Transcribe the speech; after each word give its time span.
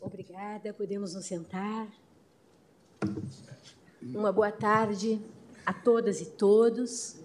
Obrigada, 0.00 0.72
podemos 0.72 1.14
nos 1.14 1.26
sentar. 1.26 1.88
Uma 4.02 4.30
boa 4.30 4.52
tarde 4.52 5.20
a 5.64 5.72
todas 5.72 6.20
e 6.20 6.26
todos. 6.26 7.16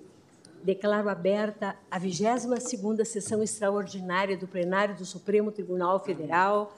Declaro 0.64 1.10
aberta 1.10 1.76
a 1.90 2.00
22ª 2.00 3.04
sessão 3.04 3.42
extraordinária 3.42 4.38
do 4.38 4.48
plenário 4.48 4.96
do 4.96 5.06
Supremo 5.06 5.52
Tribunal 5.52 6.04
Federal, 6.04 6.78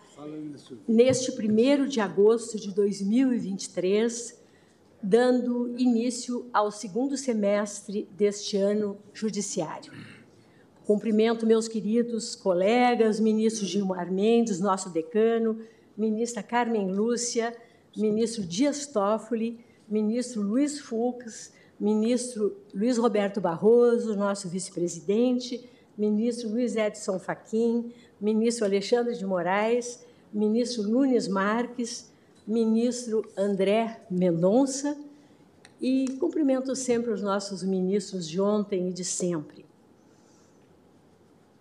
neste 0.87 1.31
1 1.31 1.87
de 1.87 1.99
agosto 1.99 2.57
de 2.57 2.71
2023, 2.73 4.41
dando 5.01 5.77
início 5.77 6.49
ao 6.53 6.71
segundo 6.71 7.17
semestre 7.17 8.07
deste 8.11 8.55
ano 8.55 8.97
judiciário. 9.13 9.91
Cumprimento 10.85 11.45
meus 11.45 11.67
queridos 11.67 12.35
colegas, 12.35 13.19
ministro 13.19 13.65
Gilmar 13.65 14.11
Mendes, 14.11 14.59
nosso 14.59 14.89
decano, 14.89 15.59
ministra 15.97 16.41
Carmen 16.41 16.91
Lúcia, 16.91 17.55
ministro 17.95 18.43
Dias 18.43 18.87
Toffoli, 18.87 19.59
ministro 19.87 20.41
Luiz 20.41 20.79
Fux, 20.79 21.53
ministro 21.79 22.55
Luiz 22.73 22.97
Roberto 22.97 23.39
Barroso, 23.39 24.15
nosso 24.15 24.49
vice-presidente, 24.49 25.69
ministro 25.97 26.49
Luiz 26.49 26.75
Edson 26.75 27.19
Fachin, 27.19 27.91
ministro 28.19 28.65
Alexandre 28.65 29.15
de 29.15 29.25
Moraes, 29.25 30.05
ministro 30.33 30.83
Nunes 30.83 31.27
Marques, 31.27 32.11
ministro 32.47 33.23
André 33.37 34.01
Mendonça 34.09 34.97
e 35.79 36.07
cumprimento 36.19 36.75
sempre 36.75 37.11
os 37.11 37.21
nossos 37.21 37.63
ministros 37.63 38.27
de 38.27 38.39
ontem 38.39 38.89
e 38.89 38.93
de 38.93 39.03
sempre. 39.03 39.65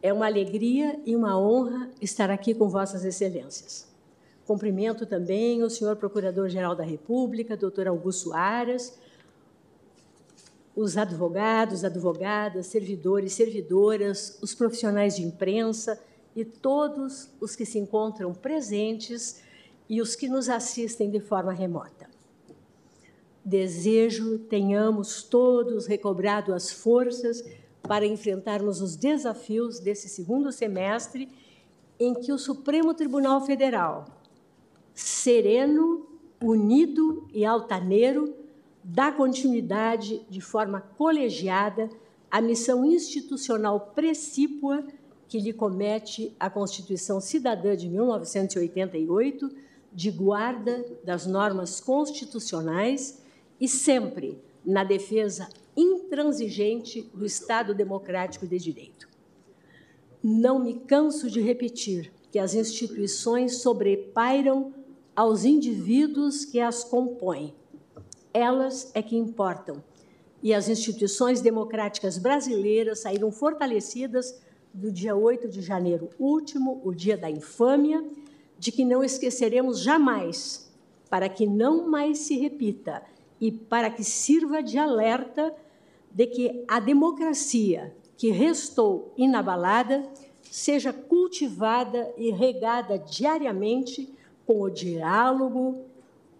É 0.02 0.12
uma 0.12 0.26
alegria 0.26 0.98
e 1.04 1.14
uma 1.14 1.38
honra 1.38 1.90
estar 2.00 2.30
aqui 2.30 2.54
com 2.54 2.68
Vossas 2.68 3.04
Excelências. 3.04 3.91
Cumprimento 4.46 5.06
também 5.06 5.62
o 5.62 5.70
senhor 5.70 5.96
Procurador-Geral 5.96 6.74
da 6.74 6.84
República, 6.84 7.56
doutor 7.56 7.86
Augusto 7.86 8.32
Aras, 8.32 8.98
os 10.74 10.96
advogados, 10.96 11.84
advogadas, 11.84 12.66
servidores, 12.66 13.34
servidoras, 13.34 14.38
os 14.42 14.54
profissionais 14.54 15.16
de 15.16 15.22
imprensa 15.22 16.00
e 16.34 16.44
todos 16.44 17.28
os 17.40 17.54
que 17.54 17.66
se 17.66 17.78
encontram 17.78 18.32
presentes 18.32 19.42
e 19.88 20.00
os 20.00 20.16
que 20.16 20.28
nos 20.28 20.48
assistem 20.48 21.10
de 21.10 21.20
forma 21.20 21.52
remota. 21.52 22.10
Desejo 23.44 24.38
tenhamos 24.38 25.22
todos 25.22 25.86
recobrado 25.86 26.54
as 26.54 26.70
forças 26.70 27.44
para 27.82 28.06
enfrentarmos 28.06 28.80
os 28.80 28.96
desafios 28.96 29.78
desse 29.80 30.08
segundo 30.08 30.52
semestre 30.52 31.28
em 31.98 32.14
que 32.14 32.32
o 32.32 32.38
Supremo 32.38 32.94
Tribunal 32.94 33.44
Federal, 33.44 34.06
sereno, 34.94 36.06
unido 36.42 37.28
e 37.32 37.44
altaneiro, 37.44 38.34
dá 38.82 39.12
continuidade 39.12 40.24
de 40.28 40.40
forma 40.40 40.80
colegiada 40.80 41.88
à 42.30 42.40
missão 42.40 42.84
institucional 42.84 43.92
precípua 43.94 44.84
que 45.28 45.38
lhe 45.38 45.52
comete 45.52 46.34
a 46.38 46.50
Constituição 46.50 47.20
Cidadã 47.20 47.76
de 47.76 47.88
1988, 47.88 49.50
de 49.92 50.10
guarda 50.10 50.84
das 51.04 51.26
normas 51.26 51.80
constitucionais 51.80 53.22
e 53.60 53.68
sempre 53.68 54.42
na 54.64 54.84
defesa 54.84 55.48
intransigente 55.76 57.02
do 57.14 57.24
Estado 57.24 57.74
democrático 57.74 58.46
de 58.46 58.58
direito. 58.58 59.08
Não 60.22 60.58
me 60.58 60.80
canso 60.80 61.30
de 61.30 61.40
repetir 61.40 62.12
que 62.30 62.38
as 62.38 62.54
instituições 62.54 63.58
sobrepairam 63.58 64.72
aos 65.14 65.44
indivíduos 65.44 66.44
que 66.44 66.60
as 66.60 66.84
compõem 66.84 67.54
elas 68.32 68.90
é 68.94 69.02
que 69.02 69.16
importam. 69.16 69.82
E 70.42 70.52
as 70.52 70.68
instituições 70.68 71.40
democráticas 71.40 72.18
brasileiras 72.18 73.00
saíram 73.00 73.30
fortalecidas 73.30 74.40
do 74.72 74.90
dia 74.90 75.14
8 75.14 75.48
de 75.48 75.60
janeiro 75.60 76.08
último, 76.18 76.80
o 76.84 76.94
dia 76.94 77.16
da 77.16 77.30
infâmia, 77.30 78.04
de 78.58 78.72
que 78.72 78.84
não 78.84 79.04
esqueceremos 79.04 79.80
jamais, 79.80 80.72
para 81.10 81.28
que 81.28 81.46
não 81.46 81.88
mais 81.88 82.18
se 82.18 82.38
repita 82.38 83.02
e 83.40 83.52
para 83.52 83.90
que 83.90 84.02
sirva 84.02 84.62
de 84.62 84.78
alerta 84.78 85.54
de 86.10 86.26
que 86.26 86.64
a 86.66 86.80
democracia 86.80 87.94
que 88.16 88.30
restou 88.30 89.12
inabalada 89.16 90.08
seja 90.42 90.92
cultivada 90.92 92.12
e 92.16 92.30
regada 92.30 92.98
diariamente 92.98 94.12
com 94.46 94.62
o 94.62 94.70
diálogo, 94.70 95.84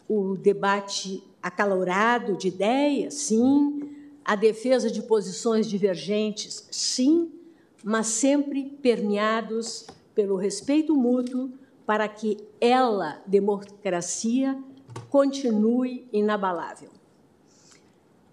o 0.08 0.36
debate 0.36 1.22
acalorado 1.42 2.36
de 2.36 2.48
ideias, 2.48 3.14
sim, 3.14 3.80
a 4.24 4.36
defesa 4.36 4.90
de 4.90 5.02
posições 5.02 5.66
divergentes, 5.66 6.66
sim, 6.70 7.32
mas 7.82 8.06
sempre 8.06 8.64
permeados 8.82 9.86
pelo 10.14 10.36
respeito 10.36 10.94
mútuo 10.94 11.50
para 11.84 12.06
que 12.08 12.38
ela, 12.60 13.20
democracia, 13.26 14.58
continue 15.10 16.06
inabalável. 16.12 16.90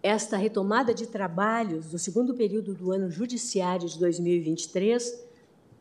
Esta 0.01 0.37
retomada 0.37 0.93
de 0.93 1.07
trabalhos 1.07 1.87
do 1.91 1.99
segundo 1.99 2.33
período 2.33 2.73
do 2.73 2.91
ano 2.91 3.09
judiciário 3.09 3.87
de 3.87 3.99
2023 3.99 5.25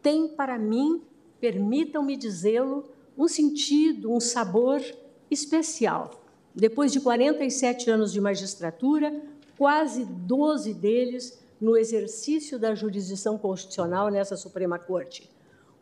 tem 0.03 0.29
para 0.29 0.59
mim, 0.59 1.03
permitam-me 1.41 2.17
dizê-lo, 2.17 2.85
um 3.19 3.27
sentido, 3.27 4.13
um 4.13 4.21
sabor 4.21 4.83
especial 5.31 6.19
depois 6.59 6.93
de 6.93 7.01
47 7.01 7.89
anos 7.89 8.13
de 8.13 8.21
magistratura, 8.21 9.23
quase 9.57 10.05
12 10.05 10.75
deles 10.75 11.41
no 11.61 11.77
exercício 11.77 12.59
da 12.59 12.75
jurisdição 12.75 13.39
constitucional 13.39 14.11
nessa 14.11 14.37
Suprema 14.37 14.77
Corte. 14.77 15.31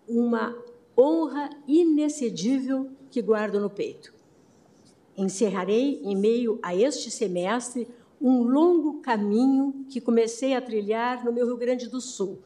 Uma 0.06 0.54
honra 0.96 1.50
inexcedível 1.66 2.90
que 3.10 3.20
guardo 3.22 3.58
no 3.58 3.70
peito. 3.70 4.12
Encerrarei, 5.16 6.02
em 6.04 6.14
meio 6.14 6.58
a 6.62 6.76
este 6.76 7.10
semestre, 7.10 7.88
um 8.20 8.42
longo 8.42 9.00
caminho 9.00 9.86
que 9.88 9.98
comecei 9.98 10.54
a 10.54 10.60
trilhar 10.60 11.24
no 11.24 11.32
meu 11.32 11.46
Rio 11.46 11.56
Grande 11.56 11.88
do 11.88 12.02
Sul, 12.02 12.40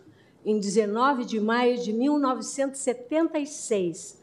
em 0.45 0.61
19 0.61 1.25
de 1.25 1.41
maio 1.41 1.79
de 1.79 1.93
1976, 1.93 4.20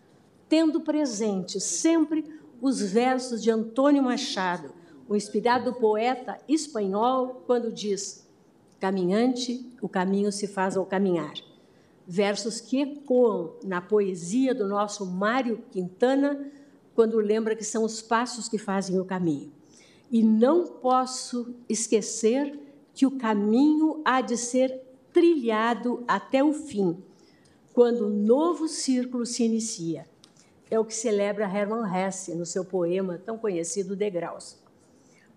tendo 0.49 0.81
presente 0.81 1.59
sempre 1.59 2.25
os 2.61 2.81
versos 2.81 3.41
de 3.41 3.51
Antônio 3.51 4.03
Machado, 4.03 4.73
o 5.07 5.15
inspirado 5.15 5.73
poeta 5.73 6.37
espanhol, 6.47 7.43
quando 7.45 7.71
diz: 7.71 8.27
Caminhante, 8.79 9.71
o 9.81 9.87
caminho 9.87 10.31
se 10.31 10.47
faz 10.47 10.75
ao 10.75 10.85
caminhar. 10.85 11.33
Versos 12.05 12.61
que 12.61 12.81
ecoam 12.81 13.55
na 13.63 13.81
poesia 13.81 14.55
do 14.55 14.67
nosso 14.67 15.05
Mário 15.05 15.63
Quintana, 15.71 16.51
quando 16.95 17.19
lembra 17.19 17.55
que 17.55 17.63
são 17.63 17.83
os 17.83 18.01
passos 18.01 18.47
que 18.47 18.57
fazem 18.57 18.99
o 18.99 19.05
caminho. 19.05 19.51
E 20.09 20.23
não 20.23 20.65
posso 20.65 21.53
esquecer 21.67 22.57
que 22.93 23.05
o 23.05 23.11
caminho 23.11 24.01
há 24.05 24.21
de 24.21 24.37
ser 24.37 24.81
trilhado 25.11 26.03
até 26.07 26.43
o 26.43 26.53
fim, 26.53 26.97
quando 27.73 28.07
o 28.07 28.09
novo 28.09 28.67
círculo 28.67 29.25
se 29.25 29.43
inicia 29.43 30.05
é 30.69 30.79
o 30.79 30.85
que 30.85 30.93
celebra 30.93 31.45
Hermann 31.45 31.85
Hesse 31.85 32.35
no 32.35 32.45
seu 32.45 32.65
poema 32.65 33.21
tão 33.25 33.37
conhecido 33.37 33.95
Degraus. 33.95 34.57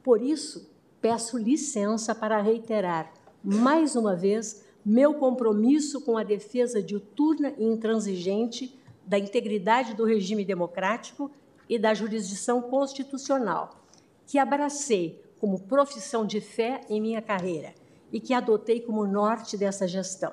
Por 0.03 0.23
isso, 0.23 0.71
peço 1.01 1.39
licença 1.39 2.15
para 2.15 2.41
reiterar 2.41 3.13
mais 3.43 3.97
uma 3.97 4.15
vez 4.15 4.65
meu 4.85 5.15
compromisso 5.15 6.01
com 6.01 6.17
a 6.17 6.23
defesa 6.23 6.83
diuturna 6.83 7.55
e 7.59 7.65
intransigente 7.65 8.79
da 9.07 9.19
integridade 9.19 9.95
do 9.95 10.05
regime 10.05 10.45
democrático 10.45 11.31
e 11.69 11.79
da 11.79 11.95
jurisdição 11.95 12.63
constitucional, 12.63 13.85
que 14.27 14.39
abracei 14.39 15.23
como 15.39 15.61
profissão 15.61 16.27
de 16.27 16.41
fé 16.41 16.81
em 16.89 17.01
minha 17.01 17.23
carreira 17.23 17.75
e 18.13 18.21
que 18.21 18.35
adotei 18.35 18.81
como 18.81 19.07
norte 19.07 19.57
dessa 19.57 19.87
gestão. 19.87 20.33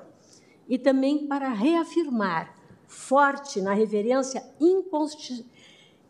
E 0.68 0.78
também 0.78 1.26
para 1.26 1.48
reafirmar 1.48 2.54
forte 2.88 3.60
na 3.60 3.74
reverência 3.74 4.42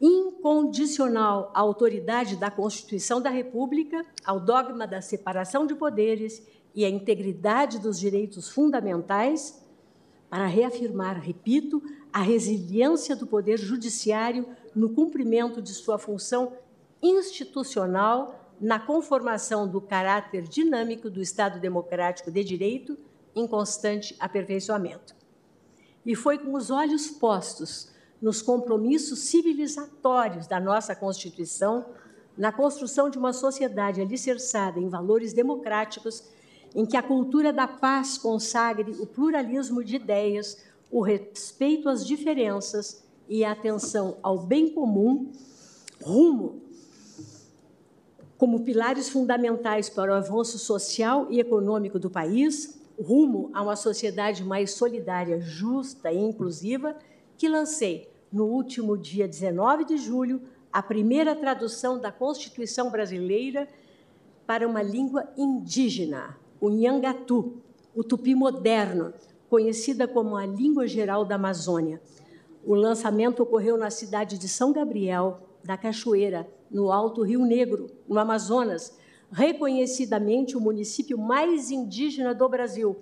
incondicional 0.00 1.50
à 1.52 1.60
autoridade 1.60 2.36
da 2.36 2.50
Constituição 2.50 3.20
da 3.20 3.28
República, 3.28 4.06
ao 4.25 4.38
dogma 4.38 4.86
da 4.86 5.02
separação 5.02 5.66
de 5.66 5.75
poderes 5.75 6.40
e 6.75 6.84
à 6.84 6.88
integridade 6.88 7.80
dos 7.80 7.98
direitos 7.98 8.48
fundamentais, 8.48 9.60
para 10.30 10.46
reafirmar, 10.46 11.20
repito, 11.20 11.82
a 12.12 12.20
resiliência 12.20 13.16
do 13.16 13.26
Poder 13.26 13.58
Judiciário 13.58 14.46
no 14.75 14.90
cumprimento 14.90 15.60
de 15.60 15.72
sua 15.72 15.98
função 15.98 16.52
institucional 17.02 18.54
na 18.60 18.78
conformação 18.78 19.66
do 19.66 19.80
caráter 19.80 20.42
dinâmico 20.42 21.10
do 21.10 21.20
Estado 21.22 21.58
Democrático 21.58 22.30
de 22.30 22.44
Direito 22.44 22.96
em 23.34 23.46
constante 23.46 24.14
aperfeiçoamento. 24.19 25.17
E 26.08 26.14
foi 26.14 26.38
com 26.38 26.55
os 26.55 26.70
olhos 26.70 27.08
postos 27.08 27.90
nos 28.19 28.40
compromissos 28.40 29.19
civilizatórios 29.19 30.46
da 30.46 30.58
nossa 30.58 30.96
Constituição, 30.96 31.84
na 32.34 32.50
construção 32.50 33.10
de 33.10 33.19
uma 33.19 33.34
sociedade 33.34 34.00
alicerçada 34.00 34.81
em 34.81 34.88
valores 34.88 35.34
democráticos, 35.34 36.25
em 36.75 36.87
que 36.87 36.96
a 36.96 37.02
cultura 37.02 37.52
da 37.52 37.69
paz 37.69 38.16
consagre 38.16 38.93
o 38.99 39.06
pluralismo 39.06 39.84
de 39.84 39.96
ideias, 39.96 40.56
o 40.90 41.02
respeito 41.02 41.90
às 41.90 42.06
diferenças 42.06 43.04
e 43.28 43.44
a 43.44 43.52
atenção 43.52 44.16
ao 44.22 44.38
bem 44.38 44.70
comum, 44.70 45.31
rumo 46.02 46.62
como 48.38 48.61
pilares 48.61 49.11
fundamentais 49.11 49.90
para 49.90 50.11
o 50.11 50.14
avanço 50.14 50.58
social 50.58 51.26
e 51.28 51.38
econômico 51.38 51.99
do 51.99 52.08
país, 52.08 52.77
rumo 52.98 53.50
a 53.54 53.62
uma 53.62 53.76
sociedade 53.76 54.44
mais 54.44 54.72
solidária, 54.72 55.40
justa 55.40 56.10
e 56.10 56.18
inclusiva, 56.18 56.96
que 57.36 57.48
lancei 57.48 58.08
no 58.32 58.44
último 58.44 58.96
dia 58.96 59.28
19 59.28 59.84
de 59.84 59.96
julho 59.96 60.42
a 60.72 60.82
primeira 60.82 61.34
tradução 61.34 61.98
da 61.98 62.12
Constituição 62.12 62.90
brasileira 62.90 63.68
para 64.46 64.66
uma 64.66 64.82
língua 64.82 65.28
indígena, 65.36 66.36
o 66.60 66.68
Nhangatu, 66.68 67.62
o 67.94 68.02
tupi 68.02 68.34
moderno, 68.34 69.12
conhecida 69.48 70.06
como 70.06 70.36
a 70.36 70.46
língua 70.46 70.86
geral 70.86 71.24
da 71.24 71.36
Amazônia. 71.36 72.00
O 72.64 72.74
lançamento 72.74 73.42
ocorreu 73.42 73.78
na 73.78 73.90
cidade 73.90 74.36
de 74.36 74.48
São 74.48 74.72
Gabriel, 74.72 75.40
da 75.64 75.76
Cachoeira, 75.76 76.48
no 76.70 76.92
Alto 76.92 77.22
Rio 77.22 77.44
Negro, 77.44 77.90
no 78.06 78.18
Amazonas, 78.18 78.98
reconhecidamente 79.30 80.56
o 80.56 80.60
município 80.60 81.19
mais 81.19 81.70
indígena 81.70 82.34
do 82.34 82.48
Brasil. 82.48 82.96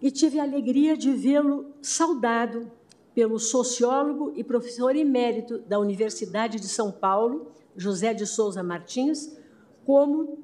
E 0.00 0.10
tive 0.10 0.38
a 0.38 0.42
alegria 0.42 0.96
de 0.96 1.12
vê-lo 1.12 1.72
saudado 1.80 2.70
pelo 3.14 3.38
sociólogo 3.38 4.32
e 4.34 4.42
professor 4.42 4.96
emérito 4.96 5.58
da 5.60 5.78
Universidade 5.78 6.58
de 6.58 6.68
São 6.68 6.90
Paulo, 6.90 7.52
José 7.76 8.12
de 8.12 8.26
Souza 8.26 8.62
Martins, 8.62 9.36
como, 9.86 10.38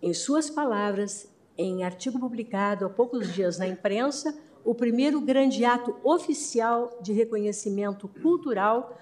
em 0.00 0.14
suas 0.14 0.48
palavras, 0.48 1.28
em 1.58 1.82
artigo 1.82 2.18
publicado 2.18 2.86
há 2.86 2.88
poucos 2.88 3.34
dias 3.34 3.58
na 3.58 3.66
imprensa, 3.66 4.38
o 4.64 4.74
primeiro 4.74 5.20
grande 5.20 5.64
ato 5.64 5.96
oficial 6.04 6.98
de 7.02 7.12
reconhecimento 7.12 8.08
cultural 8.22 8.96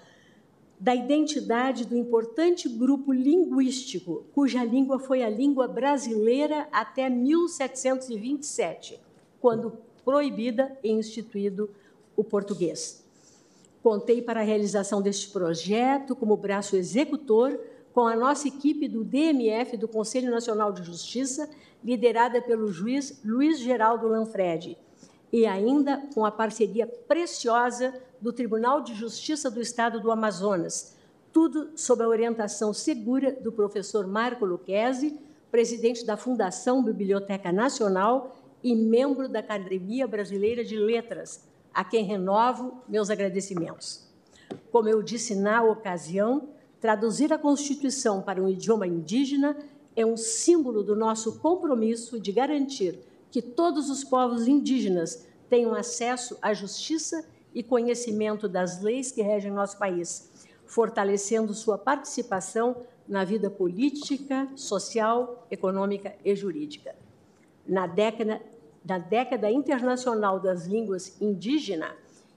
da 0.80 0.94
identidade 0.94 1.84
do 1.84 1.96
importante 1.96 2.68
grupo 2.68 3.12
linguístico, 3.12 4.24
cuja 4.32 4.62
língua 4.62 4.98
foi 4.98 5.22
a 5.22 5.28
língua 5.28 5.66
brasileira 5.66 6.68
até 6.70 7.08
1727, 7.08 9.00
quando 9.40 9.72
proibida 10.04 10.78
e 10.82 10.90
instituído 10.90 11.68
o 12.16 12.22
português. 12.22 13.04
Contei 13.82 14.22
para 14.22 14.40
a 14.40 14.44
realização 14.44 15.02
deste 15.02 15.30
projeto 15.30 16.14
como 16.14 16.36
braço 16.36 16.76
executor 16.76 17.58
com 17.92 18.06
a 18.06 18.14
nossa 18.14 18.46
equipe 18.46 18.86
do 18.86 19.02
DMF, 19.02 19.76
do 19.76 19.88
Conselho 19.88 20.30
Nacional 20.30 20.72
de 20.72 20.84
Justiça, 20.84 21.50
liderada 21.82 22.40
pelo 22.40 22.68
juiz 22.68 23.20
Luiz 23.24 23.58
Geraldo 23.58 24.06
Lanfredi, 24.06 24.78
e 25.32 25.46
ainda 25.46 26.02
com 26.14 26.24
a 26.24 26.30
parceria 26.30 26.86
preciosa 26.86 27.94
do 28.20 28.32
Tribunal 28.32 28.80
de 28.80 28.94
Justiça 28.94 29.50
do 29.50 29.60
Estado 29.60 30.00
do 30.00 30.10
Amazonas, 30.10 30.96
tudo 31.32 31.70
sob 31.76 32.02
a 32.02 32.08
orientação 32.08 32.72
segura 32.72 33.32
do 33.32 33.52
professor 33.52 34.06
Marco 34.06 34.44
Luquezzi, 34.44 35.18
presidente 35.50 36.04
da 36.04 36.16
Fundação 36.16 36.82
Biblioteca 36.82 37.52
Nacional 37.52 38.36
e 38.62 38.74
membro 38.74 39.28
da 39.28 39.38
Academia 39.40 40.06
Brasileira 40.06 40.64
de 40.64 40.76
Letras, 40.76 41.44
a 41.72 41.84
quem 41.84 42.04
renovo 42.04 42.82
meus 42.88 43.10
agradecimentos. 43.10 44.08
Como 44.72 44.88
eu 44.88 45.02
disse 45.02 45.34
na 45.34 45.62
ocasião, 45.62 46.48
traduzir 46.80 47.32
a 47.32 47.38
Constituição 47.38 48.20
para 48.22 48.42
um 48.42 48.48
idioma 48.48 48.86
indígena 48.86 49.56
é 49.94 50.04
um 50.04 50.16
símbolo 50.16 50.82
do 50.82 50.96
nosso 50.96 51.38
compromisso 51.40 52.20
de 52.20 52.32
garantir 52.32 52.98
que 53.30 53.42
todos 53.42 53.90
os 53.90 54.04
povos 54.04 54.48
indígenas 54.48 55.26
tenham 55.48 55.74
acesso 55.74 56.36
à 56.40 56.52
justiça 56.52 57.24
e 57.54 57.62
conhecimento 57.62 58.48
das 58.48 58.82
leis 58.82 59.10
que 59.10 59.22
regem 59.22 59.50
nosso 59.50 59.78
país, 59.78 60.30
fortalecendo 60.66 61.54
sua 61.54 61.78
participação 61.78 62.76
na 63.08 63.24
vida 63.24 63.50
política, 63.50 64.48
social, 64.54 65.46
econômica 65.50 66.14
e 66.24 66.34
jurídica. 66.36 66.94
Na 67.66 67.86
década, 67.86 68.40
na 68.84 68.98
década 68.98 69.50
internacional 69.50 70.38
das 70.38 70.66
línguas 70.66 71.16
indígenas, 71.20 71.92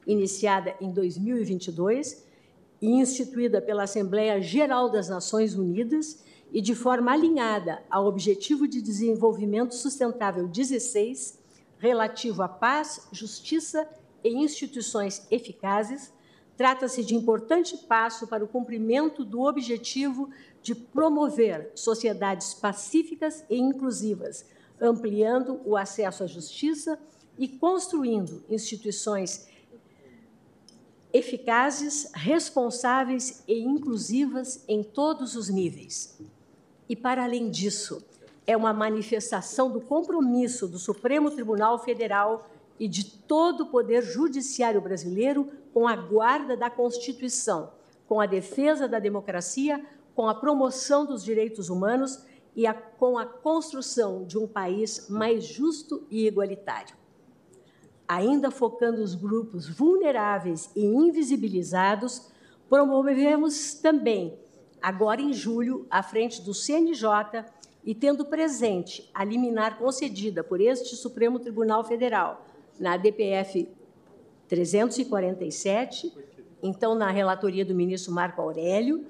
iniciada 0.07 0.75
em 0.79 0.91
2022 0.91 2.25
e 2.81 2.87
instituída 2.87 3.61
pela 3.61 3.83
Assembleia 3.83 4.41
Geral 4.41 4.89
das 4.89 5.07
Nações 5.07 5.55
Unidas 5.55 6.23
e 6.51 6.61
de 6.61 6.75
forma 6.75 7.11
alinhada 7.11 7.81
ao 7.89 8.05
Objetivo 8.05 8.67
de 8.67 8.81
Desenvolvimento 8.81 9.73
Sustentável 9.73 10.47
16, 10.47 11.39
relativo 11.77 12.43
à 12.43 12.47
paz, 12.47 13.07
justiça 13.11 13.87
e 14.23 14.29
instituições 14.29 15.25
eficazes, 15.31 16.11
trata-se 16.57 17.03
de 17.03 17.15
importante 17.15 17.77
passo 17.77 18.27
para 18.27 18.43
o 18.43 18.47
cumprimento 18.47 19.23
do 19.23 19.41
objetivo 19.41 20.29
de 20.61 20.75
promover 20.75 21.71
sociedades 21.73 22.53
pacíficas 22.53 23.43
e 23.49 23.57
inclusivas, 23.57 24.45
ampliando 24.79 25.59
o 25.65 25.77
acesso 25.77 26.23
à 26.23 26.27
justiça 26.27 26.99
e 27.37 27.47
construindo 27.47 28.43
instituições 28.49 29.47
eficazes, 31.13 32.11
responsáveis 32.13 33.43
e 33.47 33.59
inclusivas 33.59 34.63
em 34.67 34.83
todos 34.83 35.35
os 35.35 35.49
níveis. 35.49 36.19
E, 36.91 36.95
para 36.97 37.23
além 37.23 37.49
disso, 37.49 38.05
é 38.45 38.57
uma 38.57 38.73
manifestação 38.73 39.71
do 39.71 39.79
compromisso 39.79 40.67
do 40.67 40.77
Supremo 40.77 41.31
Tribunal 41.31 41.79
Federal 41.79 42.49
e 42.77 42.85
de 42.85 43.05
todo 43.05 43.61
o 43.61 43.67
poder 43.67 44.03
judiciário 44.03 44.81
brasileiro 44.81 45.47
com 45.73 45.87
a 45.87 45.95
guarda 45.95 46.57
da 46.57 46.69
Constituição, 46.69 47.71
com 48.09 48.19
a 48.19 48.25
defesa 48.25 48.89
da 48.89 48.99
democracia, 48.99 49.81
com 50.13 50.27
a 50.27 50.35
promoção 50.35 51.05
dos 51.05 51.23
direitos 51.23 51.69
humanos 51.69 52.25
e 52.57 52.67
a, 52.67 52.73
com 52.73 53.17
a 53.17 53.25
construção 53.25 54.25
de 54.25 54.37
um 54.37 54.45
país 54.45 55.07
mais 55.07 55.45
justo 55.45 56.05
e 56.11 56.27
igualitário. 56.27 56.93
Ainda 58.05 58.51
focando 58.51 59.01
os 59.01 59.15
grupos 59.15 59.65
vulneráveis 59.65 60.69
e 60.75 60.83
invisibilizados, 60.83 62.29
promovemos 62.67 63.75
também, 63.75 64.40
agora 64.81 65.21
em 65.21 65.33
julho, 65.33 65.85
à 65.89 66.01
frente 66.01 66.41
do 66.41 66.53
CNJ, 66.53 67.45
e 67.83 67.95
tendo 67.95 68.25
presente 68.25 69.09
a 69.13 69.23
liminar 69.23 69.77
concedida 69.77 70.43
por 70.43 70.61
este 70.61 70.95
Supremo 70.95 71.39
Tribunal 71.39 71.83
Federal 71.83 72.45
na 72.79 72.97
DPF 72.97 73.67
347, 74.47 76.13
então 76.61 76.93
na 76.93 77.09
relatoria 77.09 77.65
do 77.65 77.73
ministro 77.73 78.13
Marco 78.13 78.41
Aurélio, 78.41 79.05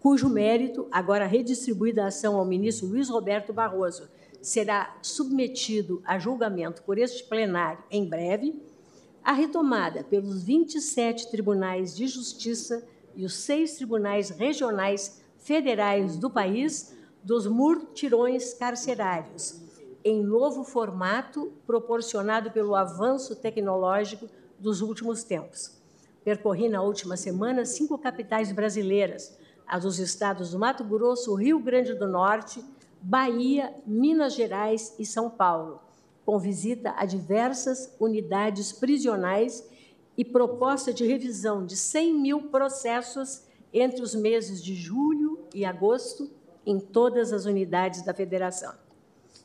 cujo 0.00 0.28
mérito, 0.28 0.86
agora 0.90 1.26
redistribuída 1.26 2.04
a 2.04 2.08
ação 2.08 2.36
ao 2.36 2.44
ministro 2.44 2.88
Luiz 2.88 3.08
Roberto 3.08 3.52
Barroso, 3.52 4.08
será 4.40 4.96
submetido 5.02 6.00
a 6.04 6.18
julgamento 6.18 6.82
por 6.82 6.98
este 6.98 7.24
plenário 7.24 7.82
em 7.90 8.08
breve, 8.08 8.60
a 9.22 9.32
retomada 9.32 10.04
pelos 10.04 10.42
27 10.42 11.30
tribunais 11.30 11.94
de 11.94 12.06
justiça 12.06 12.86
e 13.18 13.24
os 13.24 13.34
seis 13.34 13.74
tribunais 13.74 14.30
regionais 14.30 15.20
federais 15.36 16.16
do 16.16 16.30
país 16.30 16.96
dos 17.24 17.48
murtirões 17.48 18.54
carcerários, 18.54 19.60
em 20.04 20.22
novo 20.22 20.62
formato 20.62 21.52
proporcionado 21.66 22.52
pelo 22.52 22.76
avanço 22.76 23.34
tecnológico 23.34 24.28
dos 24.56 24.80
últimos 24.80 25.24
tempos. 25.24 25.76
Percorri 26.22 26.68
na 26.68 26.80
última 26.80 27.16
semana 27.16 27.64
cinco 27.64 27.98
capitais 27.98 28.52
brasileiras, 28.52 29.36
as 29.66 29.82
dos 29.82 29.98
estados 29.98 30.52
do 30.52 30.58
Mato 30.58 30.84
Grosso, 30.84 31.34
Rio 31.34 31.58
Grande 31.58 31.94
do 31.94 32.06
Norte, 32.06 32.64
Bahia, 33.02 33.74
Minas 33.84 34.34
Gerais 34.34 34.94
e 34.96 35.04
São 35.04 35.28
Paulo, 35.28 35.80
com 36.24 36.38
visita 36.38 36.94
a 36.96 37.04
diversas 37.04 37.92
unidades 37.98 38.72
prisionais 38.72 39.68
e 40.18 40.24
proposta 40.24 40.92
de 40.92 41.06
revisão 41.06 41.64
de 41.64 41.76
100 41.76 42.14
mil 42.14 42.42
processos 42.48 43.44
entre 43.72 44.02
os 44.02 44.16
meses 44.16 44.60
de 44.60 44.74
julho 44.74 45.38
e 45.54 45.64
agosto 45.64 46.28
em 46.66 46.80
todas 46.80 47.32
as 47.32 47.44
unidades 47.44 48.02
da 48.02 48.12
federação. 48.12 48.74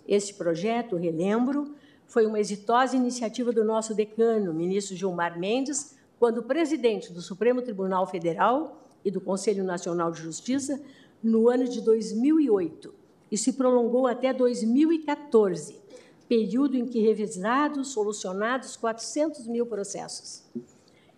Este 0.07 0.33
projeto, 0.33 0.95
relembro, 0.95 1.75
foi 2.07 2.25
uma 2.25 2.39
exitosa 2.39 2.95
iniciativa 2.95 3.53
do 3.53 3.63
nosso 3.63 3.93
decano, 3.93 4.51
ministro 4.51 4.95
Gilmar 4.95 5.39
Mendes, 5.39 5.95
quando 6.19 6.41
presidente 6.41 7.13
do 7.13 7.21
Supremo 7.21 7.61
Tribunal 7.61 8.07
Federal 8.07 8.83
e 9.05 9.11
do 9.11 9.21
Conselho 9.21 9.63
Nacional 9.63 10.11
de 10.11 10.21
Justiça 10.21 10.81
no 11.21 11.49
ano 11.49 11.65
de 11.65 11.81
2008 11.81 12.93
e 13.31 13.37
se 13.37 13.53
prolongou 13.53 14.07
até 14.07 14.33
2014, 14.33 15.81
período 16.27 16.75
em 16.75 16.85
que 16.85 17.01
revisados, 17.01 17.89
solucionados 17.89 18.75
400 18.75 19.47
mil 19.47 19.65
processos. 19.65 20.43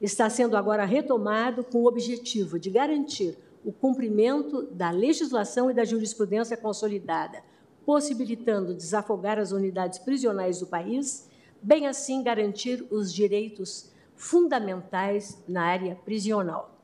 está 0.02 0.30
sendo 0.30 0.58
agora 0.58 0.86
retomado 0.86 1.64
com 1.64 1.80
o 1.80 1.88
objetivo 1.88 2.60
de 2.60 2.70
garantir 2.70 3.38
o 3.64 3.72
cumprimento 3.72 4.64
da 4.64 4.92
legislação 4.92 5.72
e 5.72 5.74
da 5.74 5.84
jurisprudência 5.84 6.56
consolidada, 6.56 7.44
possibilitando 7.86 8.74
desafogar 8.74 9.40
as 9.40 9.52
unidades 9.52 10.00
prisionais 10.00 10.60
do 10.60 10.68
país, 10.68 11.28
bem 11.62 11.88
assim 11.88 12.22
garantir 12.22 12.86
os 12.92 13.12
direitos 13.14 13.92
fundamentais 14.16 15.42
na 15.48 15.64
área 15.64 15.96
prisional. 15.96 16.80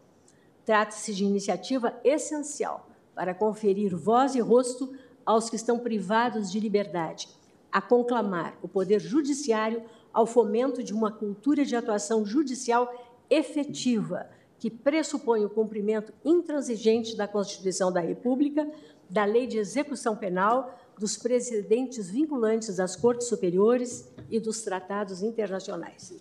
Trata-se 0.66 1.13
de 1.13 1.24
iniciativa 1.24 1.94
essencial 2.04 2.88
para 3.13 3.34
conferir 3.34 3.96
voz 3.96 4.36
e 4.36 4.40
rosto 4.40 4.94
aos 5.25 5.50
que 5.50 5.56
estão 5.56 5.78
privados 5.80 6.51
de 6.51 6.60
liberdade, 6.60 7.28
a 7.72 7.82
conclamar 7.82 8.58
o 8.62 8.68
Poder 8.68 9.00
Judiciário 9.00 9.84
ao 10.13 10.25
fomento 10.25 10.84
de 10.84 10.94
uma 10.94 11.12
cultura 11.12 11.63
de 11.63 11.75
atuação 11.75 12.25
judicial 12.25 12.92
efetiva, 13.30 14.30
que 14.60 14.70
pressupõe 14.70 15.46
o 15.46 15.50
cumprimento 15.50 16.13
intransigente 16.24 17.16
da 17.16 17.28
Constituição 17.28 17.92
da 17.92 18.01
República, 18.01 18.70
da 19.10 19.25
Lei 19.25 19.48
de 19.48 19.58
Execução 19.58 20.16
Penal, 20.16 20.78
dos 20.98 21.18
precedentes 21.18 22.12
vinculantes 22.12 22.75
das 22.75 22.96
Cortes 22.96 23.28
Superiores 23.28 24.12
e 24.30 24.40
dos 24.40 24.62
tratados 24.62 25.24
internacionais. 25.24 26.13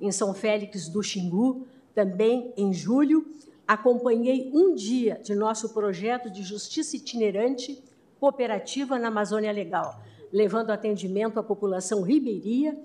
Em 0.00 0.10
São 0.10 0.34
Félix 0.34 0.88
do 0.88 1.02
Xingu, 1.02 1.66
também 1.94 2.52
em 2.56 2.72
julho, 2.72 3.26
acompanhei 3.66 4.50
um 4.52 4.74
dia 4.74 5.20
de 5.22 5.34
nosso 5.34 5.72
projeto 5.72 6.30
de 6.30 6.42
justiça 6.42 6.96
itinerante 6.96 7.82
cooperativa 8.18 8.98
na 8.98 9.08
Amazônia 9.08 9.52
Legal, 9.52 10.02
levando 10.36 10.68
atendimento 10.68 11.40
à 11.40 11.42
população 11.42 12.02
ribeirinha, 12.02 12.78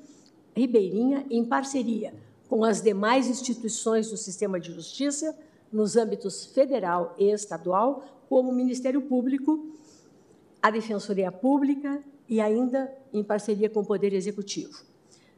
ribeirinha 0.55 1.25
em 1.29 1.43
parceria 1.43 2.13
com 2.48 2.63
as 2.63 2.81
demais 2.81 3.27
instituições 3.27 4.10
do 4.10 4.15
sistema 4.15 4.58
de 4.58 4.74
justiça, 4.74 5.38
nos 5.72 5.98
âmbitos 5.98 6.46
federal 6.46 7.13
e 7.17 7.29
estadual, 7.29 8.05
como 8.29 8.51
o 8.51 8.55
Ministério 8.55 9.01
Público, 9.01 9.67
a 10.62 10.72
Defensoria 10.72 11.29
Pública 11.29 12.01
e 12.29 12.39
ainda 12.39 12.89
em 13.12 13.22
parceria 13.22 13.70
com 13.70 13.81
o 13.81 13.86
Poder 13.86 14.13
Executivo. 14.13 14.84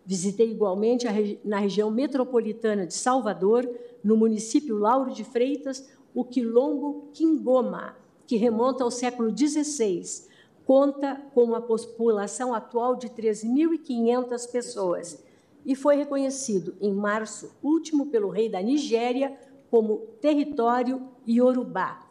Visitei 0.06 0.52
igualmente 0.52 1.08
na 1.44 1.58
região 1.58 1.90
metropolitana 1.90 2.86
de 2.86 2.94
Salvador, 2.94 3.68
no 4.04 4.16
município 4.16 4.78
Lauro 4.78 5.12
de 5.12 5.24
Freitas, 5.24 5.90
o 6.14 6.24
Quilombo 6.24 7.10
Quingoma, 7.12 7.96
que 8.28 8.36
remonta 8.36 8.84
ao 8.84 8.92
século 8.92 9.36
XVI, 9.36 10.32
conta 10.66 11.22
com 11.34 11.44
uma 11.44 11.62
população 11.62 12.54
atual 12.54 12.96
de 12.96 13.10
3.500 13.10 14.52
pessoas 14.52 15.24
e 15.66 15.76
foi 15.76 15.96
reconhecido 15.96 16.76
em 16.82 16.94
março 16.94 17.52
último 17.62 18.08
pelo 18.08 18.30
rei 18.30 18.50
da 18.50 18.62
Nigéria 18.62 19.38
como 19.70 20.00
território 20.22 21.08
iorubá. 21.26 22.08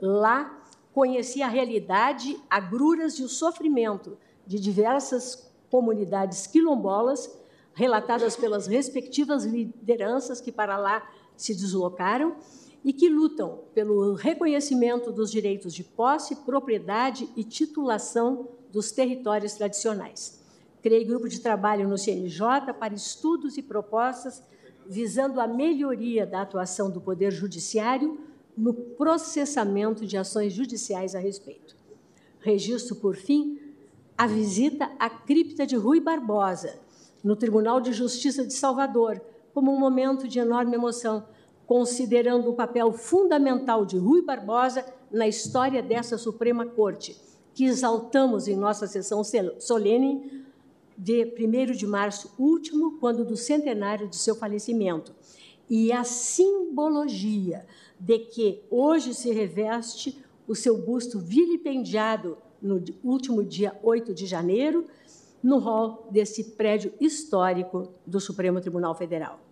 Lá 0.00 0.62
conheci 0.92 1.42
a 1.42 1.48
realidade, 1.48 2.38
agruras 2.48 3.18
e 3.18 3.22
o 3.22 3.28
sofrimento 3.28 4.18
de 4.46 4.58
diversas 4.60 5.50
comunidades 5.70 6.46
quilombolas, 6.46 7.30
relatadas 7.74 8.36
pelas 8.36 8.66
respectivas 8.66 9.44
lideranças 9.44 10.40
que 10.40 10.52
para 10.52 10.76
lá 10.76 11.08
se 11.36 11.54
deslocaram 11.54 12.36
e 12.84 12.92
que 12.92 13.08
lutam 13.08 13.60
pelo 13.74 14.14
reconhecimento 14.14 15.12
dos 15.12 15.30
direitos 15.30 15.74
de 15.74 15.84
posse, 15.84 16.36
propriedade 16.36 17.28
e 17.36 17.44
titulação 17.44 18.48
dos 18.72 18.90
territórios 18.90 19.54
tradicionais. 19.54 20.42
Criei 20.82 21.04
grupo 21.04 21.28
de 21.28 21.40
trabalho 21.40 21.88
no 21.88 21.96
CNJ 21.96 22.74
para 22.78 22.94
estudos 22.94 23.56
e 23.56 23.62
propostas 23.62 24.42
visando 24.86 25.40
a 25.40 25.46
melhoria 25.46 26.26
da 26.26 26.42
atuação 26.42 26.90
do 26.90 27.00
Poder 27.00 27.30
Judiciário 27.30 28.18
no 28.56 28.74
processamento 28.74 30.04
de 30.04 30.16
ações 30.16 30.52
judiciais 30.52 31.14
a 31.14 31.18
respeito. 31.18 31.76
Registro, 32.40 32.96
por 32.96 33.14
fim, 33.16 33.58
a 34.18 34.26
visita 34.26 34.90
à 34.98 35.08
cripta 35.08 35.64
de 35.64 35.76
Rui 35.76 36.00
Barbosa, 36.00 36.78
no 37.22 37.36
Tribunal 37.36 37.80
de 37.80 37.92
Justiça 37.92 38.44
de 38.44 38.52
Salvador, 38.52 39.20
como 39.54 39.72
um 39.72 39.78
momento 39.78 40.26
de 40.26 40.38
enorme 40.38 40.74
emoção, 40.74 41.24
considerando 41.72 42.50
o 42.50 42.54
papel 42.54 42.92
fundamental 42.92 43.86
de 43.86 43.96
Rui 43.96 44.20
Barbosa 44.20 44.84
na 45.10 45.26
história 45.26 45.82
dessa 45.82 46.18
Suprema 46.18 46.66
Corte, 46.66 47.16
que 47.54 47.64
exaltamos 47.64 48.46
em 48.46 48.54
nossa 48.54 48.86
sessão 48.86 49.22
solene 49.58 50.44
de 50.98 51.24
1 51.24 51.72
de 51.72 51.86
março 51.86 52.30
último, 52.38 52.98
quando 52.98 53.24
do 53.24 53.38
centenário 53.38 54.06
de 54.06 54.16
seu 54.16 54.34
falecimento. 54.36 55.14
E 55.66 55.90
a 55.90 56.04
simbologia 56.04 57.64
de 57.98 58.18
que 58.18 58.62
hoje 58.70 59.14
se 59.14 59.32
reveste 59.32 60.22
o 60.46 60.54
seu 60.54 60.76
busto 60.76 61.18
vilipendiado 61.18 62.36
no 62.60 62.84
último 63.02 63.42
dia 63.42 63.74
8 63.82 64.12
de 64.12 64.26
janeiro, 64.26 64.84
no 65.42 65.56
hall 65.56 66.06
desse 66.10 66.52
prédio 66.52 66.92
histórico 67.00 67.94
do 68.06 68.20
Supremo 68.20 68.60
Tribunal 68.60 68.94
Federal. 68.94 69.51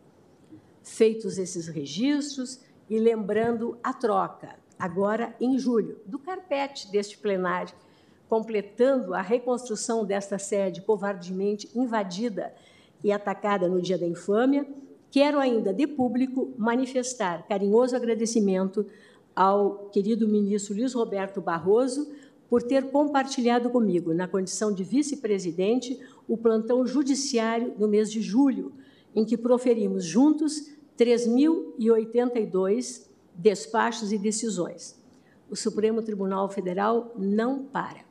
Feitos 0.83 1.39
esses 1.39 1.69
registros 1.69 2.61
e 2.89 2.99
lembrando 2.99 3.79
a 3.83 3.93
troca, 3.93 4.57
agora 4.79 5.35
em 5.41 5.59
julho, 5.59 5.99
do 6.07 6.19
carpete 6.19 6.91
deste 6.91 7.19
plenário, 7.19 7.75
completando 8.29 9.15
a 9.15 9.21
reconstrução 9.21 10.05
desta 10.05 10.39
sede 10.39 10.83
covardemente 10.83 11.69
invadida 11.75 12.55
e 13.03 13.13
atacada 13.13 13.69
no 13.69 13.81
dia 13.81 13.99
da 13.99 14.07
infâmia, 14.07 14.67
quero 15.11 15.39
ainda, 15.39 15.73
de 15.73 15.87
público, 15.87 16.53
manifestar 16.57 17.47
carinhoso 17.47 17.97
agradecimento 17.97 18.87
ao 19.35 19.89
querido 19.91 20.29
ministro 20.29 20.75
Luiz 20.75 20.95
Roberto 20.95 21.41
Barroso 21.41 22.13
por 22.49 22.63
ter 22.63 22.91
compartilhado 22.91 23.71
comigo, 23.71 24.13
na 24.13 24.27
condição 24.27 24.73
de 24.73 24.83
vice-presidente, 24.83 26.01
o 26.27 26.37
plantão 26.37 26.85
judiciário 26.85 27.75
no 27.79 27.87
mês 27.87 28.11
de 28.11 28.21
julho, 28.21 28.73
em 29.15 29.25
que 29.25 29.37
proferimos 29.37 30.05
juntos 30.05 30.71
3.082 30.99 33.09
despachos 33.35 34.13
e 34.13 34.19
decisões. 34.19 35.01
O 35.49 35.57
Supremo 35.57 36.03
Tribunal 36.03 36.49
Federal 36.49 37.13
não 37.17 37.65
para. 37.65 38.05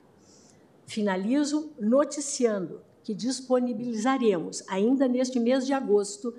Finalizo 0.85 1.71
noticiando 1.79 2.81
que 3.03 3.13
disponibilizaremos, 3.13 4.63
ainda 4.67 5.07
neste 5.07 5.39
mês 5.39 5.65
de 5.65 5.73
agosto, 5.73 6.33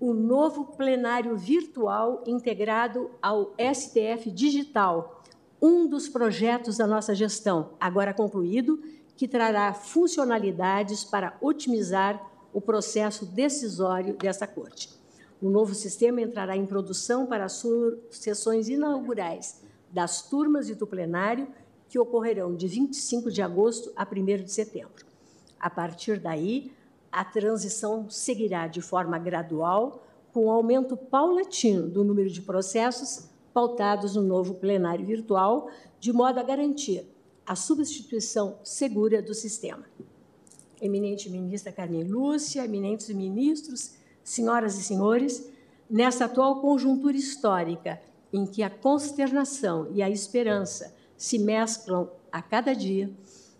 o 0.00 0.12
novo 0.12 0.64
plenário 0.64 1.36
virtual 1.36 2.24
integrado 2.26 3.10
ao 3.22 3.54
STF 3.58 4.30
Digital, 4.30 5.22
um 5.60 5.86
dos 5.86 6.08
projetos 6.08 6.76
da 6.76 6.86
nossa 6.86 7.14
gestão, 7.14 7.70
agora 7.80 8.12
concluído, 8.12 8.82
que 9.16 9.26
trará 9.26 9.72
funcionalidades 9.72 11.02
para 11.02 11.36
otimizar 11.40 12.22
o 12.56 12.60
processo 12.62 13.26
decisório 13.26 14.16
desta 14.16 14.46
Corte. 14.46 14.88
O 15.42 15.50
novo 15.50 15.74
sistema 15.74 16.22
entrará 16.22 16.56
em 16.56 16.64
produção 16.64 17.26
para 17.26 17.44
as 17.44 17.62
sessões 18.08 18.70
inaugurais 18.70 19.60
das 19.90 20.22
turmas 20.22 20.70
e 20.70 20.74
do 20.74 20.86
plenário, 20.86 21.48
que 21.86 21.98
ocorrerão 21.98 22.56
de 22.56 22.66
25 22.66 23.30
de 23.30 23.42
agosto 23.42 23.92
a 23.94 24.08
1 24.10 24.42
de 24.42 24.50
setembro. 24.50 25.04
A 25.60 25.68
partir 25.68 26.18
daí, 26.18 26.72
a 27.12 27.22
transição 27.26 28.08
seguirá 28.08 28.66
de 28.68 28.80
forma 28.80 29.18
gradual, 29.18 30.06
com 30.32 30.50
aumento 30.50 30.96
paulatino 30.96 31.86
do 31.86 32.02
número 32.02 32.30
de 32.30 32.40
processos 32.40 33.28
pautados 33.52 34.16
no 34.16 34.22
novo 34.22 34.54
plenário 34.54 35.04
virtual, 35.04 35.68
de 36.00 36.10
modo 36.10 36.40
a 36.40 36.42
garantir 36.42 37.06
a 37.44 37.54
substituição 37.54 38.58
segura 38.64 39.20
do 39.20 39.34
sistema. 39.34 39.84
Eminente 40.80 41.30
ministra 41.30 41.72
Carmen 41.72 42.04
Lúcia, 42.04 42.64
eminentes 42.64 43.08
ministros, 43.08 43.94
senhoras 44.22 44.78
e 44.78 44.82
senhores, 44.82 45.48
nessa 45.88 46.24
atual 46.24 46.60
conjuntura 46.60 47.16
histórica 47.16 48.00
em 48.32 48.44
que 48.46 48.62
a 48.62 48.70
consternação 48.70 49.88
e 49.92 50.02
a 50.02 50.10
esperança 50.10 50.94
se 51.16 51.38
mesclam 51.38 52.10
a 52.30 52.42
cada 52.42 52.74
dia 52.74 53.10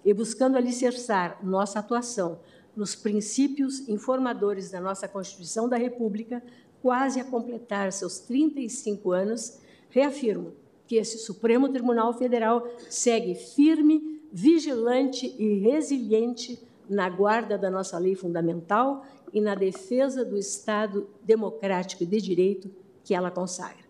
e 0.05 0.13
buscando 0.13 0.57
alicerçar 0.57 1.39
nossa 1.43 1.79
atuação 1.79 2.39
nos 2.77 2.95
princípios 2.95 3.89
informadores 3.89 4.71
da 4.71 4.81
nossa 4.81 5.09
Constituição 5.09 5.69
da 5.69 5.77
República, 5.77 6.43
quase 6.83 7.19
a 7.19 7.25
completar 7.25 7.91
seus 7.93 8.19
35 8.19 9.13
anos, 9.13 9.59
Reafirmo 9.89 10.53
que 10.87 10.97
esse 10.97 11.19
Supremo 11.19 11.69
Tribunal 11.69 12.13
Federal 12.13 12.69
segue 12.89 13.35
firme, 13.35 14.21
vigilante 14.33 15.35
e 15.39 15.59
resiliente 15.59 16.61
na 16.89 17.09
guarda 17.09 17.59
da 17.59 17.71
nossa 17.71 17.99
lei 17.99 18.15
fundamental 18.15 19.05
e 19.33 19.41
na 19.41 19.55
defesa 19.55 20.25
do 20.25 20.37
Estado 20.37 21.09
democrático 21.23 22.03
e 22.03 22.07
de 22.07 22.21
direito 22.21 22.71
que 23.05 23.15
ela 23.15 23.31
consagra. 23.31 23.85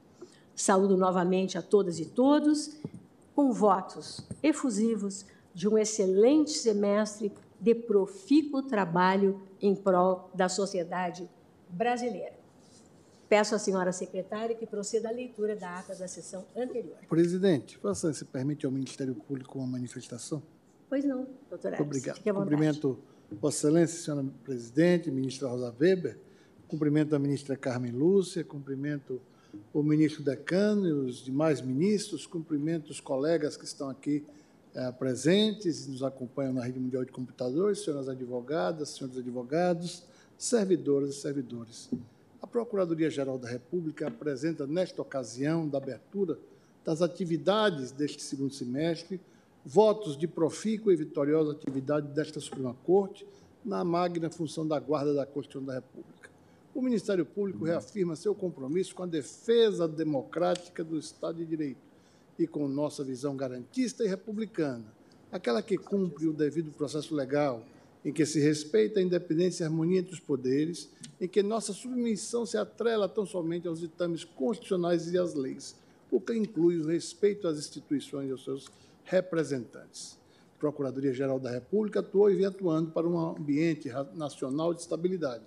Saúdo 0.55 0.97
novamente 0.97 1.59
a 1.59 1.63
todas 1.63 1.99
e 2.01 2.07
todos, 2.07 2.77
com 3.35 3.53
votos 3.53 4.27
efusivos 4.43 5.27
de 5.55 5.69
um 5.69 5.77
excelente 5.77 6.51
semestre 6.51 7.33
de 7.61 7.75
profícuo 7.75 8.63
trabalho 8.63 9.41
em 9.61 9.75
prol 9.75 10.31
da 10.35 10.49
sociedade 10.49 11.29
brasileira. 11.69 12.37
Peço 13.29 13.55
à 13.55 13.59
senhora 13.59 13.93
secretária 13.93 14.55
que 14.55 14.67
proceda 14.67 15.09
à 15.09 15.13
leitura 15.13 15.57
da 15.57 15.79
ata 15.79 15.95
da 15.95 16.07
sessão 16.07 16.47
anterior. 16.57 16.97
Presidente, 17.09 17.79
você 17.83 18.15
se 18.15 18.25
permite 18.25 18.65
ao 18.65 18.73
Ministério 18.73 19.15
Público 19.15 19.59
uma 19.59 19.67
manifestação? 19.67 20.43
Pois 20.97 21.05
não, 21.05 21.27
doutora 21.51 21.77
Alice. 21.77 21.83
Obrigado. 21.83 22.23
Cumprimento 22.23 22.99
Vossa 23.39 23.69
Excelência, 23.69 24.03
senhora 24.03 24.27
Presidente, 24.43 25.11
ministra 25.11 25.47
Rosa 25.47 25.75
Weber, 25.79 26.17
cumprimento 26.67 27.15
a 27.15 27.19
ministra 27.19 27.55
Carmen 27.55 27.93
Lúcia, 27.93 28.43
cumprimento 28.43 29.21
o 29.75 29.83
ministro 29.83 30.25
Decano 30.25 30.87
e 30.87 30.93
os 30.93 31.23
demais 31.23 31.61
ministros, 31.61 32.27
cumprimento 32.27 32.89
os 32.89 32.99
colegas 32.99 33.59
que 33.59 33.67
estão 33.67 33.91
aqui 33.91 34.25
eh, 34.75 34.91
presentes 34.93 35.85
e 35.85 35.91
nos 35.91 36.03
acompanham 36.03 36.55
na 36.55 36.65
Rede 36.65 36.81
Mundial 36.81 37.05
de 37.05 37.13
Computadores, 37.13 37.85
senhoras 37.85 38.09
advogadas, 38.09 38.89
senhores 38.89 39.19
advogados, 39.19 40.03
servidoras 40.39 41.11
e 41.11 41.21
servidores. 41.21 41.91
A 42.41 42.47
Procuradoria-Geral 42.47 43.37
da 43.37 43.51
República 43.51 44.09
apresenta, 44.09 44.67
nesta 44.67 45.03
ocasião 45.03 45.69
da 45.69 45.77
abertura 45.77 46.39
das 46.83 47.03
atividades 47.03 47.91
deste 47.91 48.23
segundo 48.23 48.55
semestre, 48.55 49.21
votos 49.67 50.17
de 50.17 50.29
profícua 50.29 50.93
e 50.93 50.97
vitoriosa 50.97 51.51
atividade 51.51 52.07
desta 52.15 52.39
Suprema 52.39 52.77
Corte 52.85 53.27
na 53.65 53.83
magna 53.83 54.31
função 54.31 54.65
da 54.65 54.79
guarda 54.79 55.13
da 55.13 55.27
Constituição 55.27 55.67
da 55.67 55.75
República. 55.75 56.31
O 56.73 56.81
Ministério 56.81 57.27
Público 57.27 57.65
reafirma 57.65 58.15
seu 58.15 58.33
compromisso 58.33 58.95
com 58.95 59.03
a 59.03 59.07
defesa 59.07 59.89
democrática 59.89 60.85
do 60.85 60.97
Estado 60.97 61.39
de 61.39 61.47
Direito 61.47 61.81
e 62.39 62.47
com 62.47 62.69
nossa 62.69 63.03
visão 63.03 63.37
garantista 63.37 64.05
e 64.05 64.09
republicana, 64.09 64.85
aquela 65.33 65.61
que 65.61 65.77
cumpre 65.77 66.29
o 66.29 66.33
devido 66.33 66.71
processo 66.71 67.13
legal, 67.13 67.65
em 68.05 68.13
que 68.13 68.25
se 68.25 68.39
respeita 68.39 69.01
a 69.01 69.03
independência 69.03 69.65
e 69.65 69.67
harmonia 69.67 69.99
entre 69.99 70.15
os 70.15 70.21
poderes, 70.21 70.89
em 71.21 71.27
que 71.27 71.43
nossa 71.43 71.73
submissão 71.73 72.47
se 72.47 72.57
atrela 72.57 73.09
tão 73.09 73.27
somente 73.27 73.67
aos 73.67 73.81
ditames 73.81 74.23
constitucionais 74.23 75.13
e 75.13 75.19
às 75.19 75.35
leis, 75.35 75.75
o 76.09 76.21
que 76.21 76.37
inclui 76.37 76.79
o 76.79 76.87
respeito 76.87 77.49
às 77.49 77.59
instituições 77.59 78.29
e 78.29 78.33
aos 78.33 78.45
seus 78.45 78.71
representantes. 79.07 80.19
A 80.57 80.59
Procuradoria-Geral 80.59 81.39
da 81.39 81.51
República 81.51 82.01
atuou 82.01 82.31
e 82.31 82.35
vem 82.35 82.47
atuando 82.47 82.91
para 82.91 83.07
um 83.07 83.19
ambiente 83.19 83.91
nacional 84.15 84.75
de 84.75 84.81
estabilidade, 84.81 85.45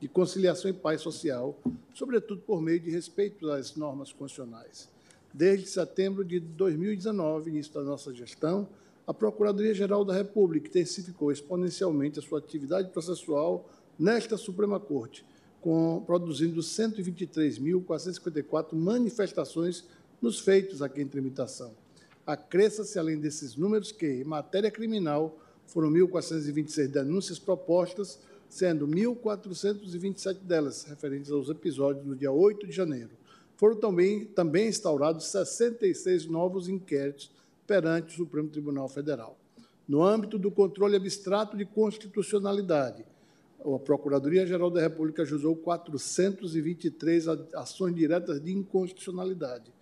de 0.00 0.08
conciliação 0.08 0.70
e 0.70 0.74
paz 0.74 1.00
social, 1.00 1.56
sobretudo 1.94 2.40
por 2.40 2.60
meio 2.60 2.80
de 2.80 2.90
respeito 2.90 3.48
às 3.50 3.76
normas 3.76 4.12
constitucionais. 4.12 4.88
Desde 5.32 5.66
setembro 5.66 6.24
de 6.24 6.40
2019, 6.40 7.50
início 7.50 7.72
da 7.72 7.82
nossa 7.82 8.12
gestão, 8.12 8.68
a 9.06 9.14
Procuradoria-Geral 9.14 10.04
da 10.04 10.14
República 10.14 10.68
intensificou 10.68 11.32
exponencialmente 11.32 12.18
a 12.18 12.22
sua 12.22 12.38
atividade 12.38 12.90
processual 12.90 13.68
nesta 13.98 14.36
Suprema 14.36 14.78
Corte, 14.78 15.24
com, 15.60 16.04
produzindo 16.06 16.60
123.454 16.60 18.74
manifestações 18.74 19.84
nos 20.20 20.38
feitos 20.40 20.82
aqui 20.82 21.00
em 21.02 21.08
tramitação. 21.08 21.81
Acresça-se, 22.26 22.98
além 22.98 23.18
desses 23.18 23.56
números, 23.56 23.90
que, 23.90 24.06
em 24.06 24.24
matéria 24.24 24.70
criminal, 24.70 25.38
foram 25.66 25.90
1.426 25.90 26.88
denúncias 26.88 27.38
propostas, 27.38 28.20
sendo 28.48 28.86
1.427 28.86 30.40
delas 30.40 30.84
referentes 30.84 31.30
aos 31.30 31.48
episódios 31.48 32.04
do 32.04 32.14
dia 32.14 32.30
8 32.30 32.66
de 32.66 32.72
janeiro. 32.72 33.10
Foram 33.56 33.76
também, 33.76 34.24
também 34.24 34.68
instaurados 34.68 35.26
66 35.26 36.26
novos 36.26 36.68
inquéritos 36.68 37.30
perante 37.66 38.14
o 38.14 38.16
Supremo 38.16 38.48
Tribunal 38.48 38.88
Federal. 38.88 39.38
No 39.88 40.02
âmbito 40.02 40.38
do 40.38 40.50
controle 40.50 40.96
abstrato 40.96 41.56
de 41.56 41.64
constitucionalidade, 41.64 43.04
a 43.60 43.78
Procuradoria-Geral 43.78 44.70
da 44.70 44.80
República 44.80 45.22
ajustou 45.22 45.54
423 45.56 47.28
ações 47.54 47.94
diretas 47.94 48.40
de 48.40 48.52
inconstitucionalidade, 48.52 49.72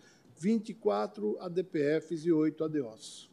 24 0.40 1.38
ADPFs 1.38 2.25
e 2.25 2.32
8 2.32 2.64
ADOs. 2.64 3.28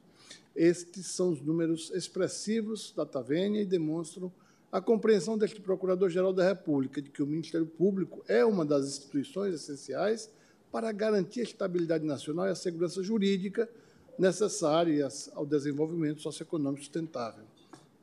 Estes 0.54 1.08
são 1.08 1.32
os 1.32 1.42
números 1.42 1.90
expressivos 1.92 2.92
da 2.96 3.06
Tavênia 3.06 3.62
e 3.62 3.66
demonstram 3.66 4.30
a 4.70 4.82
compreensão 4.82 5.38
deste 5.38 5.62
Procurador-Geral 5.62 6.34
da 6.34 6.46
República 6.46 7.02
de 7.02 7.10
que 7.10 7.24
o 7.24 7.28
Ministério 7.28 7.66
Público 7.66 8.22
é 8.28 8.44
uma 8.44 8.66
das 8.66 8.86
instituições 8.86 9.54
essenciais 9.54 10.30
para 10.70 10.92
garantir 10.92 11.40
a 11.40 11.44
estabilidade 11.44 12.04
nacional 12.04 12.48
e 12.48 12.52
a 12.52 12.56
segurança 12.56 13.02
jurídica 13.02 13.70
necessárias 14.20 15.30
ao 15.34 15.46
desenvolvimento 15.46 16.22
socioeconômico 16.22 16.84
sustentável. 16.84 17.46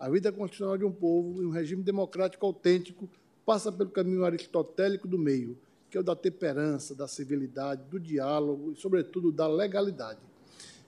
A 0.00 0.08
vida 0.08 0.32
constitucional 0.32 0.78
de 0.78 0.84
um 0.84 0.92
povo 0.92 1.42
e 1.42 1.46
um 1.46 1.50
regime 1.50 1.82
democrático 1.82 2.46
autêntico 2.46 3.06
passa 3.44 3.70
pelo 3.70 3.90
caminho 3.90 4.24
aristotélico 4.24 5.06
do 5.06 5.18
meio, 5.18 5.58
que 5.94 5.98
é 5.98 6.00
o 6.00 6.02
da 6.02 6.16
temperança, 6.16 6.92
da 6.92 7.06
civilidade, 7.06 7.84
do 7.88 8.00
diálogo 8.00 8.72
e, 8.72 8.74
sobretudo, 8.74 9.30
da 9.30 9.46
legalidade. 9.46 10.18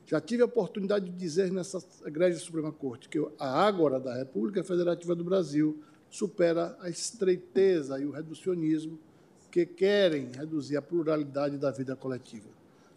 Já 0.05 0.21
tive 0.21 0.43
a 0.43 0.47
oportunidade 0.47 1.09
de 1.09 1.17
dizer 1.17 1.53
nessa 1.53 1.79
Igreja 2.05 2.41
Suprema 2.41 2.73
Corte 2.73 3.09
que 3.09 3.25
a 3.39 3.47
Ágora 3.47 4.01
da 4.01 4.13
República 4.17 4.65
Federativa 4.65 5.15
do 5.15 5.23
Brasil 5.23 5.81
supera 6.11 6.77
a 6.81 6.91
estreiteza 6.91 8.01
e 8.01 8.05
o 8.05 8.11
reducionismo 8.11 8.99
que 9.49 9.65
querem 9.65 10.33
reduzir 10.33 10.77
a 10.77 10.83
pluralidade 10.83 11.57
da 11.57 11.71
vida 11.71 11.95
coletiva. 11.95 12.49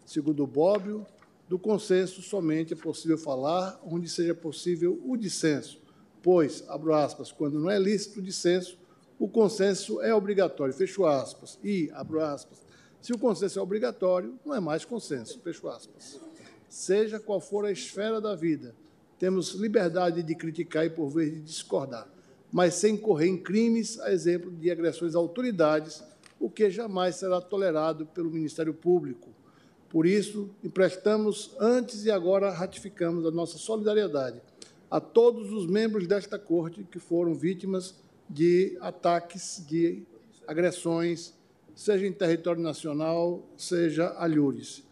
Segundo 0.04 0.44
Bobbio, 0.48 1.06
do 1.48 1.60
consenso 1.60 2.22
somente 2.22 2.72
é 2.72 2.76
possível 2.76 3.18
falar 3.18 3.80
onde 3.84 4.08
seja 4.08 4.34
possível 4.34 5.00
o 5.06 5.16
dissenso, 5.16 5.80
pois, 6.20 6.64
abro 6.66 6.92
aspas, 6.92 7.30
quando 7.30 7.60
não 7.60 7.70
é 7.70 7.78
lícito 7.78 8.18
o 8.18 8.22
dissenso, 8.22 8.79
o 9.20 9.28
consenso 9.28 10.00
é 10.00 10.14
obrigatório, 10.14 10.72
fecho 10.72 11.04
aspas, 11.04 11.58
e, 11.62 11.90
abro 11.92 12.24
aspas, 12.24 12.58
se 13.02 13.12
o 13.12 13.18
consenso 13.18 13.58
é 13.58 13.62
obrigatório, 13.62 14.34
não 14.46 14.54
é 14.54 14.60
mais 14.60 14.82
consenso, 14.86 15.38
fecho 15.40 15.68
aspas. 15.68 16.18
Seja 16.70 17.20
qual 17.20 17.38
for 17.38 17.66
a 17.66 17.70
esfera 17.70 18.18
da 18.18 18.34
vida, 18.34 18.74
temos 19.18 19.50
liberdade 19.50 20.22
de 20.22 20.34
criticar 20.34 20.86
e, 20.86 20.90
por 20.90 21.10
vezes, 21.10 21.34
de 21.34 21.40
discordar, 21.42 22.08
mas 22.50 22.74
sem 22.74 22.96
correr 22.96 23.26
em 23.26 23.36
crimes, 23.36 24.00
a 24.00 24.10
exemplo 24.10 24.50
de 24.50 24.70
agressões 24.70 25.14
a 25.14 25.18
autoridades, 25.18 26.02
o 26.40 26.48
que 26.48 26.70
jamais 26.70 27.16
será 27.16 27.42
tolerado 27.42 28.06
pelo 28.06 28.30
Ministério 28.30 28.72
Público, 28.72 29.28
por 29.90 30.06
isso, 30.06 30.48
emprestamos 30.64 31.54
antes 31.60 32.06
e 32.06 32.10
agora 32.10 32.50
ratificamos 32.50 33.26
a 33.26 33.30
nossa 33.30 33.58
solidariedade 33.58 34.40
a 34.90 34.98
todos 34.98 35.52
os 35.52 35.66
membros 35.66 36.06
desta 36.06 36.38
corte 36.38 36.84
que 36.84 36.98
foram 36.98 37.34
vítimas 37.34 37.94
de 38.30 38.78
ataques, 38.80 39.62
de 39.68 40.02
agressões, 40.46 41.34
seja 41.74 42.06
em 42.06 42.12
território 42.12 42.62
nacional, 42.62 43.46
seja 43.56 44.14
alhures. 44.16 44.82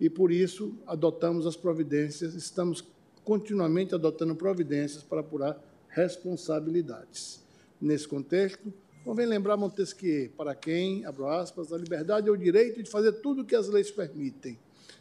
E 0.00 0.10
por 0.10 0.30
isso 0.30 0.74
adotamos 0.86 1.46
as 1.46 1.56
providências, 1.56 2.34
estamos 2.34 2.84
continuamente 3.24 3.94
adotando 3.94 4.34
providências 4.34 5.02
para 5.02 5.20
apurar 5.20 5.58
responsabilidades. 5.88 7.42
Nesse 7.80 8.06
contexto, 8.06 8.72
Convém 9.08 9.24
lembrar 9.24 9.56
Montesquieu, 9.56 10.30
para 10.36 10.54
quem, 10.54 11.02
abro 11.06 11.26
aspas, 11.28 11.72
a 11.72 11.78
liberdade 11.78 12.28
é 12.28 12.30
o 12.30 12.36
direito 12.36 12.82
de 12.82 12.90
fazer 12.90 13.12
tudo 13.12 13.40
o 13.40 13.44
que 13.44 13.56
as 13.56 13.66
leis 13.66 13.90
permitem. 13.90 14.58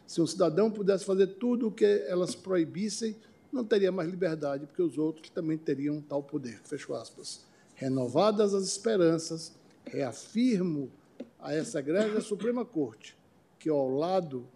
Se 0.07 0.21
um 0.21 0.25
cidadão 0.25 0.71
pudesse 0.71 1.03
fazer 1.03 1.27
tudo 1.27 1.67
o 1.67 1.71
que 1.71 1.83
elas 2.07 2.33
proibissem, 2.33 3.17
não 3.51 3.65
teria 3.65 3.91
mais 3.91 4.09
liberdade, 4.09 4.65
porque 4.65 4.81
os 4.81 4.97
outros 4.97 5.29
também 5.29 5.57
teriam 5.57 5.99
tal 5.99 6.23
poder. 6.23 6.61
Fecho 6.63 6.93
aspas. 6.93 7.45
Renovadas 7.77 8.55
as 8.55 8.63
esperanças, 8.63 9.55
reafirmo 9.85 10.91
a 11.39 11.53
essa 11.53 11.77
Igreja 11.77 12.19
Suprema 12.21 12.65
Corte 12.65 13.15
que 13.59 13.69
ao 13.69 13.87
lado 13.87 14.47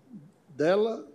dela 0.49 1.07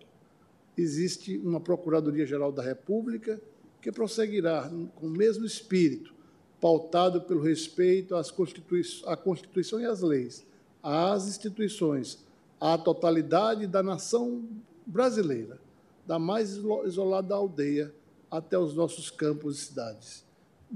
existe 0.78 1.36
uma 1.38 1.60
Procuradoria-Geral 1.60 2.52
da 2.52 2.62
República 2.62 3.40
que 3.82 3.90
prosseguirá 3.90 4.70
com 4.94 5.08
o 5.08 5.10
mesmo 5.10 5.44
espírito 5.44 6.14
pautado 6.60 7.22
pelo 7.22 7.42
respeito 7.42 8.14
às 8.14 8.30
Constitui 8.30 8.82
à 9.04 9.16
Constituição 9.16 9.80
e 9.80 9.84
às 9.84 10.00
leis, 10.00 10.46
às 10.80 11.26
instituições, 11.26 12.24
à 12.60 12.78
totalidade 12.78 13.66
da 13.66 13.82
nação 13.82 14.44
brasileira, 14.86 15.58
da 16.06 16.20
mais 16.20 16.56
isolada 16.84 17.34
aldeia 17.34 17.92
até 18.30 18.56
os 18.56 18.74
nossos 18.74 19.10
campos 19.10 19.58
e 19.58 19.64
cidades. 19.66 20.25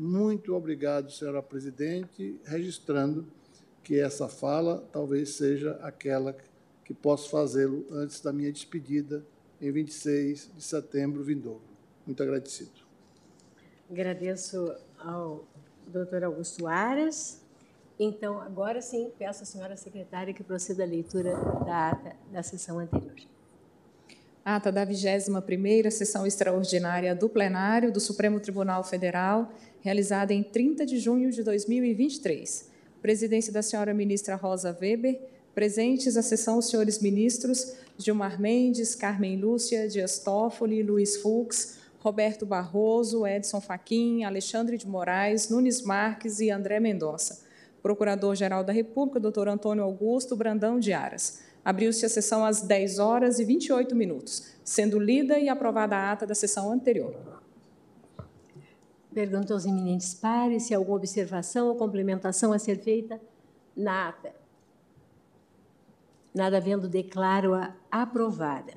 Muito 0.03 0.55
obrigado, 0.55 1.11
senhora 1.11 1.43
presidente, 1.43 2.41
registrando 2.47 3.27
que 3.85 4.01
essa 4.01 4.29
fala 4.29 4.83
talvez 4.91 5.35
seja 5.35 5.73
aquela 5.83 6.35
que 6.87 6.95
posso 6.95 7.29
fazê-lo 7.29 7.85
antes 7.91 8.19
da 8.23 8.33
minha 8.33 8.51
despedida 8.51 9.23
em 9.61 9.71
26 9.71 10.53
de 10.57 10.65
setembro 10.65 11.23
vindouro. 11.23 11.61
Muito 12.07 12.23
agradecido. 12.23 12.81
Agradeço 13.91 14.75
ao 14.99 15.45
doutor 15.87 16.25
Augusto 16.25 16.67
Aras. 16.67 17.43
Então, 17.99 18.41
agora 18.41 18.81
sim, 18.81 19.13
peço 19.19 19.43
à 19.43 19.47
senhora 19.47 19.77
secretária 19.77 20.33
que 20.33 20.43
proceda 20.43 20.83
à 20.83 20.87
leitura 20.87 21.35
da 21.67 21.91
ata 21.91 22.17
da 22.33 22.43
sessão 22.43 22.79
anterior. 22.79 23.17
Ata 24.45 24.73
da 24.73 24.87
21ª 24.87 25.91
sessão 25.91 26.27
extraordinária 26.27 27.15
do 27.15 27.29
plenário 27.29 27.93
do 27.93 28.01
Supremo 28.01 28.41
Tribunal 28.41 28.83
Federal, 28.83 29.53
realizada 29.81 30.33
em 30.33 30.43
30 30.43 30.87
de 30.87 30.99
junho 30.99 31.31
de 31.31 31.43
2023. 31.43 32.71
Presidência 33.03 33.53
da 33.53 33.63
senhora 33.63 33.95
ministra 33.95 34.37
Rosa 34.37 34.77
Weber, 34.81 35.21
Presentes 35.55 36.17
à 36.17 36.23
sessão 36.23 36.59
os 36.59 36.69
senhores 36.69 37.01
ministros 37.01 37.75
Gilmar 37.99 38.41
Mendes, 38.41 38.95
Carmen 38.95 39.37
Lúcia, 39.37 39.89
Dias 39.89 40.21
Toffoli, 40.21 40.83
Luiz 40.83 41.17
Fux, 41.17 41.77
Roberto 41.99 42.47
Barroso, 42.47 43.27
Edson 43.27 43.61
Fachin, 43.61 44.25
Alexandre 44.25 44.79
de 44.79 44.87
Moraes, 44.87 45.51
Nunes 45.51 45.83
Marques 45.83 46.41
e 46.41 46.51
André 46.51 46.81
Mendonça. 46.81 47.45
Procurador-Geral 47.83 48.63
da 48.63 48.73
República, 48.73 49.19
doutor 49.19 49.49
Antônio 49.49 49.83
Augusto 49.83 50.37
Brandão 50.37 50.79
de 50.79 50.93
Aras. 50.93 51.41
Abriu-se 51.65 52.07
a 52.07 52.09
sessão 52.09 52.45
às 52.45 52.63
10 52.63 52.99
horas 52.99 53.39
e 53.39 53.45
28 53.45 53.95
minutos, 53.95 54.55
sendo 54.65 54.99
lida 54.99 55.39
e 55.39 55.49
aprovada 55.49 55.97
a 55.97 56.13
ata 56.13 56.27
da 56.27 56.35
sessão 56.35 56.73
anterior. 56.73 57.15
Pergunto 59.13 59.53
aos 59.53 59.67
eminentes 59.67 60.15
pares 60.15 60.65
se 60.65 60.75
há 60.75 60.79
alguma 60.79 60.97
observação 60.97 61.69
ou 61.69 61.75
complementação 61.75 62.53
a 62.53 62.59
ser 62.59 62.79
feita 62.79 63.21
na 63.77 64.09
ata. 64.09 64.33
Nada 66.33 66.59
havendo, 66.59 66.89
declaro-a 66.89 67.75
aprovada. 67.91 68.75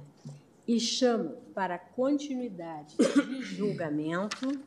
E 0.68 0.80
chamo 0.80 1.38
para 1.54 1.78
continuidade 1.78 2.96
de 2.98 3.42
julgamento 3.44 4.60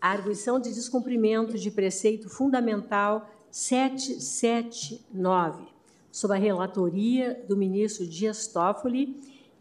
a 0.00 0.10
arguição 0.10 0.60
de 0.60 0.72
descumprimento 0.72 1.56
de 1.56 1.70
preceito 1.70 2.28
fundamental 2.28 3.30
779, 3.50 5.77
sob 6.10 6.34
a 6.34 6.38
relatoria 6.38 7.44
do 7.48 7.56
ministro 7.56 8.06
Dias 8.06 8.46
Toffoli, 8.46 9.16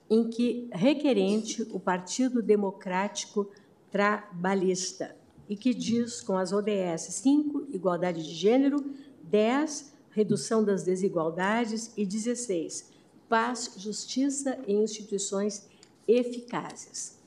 em 0.09 0.29
que 0.29 0.69
requerente 0.71 1.67
o 1.71 1.79
Partido 1.79 2.41
Democrático 2.41 3.49
Trabalhista, 3.91 5.15
e 5.49 5.55
que 5.55 5.73
diz 5.73 6.21
com 6.21 6.37
as 6.37 6.51
ODS 6.51 7.01
5, 7.09 7.67
igualdade 7.71 8.23
de 8.23 8.33
gênero, 8.33 8.93
10, 9.23 9.93
redução 10.11 10.63
das 10.63 10.83
desigualdades 10.83 11.91
e 11.95 12.05
16, 12.05 12.91
paz, 13.29 13.73
justiça 13.77 14.57
e 14.67 14.73
instituições 14.73 15.67
eficazes. 16.07 17.17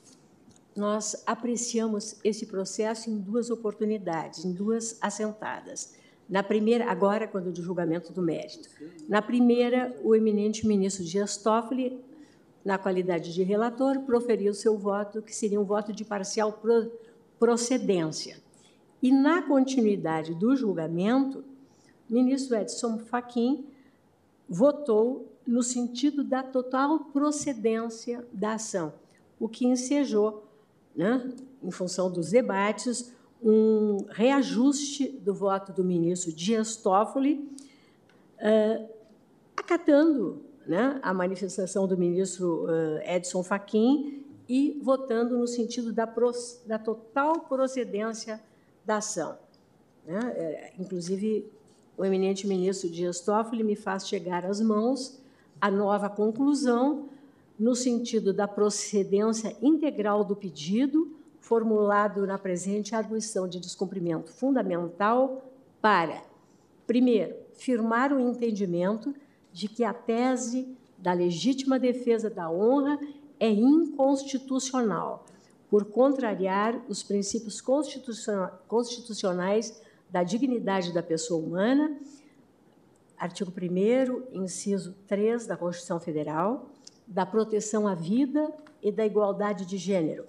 Nós 0.74 1.22
apreciamos 1.26 2.16
esse 2.24 2.46
processo 2.46 3.10
em 3.10 3.18
duas 3.18 3.50
oportunidades, 3.50 4.44
em 4.44 4.52
duas 4.52 4.96
assentadas. 5.00 5.94
Na 6.30 6.44
primeira, 6.44 6.88
agora, 6.88 7.26
quando 7.26 7.50
do 7.50 7.60
julgamento 7.60 8.12
do 8.12 8.22
mérito. 8.22 8.68
Na 9.08 9.20
primeira, 9.20 9.92
o 10.04 10.14
eminente 10.14 10.64
ministro 10.64 11.04
Dias 11.04 11.36
Toffoli, 11.36 12.00
na 12.64 12.78
qualidade 12.78 13.34
de 13.34 13.42
relator, 13.42 13.98
proferiu 14.02 14.54
seu 14.54 14.78
voto, 14.78 15.20
que 15.20 15.34
seria 15.34 15.60
um 15.60 15.64
voto 15.64 15.92
de 15.92 16.04
parcial 16.04 16.62
procedência. 17.36 18.36
E 19.02 19.10
na 19.10 19.42
continuidade 19.42 20.32
do 20.34 20.54
julgamento, 20.54 21.42
ministro 22.08 22.56
Edson 22.56 22.98
Fachin 22.98 23.66
votou 24.48 25.32
no 25.44 25.64
sentido 25.64 26.22
da 26.22 26.44
total 26.44 27.00
procedência 27.06 28.24
da 28.32 28.54
ação, 28.54 28.92
o 29.38 29.48
que 29.48 29.66
ensejou, 29.66 30.44
né, 30.94 31.32
em 31.60 31.70
função 31.72 32.10
dos 32.10 32.30
debates, 32.30 33.12
um 33.42 34.06
reajuste 34.10 35.08
do 35.08 35.34
voto 35.34 35.72
do 35.72 35.82
ministro 35.82 36.32
Dias 36.32 36.76
Toffoli, 36.76 37.48
uh, 38.38 38.88
acatando 39.56 40.42
né, 40.66 40.98
a 41.02 41.12
manifestação 41.14 41.86
do 41.88 41.96
ministro 41.96 42.64
uh, 42.64 43.00
Edson 43.04 43.42
Fachin 43.42 44.24
e 44.48 44.78
votando 44.82 45.38
no 45.38 45.46
sentido 45.46 45.92
da, 45.92 46.12
da 46.66 46.78
total 46.78 47.40
procedência 47.40 48.40
da 48.84 48.96
ação. 48.96 49.38
Né? 50.04 50.18
É, 50.34 50.72
inclusive, 50.78 51.50
o 51.96 52.04
eminente 52.04 52.46
ministro 52.46 52.90
Dias 52.90 53.20
Toffoli 53.20 53.62
me 53.62 53.76
faz 53.76 54.08
chegar 54.08 54.44
às 54.44 54.60
mãos 54.60 55.20
a 55.60 55.70
nova 55.70 56.08
conclusão 56.08 57.08
no 57.58 57.74
sentido 57.74 58.32
da 58.32 58.48
procedência 58.48 59.54
integral 59.62 60.24
do 60.24 60.34
pedido 60.34 61.14
formulado 61.50 62.24
na 62.28 62.38
presente 62.38 62.94
arguição 62.94 63.48
de 63.48 63.58
descumprimento 63.58 64.30
fundamental 64.30 65.42
para, 65.82 66.22
primeiro, 66.86 67.34
firmar 67.54 68.12
o 68.12 68.20
entendimento 68.20 69.12
de 69.52 69.66
que 69.66 69.82
a 69.82 69.92
tese 69.92 70.78
da 70.96 71.12
legítima 71.12 71.76
defesa 71.76 72.30
da 72.30 72.48
honra 72.48 73.00
é 73.40 73.50
inconstitucional, 73.50 75.26
por 75.68 75.86
contrariar 75.86 76.80
os 76.88 77.02
princípios 77.02 77.60
constitucionais 78.68 79.82
da 80.08 80.22
dignidade 80.22 80.92
da 80.92 81.02
pessoa 81.02 81.44
humana, 81.44 81.98
artigo 83.18 83.50
1 83.50 84.40
inciso 84.40 84.94
3 85.08 85.48
da 85.48 85.56
Constituição 85.56 85.98
Federal, 85.98 86.70
da 87.08 87.26
proteção 87.26 87.88
à 87.88 87.94
vida 87.96 88.52
e 88.80 88.92
da 88.92 89.04
igualdade 89.04 89.66
de 89.66 89.76
gênero, 89.76 90.24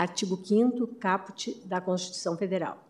artigo 0.00 0.40
5 0.42 0.86
caput 0.98 1.54
da 1.66 1.78
Constituição 1.78 2.34
Federal. 2.34 2.82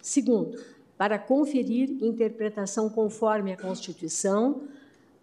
Segundo, 0.00 0.58
para 0.96 1.18
conferir 1.18 1.90
interpretação 2.02 2.88
conforme 2.88 3.52
a 3.52 3.56
Constituição 3.56 4.62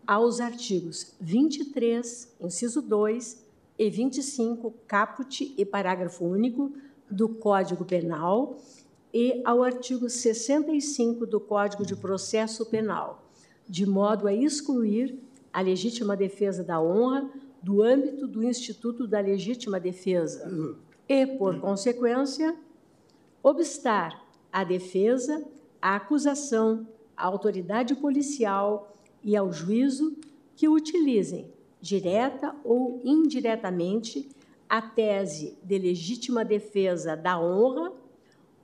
aos 0.06 0.40
artigos 0.40 1.16
23, 1.20 2.36
inciso 2.40 2.80
2 2.80 3.44
e 3.80 3.90
25, 3.90 4.72
caput 4.86 5.56
e 5.58 5.66
parágrafo 5.66 6.26
único 6.26 6.74
do 7.10 7.28
Código 7.28 7.86
Penal, 7.86 8.60
e 9.12 9.42
ao 9.44 9.64
artigo 9.64 10.08
65 10.10 11.26
do 11.26 11.40
Código 11.40 11.84
de 11.84 11.96
Processo 11.96 12.68
Penal, 12.68 13.26
de 13.68 13.86
modo 13.88 14.28
a 14.28 14.34
excluir 14.34 15.18
a 15.52 15.60
legítima 15.60 16.16
defesa 16.16 16.64
da 16.64 16.80
honra 16.80 17.28
do 17.64 17.82
âmbito 17.82 18.28
do 18.28 18.44
Instituto 18.44 19.08
da 19.08 19.20
Legítima 19.20 19.80
Defesa 19.80 20.48
e, 21.12 21.28
por 21.28 21.60
consequência, 21.60 22.56
obstar 23.44 24.26
à 24.50 24.64
defesa, 24.64 25.46
à 25.82 25.98
acusação, 25.98 26.88
à 27.18 27.26
autoridade 27.26 27.94
policial 27.96 28.96
e 29.22 29.36
ao 29.36 29.52
juízo 29.52 30.16
que 30.56 30.70
utilizem, 30.70 31.52
direta 31.82 32.56
ou 32.64 33.02
indiretamente, 33.04 34.30
a 34.70 34.82
tese 34.82 35.58
de 35.62 35.78
legítima 35.78 36.46
defesa 36.46 37.18
da 37.18 37.38
honra 37.38 37.92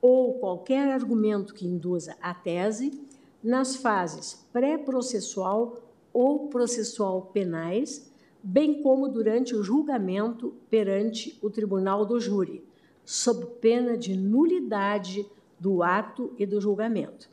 ou 0.00 0.38
qualquer 0.38 0.90
argumento 0.90 1.52
que 1.52 1.66
induza 1.66 2.16
a 2.18 2.32
tese 2.32 2.98
nas 3.44 3.76
fases 3.76 4.42
pré-processual 4.54 5.76
ou 6.14 6.48
processual 6.48 7.26
penais, 7.30 8.10
bem 8.42 8.82
como 8.82 9.08
durante 9.08 9.54
o 9.54 9.62
julgamento 9.62 10.54
perante 10.70 11.38
o 11.42 11.50
tribunal 11.50 12.04
do 12.06 12.20
júri, 12.20 12.64
sob 13.04 13.46
pena 13.60 13.96
de 13.96 14.16
nulidade 14.16 15.26
do 15.58 15.82
ato 15.82 16.32
e 16.38 16.46
do 16.46 16.60
julgamento. 16.60 17.28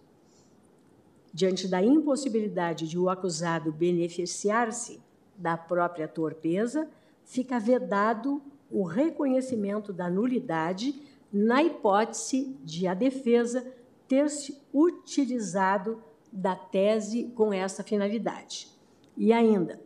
Diante 1.34 1.68
da 1.68 1.84
impossibilidade 1.84 2.88
de 2.88 2.98
o 2.98 3.10
acusado 3.10 3.72
beneficiar-se 3.72 5.02
da 5.38 5.58
própria 5.58 6.08
torpeza, 6.08 6.88
fica 7.26 7.60
vedado 7.60 8.42
o 8.72 8.84
reconhecimento 8.84 9.92
da 9.92 10.10
nulidade 10.10 11.02
na 11.32 11.62
hipótese 11.62 12.56
de 12.64 12.88
a 12.88 12.94
defesa 12.94 13.66
ter 14.08 14.30
se 14.30 14.58
utilizado 14.74 16.02
da 16.32 16.56
tese 16.56 17.32
com 17.36 17.52
essa 17.52 17.84
finalidade. 17.84 18.70
E 19.18 19.32
ainda, 19.34 19.82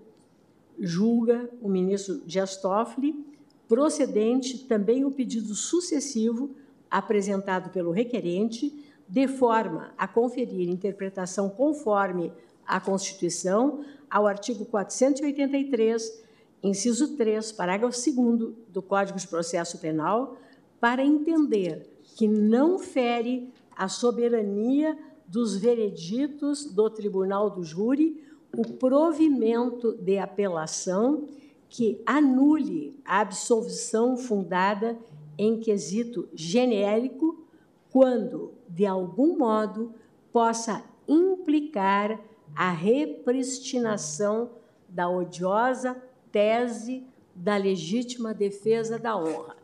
julga 0.79 1.49
o 1.61 1.69
ministro 1.69 2.21
Dias 2.25 2.57
Toffoli 2.57 3.25
procedente 3.67 4.65
também 4.65 5.05
o 5.05 5.11
pedido 5.11 5.53
sucessivo 5.53 6.55
apresentado 6.89 7.69
pelo 7.69 7.91
requerente, 7.91 8.83
de 9.07 9.27
forma 9.27 9.93
a 9.95 10.07
conferir 10.07 10.67
interpretação 10.67 11.49
conforme 11.49 12.31
a 12.65 12.79
Constituição 12.79 13.85
ao 14.09 14.25
artigo 14.25 14.65
483, 14.65 16.23
inciso 16.63 17.15
3, 17.15 17.51
parágrafo 17.51 17.97
2 18.11 18.53
do 18.69 18.81
Código 18.81 19.19
de 19.19 19.27
Processo 19.27 19.77
Penal, 19.77 20.37
para 20.79 21.03
entender 21.03 21.87
que 22.15 22.27
não 22.27 22.79
fere 22.79 23.53
a 23.75 23.87
soberania 23.87 24.97
dos 25.27 25.55
vereditos 25.55 26.65
do 26.65 26.89
tribunal 26.89 27.51
do 27.51 27.63
júri 27.63 28.23
o 28.55 28.73
provimento 28.73 29.93
de 29.93 30.17
apelação 30.17 31.27
que 31.69 32.01
anule 32.05 32.99
a 33.05 33.21
absolvição 33.21 34.17
fundada 34.17 34.97
em 35.38 35.59
quesito 35.59 36.27
genérico 36.33 37.45
quando, 37.91 38.53
de 38.67 38.85
algum 38.85 39.38
modo, 39.38 39.93
possa 40.31 40.83
implicar 41.07 42.19
a 42.55 42.71
repristinação 42.71 44.49
da 44.88 45.09
odiosa 45.09 45.95
tese 46.31 47.05
da 47.33 47.55
legítima 47.55 48.33
defesa 48.33 48.99
da 48.99 49.15
honra. 49.15 49.55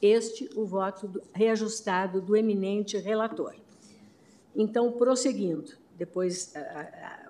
Este 0.00 0.48
o 0.54 0.64
voto 0.64 1.08
do, 1.08 1.22
reajustado 1.32 2.20
do 2.20 2.36
eminente 2.36 2.96
relator. 2.96 3.54
Então, 4.54 4.92
prosseguindo, 4.92 5.72
depois 5.98 6.54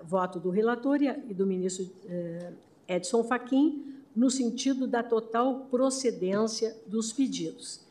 voto 0.03 0.39
do 0.39 0.51
relator 0.51 1.01
e 1.01 1.33
do 1.33 1.45
ministro 1.45 1.89
eh, 2.05 2.53
Edson 2.87 3.23
Fachin, 3.23 3.95
no 4.15 4.29
sentido 4.29 4.87
da 4.87 5.01
total 5.01 5.67
procedência 5.71 6.75
dos 6.85 7.11
pedidos. 7.11 7.81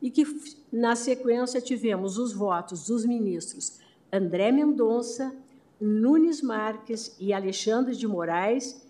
E 0.00 0.10
que, 0.10 0.24
na 0.72 0.96
sequência, 0.96 1.60
tivemos 1.60 2.18
os 2.18 2.32
votos 2.32 2.86
dos 2.86 3.04
ministros 3.04 3.78
André 4.12 4.50
Mendonça, 4.50 5.34
Nunes 5.80 6.42
Marques 6.42 7.16
e 7.18 7.32
Alexandre 7.32 7.94
de 7.94 8.06
Moraes, 8.06 8.86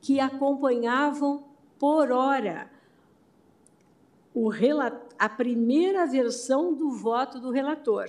que 0.00 0.20
acompanhavam 0.20 1.44
por 1.78 2.10
hora 2.10 2.70
a 5.18 5.28
primeira 5.28 6.06
versão 6.06 6.72
do 6.74 6.90
voto 6.90 7.40
do 7.40 7.50
relator, 7.50 8.08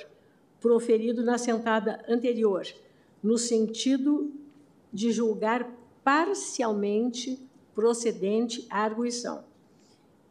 proferido 0.62 1.24
na 1.24 1.38
sentada 1.38 2.04
anterior, 2.08 2.66
no 3.22 3.38
sentido 3.38 4.32
de 4.92 5.12
julgar 5.12 5.72
parcialmente 6.04 7.40
procedente 7.74 8.66
a 8.70 8.84
arguição. 8.84 9.44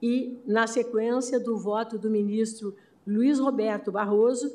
E, 0.02 0.38
na 0.46 0.66
sequência 0.66 1.40
do 1.40 1.56
voto 1.56 1.98
do 1.98 2.10
ministro 2.10 2.74
Luiz 3.06 3.38
Roberto 3.38 3.90
Barroso, 3.90 4.54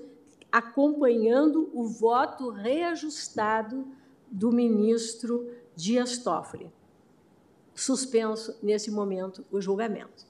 acompanhando 0.51 1.69
o 1.73 1.85
voto 1.87 2.49
reajustado 2.49 3.87
do 4.29 4.51
ministro 4.51 5.49
Dias 5.75 6.19
Toffoli. 6.19 6.71
Suspenso, 7.73 8.55
nesse 8.61 8.91
momento, 8.91 9.43
o 9.51 9.59
julgamento. 9.59 10.25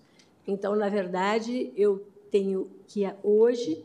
Então, 0.47 0.75
na 0.75 0.87
verdade, 0.87 1.73
eu 1.75 2.05
tenho 2.31 2.69
que 2.87 3.03
hoje 3.21 3.83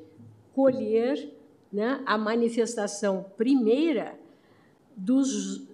colher 0.55 1.38
né, 1.73 2.03
a 2.07 2.17
manifestação 2.17 3.27
primeira 3.37 4.19
dos 4.97 5.67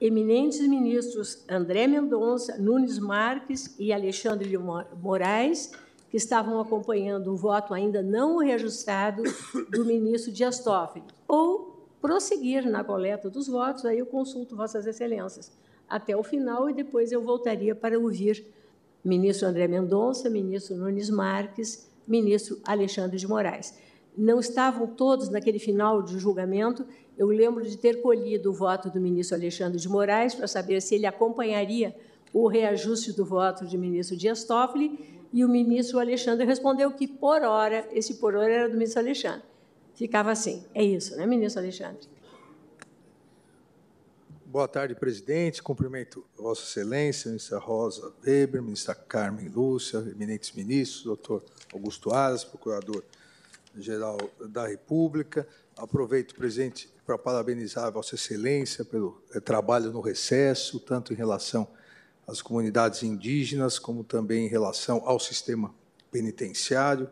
eminentes 0.00 0.60
ministros 0.60 1.44
André 1.48 1.86
Mendonça, 1.86 2.58
Nunes 2.58 2.98
Marques 2.98 3.74
e 3.78 3.92
Alexandre 3.92 4.48
de 4.48 4.58
Moraes, 4.58 5.72
que 6.10 6.16
estavam 6.16 6.60
acompanhando 6.60 7.32
o 7.32 7.36
voto 7.36 7.74
ainda 7.74 8.02
não 8.02 8.38
reajustado 8.38 9.22
do 9.70 9.84
ministro 9.84 10.30
Dias 10.30 10.60
Toffoli, 10.60 11.04
ou 11.26 11.88
prosseguir 12.00 12.68
na 12.68 12.84
coleta 12.84 13.30
dos 13.30 13.48
votos, 13.48 13.84
aí 13.84 13.98
eu 13.98 14.06
consulto 14.06 14.54
Vossas 14.54 14.86
Excelências 14.86 15.50
até 15.88 16.16
o 16.16 16.22
final 16.22 16.68
e 16.68 16.74
depois 16.74 17.12
eu 17.12 17.22
voltaria 17.22 17.74
para 17.74 17.98
ouvir 17.98 18.44
ministro 19.04 19.48
André 19.48 19.68
Mendonça, 19.68 20.30
ministro 20.30 20.76
Nunes 20.76 21.10
Marques, 21.10 21.90
ministro 22.06 22.58
Alexandre 22.64 23.16
de 23.16 23.26
Moraes. 23.26 23.74
Não 24.16 24.38
estavam 24.40 24.86
todos 24.86 25.28
naquele 25.28 25.58
final 25.58 26.02
de 26.02 26.18
julgamento. 26.18 26.86
Eu 27.16 27.26
lembro 27.28 27.64
de 27.64 27.76
ter 27.76 28.00
colhido 28.00 28.50
o 28.50 28.52
voto 28.52 28.90
do 28.90 29.00
ministro 29.00 29.36
Alexandre 29.36 29.78
de 29.78 29.88
Moraes 29.88 30.34
para 30.34 30.46
saber 30.46 30.80
se 30.80 30.94
ele 30.94 31.06
acompanharia 31.06 31.94
o 32.32 32.48
reajuste 32.48 33.12
do 33.12 33.24
voto 33.24 33.64
do 33.64 33.78
ministro 33.78 34.16
Dias 34.16 34.42
Toffoli, 34.44 34.98
e 35.32 35.44
o 35.44 35.48
ministro 35.48 35.98
Alexandre 35.98 36.44
respondeu 36.46 36.90
que, 36.92 37.08
por 37.08 37.42
hora, 37.42 37.88
esse 37.92 38.14
por 38.14 38.34
hora 38.34 38.52
era 38.52 38.68
do 38.68 38.74
ministro 38.74 39.00
Alexandre. 39.00 39.42
Ficava 39.94 40.30
assim. 40.30 40.64
É 40.74 40.82
isso, 40.82 41.16
né, 41.16 41.26
ministro 41.26 41.60
Alexandre? 41.60 42.08
Boa 44.46 44.68
tarde, 44.68 44.94
presidente. 44.94 45.60
Cumprimento 45.60 46.24
Vossa 46.36 46.62
Excelência, 46.62 47.28
ministra 47.28 47.58
Rosa 47.58 48.12
Weber, 48.24 48.62
ministra 48.62 48.94
Carmen 48.94 49.48
Lúcia, 49.48 49.98
eminentes 49.98 50.52
ministros, 50.52 51.02
doutor 51.02 51.42
Augusto 51.72 52.12
Aras, 52.12 52.44
procurador-geral 53.74 54.18
da 54.48 54.66
República. 54.66 55.46
Aproveito, 55.76 56.34
presidente, 56.34 56.88
para 57.04 57.18
parabenizar 57.18 57.90
Vossa 57.92 58.14
Excelência 58.14 58.84
pelo 58.84 59.20
eh, 59.34 59.40
trabalho 59.40 59.90
no 59.90 60.00
recesso, 60.00 60.78
tanto 60.80 61.12
em 61.12 61.16
relação 61.16 61.66
às 62.26 62.40
comunidades 62.40 63.02
indígenas, 63.02 63.78
como 63.78 64.04
também 64.04 64.46
em 64.46 64.48
relação 64.48 65.02
ao 65.04 65.18
sistema 65.18 65.74
penitenciário. 66.10 67.10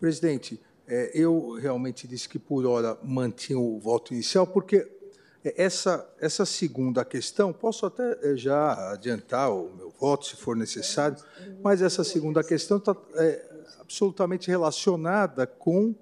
Presidente, 0.00 0.60
eh, 0.88 1.10
eu 1.14 1.58
realmente 1.60 2.08
disse 2.08 2.28
que, 2.28 2.38
por 2.38 2.64
hora, 2.64 2.98
mantinha 3.02 3.58
o 3.58 3.78
voto 3.78 4.14
inicial, 4.14 4.46
porque 4.46 4.88
essa, 5.42 6.06
essa 6.20 6.44
segunda 6.44 7.04
questão, 7.04 7.52
posso 7.52 7.86
até 7.86 8.18
eh, 8.22 8.36
já 8.36 8.92
adiantar 8.92 9.50
o 9.50 9.74
meu 9.74 9.90
voto, 9.90 10.26
se 10.26 10.36
for 10.36 10.56
necessário, 10.56 11.16
mas 11.62 11.80
essa 11.80 12.02
segunda 12.02 12.42
questão 12.42 12.78
está 12.78 12.96
é, 13.14 13.49
absolutamente 13.78 14.48
relacionada 14.48 15.46
com, 15.46 15.94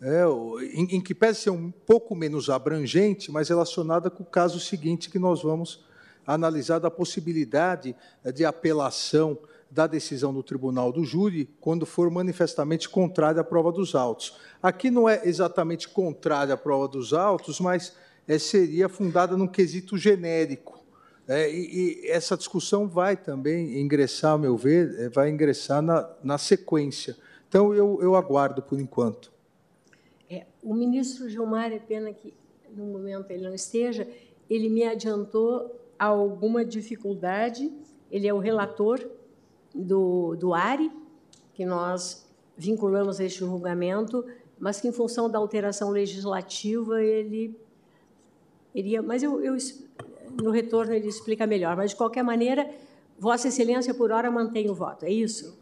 é, 0.00 0.24
em, 0.74 0.96
em, 0.96 1.00
que 1.00 1.14
pese 1.14 1.42
ser 1.42 1.50
um 1.50 1.70
pouco 1.70 2.14
menos 2.14 2.50
abrangente, 2.50 3.30
mas 3.30 3.48
relacionada 3.48 4.10
com 4.10 4.22
o 4.22 4.26
caso 4.26 4.60
seguinte 4.60 5.10
que 5.10 5.18
nós 5.18 5.42
vamos 5.42 5.84
analisar 6.26 6.78
da 6.78 6.90
possibilidade 6.90 7.96
de 8.34 8.44
apelação 8.44 9.38
da 9.70 9.86
decisão 9.86 10.34
do 10.34 10.42
tribunal 10.42 10.90
do 10.90 11.04
júri 11.04 11.48
quando 11.60 11.86
for 11.86 12.10
manifestamente 12.10 12.88
contrária 12.88 13.40
à 13.40 13.44
prova 13.44 13.70
dos 13.70 13.94
autos. 13.94 14.36
Aqui 14.62 14.90
não 14.90 15.08
é 15.08 15.22
exatamente 15.24 15.88
contrária 15.88 16.54
à 16.54 16.56
prova 16.56 16.88
dos 16.88 17.12
autos, 17.12 17.60
mas 17.60 17.94
é, 18.26 18.38
seria 18.38 18.88
fundada 18.88 19.36
num 19.36 19.46
quesito 19.46 19.96
genérico. 19.96 20.79
É, 21.32 21.48
e, 21.48 22.00
e, 22.02 22.10
essa 22.10 22.36
discussão 22.36 22.88
vai 22.88 23.16
também 23.16 23.80
ingressar, 23.80 24.32
ao 24.32 24.38
meu 24.38 24.56
ver, 24.56 24.98
é, 24.98 25.08
vai 25.08 25.30
ingressar 25.30 25.80
na, 25.80 26.10
na 26.24 26.36
sequência. 26.36 27.16
Então, 27.48 27.72
eu, 27.72 28.00
eu 28.02 28.16
aguardo 28.16 28.60
por 28.60 28.80
enquanto. 28.80 29.30
É, 30.28 30.44
o 30.60 30.74
ministro 30.74 31.30
Gilmar, 31.30 31.72
é 31.72 31.78
pena 31.78 32.12
que 32.12 32.34
no 32.74 32.84
momento 32.84 33.30
ele 33.30 33.44
não 33.44 33.54
esteja, 33.54 34.08
ele 34.48 34.68
me 34.68 34.82
adiantou 34.82 35.80
alguma 35.96 36.64
dificuldade, 36.64 37.72
ele 38.10 38.26
é 38.26 38.34
o 38.34 38.38
relator 38.38 39.08
do, 39.72 40.34
do 40.34 40.52
ARI, 40.52 40.90
que 41.54 41.64
nós 41.64 42.26
vinculamos 42.56 43.20
a 43.20 43.24
este 43.24 43.38
julgamento, 43.38 44.26
mas 44.58 44.80
que, 44.80 44.88
em 44.88 44.92
função 44.92 45.30
da 45.30 45.38
alteração 45.38 45.90
legislativa, 45.90 47.00
ele 47.00 47.56
iria, 48.74 49.00
mas 49.00 49.22
eu, 49.22 49.40
eu, 49.44 49.56
no 50.42 50.50
retorno 50.50 50.92
ele 50.92 51.08
explica 51.08 51.46
melhor. 51.46 51.76
Mas, 51.76 51.90
de 51.90 51.96
qualquer 51.96 52.22
maneira, 52.22 52.70
Vossa 53.18 53.48
Excelência, 53.48 53.94
por 53.94 54.10
hora, 54.10 54.30
mantém 54.30 54.70
o 54.70 54.74
voto. 54.74 55.04
É 55.04 55.10
isso? 55.10 55.58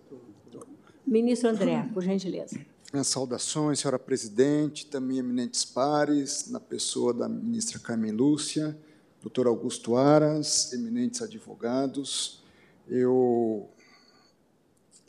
Ministro 1.06 1.48
André, 1.48 1.88
por 1.92 2.02
gentileza. 2.02 2.58
Saudações, 3.02 3.80
senhora 3.80 3.98
presidente, 3.98 4.86
também 4.86 5.18
eminentes 5.18 5.64
pares, 5.64 6.50
na 6.50 6.60
pessoa 6.60 7.12
da 7.12 7.28
ministra 7.28 7.78
Carmen 7.78 8.12
Lúcia, 8.12 8.78
doutor 9.20 9.46
Augusto 9.46 9.96
Aras, 9.96 10.72
eminentes 10.72 11.20
advogados. 11.20 12.42
Eu, 12.88 13.68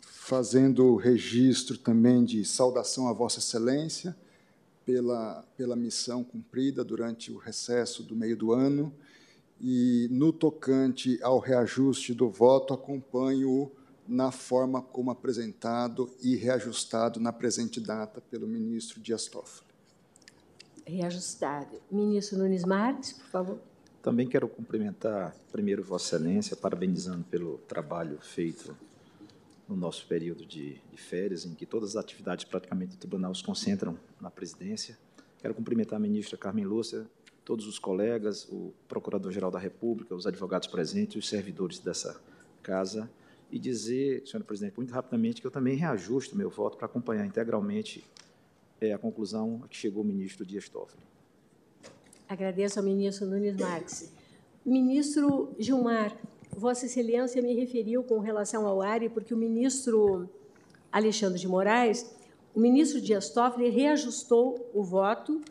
fazendo 0.01 0.95
registro 0.95 1.77
também 1.77 2.23
de 2.25 2.43
saudação 2.43 3.07
a 3.07 3.13
Vossa 3.13 3.39
Excelência, 3.39 4.15
pela, 4.85 5.45
pela 5.55 5.75
missão 5.75 6.23
cumprida 6.23 6.83
durante 6.83 7.31
o 7.31 7.37
recesso 7.37 8.03
do 8.03 8.15
meio 8.15 8.35
do 8.35 8.51
ano 8.51 8.93
e, 9.61 10.07
no 10.11 10.31
tocante 10.31 11.19
ao 11.21 11.39
reajuste 11.39 12.13
do 12.13 12.29
voto, 12.29 12.73
acompanho 12.73 13.71
na 14.07 14.31
forma 14.31 14.81
como 14.81 15.11
apresentado 15.11 16.09
e 16.21 16.35
reajustado 16.35 17.19
na 17.19 17.31
presente 17.31 17.79
data 17.79 18.19
pelo 18.19 18.47
ministro 18.47 18.99
Dias 18.99 19.27
Toffoli. 19.27 19.69
Reajustado. 20.85 21.79
Ministro 21.91 22.39
Nunes 22.39 22.65
Marques, 22.65 23.13
por 23.13 23.27
favor. 23.27 23.59
Também 24.01 24.27
quero 24.27 24.47
cumprimentar 24.47 25.35
primeiro 25.51 25.83
Vossa 25.83 26.15
Excelência, 26.15 26.55
parabenizando 26.55 27.23
pelo 27.25 27.59
trabalho 27.59 28.17
feito 28.19 28.75
no 29.67 29.75
nosso 29.75 30.07
período 30.07 30.45
de, 30.45 30.81
de, 30.91 30.97
férias, 30.97 31.45
em 31.45 31.53
que 31.53 31.65
todas 31.65 31.91
as 31.91 31.95
atividades 31.97 32.45
praticamente 32.45 32.95
do 32.95 32.97
tribunal 32.97 33.35
se 33.35 33.43
concentram 33.43 33.99
na 34.19 34.31
presidência. 34.31 34.97
Quero 35.37 35.53
cumprimentar 35.53 35.97
a 35.97 35.99
ministra 35.99 36.37
Carmen 36.37 36.65
Lúcia, 36.65 37.05
todos 37.49 37.65
os 37.65 37.79
colegas, 37.79 38.47
o 38.51 38.71
Procurador-Geral 38.87 39.49
da 39.49 39.57
República, 39.57 40.13
os 40.13 40.27
advogados 40.27 40.67
presentes, 40.67 41.15
os 41.15 41.27
servidores 41.27 41.79
dessa 41.79 42.21
casa, 42.61 43.09
e 43.51 43.57
dizer, 43.57 44.21
senhor 44.27 44.43
presidente, 44.43 44.77
muito 44.77 44.93
rapidamente, 44.93 45.41
que 45.41 45.47
eu 45.47 45.49
também 45.49 45.75
reajusto 45.75 46.37
meu 46.37 46.51
voto 46.51 46.77
para 46.77 46.85
acompanhar 46.85 47.25
integralmente 47.25 48.05
é, 48.79 48.93
a 48.93 48.99
conclusão 48.99 49.61
a 49.65 49.67
que 49.67 49.75
chegou 49.75 50.03
o 50.03 50.05
ministro 50.05 50.45
Dias 50.45 50.69
Toffoli. 50.69 51.01
Agradeço 52.27 52.77
ao 52.77 52.85
ministro 52.85 53.25
Nunes 53.25 53.55
Marques. 53.55 54.13
Ministro 54.63 55.55
Gilmar, 55.57 56.15
Vossa 56.55 56.85
Excelência 56.85 57.41
me 57.41 57.55
referiu 57.55 58.03
com 58.03 58.19
relação 58.19 58.67
ao 58.67 58.79
ARI, 58.79 59.09
porque 59.09 59.33
o 59.33 59.37
ministro 59.37 60.29
Alexandre 60.91 61.39
de 61.39 61.47
Moraes, 61.47 62.15
o 62.53 62.59
ministro 62.59 63.01
Dias 63.01 63.31
Toffoli 63.31 63.71
reajustou 63.71 64.69
o 64.71 64.83
voto, 64.83 65.41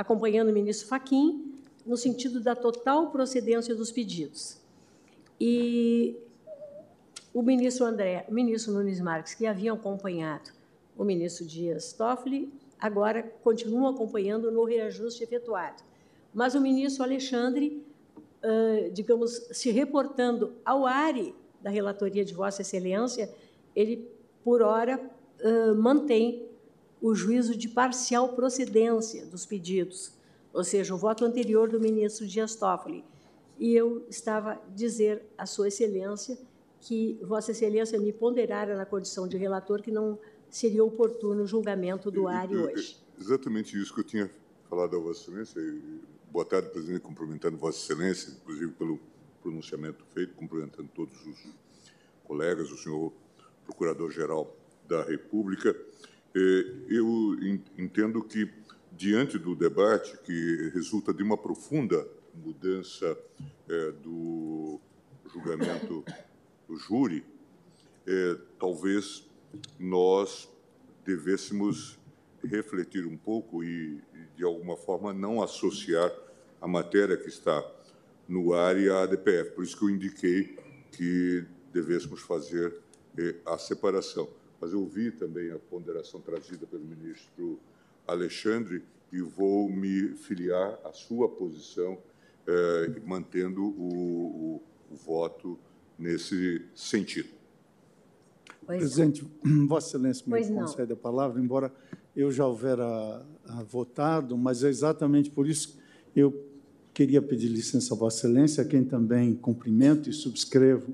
acompanhando 0.00 0.48
o 0.48 0.52
ministro 0.52 0.88
Faquim, 0.88 1.54
no 1.84 1.96
sentido 1.96 2.40
da 2.40 2.56
total 2.56 3.10
procedência 3.10 3.74
dos 3.74 3.92
pedidos. 3.92 4.58
E 5.38 6.16
o 7.34 7.42
ministro 7.42 7.84
André, 7.84 8.24
o 8.28 8.32
ministro 8.32 8.72
Nunes 8.72 8.98
Marques, 9.00 9.34
que 9.34 9.46
haviam 9.46 9.76
acompanhado 9.76 10.50
o 10.96 11.04
ministro 11.04 11.44
Dias 11.44 11.92
Toffoli, 11.92 12.50
agora 12.78 13.22
continuam 13.42 13.88
acompanhando 13.88 14.50
no 14.50 14.64
reajuste 14.64 15.22
efetuado. 15.22 15.82
mas 16.32 16.54
o 16.54 16.60
ministro 16.60 17.02
Alexandre, 17.02 17.84
digamos, 18.92 19.48
se 19.52 19.70
reportando 19.70 20.54
ao 20.64 20.86
ARE 20.86 21.34
da 21.60 21.70
relatoria 21.70 22.24
de 22.24 22.32
Vossa 22.32 22.62
Excelência, 22.62 23.30
ele, 23.74 24.08
por 24.42 24.62
hora, 24.62 25.00
mantém 25.76 26.48
o 27.00 27.14
juízo 27.14 27.56
de 27.56 27.68
parcial 27.68 28.30
procedência 28.30 29.24
dos 29.26 29.46
pedidos, 29.46 30.12
ou 30.52 30.64
seja, 30.64 30.94
o 30.94 30.98
voto 30.98 31.24
anterior 31.24 31.68
do 31.68 31.80
ministro 31.80 32.26
Dias 32.26 32.54
Toffoli. 32.54 33.04
E 33.58 33.74
eu 33.74 34.04
estava 34.08 34.52
a 34.52 34.58
dizer 34.74 35.22
à 35.36 35.46
Sua 35.46 35.68
Excelência 35.68 36.38
que 36.80 37.18
Vossa 37.22 37.52
Excelência 37.52 37.98
me 37.98 38.12
ponderara 38.12 38.76
na 38.76 38.86
condição 38.86 39.28
de 39.28 39.36
relator 39.36 39.82
que 39.82 39.90
não 39.90 40.18
seria 40.48 40.82
oportuno 40.84 41.42
o 41.42 41.46
julgamento 41.46 42.10
do 42.10 42.26
ARI 42.26 42.56
hoje. 42.56 42.96
Exatamente 43.18 43.80
isso 43.80 43.94
que 43.94 44.00
eu 44.00 44.04
tinha 44.04 44.30
falado 44.68 44.96
a 44.96 44.98
Vossa 44.98 45.22
Excelência. 45.22 45.62
Boa 46.30 46.44
tarde, 46.44 46.70
presidente, 46.70 47.00
cumprimentando 47.00 47.56
Vossa 47.56 47.78
Excelência, 47.78 48.30
inclusive 48.30 48.72
pelo 48.72 48.98
pronunciamento 49.42 50.04
feito, 50.06 50.34
cumprimentando 50.34 50.88
todos 50.94 51.14
os 51.26 51.38
colegas, 52.24 52.70
o 52.70 52.76
senhor 52.76 53.12
Procurador-Geral 53.64 54.56
da 54.88 55.02
República. 55.02 55.76
É, 56.34 56.38
eu 56.88 57.36
entendo 57.76 58.22
que, 58.22 58.48
diante 58.92 59.38
do 59.38 59.56
debate 59.56 60.16
que 60.18 60.70
resulta 60.72 61.12
de 61.12 61.22
uma 61.22 61.36
profunda 61.36 62.06
mudança 62.34 63.18
é, 63.68 63.92
do 63.92 64.80
julgamento 65.32 66.04
do 66.68 66.76
júri, 66.76 67.24
é, 68.06 68.38
talvez 68.58 69.28
nós 69.78 70.48
devêssemos 71.04 71.98
refletir 72.44 73.04
um 73.06 73.16
pouco 73.16 73.64
e, 73.64 74.00
de 74.36 74.44
alguma 74.44 74.76
forma, 74.76 75.12
não 75.12 75.42
associar 75.42 76.12
a 76.60 76.68
matéria 76.68 77.16
que 77.16 77.28
está 77.28 77.64
no 78.28 78.52
ar 78.52 78.78
e 78.78 78.88
a 78.88 79.02
ADPF. 79.02 79.50
Por 79.50 79.64
isso 79.64 79.76
que 79.76 79.84
eu 79.84 79.90
indiquei 79.90 80.56
que 80.92 81.44
devêssemos 81.72 82.20
fazer 82.20 82.80
a 83.44 83.58
separação 83.58 84.28
mas 84.60 84.72
eu 84.72 84.84
vi 84.86 85.10
também 85.10 85.50
a 85.50 85.58
ponderação 85.58 86.20
trazida 86.20 86.66
pelo 86.66 86.84
ministro 86.84 87.58
Alexandre 88.06 88.82
e 89.12 89.20
vou 89.20 89.68
me 89.68 90.08
filiar 90.10 90.78
à 90.84 90.92
sua 90.92 91.28
posição, 91.28 91.98
eh, 92.46 93.00
mantendo 93.04 93.62
o, 93.62 94.60
o, 94.60 94.62
o, 94.92 94.94
voto 94.94 95.58
nesse 95.98 96.62
sentido. 96.74 97.28
Pois 98.66 98.78
Presidente, 98.78 99.26
Vossa 99.66 99.88
Excelência 99.88 100.24
me 100.26 100.30
pois 100.30 100.48
concede 100.48 100.90
não. 100.90 100.96
a 100.96 101.00
palavra, 101.00 101.40
embora 101.40 101.72
eu 102.14 102.30
já 102.30 102.46
houvera 102.46 102.84
a, 102.84 103.60
a 103.60 103.62
votado, 103.62 104.36
mas 104.36 104.62
é 104.62 104.68
exatamente 104.68 105.30
por 105.30 105.48
isso 105.48 105.78
que 106.12 106.20
eu 106.20 106.46
queria 106.92 107.22
pedir 107.22 107.48
licença 107.48 107.94
a 107.94 107.96
Vossa 107.96 108.26
Excelência, 108.26 108.62
a 108.62 108.66
quem 108.66 108.84
também 108.84 109.34
cumprimento 109.34 110.08
e 110.08 110.12
subscrevo 110.12 110.92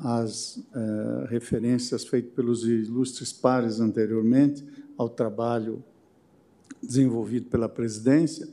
as 0.00 0.56
uh, 0.56 1.26
referências 1.28 2.04
feitas 2.04 2.32
pelos 2.32 2.64
ilustres 2.64 3.32
pares 3.32 3.80
anteriormente 3.80 4.64
ao 4.96 5.08
trabalho 5.08 5.82
desenvolvido 6.82 7.46
pela 7.48 7.68
presidência 7.68 8.48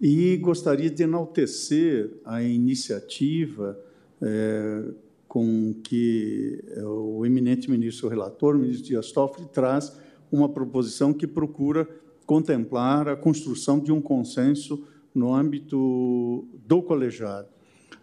e 0.00 0.36
gostaria 0.36 0.90
de 0.90 1.02
enaltecer 1.02 2.10
a 2.24 2.42
iniciativa 2.42 3.78
eh, 4.20 4.92
com 5.26 5.74
que 5.82 6.64
o 6.84 7.26
eminente 7.26 7.70
ministro 7.70 8.08
relator, 8.08 8.54
o 8.54 8.58
ministro 8.58 8.86
Dias 8.86 9.12
Toffoli, 9.12 9.48
traz 9.52 9.96
uma 10.30 10.48
proposição 10.48 11.12
que 11.12 11.26
procura 11.26 11.88
contemplar 12.26 13.08
a 13.08 13.16
construção 13.16 13.80
de 13.80 13.90
um 13.90 14.00
consenso 14.00 14.86
no 15.14 15.34
âmbito 15.34 16.46
do 16.66 16.82
colegiado. 16.82 17.48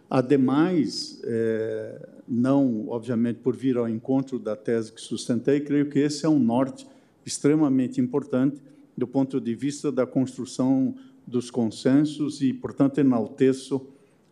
Ademais, 0.08 1.20
é, 1.24 2.08
não, 2.28 2.88
obviamente, 2.88 3.38
por 3.38 3.56
vir 3.56 3.76
ao 3.76 3.88
encontro 3.88 4.38
da 4.38 4.56
tese 4.56 4.92
que 4.92 5.00
sustentei, 5.00 5.60
creio 5.60 5.88
que 5.88 5.98
esse 5.98 6.26
é 6.26 6.28
um 6.28 6.38
norte 6.38 6.86
extremamente 7.24 8.00
importante 8.00 8.60
do 8.96 9.06
ponto 9.06 9.40
de 9.40 9.54
vista 9.54 9.92
da 9.92 10.06
construção 10.06 10.94
dos 11.26 11.50
consensos 11.50 12.40
e, 12.40 12.52
portanto, 12.52 12.98
enalteço 12.98 13.86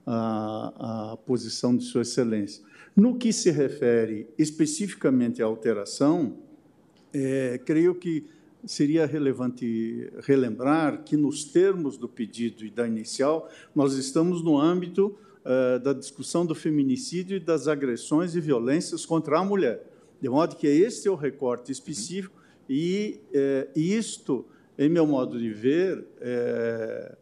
a, 0.06 1.12
a 1.12 1.16
posição 1.18 1.76
de 1.76 1.84
Sua 1.84 2.02
Excelência. 2.02 2.64
No 2.96 3.16
que 3.16 3.32
se 3.32 3.50
refere 3.50 4.28
especificamente 4.38 5.42
à 5.42 5.46
alteração, 5.46 6.36
é, 7.12 7.58
creio 7.64 7.94
que 7.94 8.26
seria 8.64 9.04
relevante 9.06 10.10
relembrar 10.20 11.02
que, 11.04 11.16
nos 11.16 11.44
termos 11.44 11.96
do 11.96 12.08
pedido 12.08 12.64
e 12.64 12.70
da 12.70 12.86
inicial, 12.86 13.50
nós 13.74 13.94
estamos 13.94 14.42
no 14.42 14.58
âmbito 14.58 15.16
uh, 15.44 15.78
da 15.78 15.92
discussão 15.92 16.44
do 16.44 16.54
feminicídio 16.54 17.36
e 17.36 17.40
das 17.40 17.68
agressões 17.68 18.34
e 18.34 18.40
violências 18.40 19.04
contra 19.04 19.38
a 19.38 19.44
mulher. 19.44 19.84
De 20.20 20.28
modo 20.28 20.56
que 20.56 20.66
este 20.66 21.06
é 21.06 21.10
o 21.10 21.14
recorte 21.14 21.70
específico 21.70 22.34
e 22.68 23.20
uh, 23.28 23.78
isto, 23.78 24.46
em 24.78 24.88
meu 24.88 25.06
modo 25.06 25.38
de 25.38 25.50
ver, 25.50 26.04
é, 26.20 27.16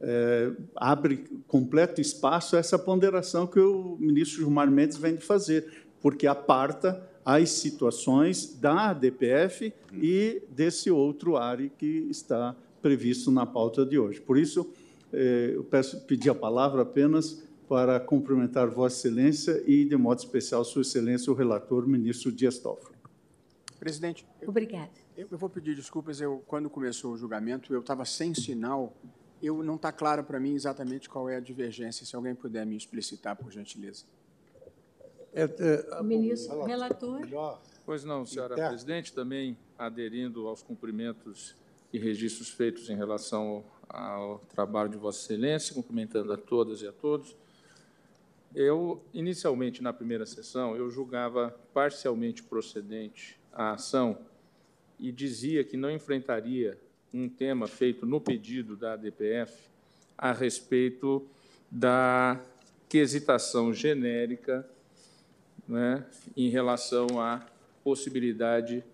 é, 0.00 0.52
abre 0.76 1.24
completo 1.46 2.00
espaço 2.00 2.56
a 2.56 2.58
essa 2.58 2.78
ponderação 2.78 3.46
que 3.46 3.60
o 3.60 3.96
ministro 3.98 4.38
Gilmar 4.38 4.70
Mendes 4.70 4.96
vem 4.96 5.14
de 5.16 5.22
fazer, 5.22 5.86
porque 6.00 6.26
aparta 6.26 7.02
as 7.24 7.50
situações 7.50 8.58
da 8.58 8.90
ADPF 8.90 9.72
e 9.92 10.42
desse 10.50 10.90
outro 10.90 11.36
área 11.36 11.70
que 11.78 12.06
está 12.10 12.54
previsto 12.80 13.30
na 13.30 13.46
pauta 13.46 13.84
de 13.84 13.98
hoje. 13.98 14.20
Por 14.20 14.38
isso, 14.38 14.70
eu 15.12 15.64
peço 15.64 16.00
pedir 16.02 16.28
a 16.28 16.34
palavra 16.34 16.82
apenas 16.82 17.43
para 17.68 17.98
cumprimentar 18.00 18.68
Vossa 18.68 18.96
Excelência 18.96 19.62
e, 19.66 19.84
de 19.84 19.96
modo 19.96 20.18
especial, 20.18 20.64
Sua 20.64 20.82
Excelência, 20.82 21.32
o 21.32 21.34
relator, 21.34 21.86
ministro 21.86 22.30
Dias 22.30 22.58
Toffoli. 22.58 22.94
Presidente. 23.78 24.26
Eu, 24.40 24.48
Obrigada. 24.48 24.90
Eu, 25.16 25.28
eu, 25.30 25.38
vou 25.38 25.48
pedir 25.48 25.74
desculpas. 25.74 26.20
Eu, 26.20 26.42
quando 26.46 26.70
começou 26.70 27.12
o 27.12 27.16
julgamento, 27.16 27.72
eu 27.74 27.80
estava 27.80 28.04
sem 28.04 28.34
sinal. 28.34 28.94
Eu 29.42 29.62
não 29.62 29.76
está 29.76 29.92
claro 29.92 30.24
para 30.24 30.40
mim 30.40 30.54
exatamente 30.54 31.08
qual 31.08 31.28
é 31.28 31.36
a 31.36 31.40
divergência. 31.40 32.06
Se 32.06 32.16
alguém 32.16 32.34
puder 32.34 32.64
me 32.64 32.76
explicitar, 32.76 33.36
por 33.36 33.50
gentileza. 33.50 34.04
É, 35.34 35.42
é, 35.42 36.00
o 36.00 36.04
ministro 36.04 36.62
relator. 36.64 37.20
Pois 37.84 38.04
não, 38.04 38.24
senhora 38.24 38.54
presidente, 38.54 39.12
também 39.12 39.58
aderindo 39.76 40.46
aos 40.46 40.62
cumprimentos 40.62 41.54
e 41.92 41.98
registros 41.98 42.48
feitos 42.48 42.88
em 42.88 42.96
relação 42.96 43.64
ao 43.88 44.38
trabalho 44.54 44.88
de 44.88 44.96
Vossa 44.96 45.20
Excelência, 45.20 45.74
cumprimentando 45.74 46.32
a 46.32 46.36
todas 46.36 46.80
e 46.80 46.86
a 46.86 46.92
todos. 46.92 47.36
Eu, 48.54 49.04
inicialmente, 49.12 49.82
na 49.82 49.92
primeira 49.92 50.24
sessão, 50.24 50.76
eu 50.76 50.88
julgava 50.88 51.58
parcialmente 51.72 52.42
procedente 52.42 53.36
a 53.52 53.72
ação 53.72 54.18
e 54.98 55.10
dizia 55.10 55.64
que 55.64 55.76
não 55.76 55.90
enfrentaria 55.90 56.78
um 57.12 57.28
tema 57.28 57.66
feito 57.66 58.06
no 58.06 58.20
pedido 58.20 58.76
da 58.76 58.92
ADPF 58.92 59.68
a 60.16 60.32
respeito 60.32 61.26
da 61.68 62.40
quesitação 62.88 63.72
genérica 63.72 64.64
né, 65.66 66.06
em 66.36 66.48
relação 66.48 67.20
à 67.20 67.44
possibilidade 67.82 68.84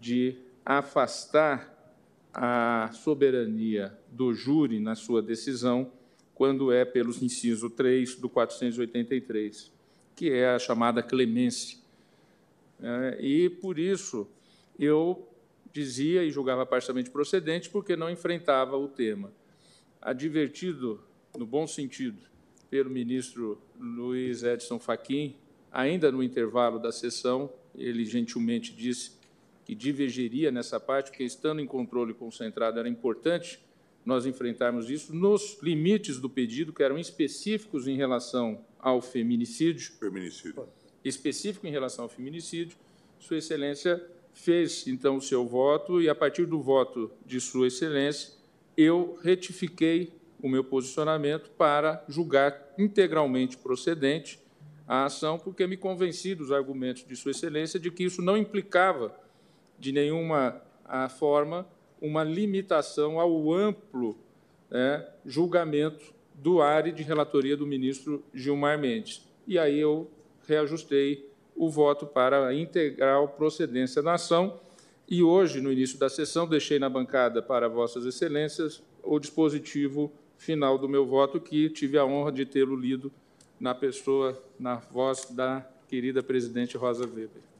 de 0.00 0.36
afastar 0.66 1.72
a 2.32 2.90
soberania 2.92 3.96
do 4.10 4.34
júri 4.34 4.80
na 4.80 4.96
sua 4.96 5.22
decisão 5.22 5.92
quando 6.34 6.72
é 6.72 6.84
pelos 6.84 7.22
inciso 7.22 7.70
3 7.70 8.16
do 8.16 8.28
483, 8.28 9.72
que 10.16 10.30
é 10.30 10.48
a 10.48 10.58
chamada 10.58 11.02
clemência. 11.02 11.78
É, 12.82 13.18
e, 13.20 13.48
por 13.48 13.78
isso, 13.78 14.28
eu 14.78 15.28
dizia 15.72 16.24
e 16.24 16.30
julgava 16.30 16.66
parcialmente 16.66 17.10
procedente, 17.10 17.70
porque 17.70 17.96
não 17.96 18.10
enfrentava 18.10 18.76
o 18.76 18.88
tema. 18.88 19.32
Advertido, 20.00 21.02
no 21.36 21.46
bom 21.46 21.66
sentido, 21.66 22.22
pelo 22.68 22.90
ministro 22.90 23.60
Luiz 23.78 24.42
Edson 24.42 24.78
Fachin, 24.78 25.36
ainda 25.70 26.12
no 26.12 26.22
intervalo 26.22 26.78
da 26.78 26.92
sessão, 26.92 27.50
ele 27.74 28.04
gentilmente 28.04 28.72
disse 28.72 29.12
que 29.64 29.74
divergiria 29.74 30.50
nessa 30.50 30.78
parte, 30.78 31.10
porque 31.10 31.24
estando 31.24 31.60
em 31.60 31.66
controle 31.66 32.12
concentrado 32.12 32.78
era 32.78 32.88
importante 32.88 33.63
nós 34.04 34.26
enfrentarmos 34.26 34.90
isso 34.90 35.14
nos 35.14 35.58
limites 35.62 36.18
do 36.18 36.28
pedido, 36.28 36.72
que 36.72 36.82
eram 36.82 36.98
específicos 36.98 37.86
em 37.86 37.96
relação 37.96 38.64
ao 38.78 39.00
feminicídio. 39.00 39.92
Feminicídio. 39.98 40.68
Específico 41.04 41.66
em 41.66 41.70
relação 41.70 42.04
ao 42.04 42.08
feminicídio. 42.08 42.76
Sua 43.18 43.38
Excelência 43.38 44.04
fez, 44.34 44.86
então, 44.86 45.16
o 45.16 45.22
seu 45.22 45.46
voto 45.46 46.02
e, 46.02 46.08
a 46.08 46.14
partir 46.14 46.46
do 46.46 46.60
voto 46.60 47.10
de 47.24 47.40
Sua 47.40 47.68
Excelência, 47.68 48.34
eu 48.76 49.18
retifiquei 49.22 50.12
o 50.42 50.48
meu 50.48 50.62
posicionamento 50.62 51.50
para 51.50 52.04
julgar 52.08 52.74
integralmente 52.76 53.56
procedente 53.56 54.38
a 54.86 55.06
ação, 55.06 55.38
porque 55.38 55.66
me 55.66 55.76
convenci 55.76 56.34
dos 56.34 56.52
argumentos 56.52 57.06
de 57.06 57.16
Sua 57.16 57.30
Excelência 57.30 57.80
de 57.80 57.90
que 57.90 58.04
isso 58.04 58.20
não 58.20 58.36
implicava, 58.36 59.18
de 59.78 59.92
nenhuma 59.92 60.60
forma, 61.18 61.66
uma 62.04 62.22
limitação 62.22 63.18
ao 63.18 63.50
amplo 63.50 64.14
é, 64.70 65.08
julgamento 65.24 66.12
do 66.34 66.60
ARE 66.60 66.92
de 66.92 67.02
relatoria 67.02 67.56
do 67.56 67.66
ministro 67.66 68.22
Gilmar 68.34 68.78
Mendes. 68.78 69.26
E 69.46 69.58
aí 69.58 69.80
eu 69.80 70.10
reajustei 70.46 71.26
o 71.56 71.70
voto 71.70 72.06
para 72.06 72.48
a 72.48 72.54
integral 72.54 73.28
procedência 73.28 74.02
da 74.02 74.14
ação. 74.14 74.60
E 75.08 75.22
hoje, 75.22 75.62
no 75.62 75.72
início 75.72 75.98
da 75.98 76.10
sessão, 76.10 76.46
deixei 76.46 76.78
na 76.78 76.90
bancada 76.90 77.40
para 77.40 77.68
Vossas 77.70 78.04
Excelências 78.04 78.82
o 79.02 79.18
dispositivo 79.18 80.12
final 80.36 80.76
do 80.76 80.88
meu 80.88 81.06
voto, 81.06 81.40
que 81.40 81.70
tive 81.70 81.96
a 81.96 82.04
honra 82.04 82.32
de 82.32 82.44
tê-lo 82.44 82.76
lido 82.76 83.10
na 83.58 83.74
pessoa, 83.74 84.42
na 84.58 84.76
voz 84.76 85.26
da 85.30 85.66
querida 85.88 86.22
presidente 86.22 86.76
Rosa 86.76 87.04
Weber. 87.06 87.53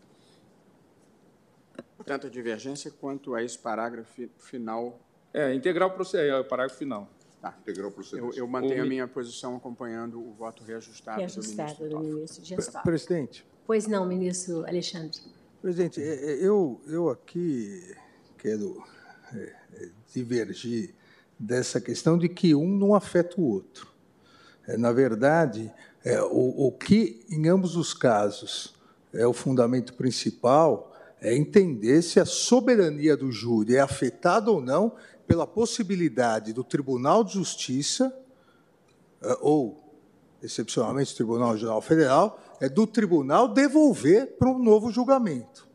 Tanto 2.04 2.26
a 2.26 2.30
divergência 2.30 2.90
quanto 2.90 3.34
a 3.34 3.42
esse 3.42 3.58
parágrafo 3.58 4.28
final. 4.38 5.00
É, 5.32 5.54
integral 5.54 5.90
procedência, 5.90 6.32
é 6.32 6.40
o 6.40 6.44
parágrafo 6.44 6.78
final. 6.78 7.08
Tá. 7.40 7.54
Integral 7.60 7.90
procedência. 7.90 8.38
Eu, 8.38 8.44
eu 8.44 8.48
mantenho 8.48 8.82
o... 8.82 8.86
a 8.86 8.88
minha 8.88 9.08
posição 9.08 9.56
acompanhando 9.56 10.18
o 10.20 10.32
voto 10.32 10.62
reajustado, 10.64 11.18
reajustado 11.18 11.88
do 11.88 12.00
ministro, 12.00 12.42
do 12.42 12.48
ministro 12.48 12.82
Presidente. 12.82 13.46
Pois 13.66 13.86
não, 13.86 14.06
ministro 14.06 14.66
Alexandre. 14.66 15.20
Presidente, 15.60 16.02
é, 16.02 16.32
é, 16.32 16.46
eu, 16.46 16.80
eu 16.86 17.08
aqui 17.08 17.94
quero 18.38 18.82
é, 19.34 19.54
divergir 20.12 20.94
dessa 21.38 21.80
questão 21.80 22.16
de 22.18 22.28
que 22.28 22.54
um 22.54 22.68
não 22.68 22.94
afeta 22.94 23.40
o 23.40 23.44
outro. 23.44 23.92
Na 24.78 24.92
verdade, 24.92 25.70
o, 26.30 26.68
o 26.68 26.72
que, 26.72 27.26
em 27.28 27.48
ambos 27.48 27.76
os 27.76 27.92
casos, 27.92 28.74
é 29.12 29.26
o 29.26 29.32
fundamento 29.32 29.92
principal 29.94 30.93
é 31.24 31.34
entender 31.34 32.02
se 32.02 32.20
a 32.20 32.26
soberania 32.26 33.16
do 33.16 33.32
júri 33.32 33.76
é 33.76 33.80
afetada 33.80 34.50
ou 34.50 34.60
não 34.60 34.92
pela 35.26 35.46
possibilidade 35.46 36.52
do 36.52 36.62
Tribunal 36.62 37.24
de 37.24 37.32
Justiça, 37.32 38.14
eh, 39.22 39.38
ou, 39.40 39.82
excepcionalmente, 40.42 41.14
o 41.14 41.16
Tribunal 41.16 41.56
Geral 41.56 41.80
Federal, 41.80 42.38
é 42.60 42.68
do 42.68 42.86
tribunal 42.86 43.48
devolver 43.48 44.36
para 44.38 44.50
um 44.50 44.58
novo 44.58 44.90
julgamento. 44.90 45.66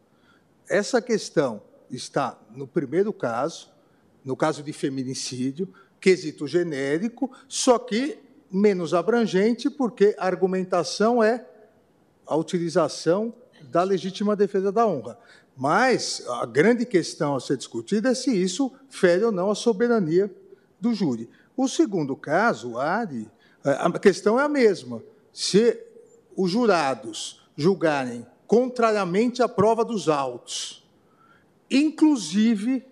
Essa 0.70 1.02
questão 1.02 1.64
está 1.90 2.40
no 2.56 2.68
primeiro 2.68 3.12
caso, 3.12 3.72
no 4.24 4.38
caso 4.38 4.62
de 4.62 4.72
feminicídio, 4.72 5.68
quesito 6.00 6.46
genérico, 6.46 7.32
só 7.48 7.80
que 7.80 8.20
menos 8.52 8.94
abrangente, 8.94 9.68
porque 9.68 10.16
a 10.20 10.28
argumentação 10.28 11.24
é 11.24 11.44
a 12.28 12.36
utilização 12.36 13.34
da 13.64 13.84
legítima 13.84 14.36
defesa 14.36 14.72
da 14.72 14.86
honra. 14.86 15.18
Mas 15.56 16.24
a 16.28 16.46
grande 16.46 16.86
questão 16.86 17.36
a 17.36 17.40
ser 17.40 17.58
discutida 17.58 18.10
é 18.10 18.14
se 18.14 18.32
isso 18.32 18.72
fere 18.90 19.26
ou 19.26 19.32
não 19.32 19.52
a 19.52 19.56
soberania 19.56 20.34
do 20.80 20.94
júri. 20.94 21.30
O 21.56 21.68
segundo 21.68 22.16
caso, 22.16 22.78
ARI, 22.78 23.30
a 23.64 23.92
questão 24.00 24.40
é 24.40 24.44
a 24.44 24.50
mesma. 24.50 25.04
Se 25.34 25.78
os 26.36 26.50
jurados 26.50 27.42
julgarem 27.56 28.26
contrariamente 28.48 29.44
à 29.44 29.50
prova 29.50 29.84
dos 29.84 30.08
autos, 30.08 30.88
inclusive 31.70 32.86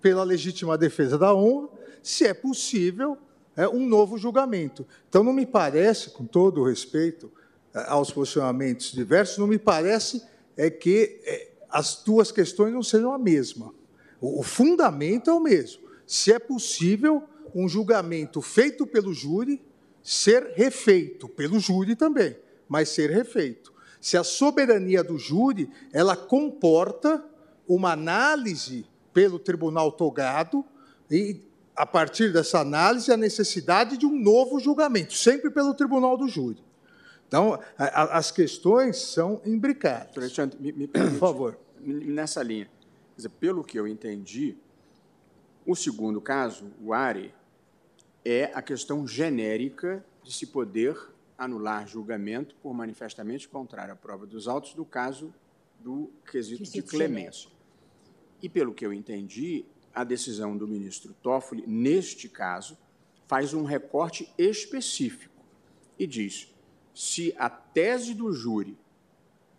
pela 0.00 0.24
legítima 0.24 0.76
defesa 0.76 1.16
da 1.16 1.32
honra, 1.32 1.68
se 2.02 2.26
é 2.26 2.34
possível 2.34 3.16
é, 3.56 3.68
um 3.68 3.86
novo 3.86 4.18
julgamento. 4.18 4.86
Então, 5.08 5.22
não 5.22 5.32
me 5.32 5.46
parece, 5.46 6.10
com 6.10 6.26
todo 6.26 6.60
o 6.60 6.66
respeito, 6.66 7.30
aos 7.74 8.10
posicionamentos 8.10 8.92
diversos, 8.92 9.38
não 9.38 9.46
me 9.46 9.58
parece 9.58 10.22
é 10.56 10.70
que 10.70 11.20
é, 11.24 11.50
as 11.68 12.02
duas 12.04 12.30
questões 12.30 12.72
não 12.72 12.82
sejam 12.82 13.12
a 13.12 13.18
mesma. 13.18 13.74
O 14.20 14.42
fundamento 14.42 15.28
é 15.28 15.32
o 15.32 15.40
mesmo. 15.40 15.82
Se 16.06 16.32
é 16.32 16.38
possível 16.38 17.24
um 17.54 17.68
julgamento 17.68 18.40
feito 18.40 18.86
pelo 18.86 19.12
júri 19.12 19.60
ser 20.02 20.52
refeito 20.54 21.26
pelo 21.28 21.58
júri 21.58 21.96
também, 21.96 22.36
mas 22.68 22.90
ser 22.90 23.10
refeito. 23.10 23.72
Se 24.00 24.18
a 24.18 24.22
soberania 24.22 25.02
do 25.02 25.18
júri 25.18 25.70
ela 25.92 26.14
comporta 26.14 27.24
uma 27.66 27.92
análise 27.92 28.84
pelo 29.14 29.38
tribunal 29.38 29.90
togado 29.90 30.62
e 31.10 31.40
a 31.74 31.86
partir 31.86 32.32
dessa 32.32 32.60
análise 32.60 33.10
a 33.10 33.16
necessidade 33.16 33.96
de 33.96 34.04
um 34.04 34.14
novo 34.14 34.60
julgamento, 34.60 35.14
sempre 35.14 35.50
pelo 35.50 35.74
tribunal 35.74 36.16
do 36.16 36.28
júri. 36.28 36.62
Então, 37.26 37.60
a, 37.76 37.84
a, 37.84 38.18
as 38.18 38.30
questões 38.30 38.96
são 38.98 39.40
imbricadas. 39.44 40.16
Alexandre, 40.16 40.58
me, 40.60 40.72
me 40.72 40.86
permite, 40.86 41.12
Por 41.14 41.20
favor. 41.20 41.58
Nessa 41.80 42.42
linha, 42.42 42.70
dizer, 43.16 43.28
pelo 43.28 43.62
que 43.62 43.78
eu 43.78 43.86
entendi, 43.86 44.56
o 45.66 45.74
segundo 45.74 46.20
caso, 46.20 46.70
o 46.80 46.92
ARE, 46.92 47.34
é 48.24 48.44
a 48.54 48.62
questão 48.62 49.06
genérica 49.06 50.04
de 50.22 50.32
se 50.32 50.46
poder 50.46 50.96
anular 51.36 51.86
julgamento 51.86 52.54
por 52.62 52.72
manifestamente 52.72 53.48
contrário 53.48 53.92
à 53.92 53.96
prova 53.96 54.26
dos 54.26 54.48
autos 54.48 54.72
do 54.72 54.84
caso 54.84 55.34
do 55.80 56.10
quesito 56.30 56.62
de 56.62 56.82
clemência. 56.82 57.50
E, 58.40 58.48
pelo 58.48 58.72
que 58.72 58.86
eu 58.86 58.92
entendi, 58.92 59.66
a 59.94 60.04
decisão 60.04 60.56
do 60.56 60.66
ministro 60.66 61.14
Toffoli, 61.22 61.64
neste 61.66 62.28
caso, 62.28 62.78
faz 63.26 63.52
um 63.52 63.64
recorte 63.64 64.32
específico 64.38 65.42
e 65.98 66.06
diz 66.06 66.53
se 66.94 67.34
a 67.36 67.50
tese 67.50 68.14
do 68.14 68.32
júri 68.32 68.78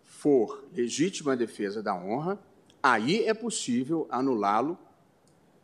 for 0.02 0.64
legítima 0.74 1.36
defesa 1.36 1.82
da 1.82 1.94
honra, 1.94 2.40
aí 2.82 3.24
é 3.24 3.34
possível 3.34 4.06
anulá-lo, 4.10 4.78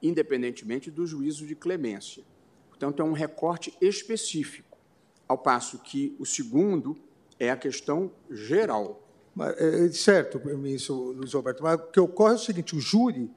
independentemente 0.03 0.91
do 0.91 1.07
juízo 1.07 1.47
de 1.47 1.55
clemência. 1.55 2.23
Portanto, 2.69 3.01
é 3.01 3.05
um 3.05 3.13
recorte 3.13 3.73
específico, 3.81 4.77
ao 5.27 5.39
passo 5.39 5.79
que 5.79 6.15
o 6.19 6.27
segundo 6.27 6.97
é 7.39 7.51
a 7.51 7.57
questão 7.57 8.13
geral. 8.31 9.03
Mas, 9.35 9.57
é, 9.59 9.87
é 9.87 9.93
certo, 9.93 10.39
ministro 10.45 11.13
Luiz 11.13 11.33
Roberto, 11.33 11.63
mas 11.63 11.81
o 11.81 11.87
que 11.87 12.01
ocorre 12.01 12.33
é 12.33 12.37
o 12.37 12.39
seguinte: 12.39 12.77
o 12.77 12.81
júri 12.81 13.31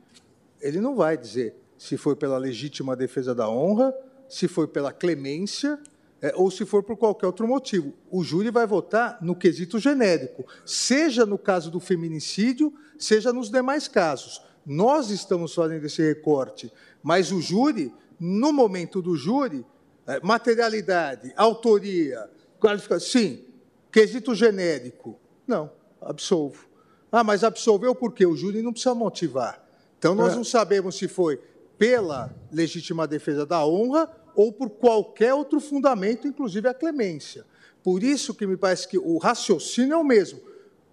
ele 0.59 0.81
não 0.81 0.95
vai 0.95 1.17
dizer 1.17 1.55
se 1.77 1.95
foi 1.95 2.15
pela 2.15 2.37
legítima 2.37 2.95
defesa 2.95 3.33
da 3.33 3.49
honra, 3.49 3.93
se 4.27 4.47
foi 4.47 4.67
pela 4.67 4.91
clemência 4.91 5.79
é, 6.21 6.33
ou 6.35 6.49
se 6.49 6.65
for 6.65 6.83
por 6.83 6.97
qualquer 6.97 7.27
outro 7.27 7.47
motivo. 7.47 7.93
O 8.09 8.23
júri 8.23 8.49
vai 8.49 8.65
votar 8.65 9.17
no 9.21 9.35
quesito 9.35 9.79
genérico, 9.79 10.45
seja 10.65 11.25
no 11.25 11.37
caso 11.37 11.69
do 11.69 11.79
feminicídio, 11.79 12.73
seja 12.97 13.31
nos 13.33 13.49
demais 13.49 13.87
casos. 13.87 14.41
Nós 14.65 15.09
estamos 15.09 15.53
fazendo 15.53 15.85
esse 15.85 16.01
recorte, 16.01 16.71
mas 17.03 17.31
o 17.31 17.41
júri, 17.41 17.93
no 18.19 18.51
momento 18.51 19.01
do 19.01 19.15
júri, 19.15 19.65
é, 20.07 20.19
materialidade, 20.21 21.33
autoria, 21.35 22.29
qualificação, 22.59 23.07
sim. 23.07 23.45
Quesito 23.91 24.35
genérico, 24.35 25.17
não, 25.47 25.71
absolvo. 26.01 26.67
Ah, 27.11 27.23
mas 27.23 27.43
absolveu 27.43 27.95
por 27.95 28.13
quê? 28.13 28.25
O 28.25 28.35
júri 28.35 28.61
não 28.61 28.73
precisa 28.73 28.93
motivar. 28.93 29.63
Então, 29.97 30.13
nós 30.13 30.33
é. 30.33 30.35
não 30.35 30.43
sabemos 30.43 30.95
se 30.95 31.07
foi 31.07 31.39
pela 31.77 32.33
legítima 32.51 33.07
defesa 33.07 33.45
da 33.45 33.65
honra 33.65 34.09
ou 34.35 34.51
por 34.51 34.69
qualquer 34.69 35.33
outro 35.33 35.59
fundamento, 35.59 36.27
inclusive 36.27 36.67
a 36.67 36.73
clemência. 36.73 37.45
Por 37.83 38.03
isso 38.03 38.33
que 38.33 38.47
me 38.47 38.57
parece 38.57 38.87
que 38.87 38.97
o 38.97 39.17
raciocínio 39.17 39.93
é 39.93 39.97
o 39.97 40.03
mesmo. 40.03 40.39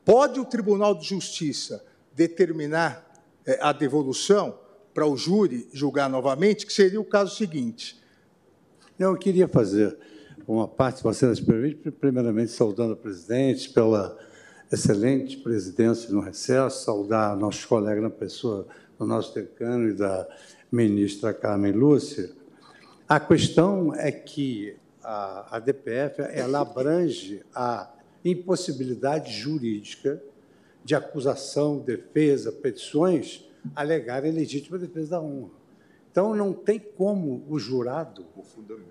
Pode 0.05 0.39
o 0.39 0.45
Tribunal 0.45 0.95
de 0.95 1.07
Justiça 1.07 1.85
determinar 2.15 3.11
é, 3.47 3.59
a 3.63 3.73
devolução 3.73 4.59
para 4.93 5.07
o 5.07 5.17
júri 5.17 5.69
julgar 5.73 6.11
novamente, 6.11 6.67
que 6.67 6.73
seria 6.73 7.01
o 7.01 7.05
caso 7.05 7.35
seguinte. 7.35 8.01
Eu 8.99 9.17
queria 9.17 9.49
fazer 9.49 9.97
uma 10.47 10.69
participação, 10.69 11.33
permite, 11.47 11.91
primeiramente 11.91 12.53
saudando 12.53 12.93
a 12.93 12.97
presidente 12.97 13.71
pela 13.71 14.19
excelente 14.71 15.37
presidência 15.39 16.11
no 16.11 16.21
recesso, 16.21 16.85
saudar 16.85 17.37
nossos 17.37 17.65
colegas 17.65 18.03
na 18.03 18.11
pessoa 18.11 18.67
do 18.99 19.07
nosso 19.07 19.35
decano 19.35 19.89
e 19.89 19.95
da 19.95 20.27
ministra 20.71 21.33
Carmen 21.33 21.73
Lúcia, 21.73 22.31
a 23.15 23.21
questão 23.21 23.95
é 23.95 24.11
que 24.11 24.75
a, 25.05 25.57
a 25.57 25.59
DPF 25.59 26.23
ela 26.31 26.61
abrange 26.61 27.43
a 27.55 27.93
impossibilidade 28.25 29.31
jurídica 29.35 30.23
de 30.83 30.95
acusação, 30.95 31.79
defesa, 31.79 32.51
petições 32.51 33.47
alegarem 33.77 34.33
legítima 34.33 34.79
defesa 34.79 35.11
da 35.11 35.21
honra. 35.21 35.51
Então, 36.11 36.35
não 36.35 36.55
tem 36.55 36.79
como 36.79 37.45
o 37.51 37.59
jurado 37.59 38.25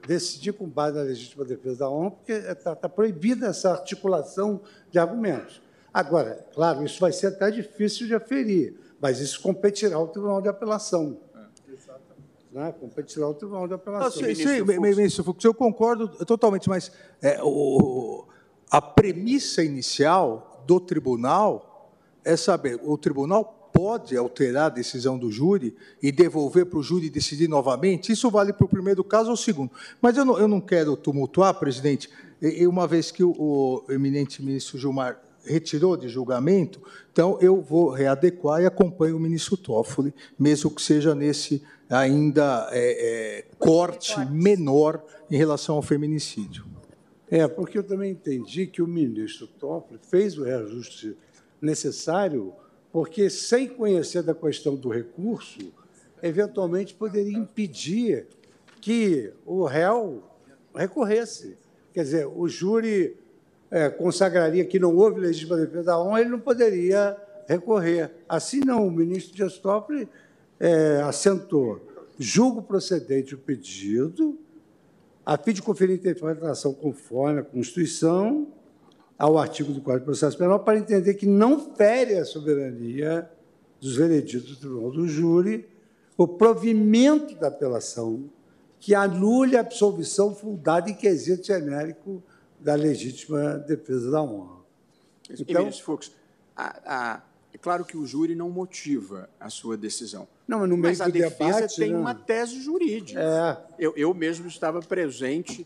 decidir 0.08 0.54
com 0.54 0.70
base 0.70 0.98
na 0.98 1.04
legítima 1.04 1.44
defesa 1.44 1.80
da 1.80 1.90
honra, 1.90 2.12
porque 2.12 2.32
está 2.32 2.76
tá 2.76 2.88
proibida 2.88 3.48
essa 3.48 3.72
articulação 3.72 4.62
de 4.92 5.00
argumentos. 5.00 5.64
Agora, 5.92 6.46
claro, 6.54 6.86
isso 6.86 7.00
vai 7.00 7.12
ser 7.12 7.28
até 7.28 7.50
difícil 7.50 8.06
de 8.06 8.14
aferir, 8.14 8.76
mas 9.00 9.20
isso 9.20 9.42
competirá 9.42 9.96
ao 9.96 10.10
Tribunal 10.10 10.44
de 10.44 10.48
Apelação 10.48 11.18
né, 12.52 12.74
competirá 12.80 13.26
ao 13.26 13.34
Tribunal 13.34 13.68
de 13.68 13.74
Apelação. 13.74 14.08
Ah, 14.08 14.12
sim, 14.12 14.36
sim 14.36 14.62
ministro 14.64 15.24
Fux, 15.24 15.44
eu 15.44 15.54
concordo 15.54 16.08
totalmente, 16.26 16.68
mas 16.68 16.92
é, 17.22 17.40
o, 17.42 18.26
a 18.70 18.82
premissa 18.82 19.64
inicial 19.64 20.64
do 20.68 20.80
tribunal 20.80 21.94
é 22.24 22.36
saber, 22.36 22.80
o 22.84 22.98
tribunal 22.98 23.70
pode 23.74 24.18
alterar 24.18 24.66
a 24.66 24.70
decisão 24.70 25.18
do 25.18 25.32
júri 25.32 25.76
e 26.04 26.12
devolver 26.12 26.66
para 26.66 26.78
o 26.78 26.84
júri 26.84 27.10
decidir 27.10 27.48
novamente. 27.48 28.12
Isso 28.12 28.30
vale 28.30 28.52
para 28.52 28.66
o 28.66 28.70
primeiro 28.70 29.02
caso 29.02 29.30
ou 29.30 29.34
o 29.34 29.38
segundo. 29.38 29.72
Mas 30.02 30.18
eu 30.18 30.26
não, 30.26 30.38
eu 30.38 30.48
não 30.48 30.60
quero 30.60 30.98
tumultuar, 30.98 31.54
presidente, 31.54 32.10
e 32.42 32.68
uma 32.68 32.86
vez 32.86 33.12
que 33.12 33.24
o, 33.24 33.32
o 33.32 33.86
eminente 33.90 34.44
ministro 34.44 34.78
Gilmar 34.78 35.22
retirou 35.46 35.98
de 35.98 36.08
julgamento, 36.08 36.82
então 37.12 37.38
eu 37.42 37.62
vou 37.62 37.90
readequar 37.90 38.62
e 38.62 38.66
acompanho 38.66 39.18
o 39.18 39.20
ministro 39.20 39.58
Toffoli, 39.58 40.14
mesmo 40.38 40.70
que 40.70 40.82
seja 40.82 41.16
nesse 41.16 41.64
ainda 41.90 42.70
é, 42.72 43.40
é, 43.40 43.46
corte 43.60 44.18
menor 44.30 45.04
em 45.30 45.36
relação 45.36 45.76
ao 45.76 45.82
feminicídio. 45.82 46.66
É, 47.30 47.48
porque 47.48 47.78
eu 47.78 47.84
também 47.84 48.12
entendi 48.12 48.68
que 48.68 48.82
o 48.82 48.88
ministro 48.88 49.48
Toffoli 49.48 50.00
fez 50.02 50.38
o 50.38 50.44
reajuste 50.44 51.18
necessário, 51.62 52.54
porque, 52.92 53.30
sem 53.30 53.70
conhecer 53.70 54.24
da 54.24 54.34
questão 54.34 54.76
do 54.76 54.90
recurso, 54.90 55.72
eventualmente 56.22 56.94
poderia 56.94 57.38
impedir 57.38 58.28
que 58.82 59.32
o 59.46 59.64
réu 59.64 60.24
recorresse. 60.76 61.58
Quer 61.94 62.04
dizer, 62.04 62.28
o 62.28 62.48
júri 62.48 63.18
é, 63.72 63.90
consagraria 63.90 64.66
que 64.66 64.78
não 64.78 64.96
houve 64.96 65.22
defesa 65.22 65.84
da 65.84 66.00
honra, 66.00 66.22
ele 66.22 66.30
não 66.30 66.40
poderia 66.40 67.18
recorrer. 67.48 68.12
Assim 68.28 68.60
não, 68.60 68.86
o 68.86 68.92
ministro 68.92 69.34
Dias 69.34 69.58
Toffoli 69.58 70.08
é, 70.60 71.02
assentou, 71.04 71.82
julgo 72.20 72.62
procedente 72.62 73.34
o 73.34 73.38
pedido, 73.38 74.38
a 75.26 75.38
fim 75.38 75.54
de 75.54 75.62
conferir 75.62 75.96
interpretação 75.96 76.74
conforme 76.74 77.40
a 77.40 77.44
Constituição, 77.44 78.48
ao 79.18 79.38
artigo 79.38 79.72
do 79.72 79.82
Código 79.82 80.00
de 80.00 80.06
Processo 80.06 80.38
Penal, 80.38 80.60
para 80.60 80.78
entender 80.78 81.14
que 81.14 81.26
não 81.26 81.74
fere 81.76 82.16
a 82.16 82.26
soberania 82.26 83.30
dos 83.80 83.96
vereditos 83.96 84.50
do 84.50 84.56
Tribunal 84.58 84.92
do 84.92 85.08
Júri 85.08 85.68
o 86.18 86.28
provimento 86.28 87.36
da 87.36 87.48
apelação 87.48 88.30
que 88.80 88.94
anule 88.94 89.58
a 89.58 89.62
absolvição 89.62 90.36
fundada 90.36 90.90
em 90.90 90.94
quesito 90.94 91.48
genérico 91.48 92.22
da 92.62 92.76
legítima 92.76 93.58
defesa 93.58 94.12
da 94.12 94.22
honra. 94.22 94.62
Então, 95.30 95.62
ministro 95.64 95.86
Fux, 95.86 96.12
a, 96.56 96.80
a, 96.86 97.22
é 97.54 97.58
claro 97.58 97.84
que 97.84 97.98
o 97.98 98.06
júri 98.06 98.36
não 98.36 98.50
motiva 98.50 99.30
a 99.40 99.50
sua 99.50 99.76
decisão. 99.76 100.28
Não, 100.48 100.60
mas 100.60 100.70
no 100.70 100.78
meio 100.78 100.92
mas 100.92 101.02
a 101.02 101.08
defesa 101.08 101.56
debate, 101.56 101.76
tem 101.76 101.92
né? 101.92 101.98
uma 101.98 102.14
tese 102.14 102.62
jurídica. 102.62 103.20
É. 103.20 103.58
Eu, 103.80 103.94
eu 103.96 104.14
mesmo 104.14 104.48
estava 104.48 104.80
presente, 104.82 105.66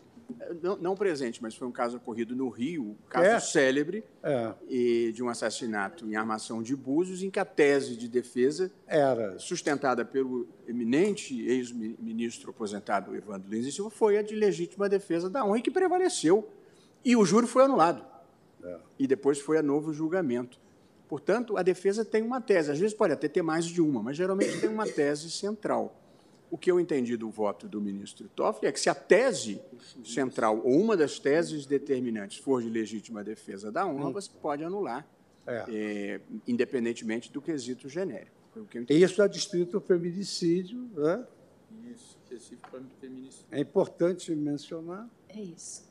não, 0.62 0.76
não, 0.76 0.94
presente, 0.96 1.42
mas 1.42 1.54
foi 1.54 1.66
um 1.66 1.72
caso 1.72 1.96
ocorrido 1.98 2.34
no 2.34 2.48
Rio, 2.48 2.82
um 2.82 2.96
caso 3.08 3.26
É. 3.28 3.40
célebre 3.40 4.04
É. 4.22 4.54
e 4.68 5.12
de 5.12 5.22
um 5.22 5.28
assassinato 5.28 6.06
em 6.06 6.16
armação 6.16 6.62
de 6.62 6.74
Búzios, 6.74 7.22
em 7.22 7.30
que 7.30 7.38
a 7.38 7.44
tese 7.44 7.96
de 7.96 8.08
defesa, 8.08 8.70
Era. 8.86 9.38
sustentada 9.38 10.04
pelo 10.04 10.46
eminente 10.66 11.40
ex-ministro 11.46 12.50
aposentado 12.50 13.14
Evandro 13.14 13.48
Lins 13.48 13.66
e 13.66 13.72
Silva, 13.72 13.90
foi 13.90 14.18
a 14.18 14.22
de 14.22 14.34
legítima 14.34 14.88
defesa 14.88 15.28
da 15.30 15.44
honra 15.44 15.58
e 15.58 15.62
que 15.62 15.70
prevaleceu. 15.70 16.48
E 17.06 17.14
o 17.14 17.24
júri 17.24 17.46
foi 17.46 17.62
anulado. 17.62 18.04
E 18.98 19.06
depois 19.06 19.38
foi 19.40 19.58
a 19.58 19.62
novo 19.62 19.92
julgamento. 19.92 20.58
Portanto, 21.08 21.56
a 21.56 21.62
defesa 21.62 22.04
tem 22.04 22.20
uma 22.20 22.40
tese. 22.40 22.72
Às 22.72 22.80
vezes 22.80 22.96
pode 22.96 23.12
até 23.12 23.28
ter 23.28 23.42
mais 23.42 23.64
de 23.64 23.80
uma, 23.80 24.02
mas 24.02 24.16
geralmente 24.16 24.60
tem 24.60 24.68
uma 24.68 24.84
tese 24.88 25.30
central. 25.30 26.02
O 26.50 26.58
que 26.58 26.68
eu 26.68 26.80
entendi 26.80 27.16
do 27.16 27.30
voto 27.30 27.68
do 27.68 27.80
ministro 27.80 28.28
Toffoli 28.34 28.66
é 28.66 28.72
que 28.72 28.80
se 28.80 28.88
a 28.90 28.94
tese 28.94 29.60
central 30.04 30.60
ou 30.64 30.80
uma 30.80 30.96
das 30.96 31.20
teses 31.20 31.64
determinantes 31.64 32.38
for 32.38 32.60
de 32.60 32.68
legítima 32.68 33.22
defesa 33.22 33.70
da 33.70 33.86
honra, 33.86 34.10
você 34.10 34.30
pode 34.42 34.64
anular, 34.64 35.06
É. 35.46 35.64
eh, 35.68 36.20
independentemente 36.46 37.32
do 37.32 37.40
quesito 37.40 37.88
genérico. 37.88 38.34
Que 38.68 38.84
E 38.94 39.02
isso 39.02 39.22
é 39.22 39.28
distrito 39.28 39.76
ao 39.76 39.80
feminicídio. 39.80 40.88
Né? 40.96 41.24
Isso, 41.92 42.16
específico 42.24 42.68
para 42.68 42.80
feminicídio. 43.00 43.46
É 43.52 43.60
importante 43.60 44.34
mencionar. 44.34 45.08
É 45.28 45.40
isso. 45.40 45.84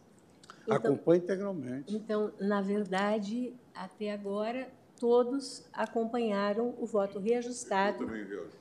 Então, 0.65 0.75
Acompanha 0.77 1.17
integralmente. 1.23 1.95
então, 1.95 2.31
na 2.39 2.61
verdade, 2.61 3.53
até 3.73 4.11
agora, 4.11 4.67
todos 4.99 5.63
acompanharam 5.71 6.73
o 6.79 6.85
voto 6.85 7.19
reajustado. 7.19 7.99
Também 7.99 8.23
reajuste. 8.25 8.57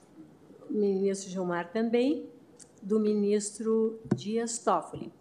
O 0.69 0.73
ministro 0.75 1.31
Gilmar 1.31 1.73
também, 1.73 2.29
do 2.83 3.01
ministro 3.01 3.99
Dias 4.15 4.59
Toffoli. 4.59 5.13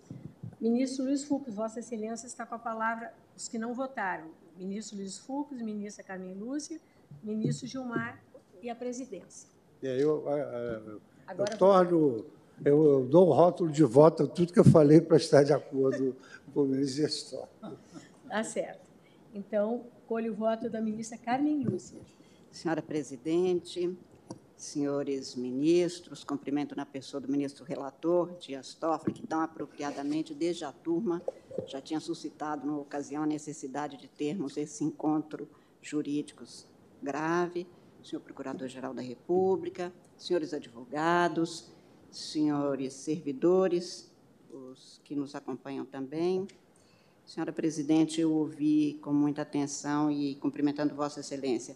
Ministro 0.59 1.05
Luiz 1.05 1.23
Fux, 1.23 1.53
Vossa 1.53 1.79
Excelência 1.79 2.27
está 2.27 2.45
com 2.45 2.55
a 2.55 2.59
palavra 2.59 3.13
os 3.35 3.47
que 3.47 3.57
não 3.57 3.73
votaram. 3.73 4.27
Ministro 4.57 4.97
Luiz 4.97 5.17
Fux, 5.17 5.51
ministra 5.61 6.03
Carmen 6.03 6.33
Lúcia, 6.35 6.79
ministro 7.23 7.65
Gilmar 7.67 8.21
e 8.61 8.69
a 8.69 8.75
presidência. 8.75 9.49
E 9.81 9.87
aí 9.87 10.01
eu, 10.01 10.23
é, 10.29 10.39
é, 10.39 10.81
eu 10.89 11.01
Agora- 11.27 11.57
torno, 11.57 12.25
eu, 12.63 12.83
eu 12.83 13.05
dou 13.05 13.29
o 13.29 13.33
rótulo 13.33 13.71
de 13.71 13.83
voto 13.83 14.23
a 14.23 14.27
tudo 14.27 14.53
que 14.53 14.59
eu 14.59 14.65
falei 14.65 15.01
para 15.01 15.17
estar 15.17 15.43
de 15.43 15.53
acordo 15.53 16.15
com 16.53 16.61
o 16.61 16.65
ministro 16.65 17.03
gestor. 17.03 17.47
Tá 18.29 18.43
certo. 18.43 18.81
Então, 19.33 19.85
colho 20.07 20.33
o 20.33 20.35
voto 20.35 20.69
da 20.69 20.81
ministra 20.81 21.17
Carmen 21.17 21.63
Lúcia. 21.63 21.99
Senhora 22.51 22.81
presidente, 22.81 23.97
senhores 24.55 25.35
ministros, 25.35 26.23
cumprimento 26.23 26.75
na 26.75 26.85
pessoa 26.85 27.19
do 27.19 27.27
ministro 27.27 27.65
relator, 27.65 28.37
Dias 28.37 28.73
Toffoli, 28.73 29.13
que 29.13 29.27
tão 29.27 29.41
apropriadamente, 29.41 30.33
desde 30.33 30.63
a 30.63 30.71
turma, 30.71 31.21
já 31.65 31.81
tinha 31.81 31.99
suscitado, 31.99 32.65
na 32.65 32.77
ocasião, 32.77 33.23
a 33.23 33.27
necessidade 33.27 33.97
de 33.97 34.07
termos 34.07 34.55
esse 34.55 34.83
encontro 34.83 35.49
jurídicos 35.81 36.67
grave, 37.01 37.67
senhor 38.03 38.21
Procurador-Geral 38.21 38.93
da 38.93 39.01
República, 39.01 39.91
senhores 40.17 40.53
advogados, 40.53 41.72
senhores 42.13 42.93
servidores, 42.93 44.11
os 44.51 45.01
que 45.03 45.15
nos 45.15 45.35
acompanham 45.35 45.85
também. 45.85 46.47
Senhora 47.25 47.51
presidente, 47.51 48.21
eu 48.21 48.31
ouvi 48.31 48.99
com 49.01 49.13
muita 49.13 49.41
atenção 49.41 50.11
e 50.11 50.35
cumprimentando 50.35 50.93
Vossa 50.93 51.21
Excelência 51.21 51.75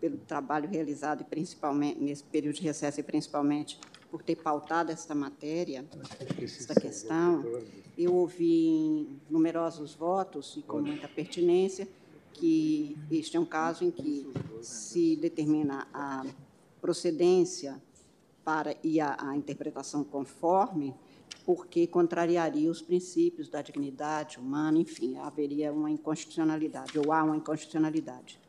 pelo 0.00 0.18
trabalho 0.18 0.68
realizado, 0.68 1.24
principalmente 1.24 1.98
nesse 1.98 2.22
período 2.22 2.56
de 2.56 2.62
recesso, 2.62 3.00
e 3.00 3.02
principalmente 3.02 3.80
por 4.10 4.22
ter 4.22 4.36
pautado 4.36 4.92
esta 4.92 5.14
matéria, 5.14 5.84
esta 6.40 6.74
questão. 6.74 7.44
Eu 7.96 8.14
ouvi 8.14 8.66
em 8.68 9.20
numerosos 9.28 9.94
votos, 9.94 10.56
e 10.56 10.62
com 10.62 10.80
muita 10.80 11.08
pertinência, 11.08 11.88
que 12.32 12.96
este 13.10 13.36
é 13.36 13.40
um 13.40 13.44
caso 13.44 13.84
em 13.84 13.90
que 13.90 14.30
se 14.62 15.16
determina 15.16 15.88
a 15.92 16.24
procedência 16.80 17.82
para 18.48 18.74
e 18.82 18.98
a, 18.98 19.14
a 19.20 19.36
interpretação 19.36 20.02
conforme, 20.02 20.94
porque 21.44 21.86
contrariaria 21.86 22.70
os 22.70 22.80
princípios 22.80 23.46
da 23.46 23.60
dignidade 23.60 24.38
humana, 24.38 24.78
enfim, 24.78 25.18
haveria 25.18 25.70
uma 25.70 25.90
inconstitucionalidade, 25.90 26.98
ou 26.98 27.12
há 27.12 27.22
uma 27.24 27.36
inconstitucionalidade. 27.36 28.40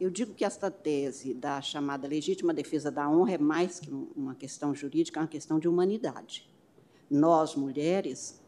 Eu 0.00 0.10
digo 0.10 0.34
que 0.34 0.44
esta 0.44 0.72
tese 0.72 1.32
da 1.32 1.62
chamada 1.62 2.08
legítima 2.08 2.52
defesa 2.52 2.90
da 2.90 3.08
honra 3.08 3.34
é 3.34 3.38
mais 3.38 3.78
que 3.78 3.94
um- 3.94 4.08
uma 4.16 4.34
questão 4.34 4.74
jurídica, 4.74 5.20
é 5.20 5.22
uma 5.22 5.28
questão 5.28 5.60
de 5.60 5.68
humanidade. 5.68 6.50
Nós, 7.08 7.54
mulheres, 7.54 8.42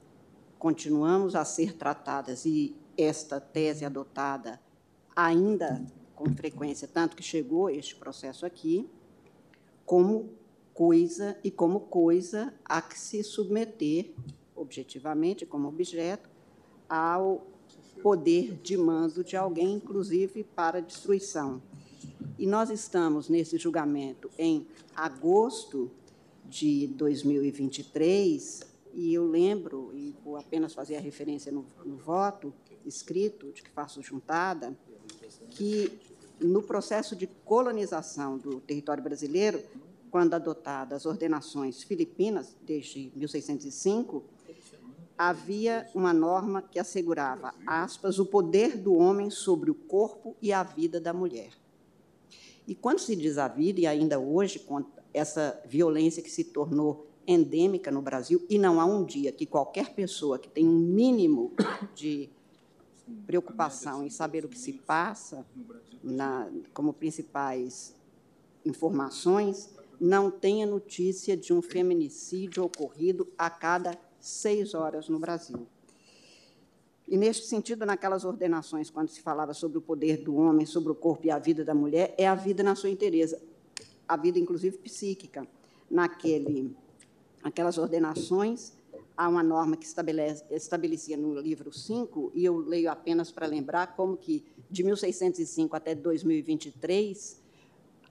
continuamos 0.59 1.37
a 1.37 1.45
ser 1.45 1.77
tratadas, 1.77 2.45
e 2.45 2.75
esta 2.97 3.41
tese 3.41 3.85
adotada 3.85 4.61
ainda 5.15 5.87
com 6.17 6.35
frequência, 6.35 6.89
tanto 6.89 7.15
que 7.15 7.23
chegou 7.23 7.71
este 7.71 7.95
processo 7.95 8.45
aqui, 8.45 8.91
como 9.87 10.37
coisa 10.79 11.37
e 11.43 11.51
como 11.51 11.81
coisa 11.81 12.55
a 12.64 12.81
que 12.81 12.97
se 12.97 13.24
submeter 13.24 14.12
objetivamente, 14.55 15.45
como 15.45 15.66
objeto, 15.66 16.31
ao 16.89 17.45
poder 18.01 18.55
de 18.62 18.76
mando 18.76 19.24
de 19.24 19.37
alguém, 19.37 19.74
inclusive 19.74 20.45
para 20.45 20.81
destruição. 20.81 21.61
E 22.39 22.47
nós 22.47 22.70
estamos 22.70 23.29
nesse 23.29 23.59
julgamento 23.59 24.31
em 24.39 24.68
agosto 24.95 25.91
de 26.49 26.87
2023, 26.87 28.62
e 28.95 29.12
eu 29.12 29.26
lembro, 29.26 29.91
e 29.93 30.14
vou 30.24 30.37
apenas 30.37 30.74
fazer 30.74 30.95
a 30.95 31.01
referência 31.01 31.51
no, 31.51 31.66
no 31.85 31.97
voto 31.97 32.55
escrito, 32.87 33.51
de 33.51 33.64
que 33.64 33.70
faço 33.70 34.01
juntada, 34.01 34.79
que 35.51 35.91
no 36.41 36.62
processo 36.62 37.16
de 37.16 37.26
colonização 37.45 38.39
do 38.39 38.61
território 38.61 39.03
brasileiro, 39.03 39.61
quando 40.11 40.35
adotadas 40.35 40.99
as 40.99 41.07
ordenações 41.07 41.83
filipinas, 41.83 42.57
desde 42.63 43.13
1605, 43.15 44.25
havia 45.17 45.89
uma 45.95 46.13
norma 46.13 46.63
que 46.63 46.79
assegurava, 46.79 47.53
aspas, 47.67 48.19
o 48.19 48.27
poder 48.27 48.77
do 48.77 48.95
homem 48.95 49.31
sobre 49.31 49.71
o 49.71 49.75
corpo 49.75 50.37
e 50.41 50.53
a 50.53 50.63
vida 50.63 51.01
da 51.01 51.13
mulher. 51.13 51.51
E 52.67 52.75
quando 52.75 53.01
se 53.01 53.17
diz 53.17 53.39
a 53.39 53.49
vida, 53.49 53.81
e 53.81 53.87
ainda 53.87 54.19
hoje, 54.19 54.61
com 54.61 54.85
essa 55.13 55.61
violência 55.67 56.23
que 56.23 56.31
se 56.31 56.45
tornou 56.45 57.07
endêmica 57.27 57.91
no 57.91 58.01
Brasil, 58.01 58.45
e 58.49 58.59
não 58.59 58.81
há 58.81 58.85
um 58.85 59.05
dia 59.05 59.33
que 59.33 59.45
qualquer 59.45 59.95
pessoa 59.95 60.39
que 60.39 60.49
tem 60.49 60.69
um 60.69 60.79
mínimo 60.79 61.53
de 61.95 62.31
preocupação 63.27 64.05
em 64.05 64.11
saber 64.11 64.45
o 64.45 64.49
que 64.49 64.59
se 64.59 64.75
passa, 64.75 65.45
na, 66.03 66.49
como 66.73 66.93
principais 66.93 67.95
informações, 68.65 69.71
não 70.01 70.30
tenha 70.30 70.66
notícia 70.66 71.36
de 71.36 71.53
um 71.53 71.61
feminicídio 71.61 72.64
ocorrido 72.64 73.26
a 73.36 73.51
cada 73.51 73.99
seis 74.20 74.74
horas 74.74 75.09
no 75.09 75.18
Brasil. 75.18 75.66
E, 77.07 77.16
neste 77.16 77.46
sentido, 77.46 77.86
naquelas 77.86 78.24
ordenações, 78.24 78.90
quando 78.90 79.09
se 79.09 79.22
falava 79.22 79.55
sobre 79.55 79.78
o 79.78 79.80
poder 79.80 80.18
do 80.18 80.36
homem, 80.36 80.66
sobre 80.66 80.92
o 80.92 80.94
corpo 80.94 81.26
e 81.26 81.30
a 81.30 81.38
vida 81.38 81.64
da 81.64 81.74
mulher, 81.74 82.14
é 82.18 82.26
a 82.26 82.34
vida 82.34 82.62
na 82.62 82.74
sua 82.74 82.90
inteireza, 82.90 83.40
a 84.07 84.16
vida, 84.16 84.38
inclusive, 84.38 84.76
psíquica. 84.76 85.49
Naquele, 85.90 86.76
aquelas 87.42 87.78
ordenações, 87.78 88.74
há 89.16 89.26
uma 89.26 89.42
norma 89.42 89.74
que 89.74 89.86
estabelece, 89.86 90.44
estabelecia 90.51 91.16
no 91.16 91.40
livro 91.40 91.72
5, 91.72 92.32
e 92.34 92.44
eu 92.44 92.59
leio 92.59 92.90
apenas 92.90 93.32
para 93.32 93.46
lembrar 93.46 93.96
como 93.96 94.14
que, 94.14 94.44
de 94.70 94.84
1605 94.84 95.74
até 95.74 95.94
2023, 95.94 97.40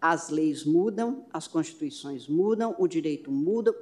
as 0.01 0.29
leis 0.29 0.63
mudam, 0.63 1.25
as 1.33 1.47
constituições 1.47 2.27
mudam, 2.27 2.75
o 2.77 2.87
direito 2.87 3.31
muda, 3.31 3.75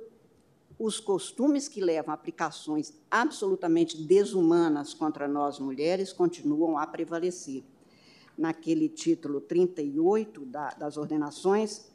os 0.78 1.00
costumes 1.00 1.68
que 1.68 1.82
levam 1.82 2.12
a 2.12 2.16
aplicações 2.16 2.94
absolutamente 3.10 4.02
desumanas 4.02 4.94
contra 4.94 5.28
nós 5.28 5.60
mulheres 5.60 6.12
continuam 6.12 6.78
a 6.78 6.86
prevalecer. 6.86 7.64
Naquele 8.38 8.90
título 8.90 9.40
38 9.40 10.46
da, 10.46 10.70
das 10.72 10.98
ordenações, 10.98 11.90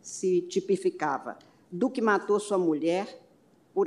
se 0.00 0.40
tipificava 0.42 1.38
do 1.70 1.90
que 1.90 2.00
matou 2.00 2.40
sua 2.40 2.56
mulher 2.56 3.22
por 3.74 3.86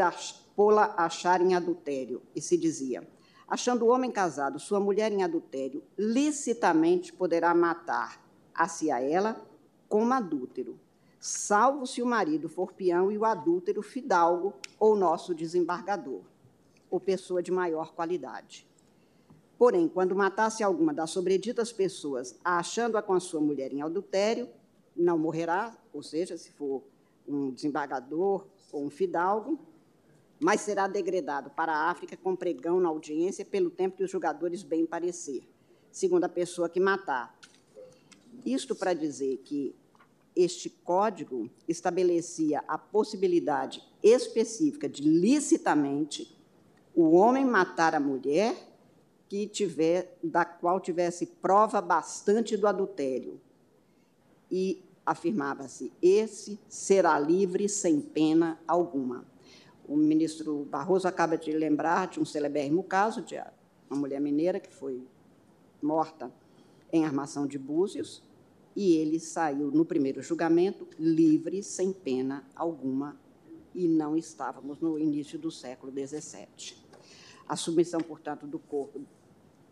pô-la 0.56 0.94
achar 0.98 1.42
em 1.42 1.56
adultério, 1.56 2.22
e 2.36 2.42
se 2.42 2.56
dizia: 2.58 3.08
achando 3.48 3.86
o 3.86 3.90
homem 3.90 4.12
casado 4.12 4.60
sua 4.60 4.80
mulher 4.80 5.12
em 5.12 5.24
adultério, 5.24 5.84
licitamente 5.98 7.12
poderá 7.12 7.56
matar 7.56 8.24
a 8.54 8.68
si 8.68 8.92
a 8.92 9.02
ela 9.02 9.49
como 9.90 10.14
adúltero 10.14 10.80
salvo 11.20 11.86
se 11.86 12.02
o 12.02 12.06
marido 12.06 12.48
for 12.48 12.72
peão 12.72 13.12
e 13.12 13.18
o 13.18 13.26
adúltero 13.26 13.82
fidalgo 13.82 14.54
ou 14.80 14.96
nosso 14.96 15.36
desembargador, 15.36 16.22
ou 16.90 17.00
pessoa 17.00 17.44
de 17.44 17.52
maior 17.52 17.94
qualidade. 17.94 18.66
Porém, 19.58 19.90
quando 19.90 20.16
matasse 20.16 20.64
alguma 20.64 20.94
das 20.94 21.10
sobreditas 21.10 21.74
pessoas, 21.74 22.40
achando-a 22.44 23.02
com 23.02 23.14
a 23.14 23.20
sua 23.20 23.42
mulher 23.42 23.74
em 23.74 23.82
adultério, 23.82 24.48
não 24.96 25.18
morrerá, 25.18 25.78
ou 25.92 26.02
seja, 26.02 26.38
se 26.38 26.52
for 26.52 26.82
um 27.28 27.52
desembargador 27.52 28.48
ou 28.72 28.86
um 28.86 28.90
fidalgo, 28.90 29.60
mas 30.40 30.62
será 30.62 30.88
degradado 30.88 31.50
para 31.50 31.74
a 31.74 31.90
África 31.90 32.16
com 32.16 32.34
pregão 32.36 32.80
na 32.80 32.88
audiência 32.88 33.44
pelo 33.44 33.70
tempo 33.70 33.98
que 33.98 34.04
os 34.04 34.10
julgadores 34.10 34.64
bem 34.64 34.86
parecer, 34.86 35.44
segundo 35.92 36.24
a 36.24 36.30
pessoa 36.30 36.70
que 36.70 36.80
matar. 36.80 37.38
Isto 38.46 38.76
para 38.76 38.94
dizer 38.94 39.38
que 39.44 39.76
este 40.36 40.70
código 40.70 41.50
estabelecia 41.68 42.64
a 42.68 42.78
possibilidade 42.78 43.84
específica 44.02 44.88
de 44.88 45.02
licitamente 45.02 46.38
o 46.96 47.12
homem 47.12 47.46
matar 47.46 47.96
a 47.96 48.00
mulher 48.00 48.56
que 49.28 49.48
tiver 49.48 50.18
da 50.24 50.44
qual 50.44 50.80
tivesse 50.80 51.26
prova 51.26 51.80
bastante 51.80 52.58
do 52.58 52.68
adultério. 52.68 53.40
E 54.50 54.84
afirmava-se: 55.06 55.94
esse 56.02 56.60
será 56.68 57.18
livre 57.20 57.70
sem 57.70 58.02
pena 58.02 58.60
alguma. 58.68 59.26
O 59.88 59.96
ministro 59.96 60.66
Barroso 60.66 61.08
acaba 61.08 61.38
de 61.38 61.52
lembrar 61.52 62.08
de 62.08 62.20
um 62.20 62.26
celebérrimo 62.26 62.84
caso 62.84 63.22
de 63.22 63.36
uma 63.90 64.00
mulher 64.00 64.20
mineira 64.20 64.60
que 64.60 64.74
foi 64.74 65.04
morta 65.82 66.32
em 66.92 67.06
armação 67.06 67.48
de 67.48 67.58
Búzios, 67.58 68.24
e 68.80 68.96
ele 68.96 69.20
saiu 69.20 69.70
no 69.72 69.84
primeiro 69.84 70.22
julgamento 70.22 70.88
livre, 70.98 71.62
sem 71.62 71.92
pena 71.92 72.48
alguma, 72.56 73.20
e 73.76 73.90
não 73.90 74.16
estávamos 74.16 74.80
no 74.80 74.98
início 74.98 75.38
do 75.38 75.52
século 75.52 75.92
XVII. 75.92 76.78
A 77.46 77.58
submissão, 77.58 78.00
portanto, 78.00 78.48
do 78.48 78.58
corpo 78.58 79.02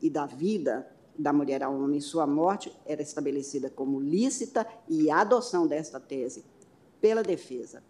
e 0.02 0.10
da 0.10 0.26
vida 0.26 0.92
da 1.18 1.32
mulher 1.32 1.64
ao 1.64 1.74
homem 1.74 2.00
em 2.00 2.02
sua 2.02 2.28
morte 2.28 2.70
era 2.86 3.02
estabelecida 3.02 3.70
como 3.70 3.98
lícita 4.02 4.68
e 4.90 5.10
a 5.10 5.22
adoção 5.22 5.66
desta 5.66 6.02
tese 6.02 6.44
pela 7.00 7.24
defesa 7.24 7.82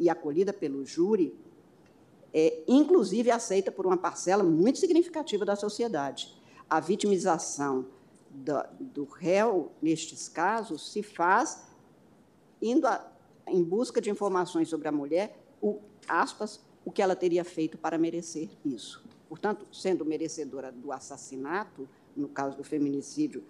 e 0.00 0.08
acolhida 0.08 0.54
pelo 0.54 0.86
júri 0.86 1.38
é 2.32 2.64
inclusive 2.66 3.30
aceita 3.30 3.70
por 3.70 3.84
uma 3.84 3.98
parcela 3.98 4.42
muito 4.42 4.78
significativa 4.78 5.44
da 5.44 5.54
sociedade. 5.54 6.34
A 6.68 6.80
vitimização 6.80 7.88
do, 8.32 8.54
do 8.80 9.04
réu, 9.04 9.72
nestes 9.80 10.28
casos, 10.28 10.90
se 10.92 11.02
faz 11.02 11.62
indo 12.60 12.86
a, 12.86 13.12
em 13.46 13.62
busca 13.62 14.00
de 14.00 14.10
informações 14.10 14.68
sobre 14.68 14.88
a 14.88 14.92
mulher, 14.92 15.38
o, 15.60 15.80
aspas, 16.08 16.60
o 16.84 16.90
que 16.90 17.02
ela 17.02 17.14
teria 17.14 17.44
feito 17.44 17.76
para 17.76 17.98
merecer 17.98 18.50
isso. 18.64 19.04
Portanto, 19.28 19.66
sendo 19.72 20.04
merecedora 20.04 20.70
do 20.70 20.92
assassinato, 20.92 21.88
no 22.16 22.28
caso 22.28 22.56
do 22.56 22.64
feminicídio, 22.64 23.44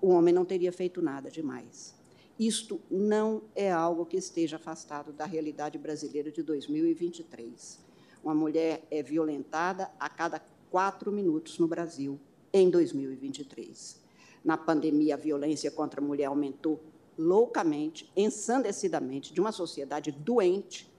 o 0.00 0.08
homem 0.08 0.32
não 0.32 0.44
teria 0.44 0.72
feito 0.72 1.02
nada 1.02 1.30
demais. 1.30 1.94
Isto 2.38 2.80
não 2.90 3.42
é 3.54 3.72
algo 3.72 4.04
que 4.04 4.16
esteja 4.16 4.56
afastado 4.56 5.12
da 5.12 5.24
realidade 5.24 5.78
brasileira 5.78 6.30
de 6.30 6.42
2023. 6.42 7.80
Uma 8.22 8.34
mulher 8.34 8.86
é 8.90 9.02
violentada 9.02 9.90
a 9.98 10.08
cada 10.08 10.40
quatro 10.70 11.10
minutos 11.10 11.58
no 11.58 11.66
Brasil 11.66 12.20
em 12.52 12.70
2023. 12.70 14.00
Na 14.44 14.56
pandemia, 14.56 15.14
a 15.14 15.18
violência 15.18 15.70
contra 15.70 16.00
a 16.00 16.04
mulher 16.04 16.26
aumentou 16.26 16.80
loucamente, 17.18 18.10
ensandecidamente, 18.16 19.32
de 19.32 19.40
uma 19.40 19.52
sociedade 19.52 20.12
doente 20.12 20.90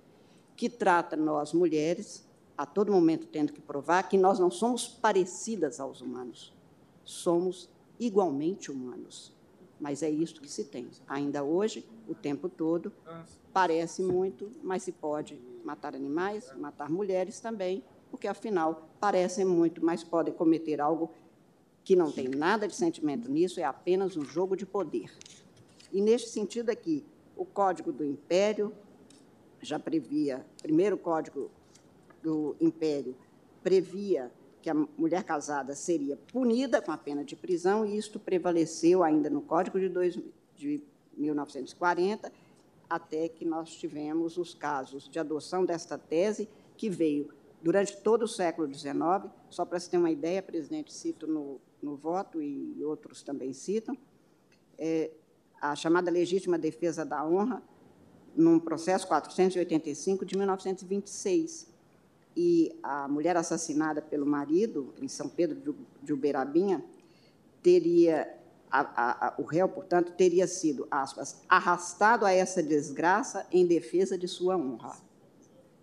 que 0.56 0.70
trata 0.70 1.16
nós 1.16 1.54
mulheres, 1.54 2.28
a 2.58 2.66
todo 2.66 2.92
momento 2.92 3.28
tendo 3.28 3.54
que 3.54 3.62
provar 3.62 4.10
que 4.10 4.18
nós 4.18 4.40
não 4.40 4.50
somos 4.50 4.88
parecidas 4.88 5.80
aos 5.80 6.02
humanos, 6.02 6.52
somos 7.06 7.70
igualmente 8.00 8.72
humanos. 8.72 9.32
Mas 9.80 10.02
é 10.02 10.10
isto 10.10 10.42
que 10.42 10.50
se 10.50 10.64
tem. 10.66 10.90
Ainda 11.08 11.44
hoje, 11.44 11.88
o 12.08 12.16
tempo 12.16 12.50
todo, 12.50 12.92
parece 13.54 14.02
muito, 14.02 14.52
mas 14.64 14.84
se 14.84 14.92
pode 14.92 15.40
matar 15.64 15.96
animais, 15.96 16.52
matar 16.58 16.90
mulheres 16.90 17.40
também, 17.40 17.84
porque 18.10 18.28
afinal 18.28 18.90
parecem 19.00 19.46
muito, 19.46 19.84
mas 19.86 20.04
podem 20.04 20.34
cometer 20.34 20.82
algo 20.82 21.12
que 21.88 21.96
não 21.96 22.12
tem 22.12 22.28
nada 22.28 22.68
de 22.68 22.76
sentimento 22.76 23.32
nisso, 23.32 23.62
é 23.62 23.64
apenas 23.64 24.18
um 24.18 24.26
jogo 24.26 24.58
de 24.58 24.66
poder. 24.66 25.10
E, 25.90 26.02
neste 26.02 26.28
sentido 26.32 26.70
aqui, 26.70 27.02
o 27.34 27.46
Código 27.46 27.94
do 27.94 28.04
Império 28.04 28.74
já 29.62 29.80
previa, 29.80 30.46
primeiro 30.62 30.98
Código 30.98 31.50
do 32.22 32.58
Império 32.60 33.16
previa 33.64 34.30
que 34.62 34.70
a 34.70 34.74
mulher 34.74 35.24
casada 35.24 35.74
seria 35.76 36.18
punida 36.18 36.82
com 36.82 36.92
a 36.92 36.98
pena 36.98 37.24
de 37.24 37.38
prisão, 37.38 37.86
e 37.86 37.98
isto 37.98 38.20
prevaleceu 38.20 39.02
ainda 39.02 39.30
no 39.30 39.40
Código 39.40 39.80
de, 39.80 39.88
dois, 39.88 40.20
de 40.58 40.84
1940, 41.16 42.30
até 42.90 43.30
que 43.30 43.46
nós 43.46 43.72
tivemos 43.72 44.38
os 44.38 44.54
casos 44.54 45.08
de 45.08 45.20
adoção 45.20 45.64
desta 45.64 45.98
tese, 45.98 46.50
que 46.76 46.90
veio 46.90 47.30
durante 47.62 47.96
todo 48.02 48.24
o 48.24 48.28
século 48.28 48.68
XIX. 48.68 49.32
Só 49.50 49.64
para 49.64 49.80
se 49.80 49.90
ter 49.90 49.96
uma 49.96 50.12
ideia, 50.12 50.44
presidente, 50.44 50.92
cito 50.92 51.26
no 51.26 51.62
no 51.82 51.96
voto, 51.96 52.42
e 52.42 52.84
outros 52.84 53.22
também 53.22 53.54
citam, 53.54 53.98
é, 54.78 55.12
a 55.62 55.76
chamada 55.76 56.12
legítima 56.12 56.58
defesa 56.58 57.06
da 57.06 57.26
honra, 57.26 57.62
num 58.36 58.60
processo 58.60 59.08
485 59.08 60.26
de 60.26 60.38
1926. 60.38 61.68
E 62.36 62.78
a 62.84 63.08
mulher 63.08 63.36
assassinada 63.36 64.00
pelo 64.00 64.26
marido, 64.26 64.94
em 65.02 65.08
São 65.08 65.28
Pedro 65.28 65.76
de 66.04 66.14
Uberabinha, 66.14 66.86
teria, 67.64 68.32
a, 68.70 69.28
a, 69.28 69.36
o 69.40 69.44
réu, 69.44 69.68
portanto, 69.68 70.12
teria 70.12 70.46
sido, 70.46 70.88
aspas, 70.92 71.42
arrastado 71.50 72.26
a 72.26 72.32
essa 72.32 72.62
desgraça 72.62 73.48
em 73.52 73.66
defesa 73.66 74.16
de 74.16 74.28
sua 74.28 74.56
honra. 74.56 74.96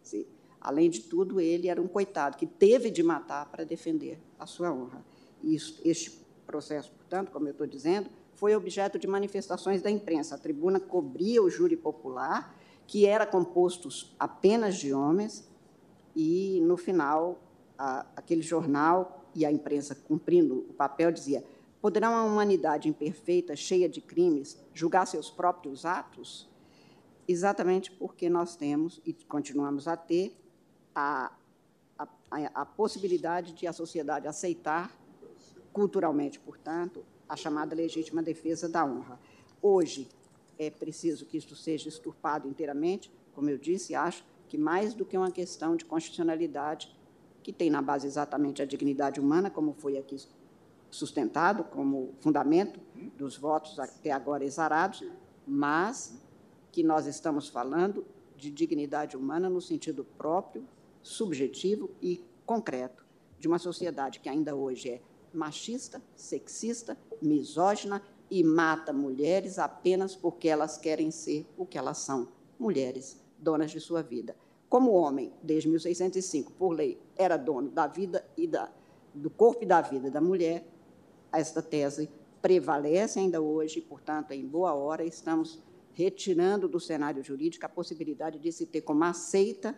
Sim. 0.01 0.27
Além 0.61 0.89
de 0.89 1.01
tudo, 1.01 1.41
ele 1.41 1.69
era 1.69 1.83
um 1.83 1.89
coitado 1.89 2.37
que 2.37 2.47
teve 2.47 2.89
de 2.89 3.03
matar 3.03 3.51
para 3.51 3.65
defender 3.65 4.21
a 4.39 4.47
sua 4.47 4.73
honra. 4.73 5.05
Isso, 5.45 5.81
este 5.85 6.25
processo, 6.47 6.91
portanto, 6.93 7.31
como 7.31 7.47
eu 7.47 7.53
estou 7.53 7.67
dizendo, 7.67 8.09
foi 8.35 8.55
objeto 8.55 8.99
de 8.99 9.07
manifestações 9.07 9.83
da 9.83 9.91
imprensa. 9.91 10.35
A 10.35 10.39
tribuna 10.39 10.81
cobria 10.81 11.43
o 11.43 11.51
júri 11.51 11.77
popular, 11.77 12.57
que 12.87 13.07
era 13.07 13.27
composto 13.27 13.89
apenas 14.19 14.77
de 14.77 14.93
homens, 14.93 15.49
e, 16.17 16.61
no 16.63 16.77
final, 16.77 17.39
a, 17.77 18.07
aquele 18.17 18.43
jornal 18.43 19.25
e 19.35 19.45
a 19.45 19.51
imprensa, 19.51 19.95
cumprindo 19.95 20.67
o 20.71 20.73
papel, 20.73 21.11
dizia: 21.11 21.45
poderá 21.81 22.09
uma 22.09 22.25
humanidade 22.25 22.89
imperfeita, 22.89 23.57
cheia 23.57 23.89
de 23.89 24.01
crimes, 24.01 24.59
julgar 24.73 25.07
seus 25.07 25.31
próprios 25.31 25.85
atos? 25.85 26.49
Exatamente 27.27 27.91
porque 27.91 28.29
nós 28.29 28.55
temos 28.55 29.01
e 29.05 29.13
continuamos 29.13 29.89
a 29.89 29.97
ter 29.97 30.37
a, 30.95 31.33
a, 31.99 32.07
a 32.55 32.67
possibilidade 32.67 33.55
de 33.55 33.67
a 33.67 33.73
sociedade 33.73 34.29
aceitar 34.29 34.95
culturalmente, 35.75 36.39
portanto, 36.39 37.05
a 37.29 37.35
chamada 37.35 37.75
legítima 37.75 38.23
defesa 38.23 38.69
da 38.69 38.85
honra. 38.85 39.19
Hoje, 39.61 40.09
é 40.57 40.71
preciso 40.71 41.27
que 41.27 41.37
isto 41.37 41.57
seja 41.57 41.89
exturpado 41.89 42.49
inteiramente, 42.49 43.13
como 43.35 43.51
eu 43.51 43.59
disse, 43.59 43.93
acho 43.93 44.25
que 44.47 44.57
mais 44.57 44.95
do 44.95 45.05
que 45.05 45.19
uma 45.19 45.33
questão 45.33 45.75
de 45.75 45.85
constitucionalidade, 45.85 46.97
que 47.43 47.53
tem 47.53 47.71
na 47.71 47.83
base 47.83 48.07
exatamente 48.07 48.63
a 48.63 48.65
dignidade 48.65 49.19
humana, 49.19 49.51
como 49.51 49.73
foi 49.73 49.99
aqui 49.99 50.17
sustentado 50.89 51.65
como 51.65 52.15
fundamento 52.21 52.79
dos 53.19 53.37
votos 53.37 53.81
até 53.81 54.13
agora 54.13 54.45
exarados, 54.45 55.05
mas 55.45 56.17
que 56.71 56.85
nós 56.85 57.07
estamos 57.07 57.49
falando 57.49 58.07
de 58.37 58.49
dignidade 58.49 59.17
humana 59.17 59.51
no 59.51 59.61
sentido 59.61 60.05
próprio, 60.17 60.65
subjetivo 61.03 61.91
e 62.01 62.25
concreto 62.47 63.05
de 63.41 63.49
uma 63.49 63.59
sociedade 63.59 64.21
que 64.21 64.29
ainda 64.29 64.55
hoje 64.55 64.91
é 64.91 65.03
machista, 65.35 66.03
sexista, 66.15 66.97
misógina 67.21 68.03
e 68.31 68.43
mata 68.43 68.93
mulheres 68.93 69.59
apenas 69.59 70.17
porque 70.17 70.49
elas 70.49 70.77
querem 70.77 71.11
ser 71.11 71.47
o 71.57 71.67
que 71.67 71.79
elas 71.79 71.99
são, 71.99 72.29
mulheres, 72.59 73.21
donas 73.39 73.71
de 73.71 73.81
sua 73.81 74.03
vida. 74.03 74.37
Como 74.69 74.91
o 74.91 74.95
homem, 74.95 75.33
desde 75.43 75.69
1605, 75.69 76.53
por 76.53 76.71
lei, 76.71 76.99
era 77.17 77.37
dono 77.37 77.71
da 77.71 77.87
vida 77.87 78.25
e 78.37 78.47
da, 78.47 78.71
do 79.15 79.31
corpo 79.31 79.63
e 79.63 79.67
da 79.67 79.81
vida 79.81 80.11
da 80.11 80.21
mulher, 80.21 80.67
esta 81.33 81.63
tese 81.63 82.11
prevalece 82.41 83.19
ainda 83.19 83.41
hoje, 83.41 83.81
portanto, 83.81 84.33
em 84.33 84.47
boa 84.47 84.75
hora, 84.75 85.05
estamos 85.05 85.63
retirando 85.93 86.69
do 86.69 86.81
cenário 86.81 87.23
jurídico 87.23 87.65
a 87.65 87.69
possibilidade 87.69 88.39
de 88.39 88.51
se 88.53 88.67
ter 88.67 88.81
como 88.81 89.05
aceita 89.05 89.77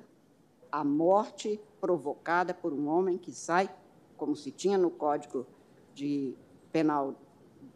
a 0.72 0.82
morte 0.82 1.61
provocada 1.80 2.52
por 2.52 2.72
um 2.72 2.88
homem 2.88 3.18
que 3.18 3.32
sai, 3.32 3.70
como 4.17 4.35
se 4.37 4.51
tinha 4.51 4.79
no 4.79 4.91
Código 4.91 5.47
de 5.95 6.35
Penal 6.73 7.14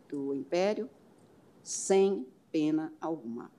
do 0.09 0.35
Império, 0.35 0.89
sem 1.63 2.27
pena 2.51 2.93
alguma. 3.01 3.51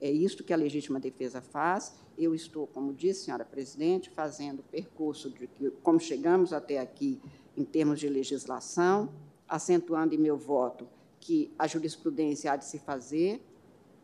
É 0.00 0.10
isto 0.10 0.44
que 0.44 0.52
a 0.52 0.56
legítima 0.56 1.00
defesa 1.00 1.40
faz. 1.40 1.94
Eu 2.16 2.34
estou, 2.34 2.66
como 2.66 2.92
disse, 2.92 3.24
senhora 3.24 3.44
presidente, 3.44 4.10
fazendo 4.10 4.60
o 4.60 4.62
percurso 4.62 5.30
de 5.30 5.46
que, 5.46 5.70
como 5.82 5.98
chegamos 5.98 6.52
até 6.52 6.78
aqui 6.78 7.20
em 7.56 7.64
termos 7.64 7.98
de 7.98 8.08
legislação, 8.08 9.10
acentuando 9.48 10.14
em 10.14 10.18
meu 10.18 10.36
voto 10.36 10.86
que 11.18 11.52
a 11.58 11.66
jurisprudência 11.66 12.52
há 12.52 12.56
de 12.56 12.64
se 12.64 12.78
fazer 12.78 13.42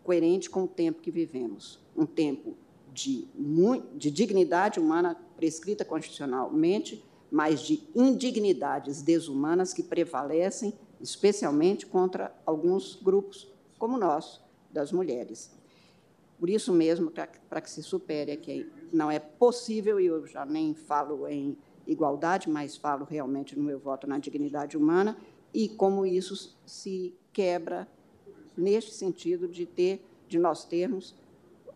coerente 0.02 0.48
com 0.50 0.64
o 0.64 0.68
tempo 0.68 1.00
que 1.00 1.10
vivemos, 1.10 1.80
um 1.96 2.06
tempo 2.06 2.56
de, 2.92 3.28
de 3.94 4.10
dignidade 4.10 4.78
humana 4.78 5.16
prescrita 5.36 5.84
constitucionalmente, 5.84 7.04
mas 7.30 7.60
de 7.60 7.82
indignidades 7.94 9.02
desumanas 9.02 9.72
que 9.72 9.82
prevalecem, 9.82 10.72
especialmente 11.00 11.86
contra 11.86 12.34
alguns 12.44 12.96
grupos, 12.96 13.48
como 13.78 13.96
o 13.96 14.00
nosso, 14.00 14.44
das 14.70 14.92
mulheres. 14.92 15.50
Por 16.38 16.50
isso 16.50 16.72
mesmo, 16.72 17.10
para 17.10 17.60
que 17.60 17.70
se 17.70 17.82
supere 17.82 18.36
que 18.36 18.70
não 18.92 19.10
é 19.10 19.18
possível, 19.18 19.98
e 19.98 20.06
eu 20.06 20.26
já 20.26 20.44
nem 20.44 20.74
falo 20.74 21.26
em 21.26 21.56
igualdade, 21.86 22.50
mas 22.50 22.76
falo 22.76 23.04
realmente 23.04 23.56
no 23.56 23.64
meu 23.64 23.78
voto 23.78 24.06
na 24.06 24.18
dignidade 24.18 24.76
humana, 24.76 25.16
e 25.54 25.68
como 25.68 26.04
isso 26.04 26.56
se 26.66 27.14
quebra 27.32 27.88
neste 28.56 28.92
sentido 28.92 29.48
de 29.48 29.64
ter, 29.66 30.04
de 30.28 30.38
nós 30.38 30.64
termos 30.64 31.14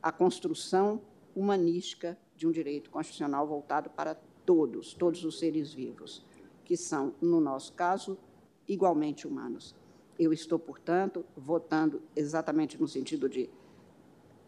a 0.02 0.10
construção 0.10 1.00
humanística 1.34 2.18
de 2.36 2.46
um 2.46 2.50
direito 2.50 2.90
constitucional 2.90 3.46
voltado 3.46 3.90
para 3.90 4.18
todos, 4.50 4.94
todos 4.94 5.24
os 5.24 5.38
seres 5.38 5.72
vivos, 5.72 6.24
que 6.64 6.76
são, 6.76 7.14
no 7.22 7.40
nosso 7.40 7.72
caso, 7.72 8.18
igualmente 8.66 9.24
humanos. 9.24 9.76
Eu 10.18 10.32
estou, 10.32 10.58
portanto, 10.58 11.24
votando 11.36 12.02
exatamente 12.16 12.76
no 12.76 12.88
sentido 12.88 13.28
de 13.28 13.48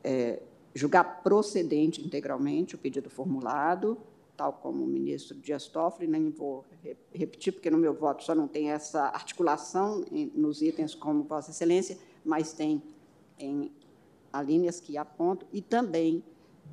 é, 0.02 0.42
julgar 0.74 1.22
procedente 1.22 2.04
integralmente 2.04 2.74
o 2.74 2.78
pedido 2.78 3.08
formulado, 3.08 3.96
tal 4.36 4.54
como 4.54 4.82
o 4.82 4.88
ministro 4.88 5.38
Dias 5.38 5.68
Toffoli, 5.68 6.08
nem 6.08 6.30
vou 6.30 6.64
repetir, 7.12 7.52
porque 7.52 7.70
no 7.70 7.78
meu 7.78 7.94
voto 7.94 8.24
só 8.24 8.34
não 8.34 8.48
tem 8.48 8.72
essa 8.72 9.02
articulação 9.02 10.04
nos 10.34 10.62
itens 10.62 10.96
como 10.96 11.22
Vossa 11.22 11.52
Excelência, 11.52 11.96
mas 12.24 12.52
tem 12.52 12.82
em 13.38 13.70
alíneas 14.32 14.80
que 14.80 14.98
aponto, 14.98 15.46
e 15.52 15.62
também 15.62 16.24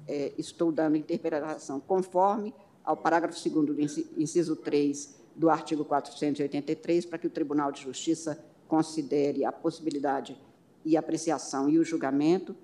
é, 0.08 0.34
estou 0.36 0.72
dando 0.72 0.98
interpretação 0.98 1.80
conforme 1.80 2.56
ao 2.90 2.98
parágrafo 2.98 3.38
2 3.48 3.68
do 3.68 3.80
inciso 4.20 4.56
3 4.56 5.16
do 5.36 5.48
artigo 5.48 5.86
483, 5.86 7.06
para 7.06 7.20
que 7.20 7.28
o 7.28 7.30
Tribunal 7.30 7.72
de 7.72 7.84
Justiça 7.84 8.44
considere 8.68 9.46
a 9.46 9.52
possibilidade 9.52 10.36
e 10.84 10.98
apreciação 10.98 11.70
e 11.70 11.78
o 11.78 11.86
julgamento 11.86 12.56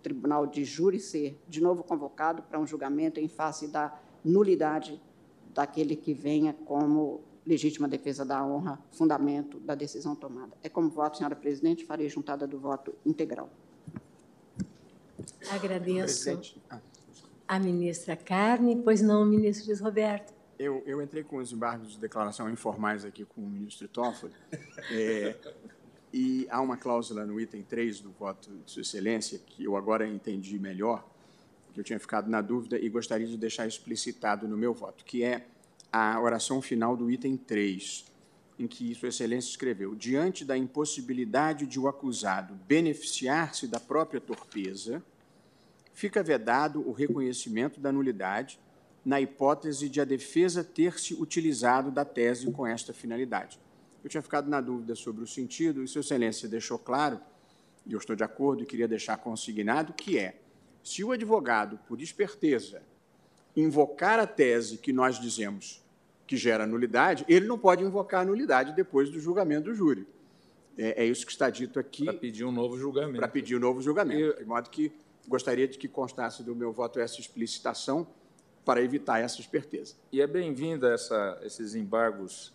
tribunal 0.00 0.46
de 0.46 0.64
júri 0.64 1.00
ser 1.00 1.36
de 1.48 1.60
novo 1.60 1.82
convocado 1.82 2.42
para 2.44 2.60
um 2.60 2.66
julgamento 2.66 3.18
em 3.18 3.26
face 3.26 3.66
da 3.66 4.00
nulidade 4.24 5.02
daquele 5.52 5.96
que 5.96 6.14
venha 6.14 6.52
como 6.52 7.20
legítima 7.44 7.88
defesa 7.88 8.24
da 8.24 8.46
honra, 8.46 8.78
fundamento 8.92 9.58
da 9.58 9.74
decisão 9.74 10.14
tomada. 10.14 10.52
É 10.62 10.68
como 10.68 10.88
voto, 10.88 11.16
senhora 11.16 11.34
presidente, 11.34 11.84
farei 11.84 12.08
juntada 12.08 12.46
do 12.46 12.60
voto 12.60 12.94
integral. 13.04 13.50
Agradeço 15.50 16.40
a 17.48 17.58
ministra 17.58 18.14
Carne, 18.14 18.76
pois 18.84 19.00
não, 19.00 19.24
ministro 19.24 19.68
Luiz 19.68 19.80
Roberto. 19.80 20.34
Eu, 20.58 20.82
eu 20.84 21.00
entrei 21.00 21.24
com 21.24 21.38
os 21.38 21.52
embargos 21.52 21.92
de 21.92 21.98
declaração 21.98 22.50
informais 22.50 23.04
aqui 23.04 23.24
com 23.24 23.40
o 23.40 23.48
ministro 23.48 23.88
Toffoli. 23.88 24.34
É, 24.90 25.36
e 26.12 26.46
há 26.50 26.60
uma 26.60 26.76
cláusula 26.76 27.26
no 27.26 27.38
item 27.40 27.62
3 27.62 28.00
do 28.00 28.10
voto 28.10 28.50
de 28.64 28.70
Sua 28.70 28.82
Excelência, 28.82 29.38
que 29.38 29.64
eu 29.64 29.76
agora 29.76 30.06
entendi 30.06 30.58
melhor, 30.58 31.06
que 31.74 31.80
eu 31.80 31.84
tinha 31.84 31.98
ficado 31.98 32.30
na 32.30 32.40
dúvida 32.40 32.78
e 32.78 32.88
gostaria 32.88 33.26
de 33.26 33.36
deixar 33.36 33.66
explicitado 33.66 34.48
no 34.48 34.56
meu 34.56 34.72
voto, 34.72 35.04
que 35.04 35.22
é 35.22 35.46
a 35.92 36.18
oração 36.20 36.62
final 36.62 36.96
do 36.96 37.10
item 37.10 37.36
3, 37.36 38.06
em 38.58 38.66
que 38.66 38.94
Sua 38.94 39.10
Excelência 39.10 39.50
escreveu: 39.50 39.94
diante 39.94 40.44
da 40.44 40.56
impossibilidade 40.56 41.66
de 41.66 41.78
o 41.78 41.88
acusado 41.88 42.54
beneficiar-se 42.66 43.66
da 43.66 43.78
própria 43.78 44.20
torpeza, 44.20 45.02
fica 45.98 46.22
vedado 46.22 46.88
o 46.88 46.92
reconhecimento 46.92 47.80
da 47.80 47.90
nulidade 47.90 48.60
na 49.04 49.20
hipótese 49.20 49.88
de 49.88 50.00
a 50.00 50.04
defesa 50.04 50.62
ter 50.62 50.96
se 50.96 51.12
utilizado 51.12 51.90
da 51.90 52.04
tese 52.04 52.52
com 52.52 52.64
esta 52.64 52.92
finalidade. 52.92 53.58
Eu 54.04 54.08
tinha 54.08 54.22
ficado 54.22 54.48
na 54.48 54.60
dúvida 54.60 54.94
sobre 54.94 55.24
o 55.24 55.26
sentido, 55.26 55.82
e 55.82 55.88
Sua 55.88 56.00
Excelência 56.00 56.48
deixou 56.48 56.78
claro, 56.78 57.20
e 57.84 57.94
eu 57.94 57.98
estou 57.98 58.14
de 58.14 58.22
acordo 58.22 58.62
e 58.62 58.66
queria 58.66 58.86
deixar 58.86 59.16
consignado, 59.16 59.92
que 59.92 60.16
é, 60.16 60.40
se 60.84 61.02
o 61.02 61.10
advogado, 61.10 61.80
por 61.88 62.00
esperteza, 62.00 62.80
invocar 63.56 64.20
a 64.20 64.26
tese 64.26 64.78
que 64.78 64.92
nós 64.92 65.18
dizemos 65.18 65.82
que 66.28 66.36
gera 66.36 66.64
nulidade, 66.64 67.24
ele 67.28 67.48
não 67.48 67.58
pode 67.58 67.82
invocar 67.82 68.20
a 68.20 68.24
nulidade 68.24 68.72
depois 68.72 69.10
do 69.10 69.18
julgamento 69.18 69.64
do 69.64 69.74
júri. 69.74 70.06
É, 70.76 71.02
é 71.02 71.06
isso 71.06 71.26
que 71.26 71.32
está 71.32 71.50
dito 71.50 71.76
aqui. 71.80 72.04
Para 72.04 72.14
pedir 72.14 72.44
um 72.44 72.52
novo 72.52 72.78
julgamento. 72.78 73.18
Para 73.18 73.26
pedir 73.26 73.56
um 73.56 73.60
novo 73.60 73.82
julgamento. 73.82 74.38
De 74.38 74.44
modo 74.44 74.70
que 74.70 74.92
gostaria 75.28 75.68
de 75.68 75.78
que 75.78 75.86
constasse 75.86 76.42
do 76.42 76.56
meu 76.56 76.72
voto 76.72 76.98
essa 76.98 77.20
explicitação 77.20 78.06
para 78.64 78.82
evitar 78.82 79.20
essa 79.20 79.40
esperteza. 79.40 79.94
E 80.10 80.20
é 80.20 80.26
bem-vinda 80.26 80.94
esses 81.42 81.74
embargos 81.74 82.52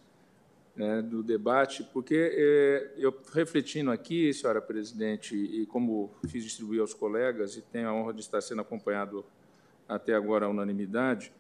né, 0.76 1.02
do 1.02 1.22
debate, 1.22 1.84
porque 1.94 2.32
é, 2.36 2.92
eu 2.98 3.16
refletindo 3.32 3.92
aqui, 3.92 4.34
senhora 4.34 4.62
presidente, 4.62 5.36
e 5.36 5.66
como 5.68 6.12
fiz 6.28 6.44
distribuir 6.44 6.82
aos 6.82 6.94
colegas, 6.94 7.56
e 7.56 7.62
tenho 7.62 7.90
a 7.90 7.94
honra 7.94 8.14
de 8.14 8.22
estar 8.22 8.42
sendo 8.42 8.62
acompanhado 8.62 9.24
até 9.88 10.14
agora 10.14 10.46
à 10.46 10.50
unanimidade, 10.50 11.32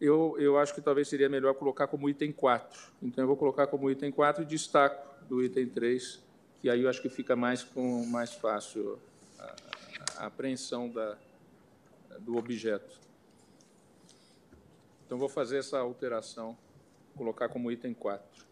eu, 0.00 0.36
eu 0.38 0.58
acho 0.58 0.74
que 0.74 0.80
talvez 0.80 1.08
seria 1.08 1.28
melhor 1.28 1.54
colocar 1.54 1.86
como 1.86 2.08
item 2.08 2.32
4. 2.32 2.92
Então, 3.02 3.24
eu 3.24 3.28
vou 3.28 3.36
colocar 3.36 3.66
como 3.66 3.90
item 3.90 4.12
4 4.12 4.42
e 4.42 4.46
destaco 4.46 5.06
do 5.28 5.42
item 5.42 5.66
3, 5.66 6.22
que 6.60 6.68
aí 6.68 6.82
eu 6.82 6.90
acho 6.90 7.00
que 7.00 7.08
fica 7.08 7.34
mais, 7.34 7.62
com, 7.62 8.04
mais 8.06 8.34
fácil 8.34 8.98
a, 9.38 9.54
a 10.16 10.26
apreensão 10.26 10.88
da, 10.88 11.18
do 12.20 12.36
objeto. 12.36 13.00
Então, 15.06 15.18
vou 15.18 15.28
fazer 15.28 15.58
essa 15.58 15.78
alteração, 15.78 16.56
colocar 17.16 17.48
como 17.48 17.70
item 17.70 17.94
4. 17.94 18.46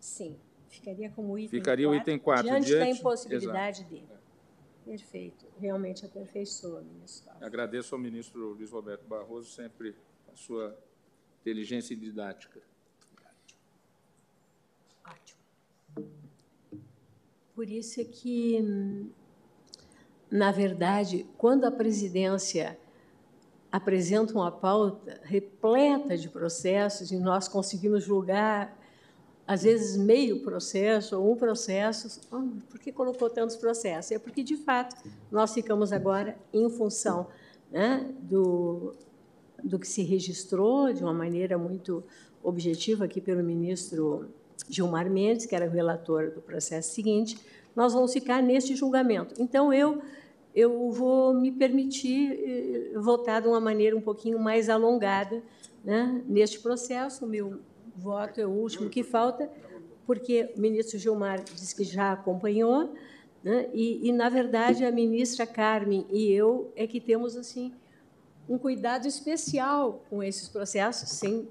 Sim, 0.00 0.38
ficaria 0.68 1.10
como 1.10 1.38
item 1.38 1.58
Ficaria 1.58 1.86
4, 1.86 1.98
o 1.98 2.02
item 2.02 2.18
4. 2.18 2.44
Diante, 2.44 2.66
diante 2.66 2.78
da 2.78 2.90
impossibilidade 2.90 3.80
exato. 3.80 3.94
dele. 3.94 4.16
Perfeito. 4.86 5.44
Realmente 5.58 6.06
aperfeiçoa, 6.06 6.80
ministro. 6.80 7.32
Agradeço 7.40 7.92
ao 7.94 8.00
ministro 8.00 8.54
Luiz 8.54 8.70
Roberto 8.70 9.04
Barroso 9.04 9.50
sempre 9.50 9.96
a 10.32 10.36
sua 10.36 10.78
inteligência 11.40 11.92
e 11.92 11.96
didática. 11.96 12.62
Ótimo. 15.04 15.40
Por 17.52 17.68
isso 17.68 18.00
é 18.00 18.04
que, 18.04 19.10
na 20.30 20.50
verdade, 20.50 21.26
quando 21.38 21.64
a 21.64 21.70
presidência 21.70 22.78
apresenta 23.70 24.32
uma 24.32 24.50
pauta 24.50 25.20
repleta 25.22 26.16
de 26.16 26.28
processos 26.28 27.10
e 27.10 27.16
nós 27.16 27.48
conseguimos 27.48 28.04
julgar 28.04 28.76
às 29.46 29.62
vezes 29.62 29.96
meio 29.96 30.42
processo 30.42 31.18
ou 31.20 31.32
um 31.32 31.36
processo. 31.36 32.20
Oh, 32.32 32.42
por 32.68 32.80
que 32.80 32.90
colocou 32.90 33.30
tantos 33.30 33.54
processos? 33.56 34.10
É 34.10 34.18
porque, 34.18 34.42
de 34.42 34.56
fato, 34.56 34.96
nós 35.30 35.54
ficamos 35.54 35.92
agora 35.92 36.36
em 36.52 36.68
função 36.68 37.28
né, 37.70 38.12
do, 38.22 38.94
do 39.62 39.78
que 39.78 39.86
se 39.86 40.02
registrou 40.02 40.92
de 40.92 41.02
uma 41.02 41.14
maneira 41.14 41.56
muito 41.56 42.02
objetiva 42.42 43.04
aqui 43.04 43.20
pelo 43.20 43.42
ministro 43.42 44.28
Gilmar 44.68 45.08
Mendes, 45.08 45.46
que 45.46 45.54
era 45.54 45.66
o 45.66 45.70
relator 45.70 46.30
do 46.30 46.40
processo 46.40 46.92
seguinte, 46.92 47.38
nós 47.76 47.92
vamos 47.92 48.12
ficar 48.14 48.42
neste 48.42 48.74
julgamento. 48.74 49.34
Então, 49.38 49.72
eu, 49.72 50.00
eu 50.54 50.90
vou 50.90 51.34
me 51.34 51.52
permitir 51.52 52.32
eh, 52.32 52.98
votar 52.98 53.42
de 53.42 53.48
uma 53.48 53.60
maneira 53.60 53.94
um 53.94 54.00
pouquinho 54.00 54.38
mais 54.38 54.70
alongada 54.70 55.42
né, 55.84 56.22
neste 56.26 56.58
processo. 56.58 57.26
O 57.26 57.28
meu 57.28 57.60
voto 57.94 58.40
é 58.40 58.46
o 58.46 58.50
último 58.50 58.88
que 58.88 59.02
falta, 59.02 59.50
porque 60.06 60.50
o 60.56 60.60
ministro 60.60 60.98
Gilmar 60.98 61.44
disse 61.44 61.76
que 61.76 61.84
já 61.84 62.12
acompanhou, 62.12 62.94
né, 63.44 63.68
e, 63.74 64.08
e, 64.08 64.12
na 64.12 64.30
verdade, 64.30 64.84
a 64.84 64.90
ministra 64.90 65.46
Carmen 65.46 66.06
e 66.10 66.32
eu 66.32 66.72
é 66.74 66.86
que 66.86 66.98
temos 66.98 67.36
assim 67.36 67.72
um 68.48 68.56
cuidado 68.56 69.06
especial 69.06 70.02
com 70.08 70.22
esses 70.22 70.48
processos, 70.48 71.10
sem, 71.10 71.48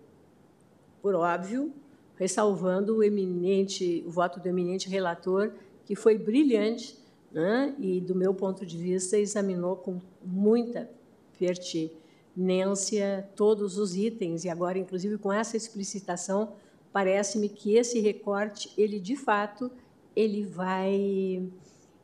por 1.01 1.13
óbvio, 1.13 1.71
ressalvando 2.17 2.97
o 2.97 3.03
eminente, 3.03 4.03
o 4.07 4.09
voto 4.09 4.39
do 4.39 4.47
eminente 4.47 4.89
relator, 4.89 5.51
que 5.86 5.95
foi 5.95 6.17
brilhante, 6.17 6.97
né, 7.31 7.75
e, 7.79 8.01
do 8.01 8.15
meu 8.15 8.33
ponto 8.33 8.65
de 8.65 8.77
vista, 8.77 9.17
examinou 9.17 9.75
com 9.75 9.99
muita 10.23 10.89
pertinência 11.38 12.05
Nência 12.36 13.29
todos 13.33 13.77
os 13.77 13.95
itens. 13.95 14.43
E 14.43 14.49
agora 14.49 14.77
inclusive 14.77 15.17
com 15.17 15.31
essa 15.31 15.55
explicitação 15.55 16.53
parece-me 16.91 17.47
que 17.47 17.75
esse 17.75 17.99
recorte 17.99 18.71
ele 18.77 18.99
de 18.99 19.15
fato 19.15 19.71
ele 20.13 20.43
vai 20.43 21.49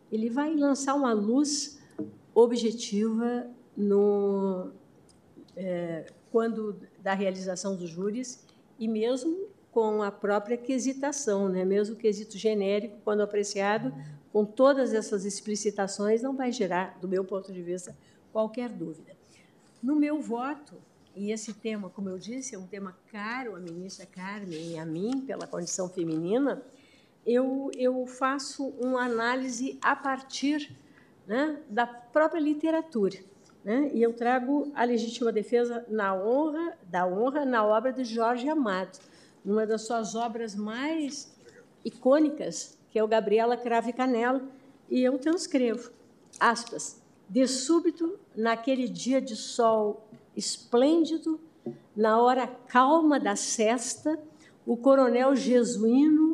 ele 0.10 0.30
vai 0.30 0.56
lançar 0.56 0.94
uma 0.94 1.12
luz 1.12 1.80
objetiva 2.34 3.46
no 3.76 4.70
é, 5.56 6.06
quando 6.32 6.78
da 7.04 7.14
realização 7.14 7.76
dos 7.76 7.90
júris 7.90 8.46
e 8.80 8.88
mesmo 8.88 9.50
com 9.72 10.04
a 10.04 10.12
própria 10.12 10.58
quesitação, 10.58 11.48
né? 11.48 11.64
mesmo 11.64 11.96
o 11.96 11.98
quesito 11.98 12.38
genérico, 12.38 12.98
quando 13.04 13.22
apreciado, 13.22 13.94
com 14.32 14.46
todas 14.46 14.94
essas 14.94 15.26
explicitações, 15.26 16.22
não 16.22 16.36
vai 16.36 16.52
gerar, 16.52 16.98
do 17.00 17.08
meu 17.08 17.24
ponto 17.24 17.52
de 17.52 17.62
vista, 17.62 17.96
qualquer 18.32 18.70
dúvida. 18.70 19.14
No 19.82 19.96
meu 19.96 20.22
voto, 20.22 20.76
e 21.16 21.32
esse 21.32 21.54
tema, 21.54 21.90
como 21.90 22.10
eu 22.10 22.18
disse, 22.18 22.56
é 22.56 22.58
um 22.58 22.68
tema 22.68 22.96
caro 23.12 23.56
à 23.56 23.60
ministra 23.60 24.06
Carmen 24.06 24.74
e 24.74 24.78
a 24.78 24.86
mim, 24.86 25.22
pela 25.22 25.48
condição 25.48 25.90
feminina, 25.90 26.62
eu, 27.26 27.70
eu 27.78 28.06
faço 28.06 28.68
uma 28.80 29.04
análise 29.04 29.78
a 29.82 29.96
partir 29.96 30.76
né, 31.28 31.62
da 31.70 31.86
própria 31.86 32.40
literatura. 32.40 33.18
Né? 33.64 33.92
E 33.94 34.02
eu 34.02 34.14
trago 34.14 34.72
a 34.74 34.84
legítima 34.84 35.32
defesa 35.32 35.86
na 35.88 36.16
honra, 36.16 36.78
da 36.84 37.06
honra 37.06 37.46
na 37.46 37.66
obra 37.66 37.94
de 37.94 38.04
Jorge 38.04 38.50
Amado, 38.50 38.98
numa 39.44 39.66
das 39.66 39.84
suas 39.84 40.16
obras 40.16 40.56
mais 40.56 41.36
icônicas, 41.84 42.78
que 42.92 43.00
é 43.00 43.04
o 43.04 43.08
Gabriela 43.08 43.58
Crave 43.58 43.94
Canela, 43.94 44.42
e 44.90 45.02
eu 45.02 45.18
transcrevo, 45.18 45.92
aspas, 46.40 47.02
de 47.30 47.48
súbito, 47.48 48.20
naquele 48.36 48.88
dia 48.88 49.22
de 49.22 49.36
sol 49.36 50.06
esplêndido, 50.36 51.40
na 51.96 52.20
hora 52.20 52.48
calma 52.68 53.20
da 53.20 53.36
sesta, 53.36 54.20
o 54.66 54.76
coronel 54.78 55.36
jesuíno 55.36 56.32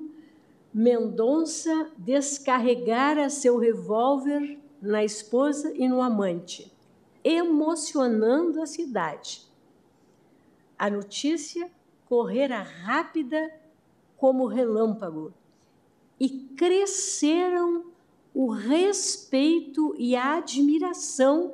Mendonça 0.74 1.90
descarregara 1.98 3.30
seu 3.32 3.58
revólver 3.58 4.60
na 4.80 5.04
esposa 5.04 5.74
e 5.76 5.88
no 5.88 6.02
amante, 6.02 6.72
emocionando 7.24 8.62
a 8.62 8.66
cidade. 8.68 9.42
A 10.78 10.88
notícia 10.90 11.72
correra 12.08 12.62
rápida 12.62 13.52
como 14.16 14.48
relâmpago 14.48 15.34
e 16.20 16.30
cresceram 16.30 17.86
o 18.34 18.48
respeito 18.48 19.94
e 19.98 20.16
a 20.16 20.38
admiração 20.38 21.54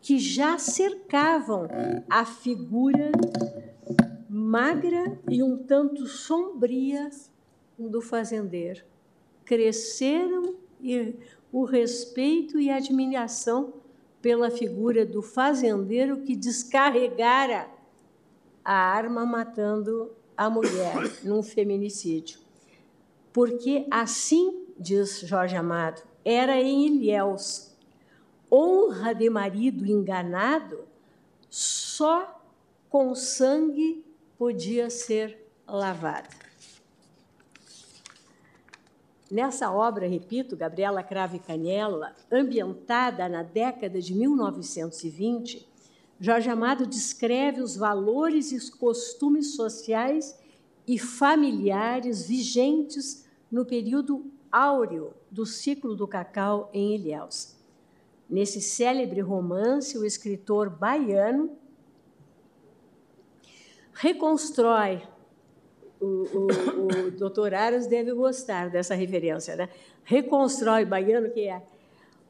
que 0.00 0.18
já 0.18 0.58
cercavam 0.58 1.68
a 2.10 2.24
figura 2.24 3.12
magra 4.28 5.18
e 5.30 5.42
um 5.42 5.56
tanto 5.56 6.06
sombria 6.06 7.08
do 7.78 8.00
fazendeiro. 8.00 8.82
Cresceram 9.44 10.56
o 11.52 11.64
respeito 11.64 12.58
e 12.58 12.70
a 12.70 12.76
admiração 12.76 13.74
pela 14.20 14.50
figura 14.50 15.06
do 15.06 15.22
fazendeiro 15.22 16.22
que 16.22 16.34
descarregara 16.34 17.68
a 18.64 18.72
arma 18.72 19.24
matando 19.26 20.12
a 20.36 20.48
mulher 20.48 20.94
num 21.22 21.42
feminicídio. 21.42 22.40
Porque 23.32 23.86
assim, 23.90 24.66
diz 24.78 25.20
Jorge 25.20 25.56
Amado, 25.56 26.02
era 26.24 26.60
em 26.60 26.86
Ilhéus. 26.86 27.72
Honra 28.50 29.14
de 29.14 29.30
marido 29.30 29.86
enganado 29.86 30.84
só 31.48 32.42
com 32.90 33.14
sangue 33.14 34.04
podia 34.36 34.90
ser 34.90 35.50
lavada. 35.66 36.28
Nessa 39.30 39.72
obra, 39.72 40.06
repito, 40.06 40.54
Gabriela 40.54 41.02
Crave 41.02 41.38
Canela, 41.38 42.14
ambientada 42.30 43.30
na 43.30 43.42
década 43.42 43.98
de 43.98 44.14
1920, 44.14 45.66
Jorge 46.24 46.48
Amado 46.48 46.86
descreve 46.86 47.60
os 47.60 47.74
valores 47.74 48.52
e 48.52 48.70
costumes 48.70 49.56
sociais 49.56 50.38
e 50.86 50.96
familiares 50.96 52.28
vigentes 52.28 53.26
no 53.50 53.66
período 53.66 54.30
áureo 54.48 55.14
do 55.28 55.44
ciclo 55.44 55.96
do 55.96 56.06
cacau 56.06 56.70
em 56.72 56.94
Ilhéus. 56.94 57.56
Nesse 58.30 58.60
célebre 58.60 59.20
romance, 59.20 59.98
o 59.98 60.04
escritor 60.04 60.70
baiano 60.70 61.58
reconstrói, 63.92 65.02
o, 66.00 66.06
o, 66.06 67.06
o 67.08 67.10
doutor 67.10 67.52
Aras 67.52 67.88
deve 67.88 68.14
gostar 68.14 68.70
dessa 68.70 68.94
referência, 68.94 69.56
né? 69.56 69.68
reconstrói 70.04 70.84
baiano, 70.84 71.30
que 71.30 71.48
é 71.48 71.66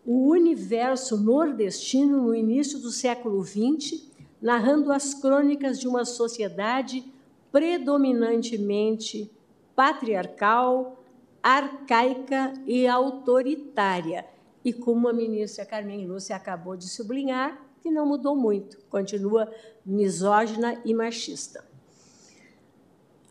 o 0.04 0.28
universo 0.30 1.16
nordestino 1.16 2.22
no 2.22 2.34
início 2.34 2.78
do 2.78 2.90
século 2.90 3.42
XX, 3.44 4.10
narrando 4.40 4.92
as 4.92 5.14
crônicas 5.14 5.78
de 5.78 5.86
uma 5.86 6.04
sociedade 6.04 7.04
predominantemente 7.52 9.30
patriarcal, 9.76 11.04
arcaica 11.42 12.52
e 12.66 12.86
autoritária. 12.86 14.26
E 14.64 14.72
como 14.72 15.08
a 15.08 15.12
ministra 15.12 15.64
Carmen 15.64 16.06
Lúcia 16.06 16.34
acabou 16.34 16.76
de 16.76 16.88
sublinhar, 16.88 17.60
que 17.80 17.90
não 17.90 18.06
mudou 18.06 18.36
muito, 18.36 18.78
continua 18.88 19.52
misógina 19.84 20.80
e 20.84 20.94
machista. 20.94 21.64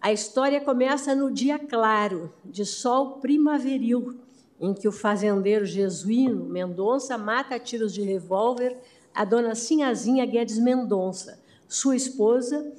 A 0.02 0.12
história 0.12 0.60
começa 0.60 1.16
no 1.16 1.32
dia 1.32 1.60
claro, 1.60 2.34
de 2.44 2.66
sol 2.66 3.20
primaveril, 3.20 4.20
em 4.62 4.74
que 4.74 4.88
o 4.88 4.92
fazendeiro 4.92 5.66
jesuíno 5.66 6.46
Mendonça 6.46 7.18
mata 7.18 7.56
a 7.56 7.60
tiros 7.60 7.92
de 7.92 8.04
revólver 8.04 8.78
a 9.14 9.26
dona 9.26 9.56
Sinhazinha 9.56 10.26
Guedes 10.26 10.60
Mendonça, 10.60 11.40
sua 11.68 11.96
esposa, 11.96 12.72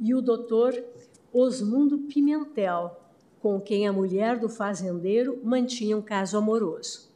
e 0.00 0.14
o 0.14 0.20
doutor 0.20 0.82
Osmundo 1.32 1.98
Pimentel, 1.98 2.98
com 3.40 3.60
quem 3.60 3.86
a 3.86 3.92
mulher 3.92 4.38
do 4.38 4.48
fazendeiro 4.48 5.38
mantinha 5.44 5.96
um 5.96 6.02
caso 6.02 6.36
amoroso. 6.36 7.10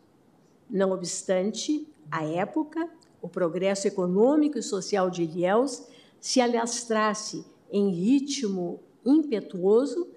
Não 0.69 0.93
obstante, 0.93 1.87
à 2.11 2.25
época, 2.25 2.89
o 3.21 3.29
progresso 3.29 3.89
econômico 3.89 4.59
e 4.59 4.63
social 4.63 5.11
de 5.11 5.23
Ilhéus 5.23 5.83
se 6.21 6.41
alastrasse 6.41 7.45
em 7.71 7.91
ritmo 7.91 8.81
impetuoso, 9.05 10.09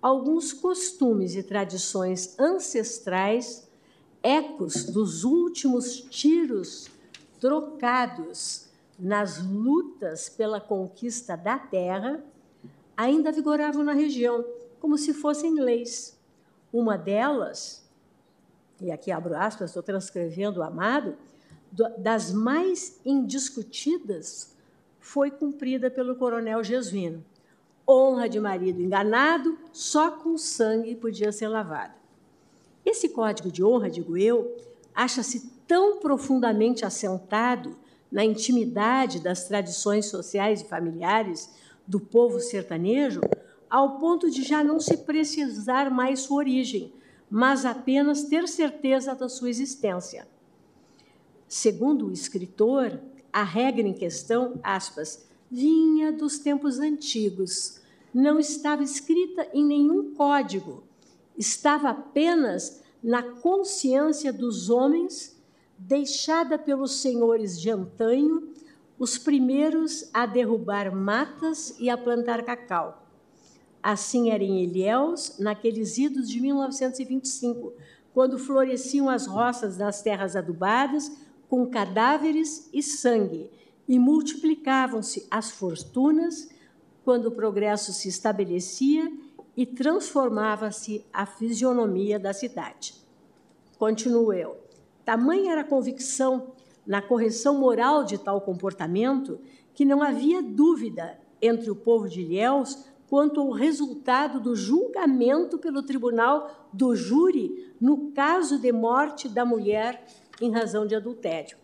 alguns 0.00 0.52
costumes 0.52 1.34
e 1.34 1.42
tradições 1.42 2.38
ancestrais, 2.38 3.68
ecos 4.22 4.84
dos 4.84 5.24
últimos 5.24 6.00
tiros 6.00 6.88
trocados 7.40 8.68
nas 8.98 9.42
lutas 9.44 10.28
pela 10.28 10.60
conquista 10.60 11.36
da 11.36 11.58
terra, 11.58 12.22
ainda 12.96 13.30
vigoravam 13.30 13.84
na 13.84 13.92
região 13.92 14.44
como 14.80 14.98
se 14.98 15.14
fossem 15.14 15.60
leis. 15.60 16.18
Uma 16.72 16.96
delas, 16.96 17.84
e 18.80 18.90
aqui 18.90 19.10
abro 19.10 19.36
aspas, 19.36 19.70
estou 19.70 19.82
transcrevendo 19.82 20.60
o 20.60 20.62
amado, 20.62 21.16
das 21.98 22.32
mais 22.32 23.00
indiscutidas 23.04 24.56
foi 24.98 25.30
cumprida 25.30 25.90
pelo 25.90 26.16
coronel 26.16 26.62
Jesuíno. 26.64 27.24
Honra 27.88 28.28
de 28.28 28.38
marido 28.38 28.82
enganado, 28.82 29.56
só 29.72 30.10
com 30.10 30.36
sangue 30.36 30.94
podia 30.94 31.32
ser 31.32 31.48
lavada. 31.48 31.94
Esse 32.84 33.08
código 33.08 33.50
de 33.50 33.64
honra, 33.64 33.88
digo 33.88 34.16
eu, 34.16 34.56
acha-se 34.94 35.50
tão 35.66 35.98
profundamente 35.98 36.84
assentado 36.84 37.76
na 38.10 38.24
intimidade 38.24 39.20
das 39.20 39.44
tradições 39.44 40.06
sociais 40.06 40.60
e 40.60 40.68
familiares 40.68 41.54
do 41.86 42.00
povo 42.00 42.40
sertanejo, 42.40 43.20
ao 43.70 43.98
ponto 43.98 44.30
de 44.30 44.42
já 44.42 44.64
não 44.64 44.80
se 44.80 44.96
precisar 44.98 45.90
mais 45.90 46.20
sua 46.20 46.38
origem, 46.38 46.92
mas 47.30 47.64
apenas 47.64 48.24
ter 48.24 48.48
certeza 48.48 49.14
da 49.14 49.28
sua 49.28 49.50
existência. 49.50 50.26
Segundo 51.46 52.06
o 52.06 52.12
escritor, 52.12 53.00
a 53.32 53.42
regra 53.42 53.86
em 53.86 53.92
questão, 53.92 54.58
aspas, 54.62 55.27
vinha 55.50 56.12
dos 56.12 56.38
tempos 56.38 56.78
antigos, 56.78 57.80
não 58.12 58.38
estava 58.38 58.82
escrita 58.82 59.48
em 59.52 59.64
nenhum 59.64 60.14
código, 60.14 60.82
estava 61.36 61.90
apenas 61.90 62.82
na 63.02 63.22
consciência 63.22 64.32
dos 64.32 64.70
homens, 64.70 65.36
deixada 65.78 66.58
pelos 66.58 67.00
senhores 67.00 67.60
de 67.60 67.70
antanho, 67.70 68.52
os 68.98 69.16
primeiros 69.16 70.10
a 70.12 70.26
derrubar 70.26 70.94
matas 70.94 71.76
e 71.78 71.88
a 71.88 71.96
plantar 71.96 72.44
cacau. 72.44 73.06
Assim 73.80 74.30
era 74.30 74.42
em 74.42 74.64
Ilhéus, 74.64 75.38
naqueles 75.38 75.96
idos 75.98 76.28
de 76.28 76.40
1925, 76.40 77.72
quando 78.12 78.38
floresciam 78.38 79.08
as 79.08 79.26
roças 79.26 79.78
nas 79.78 80.02
terras 80.02 80.34
adubadas, 80.34 81.12
com 81.48 81.64
cadáveres 81.66 82.68
e 82.72 82.82
sangue, 82.82 83.48
e 83.88 83.98
multiplicavam-se 83.98 85.26
as 85.30 85.50
fortunas 85.50 86.50
quando 87.04 87.26
o 87.26 87.32
progresso 87.32 87.92
se 87.92 88.08
estabelecia 88.08 89.10
e 89.56 89.64
transformava-se 89.64 91.04
a 91.12 91.24
fisionomia 91.24 92.18
da 92.18 92.34
cidade. 92.34 92.94
Continuo 93.78 94.32
eu. 94.32 94.58
Tamanha 95.04 95.52
era 95.52 95.62
a 95.62 95.64
convicção 95.64 96.52
na 96.86 97.00
correção 97.00 97.58
moral 97.58 98.04
de 98.04 98.18
tal 98.18 98.40
comportamento 98.42 99.40
que 99.72 99.84
não 99.84 100.02
havia 100.02 100.42
dúvida 100.42 101.18
entre 101.40 101.70
o 101.70 101.76
povo 101.76 102.08
de 102.08 102.20
Ilhéus 102.20 102.84
quanto 103.08 103.40
ao 103.40 103.50
resultado 103.50 104.38
do 104.38 104.54
julgamento 104.54 105.58
pelo 105.58 105.82
tribunal 105.82 106.68
do 106.72 106.94
júri 106.94 107.72
no 107.80 108.12
caso 108.12 108.58
de 108.58 108.70
morte 108.70 109.28
da 109.28 109.46
mulher 109.46 110.04
em 110.40 110.50
razão 110.50 110.86
de 110.86 110.94
adultério. 110.94 111.56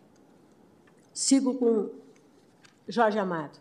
Sigo 1.12 1.54
com 1.54 1.90
Jorge 2.89 3.18
Amado. 3.18 3.59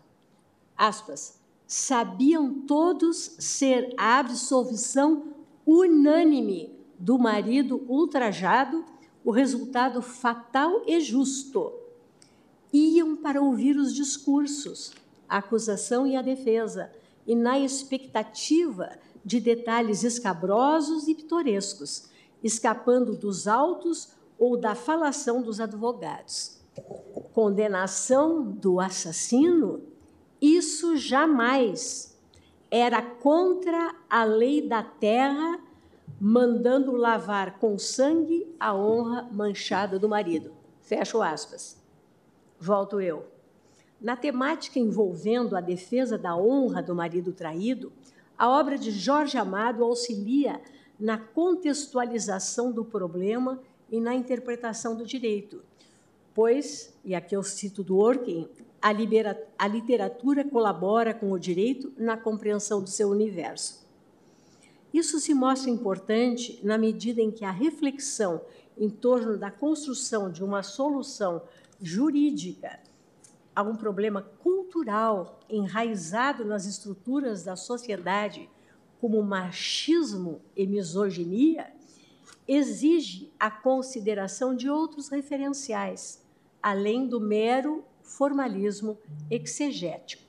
Aspas. 0.76 1.42
Sabiam 1.66 2.66
todos 2.66 3.36
ser 3.38 3.94
a 3.96 4.18
absolvição 4.18 5.34
unânime 5.66 6.78
do 6.98 7.18
marido 7.18 7.84
ultrajado 7.88 8.84
o 9.24 9.30
resultado 9.30 10.02
fatal 10.02 10.82
e 10.86 11.00
justo. 11.00 11.72
Iam 12.72 13.16
para 13.16 13.40
ouvir 13.40 13.76
os 13.76 13.94
discursos, 13.94 14.92
a 15.28 15.38
acusação 15.38 16.06
e 16.06 16.16
a 16.16 16.22
defesa, 16.22 16.92
e 17.26 17.34
na 17.34 17.58
expectativa 17.58 18.98
de 19.24 19.40
detalhes 19.40 20.04
escabrosos 20.04 21.08
e 21.08 21.14
pitorescos, 21.14 22.10
escapando 22.42 23.16
dos 23.16 23.48
autos 23.48 24.10
ou 24.38 24.56
da 24.56 24.74
falação 24.74 25.40
dos 25.40 25.60
advogados. 25.60 26.60
Condenação 27.32 28.42
do 28.42 28.80
assassino, 28.80 29.82
isso 30.40 30.96
jamais 30.96 32.18
era 32.70 33.00
contra 33.00 33.94
a 34.10 34.24
lei 34.24 34.66
da 34.66 34.82
terra, 34.82 35.60
mandando 36.20 36.92
lavar 36.92 37.58
com 37.58 37.78
sangue 37.78 38.52
a 38.58 38.74
honra 38.74 39.28
manchada 39.32 39.98
do 39.98 40.08
marido. 40.08 40.52
Fecho 40.80 41.22
aspas. 41.22 41.80
Volto 42.58 43.00
eu. 43.00 43.26
Na 44.00 44.16
temática 44.16 44.78
envolvendo 44.78 45.56
a 45.56 45.60
defesa 45.60 46.18
da 46.18 46.36
honra 46.36 46.82
do 46.82 46.94
marido 46.94 47.32
traído, 47.32 47.92
a 48.36 48.48
obra 48.48 48.76
de 48.76 48.90
Jorge 48.90 49.38
Amado 49.38 49.84
auxilia 49.84 50.60
na 50.98 51.16
contextualização 51.16 52.72
do 52.72 52.84
problema 52.84 53.60
e 53.90 54.00
na 54.00 54.14
interpretação 54.14 54.96
do 54.96 55.06
direito, 55.06 55.62
pois, 56.34 56.92
e 57.04 57.14
aqui 57.14 57.36
eu 57.36 57.42
cito 57.42 57.82
do 57.82 57.96
Orkin, 57.96 58.48
a, 58.82 58.92
libera, 58.92 59.40
a 59.56 59.66
literatura 59.66 60.44
colabora 60.44 61.14
com 61.14 61.30
o 61.30 61.38
direito 61.38 61.92
na 61.96 62.16
compreensão 62.16 62.82
do 62.82 62.90
seu 62.90 63.08
universo. 63.08 63.86
Isso 64.92 65.18
se 65.18 65.32
mostra 65.32 65.70
importante 65.70 66.60
na 66.62 66.76
medida 66.76 67.20
em 67.20 67.30
que 67.30 67.44
a 67.44 67.50
reflexão 67.50 68.42
em 68.76 68.90
torno 68.90 69.36
da 69.36 69.50
construção 69.50 70.30
de 70.30 70.42
uma 70.42 70.62
solução 70.62 71.42
jurídica 71.80 72.80
a 73.54 73.62
um 73.62 73.76
problema 73.76 74.22
cultural 74.42 75.38
enraizado 75.48 76.44
nas 76.44 76.66
estruturas 76.66 77.44
da 77.44 77.54
sociedade, 77.54 78.50
como 79.00 79.22
machismo 79.22 80.40
e 80.56 80.66
misoginia, 80.66 81.72
exige 82.48 83.32
a 83.38 83.50
consideração 83.50 84.54
de 84.54 84.68
outros 84.68 85.08
referenciais, 85.08 86.23
além 86.64 87.06
do 87.06 87.20
mero 87.20 87.84
formalismo 88.00 88.96
exegético. 89.30 90.22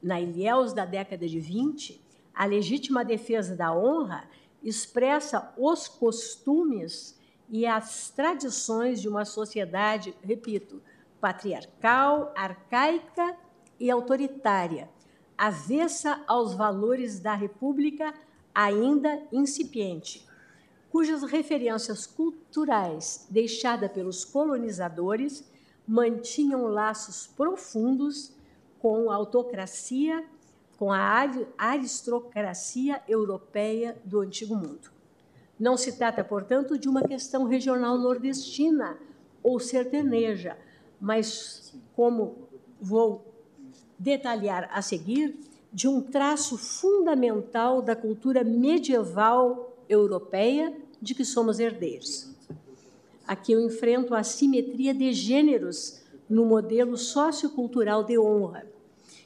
Na 0.00 0.20
Ilhéus 0.20 0.72
da 0.72 0.84
década 0.84 1.26
de 1.26 1.40
20, 1.40 2.00
a 2.32 2.44
legítima 2.44 3.04
defesa 3.04 3.56
da 3.56 3.76
honra 3.76 4.22
expressa 4.62 5.52
os 5.58 5.88
costumes 5.88 7.18
e 7.50 7.66
as 7.66 8.08
tradições 8.10 9.00
de 9.00 9.08
uma 9.08 9.24
sociedade, 9.24 10.14
repito, 10.22 10.80
patriarcal, 11.20 12.32
arcaica 12.36 13.36
e 13.80 13.90
autoritária, 13.90 14.88
avessa 15.36 16.22
aos 16.28 16.54
valores 16.54 17.18
da 17.18 17.34
República 17.34 18.14
ainda 18.54 19.20
incipiente 19.32 20.24
cujas 20.92 21.22
referências 21.22 22.06
culturais 22.06 23.26
deixadas 23.30 23.90
pelos 23.90 24.26
colonizadores 24.26 25.42
mantinham 25.88 26.66
laços 26.66 27.26
profundos 27.26 28.36
com 28.78 29.10
a 29.10 29.14
autocracia, 29.14 30.22
com 30.76 30.92
a 30.92 31.26
aristocracia 31.56 33.02
europeia 33.08 33.96
do 34.04 34.20
Antigo 34.20 34.54
Mundo. 34.54 34.90
Não 35.58 35.78
se 35.78 35.92
trata, 35.92 36.22
portanto, 36.22 36.78
de 36.78 36.90
uma 36.90 37.02
questão 37.02 37.44
regional 37.44 37.96
nordestina 37.96 38.98
ou 39.42 39.58
sertaneja, 39.58 40.58
mas, 41.00 41.74
como 41.96 42.48
vou 42.78 43.32
detalhar 43.98 44.68
a 44.70 44.82
seguir, 44.82 45.40
de 45.72 45.88
um 45.88 46.02
traço 46.02 46.58
fundamental 46.58 47.80
da 47.80 47.96
cultura 47.96 48.44
medieval 48.44 49.74
europeia 49.88 50.81
de 51.02 51.14
que 51.16 51.24
somos 51.24 51.58
herdeiros. 51.58 52.30
Aqui 53.26 53.52
eu 53.52 53.60
enfrento 53.60 54.14
a 54.14 54.22
simetria 54.22 54.94
de 54.94 55.12
gêneros 55.12 56.00
no 56.30 56.46
modelo 56.46 56.96
sociocultural 56.96 58.04
de 58.04 58.16
honra 58.18 58.66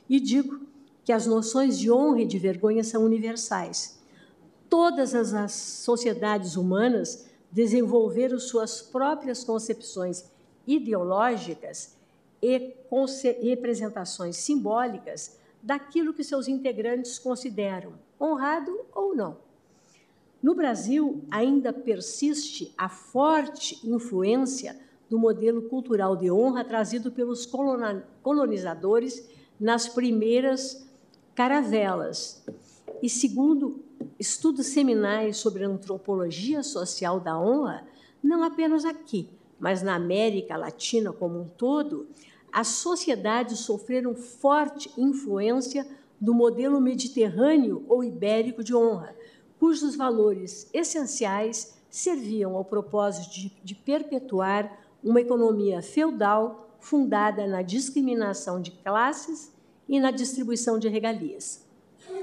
e 0.09 0.19
digo 0.19 0.61
que 1.05 1.13
as 1.13 1.27
noções 1.27 1.79
de 1.79 1.93
honra 1.93 2.23
e 2.23 2.27
de 2.27 2.39
vergonha 2.39 2.83
são 2.83 3.05
universais. 3.05 4.01
Todas 4.71 5.15
as 5.15 5.53
sociedades 5.53 6.57
humanas 6.57 7.27
desenvolveram 7.53 8.39
suas 8.39 8.81
próprias 8.81 9.45
concepções 9.45 10.25
ideológicas 10.67 11.95
e 12.43 12.75
representações 13.43 14.37
simbólicas 14.37 15.39
daquilo 15.63 16.13
que 16.13 16.25
seus 16.25 16.49
integrantes 16.49 17.19
consideram 17.19 17.95
honrado 18.21 18.73
ou 18.95 19.15
não. 19.15 19.46
No 20.43 20.55
Brasil, 20.55 21.25
ainda 21.31 21.73
persiste 21.73 22.73
a 22.77 22.89
forte 22.89 23.81
influência 23.85 24.79
do 25.09 25.19
modelo 25.19 25.63
cultural 25.63 26.17
de 26.17 26.31
honra 26.31 26.65
trazido 26.65 27.11
pelos 27.11 27.49
colonizadores 28.23 29.29
nas 29.59 29.89
primeiras 29.89 30.87
caravelas. 31.35 32.45
E 33.03 33.09
segundo 33.09 33.85
estudos 34.19 34.67
seminais 34.67 35.37
sobre 35.37 35.65
a 35.65 35.69
antropologia 35.69 36.63
social 36.63 37.19
da 37.21 37.39
honra, 37.39 37.87
não 38.23 38.43
apenas 38.43 38.85
aqui, 38.85 39.29
mas 39.59 39.83
na 39.83 39.95
América 39.95 40.57
Latina 40.57 41.13
como 41.13 41.41
um 41.41 41.49
todo, 41.49 42.07
as 42.53 42.69
sociedades 42.69 43.61
sofreram 43.61 44.15
forte 44.15 44.91
influência 44.97 45.87
do 46.21 46.35
modelo 46.35 46.81
mediterrâneo 46.81 47.85
ou 47.89 48.03
ibérico 48.03 48.65
de 48.65 48.75
honra, 48.75 49.15
cujos 49.59 49.97
valores 49.97 50.69
essenciais 50.73 51.77
serviam 51.91 52.57
ao 52.57 52.65
propósito 52.65 53.33
de, 53.33 53.53
de 53.63 53.75
perpetuar 53.75 54.79
uma 55.03 55.21
economia 55.21 55.81
feudal 55.81 56.77
fundada 56.81 57.47
na 57.47 57.63
discriminação 57.63 58.61
de 58.61 58.71
classes 58.71 59.53
e 59.89 59.99
na 59.99 60.11
distribuição 60.11 60.79
de 60.79 60.89
regalias. 60.89 61.65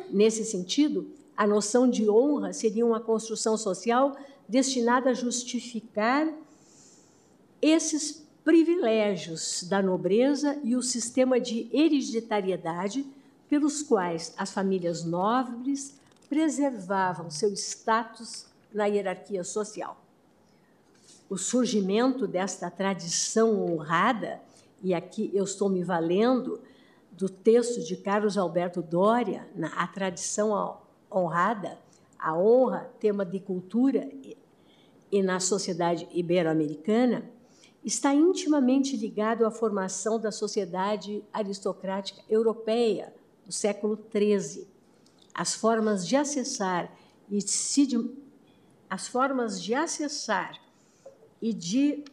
Nesse 0.10 0.46
sentido, 0.46 1.10
a 1.36 1.48
noção 1.48 1.90
de 1.90 2.10
honra 2.10 2.54
seria 2.54 2.86
uma 2.86 3.00
construção 3.00 3.58
social 3.58 4.16
destinada 4.48 5.10
a 5.10 5.14
justificar 5.14 6.28
esses 7.62 8.24
privilégios 8.44 9.64
da 9.64 9.82
nobreza 9.82 10.60
e 10.64 10.76
o 10.76 10.82
sistema 10.82 11.40
de 11.40 11.70
hereditariedade 11.72 13.06
pelos 13.50 13.82
quais 13.82 14.34
as 14.38 14.52
famílias 14.52 15.04
nobres 15.04 15.98
preservavam 16.34 17.30
seu 17.30 17.54
status 17.54 18.48
na 18.74 18.86
hierarquia 18.88 19.44
social. 19.44 20.04
O 21.30 21.38
surgimento 21.38 22.26
desta 22.26 22.72
tradição 22.72 23.64
honrada, 23.64 24.42
e 24.82 24.96
aqui 24.96 25.30
eu 25.32 25.44
estou 25.44 25.70
me 25.70 25.84
valendo 25.84 26.60
do 27.12 27.30
texto 27.30 27.84
de 27.84 27.96
Carlos 27.96 28.36
Alberto 28.36 28.82
Doria, 28.82 29.48
na 29.56 29.68
A 29.76 29.86
Tradição 29.86 30.80
Honrada, 31.12 31.78
a 32.18 32.36
honra, 32.36 32.92
tema 33.00 33.24
de 33.24 33.40
cultura 33.40 34.10
e 35.12 35.22
na 35.22 35.40
sociedade 35.40 36.10
ibero-americana, 36.12 37.30
está 37.86 38.12
intimamente 38.12 38.98
ligado 38.98 39.46
à 39.46 39.52
formação 39.52 40.20
da 40.20 40.32
sociedade 40.32 41.24
aristocrática 41.32 42.24
europeia 42.28 43.14
do 43.46 43.52
século 43.52 43.96
XIII. 44.12 44.73
As 45.34 45.54
formas 45.54 46.08
de 46.08 46.16
acessar 46.16 46.96
e 47.30 47.42
se 47.42 47.86
de, 47.86 48.12
as 48.90 49.08
formas 49.08 49.62
de 49.62 49.74
acessar 49.74 50.62
e 51.42 51.52
de 51.54 52.04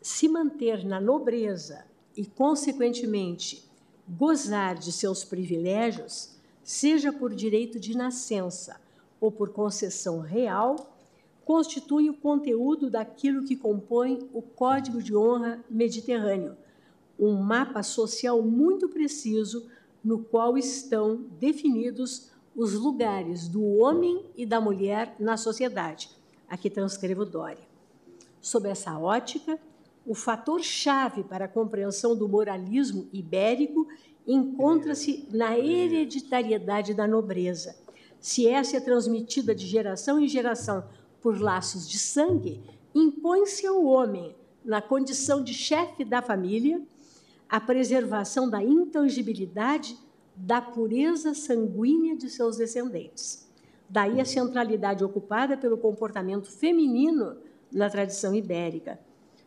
se 0.00 0.28
manter 0.28 0.84
na 0.84 1.00
nobreza 1.00 1.84
e, 2.16 2.24
consequentemente, 2.24 3.68
gozar 4.08 4.76
de 4.76 4.92
seus 4.92 5.24
privilégios, 5.24 6.36
seja 6.62 7.12
por 7.12 7.34
direito 7.34 7.80
de 7.80 7.96
nascença 7.96 8.80
ou 9.20 9.32
por 9.32 9.50
concessão 9.50 10.20
real, 10.20 10.96
constitui 11.44 12.08
o 12.08 12.14
conteúdo 12.14 12.88
daquilo 12.90 13.44
que 13.44 13.56
compõe 13.56 14.28
o 14.32 14.40
Código 14.40 15.02
de 15.02 15.14
Honra 15.14 15.64
Mediterrâneo, 15.68 16.56
um 17.18 17.36
mapa 17.36 17.82
social 17.82 18.42
muito 18.42 18.88
preciso 18.88 19.68
no 20.04 20.18
qual 20.18 20.56
estão 20.56 21.24
definidos 21.38 22.30
os 22.54 22.74
lugares 22.74 23.48
do 23.48 23.64
homem 23.64 24.24
e 24.36 24.46
da 24.46 24.60
mulher 24.60 25.14
na 25.18 25.36
sociedade. 25.36 26.10
Aqui 26.48 26.70
transcrevo 26.70 27.24
Dória. 27.24 27.66
Sob 28.40 28.68
essa 28.68 28.98
ótica, 28.98 29.58
o 30.06 30.14
fator 30.14 30.62
chave 30.62 31.24
para 31.24 31.46
a 31.46 31.48
compreensão 31.48 32.16
do 32.16 32.28
moralismo 32.28 33.08
ibérico 33.12 33.88
encontra-se 34.26 35.28
na 35.32 35.58
hereditariedade 35.58 36.94
da 36.94 37.06
nobreza. 37.06 37.76
Se 38.20 38.46
essa 38.48 38.76
é 38.76 38.80
transmitida 38.80 39.54
de 39.54 39.66
geração 39.66 40.18
em 40.18 40.28
geração 40.28 40.84
por 41.20 41.40
laços 41.40 41.88
de 41.88 41.98
sangue, 41.98 42.62
impõe-se 42.94 43.66
ao 43.66 43.84
homem, 43.84 44.34
na 44.64 44.82
condição 44.82 45.42
de 45.42 45.54
chefe 45.54 46.04
da 46.04 46.20
família, 46.20 46.82
a 47.48 47.60
preservação 47.60 48.48
da 48.48 48.62
intangibilidade 48.62 49.96
da 50.34 50.60
pureza 50.60 51.34
sanguínea 51.34 52.16
de 52.16 52.28
seus 52.28 52.56
descendentes. 52.56 53.46
Daí 53.88 54.20
a 54.20 54.24
centralidade 54.24 55.04
ocupada 55.04 55.56
pelo 55.56 55.78
comportamento 55.78 56.50
feminino 56.50 57.36
na 57.72 57.88
tradição 57.88 58.34
ibérica. 58.34 58.98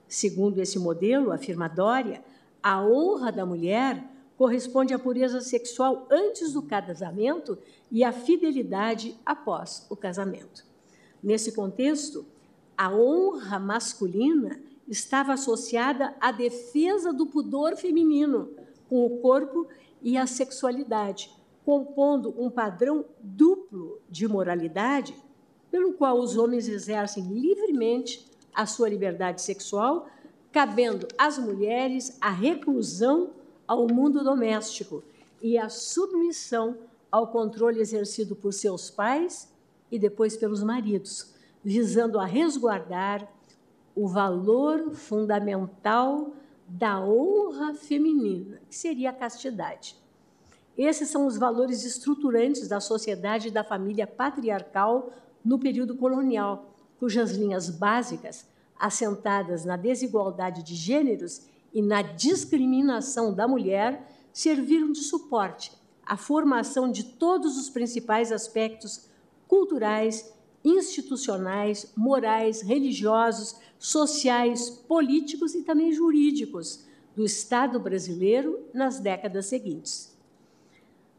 Segundo 0.08 0.60
esse 0.60 0.80
modelo, 0.80 1.32
afirma 1.32 1.68
Dória, 1.68 2.24
a 2.64 2.84
honra 2.84 3.32
da 3.32 3.46
mulher 3.46 4.04
corresponde 4.38 4.94
à 4.94 5.00
pureza 5.00 5.42
sexual 5.42 6.08
antes 6.10 6.54
do 6.54 6.62
casamento 6.62 7.58
e 7.92 8.04
à 8.04 8.12
fidelidade 8.12 9.16
após 9.26 9.86
o 9.90 9.96
casamento. 9.96 10.66
Nesse 11.22 11.52
contexto, 11.52 12.26
a 12.78 12.90
honra 12.90 13.60
masculina 13.60 14.60
estava 14.90 15.34
associada 15.34 16.16
à 16.20 16.32
defesa 16.32 17.14
do 17.14 17.28
pudor 17.28 17.78
feminino 17.78 18.50
com 18.90 19.06
o 19.06 19.20
corpo 19.20 19.68
e 20.02 20.18
a 20.18 20.26
sexualidade, 20.26 21.32
compondo 21.64 22.34
um 22.38 22.50
padrão 22.50 23.06
duplo 23.22 24.02
de 24.10 24.28
moralidade 24.28 25.16
pelo 25.70 25.94
qual 25.94 26.18
os 26.18 26.36
homens 26.36 26.68
exercem 26.68 27.24
livremente 27.32 28.28
a 28.54 28.66
sua 28.66 28.90
liberdade 28.90 29.44
sexual, 29.44 30.08
cabendo 30.52 31.08
às 31.16 31.38
mulheres 31.38 32.18
a 32.20 32.32
reclusão 32.32 33.30
ao 33.68 33.88
mundo 33.88 34.24
doméstico 34.24 35.04
e 35.40 35.58
a 35.58 35.70
submissão 35.70 36.76
ao 37.12 37.28
controle 37.28 37.80
exercido 37.80 38.36
por 38.36 38.52
seus 38.52 38.90
pais 38.90 39.48
e 39.92 40.00
depois 40.00 40.36
pelos 40.36 40.64
maridos, 40.64 41.36
visando 41.64 42.20
a 42.20 42.26
resguardar 42.26 43.32
o 43.96 44.08
valor 44.08 44.92
fundamental 44.92 46.34
da 46.68 47.00
honra 47.00 47.74
feminina, 47.74 48.62
que 48.70 48.76
seria 48.76 49.10
a 49.10 49.14
castidade. 49.14 49.96
Esses 50.78 51.10
são 51.10 51.26
os 51.26 51.38
valores 51.38 51.84
estruturantes 51.84 52.68
da 52.68 52.80
sociedade 52.80 53.48
e 53.48 53.52
da 53.52 53.64
família 53.64 54.08
patriarcal 54.08 55.12
no 55.44 55.60
período 55.60 55.96
colonial, 55.96 56.74
cujas 57.00 57.32
linhas 57.32 57.70
básicas, 57.70 58.46
assentadas 58.80 59.66
na 59.66 59.76
desigualdade 59.76 60.64
de 60.64 60.76
gêneros 60.76 61.42
e 61.74 61.82
na 61.82 62.02
discriminação 62.02 63.34
da 63.34 63.48
mulher, 63.48 64.08
serviram 64.32 64.92
de 64.92 65.00
suporte 65.00 65.72
à 66.06 66.16
formação 66.16 66.92
de 66.92 67.04
todos 67.04 67.58
os 67.58 67.70
principais 67.70 68.32
aspectos 68.32 69.10
culturais, 69.48 70.34
institucionais, 70.64 71.92
morais, 71.96 72.62
religiosos, 72.62 73.56
sociais, 73.78 74.70
políticos 74.70 75.56
e 75.56 75.64
também 75.64 75.92
jurídicos 75.92 76.86
do 77.16 77.24
Estado 77.26 77.80
brasileiro 77.80 78.60
nas 78.74 79.00
décadas 79.00 79.46
seguintes. 79.46 80.18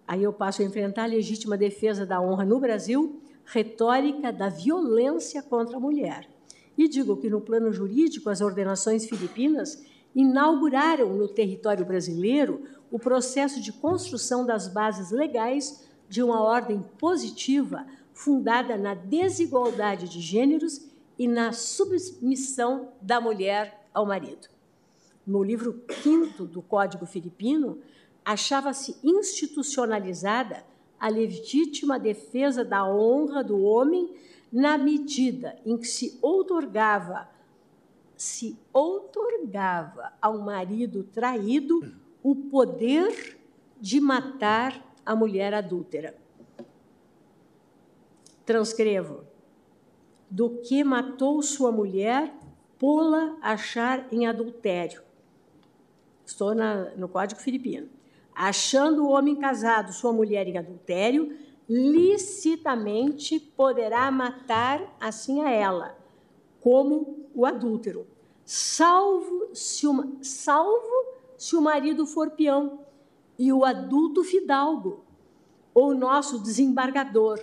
Aí 0.06 0.22
eu 0.22 0.32
passo 0.32 0.62
a 0.62 0.64
enfrentar 0.64 1.04
a 1.04 1.06
legítima 1.06 1.56
defesa 1.56 2.04
da 2.04 2.20
honra 2.20 2.44
no 2.44 2.58
Brasil, 2.58 3.20
retórica 3.44 4.32
da 4.32 4.48
violência 4.48 5.42
contra 5.42 5.76
a 5.76 5.80
mulher. 5.80 6.28
E 6.76 6.88
digo 6.88 7.16
que, 7.16 7.30
no 7.30 7.40
plano 7.40 7.72
jurídico, 7.72 8.30
as 8.30 8.40
ordenações 8.40 9.06
filipinas 9.06 9.84
inauguraram 10.14 11.14
no 11.14 11.28
território 11.28 11.84
brasileiro 11.84 12.62
o 12.90 12.98
processo 12.98 13.60
de 13.60 13.72
construção 13.72 14.44
das 14.44 14.66
bases 14.66 15.10
legais 15.10 15.88
de 16.08 16.22
uma 16.22 16.42
ordem 16.42 16.84
positiva 16.98 17.86
fundada 18.20 18.76
na 18.76 18.92
desigualdade 18.92 20.06
de 20.06 20.20
gêneros 20.20 20.86
e 21.18 21.26
na 21.26 21.52
submissão 21.52 22.92
da 23.00 23.18
mulher 23.18 23.88
ao 23.94 24.04
marido. 24.04 24.48
No 25.26 25.42
livro 25.42 25.72
quinto 26.02 26.44
do 26.44 26.60
Código 26.60 27.06
Filipino, 27.06 27.78
achava-se 28.22 28.94
institucionalizada 29.02 30.62
a 30.98 31.08
legítima 31.08 31.98
defesa 31.98 32.62
da 32.62 32.86
honra 32.86 33.42
do 33.42 33.58
homem 33.62 34.14
na 34.52 34.76
medida 34.76 35.56
em 35.64 35.78
que 35.78 35.86
se 35.86 36.18
outorgava 36.20 37.28
se 38.16 38.54
outorgava 38.70 40.12
ao 40.20 40.40
marido 40.40 41.04
traído 41.04 41.80
o 42.22 42.36
poder 42.36 43.38
de 43.80 43.98
matar 43.98 44.94
a 45.06 45.16
mulher 45.16 45.54
adúltera. 45.54 46.14
Transcrevo 48.50 49.20
do 50.28 50.50
que 50.58 50.82
matou 50.82 51.40
sua 51.40 51.70
mulher, 51.70 52.34
pô-la 52.80 53.36
achar 53.40 54.12
em 54.12 54.26
adultério. 54.26 55.02
Estou 56.26 56.52
na, 56.52 56.90
no 56.96 57.08
Código 57.08 57.40
Filipino. 57.40 57.88
Achando 58.34 59.04
o 59.04 59.10
homem 59.10 59.36
casado 59.36 59.92
sua 59.92 60.12
mulher 60.12 60.48
em 60.48 60.58
adultério, 60.58 61.38
licitamente 61.68 63.38
poderá 63.38 64.10
matar 64.10 64.96
assim 64.98 65.42
a 65.42 65.48
ela, 65.48 65.96
como 66.60 67.28
o 67.32 67.46
adúltero, 67.46 68.04
salvo 68.44 69.50
se 69.54 69.86
o, 69.86 70.18
salvo 70.22 71.14
se 71.38 71.54
o 71.54 71.62
marido 71.62 72.04
for 72.04 72.30
peão 72.32 72.80
e 73.38 73.52
o 73.52 73.64
adulto 73.64 74.24
fidalgo, 74.24 75.04
ou 75.72 75.94
nosso 75.94 76.40
desembargador, 76.40 77.38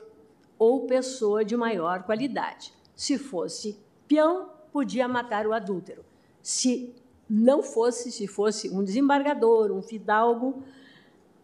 ou 0.57 0.85
pessoa 0.85 1.43
de 1.43 1.55
maior 1.55 2.03
qualidade. 2.03 2.73
Se 2.95 3.17
fosse 3.17 3.79
peão, 4.07 4.49
podia 4.71 5.07
matar 5.07 5.45
o 5.45 5.53
adúltero. 5.53 6.03
Se 6.41 6.95
não 7.29 7.61
fosse, 7.61 8.11
se 8.11 8.27
fosse 8.27 8.69
um 8.69 8.83
desembargador, 8.83 9.71
um 9.71 9.81
fidalgo 9.81 10.63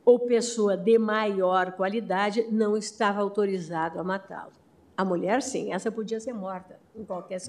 ou 0.06 0.20
pessoa 0.20 0.76
de 0.76 0.98
maior 0.98 1.74
qualidade, 1.74 2.48
não 2.52 2.76
estava 2.78 3.22
autorizado 3.22 4.00
a 4.00 4.04
matá-lo. 4.04 4.52
A 4.96 5.04
mulher, 5.04 5.42
sim, 5.42 5.74
essa 5.74 5.92
podia 5.92 6.20
ser 6.20 6.34
morta 6.34 6.80
em 6.96 7.04
qualquer 7.04 7.40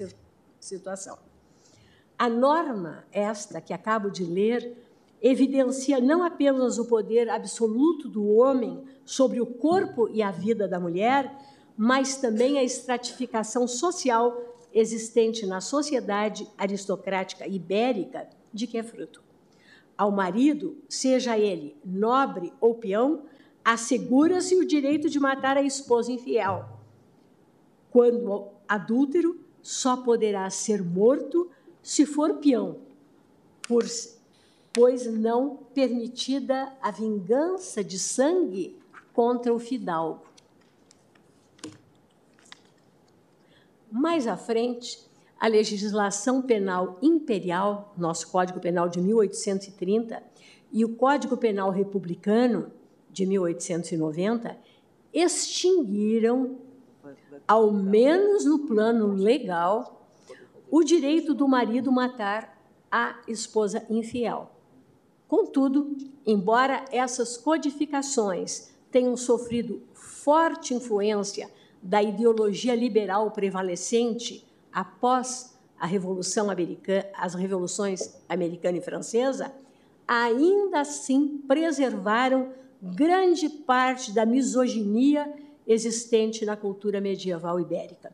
situação. 0.59 1.17
A 2.17 2.29
norma, 2.29 3.05
esta 3.11 3.59
que 3.59 3.73
acabo 3.73 4.09
de 4.09 4.23
ler, 4.23 4.75
evidencia 5.21 5.99
não 5.99 6.23
apenas 6.23 6.77
o 6.77 6.85
poder 6.85 7.29
absoluto 7.29 8.07
do 8.07 8.25
homem 8.35 8.83
sobre 9.03 9.41
o 9.41 9.45
corpo 9.45 10.07
e 10.09 10.23
a 10.23 10.31
vida 10.31 10.67
da 10.67 10.79
mulher, 10.79 11.35
mas 11.77 12.17
também 12.17 12.57
a 12.57 12.63
estratificação 12.63 13.67
social 13.67 14.55
existente 14.73 15.45
na 15.45 15.61
sociedade 15.61 16.47
aristocrática 16.57 17.47
ibérica 17.47 18.29
de 18.53 18.67
que 18.67 18.77
é 18.77 18.83
fruto. 18.83 19.23
Ao 19.97 20.11
marido, 20.11 20.77
seja 20.89 21.37
ele 21.37 21.75
nobre 21.83 22.51
ou 22.59 22.75
peão, 22.75 23.23
assegura-se 23.63 24.55
o 24.55 24.65
direito 24.65 25.09
de 25.09 25.19
matar 25.19 25.57
a 25.57 25.63
esposa 25.63 26.11
infiel. 26.11 26.67
Quando 27.89 28.49
adúltero, 28.67 29.39
só 29.61 29.97
poderá 29.97 30.49
ser 30.49 30.83
morto 30.83 31.49
se 31.81 32.05
for 32.05 32.35
peão, 32.35 32.77
por, 33.67 33.85
pois 34.73 35.07
não 35.07 35.57
permitida 35.73 36.71
a 36.81 36.91
vingança 36.91 37.83
de 37.83 37.97
sangue 37.97 38.77
contra 39.13 39.53
o 39.53 39.59
fidalgo. 39.59 40.25
Mais 43.97 44.27
à 44.27 44.35
frente, 44.35 44.99
a 45.39 45.47
legislação 45.47 46.41
penal 46.41 46.99
imperial, 47.01 47.93
nosso 47.97 48.29
Código 48.29 48.59
Penal 48.59 48.89
de 48.89 48.99
1830, 48.99 50.21
e 50.69 50.83
o 50.83 50.97
Código 50.97 51.37
Penal 51.37 51.71
republicano 51.71 52.73
de 53.09 53.25
1890 53.25 54.57
extinguiram 55.13 56.57
ao 57.47 57.71
menos 57.71 58.43
no 58.43 58.67
plano 58.67 59.13
legal, 59.13 60.05
o 60.69 60.83
direito 60.83 61.33
do 61.33 61.47
marido 61.47 61.89
matar 61.89 62.61
a 62.91 63.21
esposa 63.29 63.85
infiel. 63.89 64.51
Contudo, 65.25 65.95
embora 66.25 66.83
essas 66.91 67.37
codificações 67.37 68.75
tenham 68.91 69.15
sofrido 69.15 69.83
forte 69.93 70.73
influência 70.73 71.49
da 71.85 72.01
ideologia 72.01 72.73
liberal 72.73 73.29
prevalecente 73.29 74.43
após 74.73 75.55
a 75.79 75.85
Revolução 75.85 76.49
Americana, 76.49 77.05
as 77.13 77.35
revoluções 77.35 78.15
americana 78.27 78.79
e 78.79 78.81
francesa, 78.81 79.53
ainda 80.07 80.79
assim 80.79 81.37
preservaram 81.47 82.53
grande 82.81 83.47
parte 83.49 84.11
da 84.11 84.25
misoginia 84.25 85.31
existente 85.67 86.43
na 86.43 86.57
cultura 86.57 86.99
medieval 86.99 87.59
ibérica. 87.59 88.11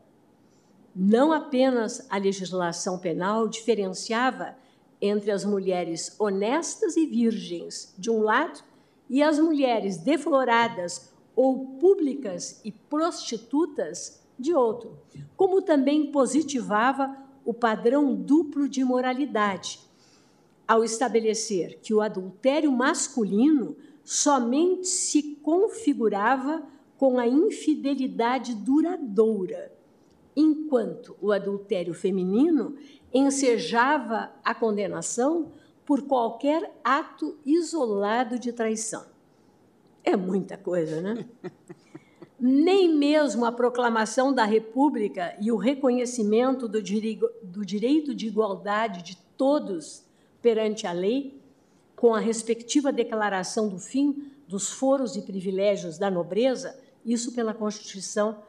Não 0.94 1.32
apenas 1.32 2.06
a 2.10 2.18
legislação 2.18 3.00
penal 3.00 3.48
diferenciava 3.48 4.54
entre 5.00 5.32
as 5.32 5.46
mulheres 5.46 6.14
honestas 6.20 6.98
e 6.98 7.06
virgens, 7.06 7.96
de 7.98 8.12
um 8.12 8.22
lado, 8.22 8.62
e 9.10 9.24
as 9.24 9.40
mulheres 9.40 9.98
defloradas 9.98 11.11
ou 11.36 11.78
públicas 11.80 12.62
e 12.64 12.72
prostitutas, 12.72 14.22
de 14.42 14.54
outro, 14.54 14.98
como 15.38 15.62
também 15.62 16.12
positivava 16.12 17.16
o 17.46 17.54
padrão 17.54 18.16
duplo 18.16 18.68
de 18.68 18.84
moralidade, 18.84 19.80
ao 20.68 20.84
estabelecer 20.84 21.80
que 21.82 21.94
o 21.94 22.02
adultério 22.02 22.72
masculino 22.72 23.76
somente 24.04 24.88
se 24.88 25.36
configurava 25.44 26.64
com 26.98 27.20
a 27.20 27.28
infidelidade 27.28 28.56
duradoura, 28.56 29.72
enquanto 30.36 31.16
o 31.22 31.32
adultério 31.32 31.94
feminino 31.94 32.76
ensejava 33.14 34.32
a 34.44 34.56
condenação 34.56 35.52
por 35.86 36.04
qualquer 36.04 36.80
ato 36.84 37.38
isolado 37.46 38.40
de 38.40 38.54
traição. 38.54 39.11
É 40.04 40.16
muita 40.16 40.58
coisa, 40.58 41.02
né? 41.02 41.26
Nem 42.40 42.94
mesmo 42.96 43.46
a 43.46 43.52
proclamação 43.52 44.34
da 44.34 44.46
República 44.46 45.36
e 45.40 45.52
o 45.52 45.58
reconhecimento 45.58 46.68
do, 46.68 46.82
do 47.44 47.66
direito 47.66 48.16
de 48.16 48.28
igualdade 48.28 49.04
de 49.04 49.18
todos 49.38 50.04
perante 50.42 50.88
a 50.88 50.92
lei, 50.92 51.40
com 51.96 52.16
a 52.16 52.20
respectiva 52.20 52.92
declaração 52.92 53.70
do 53.70 53.78
fim 53.78 54.32
dos 54.48 54.72
foros 54.72 55.16
e 55.16 55.22
privilégios 55.22 56.00
da 56.00 56.10
nobreza, 56.10 56.76
isso 57.06 57.32
pela 57.34 57.54
Constituição 57.54 58.40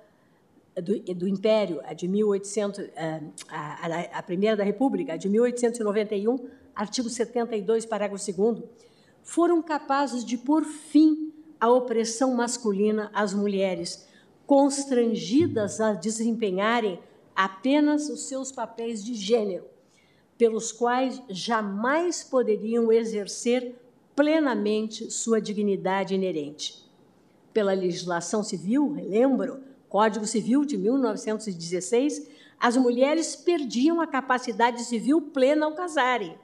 do, 0.75 0.99
do 1.15 1.29
Império, 1.29 1.81
a 1.85 1.93
de 1.93 2.09
1800, 2.09 2.79
eh, 2.79 3.21
a, 3.49 3.87
a, 3.87 4.19
a 4.19 4.23
primeira 4.23 4.57
da 4.57 4.65
República, 4.65 5.13
a 5.13 5.17
de 5.17 5.29
1891, 5.29 6.49
artigo 6.75 7.11
72, 7.11 7.85
parágrafo 7.85 8.25
2 8.33 8.63
foram 9.23 9.63
capazes 9.63 10.25
de 10.25 10.37
pôr 10.37 10.65
fim 10.65 11.32
à 11.63 11.71
opressão 11.71 12.35
masculina 12.35 13.09
às 13.15 13.33
mulheres, 13.33 14.09
constrangidas 14.45 15.81
a 15.81 15.93
desempenharem 15.93 16.99
apenas 17.37 18.09
os 18.09 18.23
seus 18.23 18.51
papéis 18.51 19.05
de 19.05 19.15
gênero, 19.15 19.67
pelos 20.37 20.73
quais 20.73 21.23
jamais 21.29 22.25
poderiam 22.25 22.91
exercer 22.91 23.77
plenamente 24.17 25.09
sua 25.13 25.41
dignidade 25.41 26.17
inerente. 26.17 26.85
Pela 27.55 27.75
legislação 27.75 28.43
civil, 28.43 28.93
relembro, 28.93 29.61
Código 29.89 30.27
Civil 30.27 30.65
de 30.65 30.77
1916, 30.77 32.29
as 32.59 32.77
mulheres 32.77 33.37
perdiam 33.37 34.01
a 34.01 34.07
capacidade 34.09 34.83
civil 34.83 35.21
plena 35.21 35.67
ao 35.67 35.77
casarem, 35.77 36.37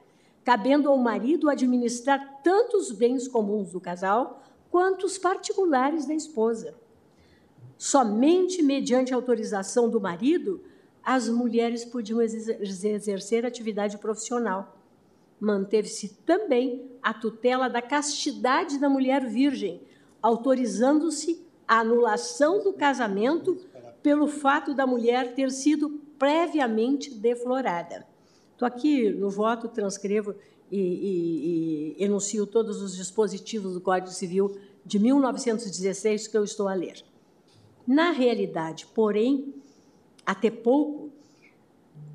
cabendo 0.45 0.87
ao 0.87 0.97
marido 0.97 1.49
administrar 1.49 2.39
tanto 2.41 2.77
os 2.77 2.89
bens 2.89 3.27
comuns 3.27 3.73
do 3.73 3.81
casal 3.81 4.41
quanto 4.69 5.05
os 5.05 5.17
particulares 5.17 6.05
da 6.05 6.13
esposa. 6.13 6.75
Somente 7.77 8.61
mediante 8.61 9.13
autorização 9.13 9.89
do 9.89 10.01
marido 10.01 10.61
as 11.03 11.29
mulheres 11.29 11.85
podiam 11.85 12.21
exercer 12.21 13.45
atividade 13.45 13.97
profissional. 13.97 14.77
Manteve-se 15.39 16.09
também 16.25 16.91
a 17.01 17.13
tutela 17.13 17.69
da 17.69 17.81
castidade 17.81 18.77
da 18.77 18.89
mulher 18.89 19.25
virgem, 19.25 19.81
autorizando-se 20.21 21.45
a 21.67 21.79
anulação 21.79 22.61
do 22.61 22.73
casamento 22.73 23.57
pelo 24.03 24.27
fato 24.27 24.73
da 24.73 24.85
mulher 24.85 25.33
ter 25.33 25.49
sido 25.51 25.89
previamente 26.17 27.13
deflorada. 27.13 28.05
Estou 28.51 28.67
aqui 28.67 29.09
no 29.09 29.29
voto, 29.29 29.69
transcrevo 29.69 30.35
e, 30.71 30.77
e, 30.77 31.95
e 31.99 32.03
enuncio 32.03 32.45
todos 32.45 32.81
os 32.81 32.95
dispositivos 32.95 33.73
do 33.73 33.81
Código 33.81 34.11
Civil 34.11 34.57
de 34.85 34.99
1916 34.99 36.27
que 36.27 36.37
eu 36.37 36.43
estou 36.43 36.67
a 36.67 36.73
ler. 36.73 37.03
Na 37.85 38.11
realidade, 38.11 38.85
porém, 38.93 39.53
até 40.25 40.51
pouco, 40.51 41.11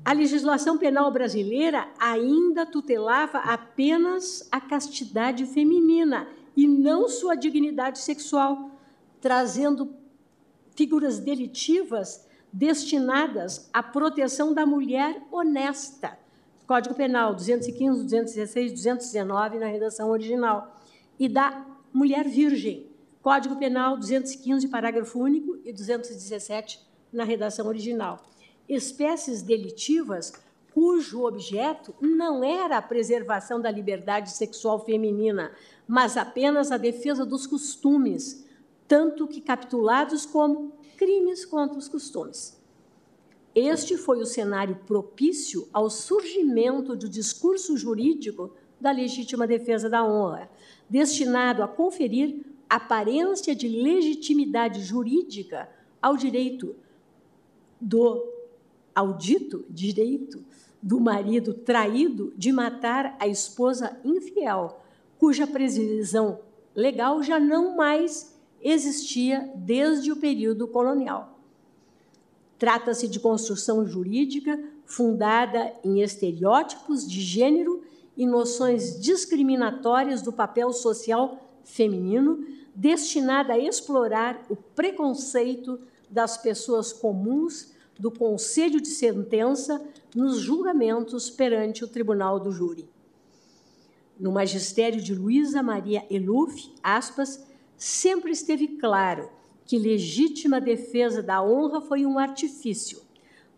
a 0.03 0.13
legislação 0.13 0.77
penal 0.77 1.11
brasileira 1.11 1.89
ainda 1.99 2.65
tutelava 2.65 3.39
apenas 3.39 4.47
a 4.51 4.61
castidade 4.61 5.45
feminina 5.45 6.27
e 6.55 6.67
não 6.67 7.09
sua 7.09 7.35
dignidade 7.35 7.99
sexual, 7.99 8.71
trazendo 9.19 9.93
figuras 10.75 11.19
delitivas 11.19 12.25
destinadas 12.53 13.69
à 13.73 13.83
proteção 13.83 14.53
da 14.53 14.65
mulher 14.65 15.21
honesta. 15.31 16.17
Código 16.67 16.95
Penal 16.95 17.35
215, 17.35 18.03
216, 18.03 18.71
219 18.73 19.59
na 19.59 19.67
redação 19.67 20.09
original. 20.09 20.75
E 21.19 21.29
da 21.29 21.65
mulher 21.93 22.27
virgem. 22.27 22.89
Código 23.21 23.55
Penal 23.55 23.97
215, 23.97 24.67
parágrafo 24.67 25.19
único, 25.19 25.57
e 25.63 25.71
217 25.71 26.79
na 27.11 27.23
redação 27.23 27.67
original. 27.67 28.23
Espécies 28.67 29.41
delitivas 29.41 30.33
cujo 30.73 31.23
objeto 31.23 31.95
não 32.01 32.43
era 32.43 32.77
a 32.77 32.81
preservação 32.81 33.61
da 33.61 33.71
liberdade 33.71 34.31
sexual 34.31 34.83
feminina, 34.83 35.53
mas 35.87 36.17
apenas 36.17 36.69
a 36.69 36.77
defesa 36.77 37.25
dos 37.25 37.47
costumes, 37.47 38.45
tanto 38.85 39.25
que 39.25 39.39
capitulados 39.39 40.25
como 40.25 40.73
crimes 40.97 41.45
contra 41.45 41.77
os 41.77 41.87
costumes. 41.87 42.61
Este 43.55 43.95
foi 43.95 44.21
o 44.21 44.25
cenário 44.25 44.75
propício 44.85 45.69
ao 45.71 45.89
surgimento 45.89 46.93
do 46.93 47.07
discurso 47.07 47.77
jurídico 47.77 48.51
da 48.81 48.91
legítima 48.91 49.47
defesa 49.47 49.89
da 49.89 50.03
honra, 50.03 50.51
destinado 50.89 51.63
a 51.63 51.67
conferir 51.67 52.45
aparência 52.69 53.55
de 53.55 53.69
legitimidade 53.69 54.83
jurídica 54.83 55.69
ao 56.01 56.17
direito 56.17 56.75
do 57.79 58.33
ao 58.93 59.13
dito 59.13 59.65
direito 59.69 60.43
do 60.81 60.99
marido 60.99 61.53
traído 61.53 62.33
de 62.37 62.51
matar 62.51 63.15
a 63.19 63.27
esposa 63.27 63.97
infiel, 64.03 64.81
cuja 65.17 65.47
previsão 65.47 66.39
legal 66.73 67.23
já 67.23 67.39
não 67.39 67.75
mais 67.75 68.37
existia 68.61 69.51
desde 69.55 70.11
o 70.11 70.17
período 70.17 70.67
colonial. 70.67 71.34
Trata-se 72.57 73.07
de 73.07 73.19
construção 73.19 73.85
jurídica 73.85 74.57
fundada 74.85 75.73
em 75.83 76.01
estereótipos 76.01 77.09
de 77.09 77.21
gênero 77.21 77.83
e 78.15 78.25
noções 78.25 78.99
discriminatórias 78.99 80.21
do 80.21 80.31
papel 80.31 80.71
social 80.71 81.39
feminino, 81.63 82.45
destinada 82.73 83.53
a 83.53 83.59
explorar 83.59 84.45
o 84.49 84.55
preconceito 84.55 85.79
das 86.09 86.37
pessoas 86.37 86.93
comuns 86.93 87.73
do 87.99 88.11
conselho 88.11 88.79
de 88.79 88.89
sentença 88.89 89.81
nos 90.15 90.37
julgamentos 90.37 91.29
perante 91.29 91.83
o 91.83 91.87
tribunal 91.87 92.39
do 92.39 92.51
júri. 92.51 92.87
No 94.17 94.31
magistério 94.31 95.01
de 95.01 95.13
Luísa 95.13 95.61
Maria 95.61 96.05
Eluf, 96.09 96.71
aspas, 96.81 97.45
sempre 97.77 98.31
esteve 98.31 98.77
claro 98.77 99.29
que 99.65 99.79
legítima 99.79 100.61
defesa 100.61 101.23
da 101.23 101.43
honra 101.43 101.81
foi 101.81 102.05
um 102.05 102.19
artifício. 102.19 103.01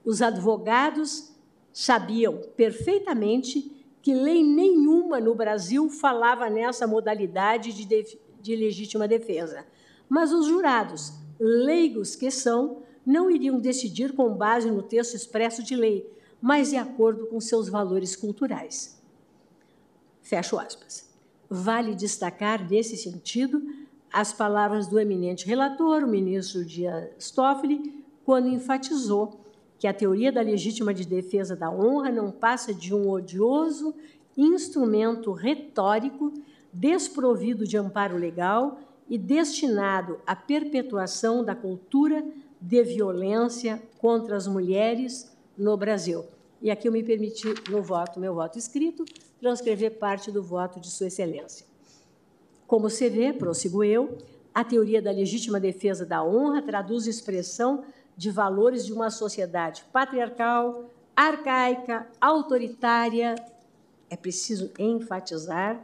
Os 0.06 0.22
advogados 0.22 1.36
sabiam 1.74 2.42
perfeitamente 2.56 3.72
que 4.02 4.14
lei 4.14 4.42
nenhuma 4.42 5.20
no 5.20 5.36
Brasil 5.36 5.90
falava 5.90 6.50
nessa 6.50 6.88
modalidade 6.88 7.74
de, 7.74 7.86
de, 7.86 8.20
de 8.42 8.56
legítima 8.56 9.08
defesa. 9.08 9.66
Mas 10.08 10.32
os 10.32 10.46
jurados, 10.46 11.12
leigos 11.38 12.16
que 12.16 12.32
são, 12.32 12.84
não 13.06 13.30
iriam 13.30 13.60
decidir 13.60 14.14
com 14.14 14.34
base 14.34 14.72
no 14.72 14.82
texto 14.82 15.14
expresso 15.16 15.62
de 15.62 15.76
lei, 15.76 16.10
mas 16.42 16.70
de 16.70 16.78
acordo 16.78 17.28
com 17.28 17.40
seus 17.42 17.68
valores 17.68 18.16
culturais. 18.16 19.02
Fecho 20.22 20.58
aspas. 20.58 21.10
Vale 21.50 21.96
destacar, 21.96 22.70
nesse 22.70 22.98
sentido, 22.98 23.62
as 24.12 24.34
palavras 24.34 24.88
do 24.88 25.00
eminente 25.00 25.46
relator, 25.46 26.04
o 26.04 26.08
ministro 26.08 26.66
Dias 26.66 27.32
Toffoli, 27.32 28.04
quando 28.26 28.48
enfatizou 28.48 29.40
que 29.78 29.88
a 29.88 29.94
teoria 29.94 30.32
da 30.32 30.42
legítima 30.42 30.94
de 30.94 31.06
defesa 31.06 31.56
da 31.56 31.70
honra 31.70 32.12
não 32.12 32.32
passa 32.32 32.74
de 32.74 32.94
um 32.94 33.10
odioso 33.10 33.94
instrumento 34.36 35.32
retórico 35.32 36.34
desprovido 36.72 37.66
de 37.66 37.78
amparo 37.78 38.18
legal 38.18 38.80
e 39.10 39.18
destinado 39.18 40.20
à 40.26 40.36
perpetuação 40.36 41.44
da 41.44 41.56
cultura 41.56 42.24
de 42.60 42.84
violência 42.84 43.82
contra 44.00 44.36
as 44.36 44.48
mulheres 44.48 45.32
no 45.58 45.78
Brasil. 45.78 46.26
E 46.62 46.70
aqui 46.72 46.88
eu 46.88 46.92
me 46.92 47.04
permiti, 47.04 47.48
no 47.70 47.82
voto, 47.82 48.20
meu 48.20 48.34
voto 48.34 48.58
escrito, 48.58 49.06
transcrever 49.40 49.98
parte 50.00 50.32
do 50.32 50.42
voto 50.42 50.80
de 50.80 50.90
Sua 50.90 51.08
Excelência. 51.08 51.66
Como 52.68 52.90
se 52.90 53.10
vê, 53.10 53.32
prossigo 53.32 53.82
eu, 53.82 54.18
a 54.54 54.62
teoria 54.62 55.02
da 55.02 55.10
legítima 55.10 55.58
defesa 55.58 56.06
da 56.06 56.22
honra 56.22 56.62
traduz 56.62 57.08
expressão 57.08 57.86
de 58.18 58.30
valores 58.30 58.86
de 58.86 58.92
uma 58.92 59.10
sociedade 59.10 59.86
patriarcal, 59.94 60.90
arcaica, 61.16 62.08
autoritária, 62.20 63.36
é 64.10 64.18
preciso 64.18 64.70
enfatizar, 64.78 65.82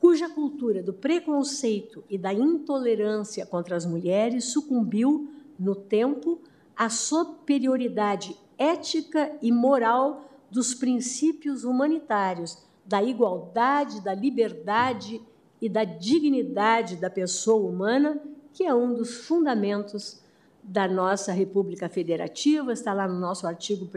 cuja 0.00 0.30
cultura 0.30 0.82
do 0.82 0.94
preconceito 0.94 2.02
e 2.08 2.16
da 2.16 2.32
intolerância 2.32 3.44
contra 3.44 3.76
as 3.76 3.84
mulheres 3.84 4.46
sucumbiu, 4.46 5.30
no 5.58 5.74
tempo, 5.74 6.40
à 6.74 6.88
superioridade 6.88 8.34
ética 8.56 9.36
e 9.42 9.52
moral 9.52 10.24
dos 10.50 10.72
princípios 10.72 11.64
humanitários, 11.64 12.56
da 12.86 13.02
igualdade, 13.02 14.00
da 14.00 14.14
liberdade 14.14 15.16
e 15.16 15.37
da 15.66 15.84
dignidade 15.84 16.96
da 16.96 17.08
pessoa 17.08 17.66
humana, 17.66 18.20
que 18.52 18.64
é 18.64 18.74
um 18.74 18.92
dos 18.92 19.26
fundamentos 19.26 20.20
da 20.62 20.86
nossa 20.86 21.32
República 21.32 21.88
Federativa, 21.88 22.74
está 22.74 22.92
lá 22.92 23.08
no 23.08 23.18
nosso 23.18 23.46
artigo 23.46 23.86
1, 23.86 23.88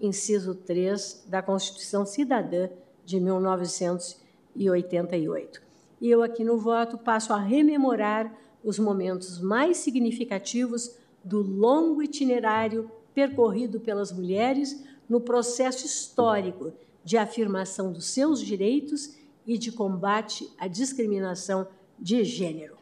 inciso 0.00 0.54
3 0.54 1.26
da 1.28 1.42
Constituição 1.42 2.06
Cidadã 2.06 2.70
de 3.04 3.20
1988. 3.20 5.60
E 6.00 6.08
eu, 6.08 6.22
aqui 6.22 6.42
no 6.42 6.56
voto, 6.56 6.96
passo 6.96 7.34
a 7.34 7.38
rememorar 7.38 8.34
os 8.64 8.78
momentos 8.78 9.38
mais 9.40 9.76
significativos 9.78 10.96
do 11.22 11.42
longo 11.42 12.02
itinerário 12.02 12.90
percorrido 13.14 13.80
pelas 13.80 14.12
mulheres 14.12 14.84
no 15.08 15.20
processo 15.20 15.84
histórico 15.84 16.72
de 17.04 17.16
afirmação 17.16 17.92
dos 17.92 18.06
seus 18.06 18.40
direitos 18.40 19.16
e 19.48 19.56
de 19.56 19.72
combate 19.72 20.52
à 20.58 20.68
discriminação 20.68 21.66
de 21.98 22.22
gênero. 22.22 22.76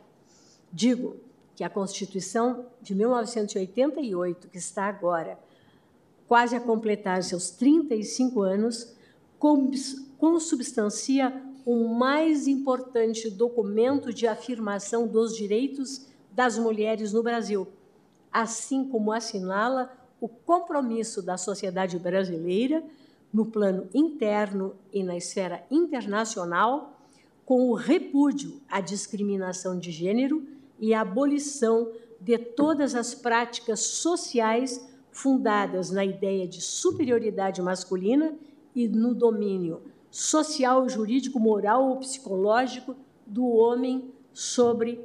Digo 0.73 1.17
que 1.55 1.63
a 1.63 1.71
Constituição 1.71 2.67
de 2.83 2.93
1988, 2.93 4.49
que 4.49 4.59
está 4.59 4.87
agora 4.87 5.39
quase 6.27 6.57
a 6.57 6.61
completar 6.61 7.23
seus 7.23 7.51
35 7.51 8.43
anos, 8.43 8.93
consubstancia 10.19 11.41
o 11.65 11.89
mais 11.89 12.49
importante 12.49 13.31
documento 13.31 14.13
de 14.13 14.27
afirmação 14.27 15.07
dos 15.07 15.37
direitos 15.37 16.07
das 16.33 16.59
mulheres 16.59 17.13
no 17.13 17.23
Brasil, 17.23 17.69
assim 18.33 18.89
como 18.89 19.13
assinala 19.13 19.97
o 20.21 20.29
compromisso 20.29 21.23
da 21.23 21.37
sociedade 21.37 21.97
brasileira 21.97 22.83
no 23.33 23.47
plano 23.47 23.89
interno 23.95 24.75
e 24.93 25.03
na 25.03 25.17
esfera 25.17 25.65
internacional 25.71 27.01
com 27.45 27.71
o 27.71 27.75
repúdio 27.75 28.61
à 28.69 28.81
discriminação 28.81 29.79
de 29.79 29.91
gênero 29.91 30.47
e 30.79 30.93
a 30.93 31.01
abolição 31.01 31.93
de 32.21 32.39
todas 32.39 32.95
as 32.95 33.15
práticas 33.15 33.81
sociais 33.81 34.87
fundadas 35.11 35.91
na 35.91 36.05
ideia 36.05 36.47
de 36.47 36.61
superioridade 36.61 37.63
masculina 37.63 38.37
e 38.75 38.89
no 38.89 39.15
domínio 39.15 39.83
social, 40.11 40.89
jurídico, 40.89 41.39
moral 41.39 41.89
ou 41.89 41.99
psicológico 41.99 42.97
do 43.27 43.47
homem 43.47 44.13
sobre 44.33 45.01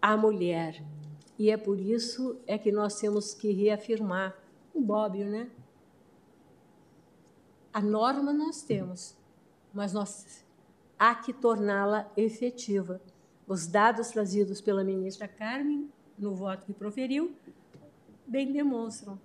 a 0.00 0.16
mulher. 0.16 0.82
E 1.38 1.50
é 1.50 1.56
por 1.56 1.80
isso 1.80 2.36
é 2.46 2.56
que 2.56 2.70
nós 2.70 2.98
temos 3.00 3.34
que 3.34 3.50
reafirmar 3.50 4.36
o 4.72 4.80
Bobbio, 4.80 5.26
né? 5.26 5.50
A 7.74 7.82
norma 7.82 8.32
nós 8.32 8.62
temos, 8.62 9.16
mas 9.72 9.92
nós 9.92 10.44
há 10.96 11.12
que 11.12 11.32
torná-la 11.32 12.08
efetiva. 12.16 13.00
Os 13.48 13.66
dados 13.66 14.10
trazidos 14.10 14.60
pela 14.60 14.84
ministra 14.84 15.26
Carmen 15.26 15.90
no 16.16 16.36
voto 16.36 16.64
que 16.66 16.72
proferiu 16.72 17.34
bem 18.24 18.52
demonstram 18.52 19.18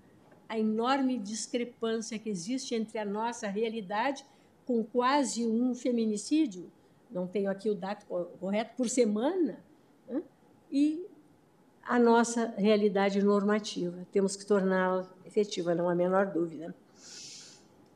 a 0.48 0.58
enorme 0.58 1.20
discrepância 1.20 2.18
que 2.18 2.28
existe 2.28 2.74
entre 2.74 2.98
a 2.98 3.06
nossa 3.06 3.48
realidade, 3.48 4.26
com 4.66 4.84
quase 4.84 5.46
um 5.46 5.76
feminicídio, 5.76 6.72
não 7.12 7.28
tenho 7.28 7.52
aqui 7.52 7.70
o 7.70 7.76
dado 7.76 8.04
correto, 8.40 8.76
por 8.76 8.90
semana, 8.90 9.60
né? 10.08 10.24
e 10.72 11.06
a 11.84 12.00
nossa 12.00 12.48
realidade 12.58 13.22
normativa. 13.22 14.08
Temos 14.12 14.36
que 14.36 14.46
torná-la 14.46 15.08
efetiva, 15.24 15.76
não 15.76 15.88
há 15.88 15.92
a 15.92 15.96
menor 15.96 16.28
dúvida. 16.28 16.76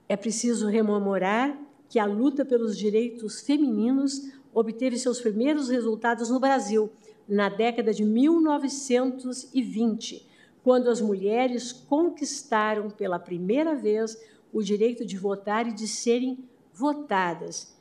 É 0.07 0.15
preciso 0.15 0.67
rememorar 0.67 1.57
que 1.89 1.99
a 1.99 2.05
luta 2.05 2.43
pelos 2.43 2.77
direitos 2.77 3.41
femininos 3.41 4.31
obteve 4.53 4.97
seus 4.97 5.21
primeiros 5.21 5.69
resultados 5.69 6.29
no 6.29 6.39
Brasil, 6.39 6.91
na 7.27 7.49
década 7.49 7.93
de 7.93 8.03
1920, 8.03 10.27
quando 10.63 10.89
as 10.89 11.01
mulheres 11.01 11.71
conquistaram 11.71 12.89
pela 12.89 13.19
primeira 13.19 13.75
vez 13.75 14.17
o 14.51 14.61
direito 14.61 15.05
de 15.05 15.17
votar 15.17 15.67
e 15.67 15.73
de 15.73 15.87
serem 15.87 16.37
votadas, 16.73 17.73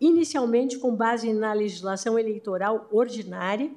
inicialmente 0.00 0.78
com 0.78 0.94
base 0.94 1.32
na 1.32 1.52
legislação 1.52 2.16
eleitoral 2.18 2.88
ordinária, 2.90 3.70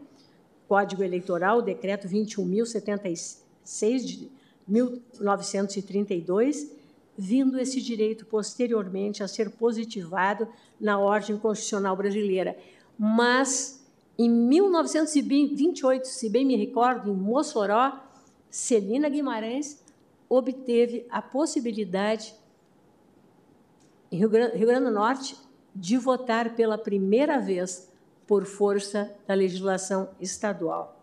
Código 0.68 1.04
Eleitoral, 1.04 1.62
Decreto 1.62 2.08
21.076 2.08 4.06
de 4.06 4.32
1932, 4.68 6.81
vindo 7.18 7.60
esse 7.60 7.82
direito 7.82 8.26
posteriormente 8.26 9.24
a 9.24 9.28
ser 9.28 9.52
positivado 9.52 10.48
na 10.80 10.98
ordem 10.98 11.38
constitucional 11.38 11.96
brasileira. 11.96 12.58
Mas, 12.98 13.86
em 14.18 14.30
1928, 14.30 16.06
se 16.06 16.30
bem 16.30 16.46
me 16.46 16.56
recordo, 16.56 17.10
em 17.10 17.16
Mossoró, 17.16 18.00
Celina 18.50 19.10
Guimarães 19.10 19.84
obteve 20.28 21.06
a 21.10 21.22
possibilidade, 21.22 22.34
em 24.12 24.18
Rio 24.18 24.30
Grande, 24.30 24.58
Rio 24.58 24.68
Grande 24.68 24.86
do 24.86 24.92
Norte, 24.92 25.36
de 25.76 25.98
votar 25.98 26.56
pela 26.56 26.78
primeira 26.78 27.40
vez 27.40 27.90
por 28.28 28.46
força 28.46 29.14
da 29.28 29.34
legislação 29.34 30.10
estadual. 30.20 31.00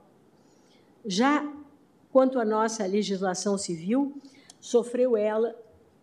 Já 1.05 1.47
quanto 2.11 2.39
à 2.39 2.45
nossa 2.45 2.87
legislação 2.87 3.57
civil, 3.57 4.21
sofreu 4.61 5.17
ela 5.17 5.55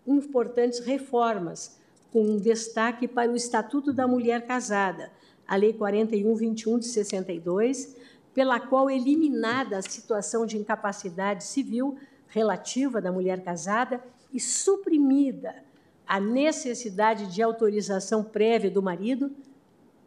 importantes 0.08 0.80
reformas, 0.80 1.80
com 2.12 2.38
destaque 2.38 3.08
para 3.08 3.32
o 3.32 3.36
Estatuto 3.36 3.92
da 3.92 4.08
Mulher 4.08 4.46
Casada, 4.46 5.12
a 5.48 5.56
Lei 5.56 5.74
4121 5.74 6.80
de 6.80 6.86
62, 6.86 7.96
pela 8.34 8.60
qual 8.60 8.90
eliminada 8.90 9.78
a 9.78 9.82
situação 9.82 10.46
de 10.46 10.58
incapacidade 10.58 11.44
civil 11.44 11.98
relativa 12.28 13.02
da 13.02 13.12
mulher 13.12 13.44
casada 13.44 14.04
e 14.34 14.40
suprimida 14.40 15.64
a 16.08 16.20
necessidade 16.20 17.34
de 17.34 17.42
autorização 17.42 18.24
prévia 18.24 18.70
do 18.70 18.82
marido 18.82 19.32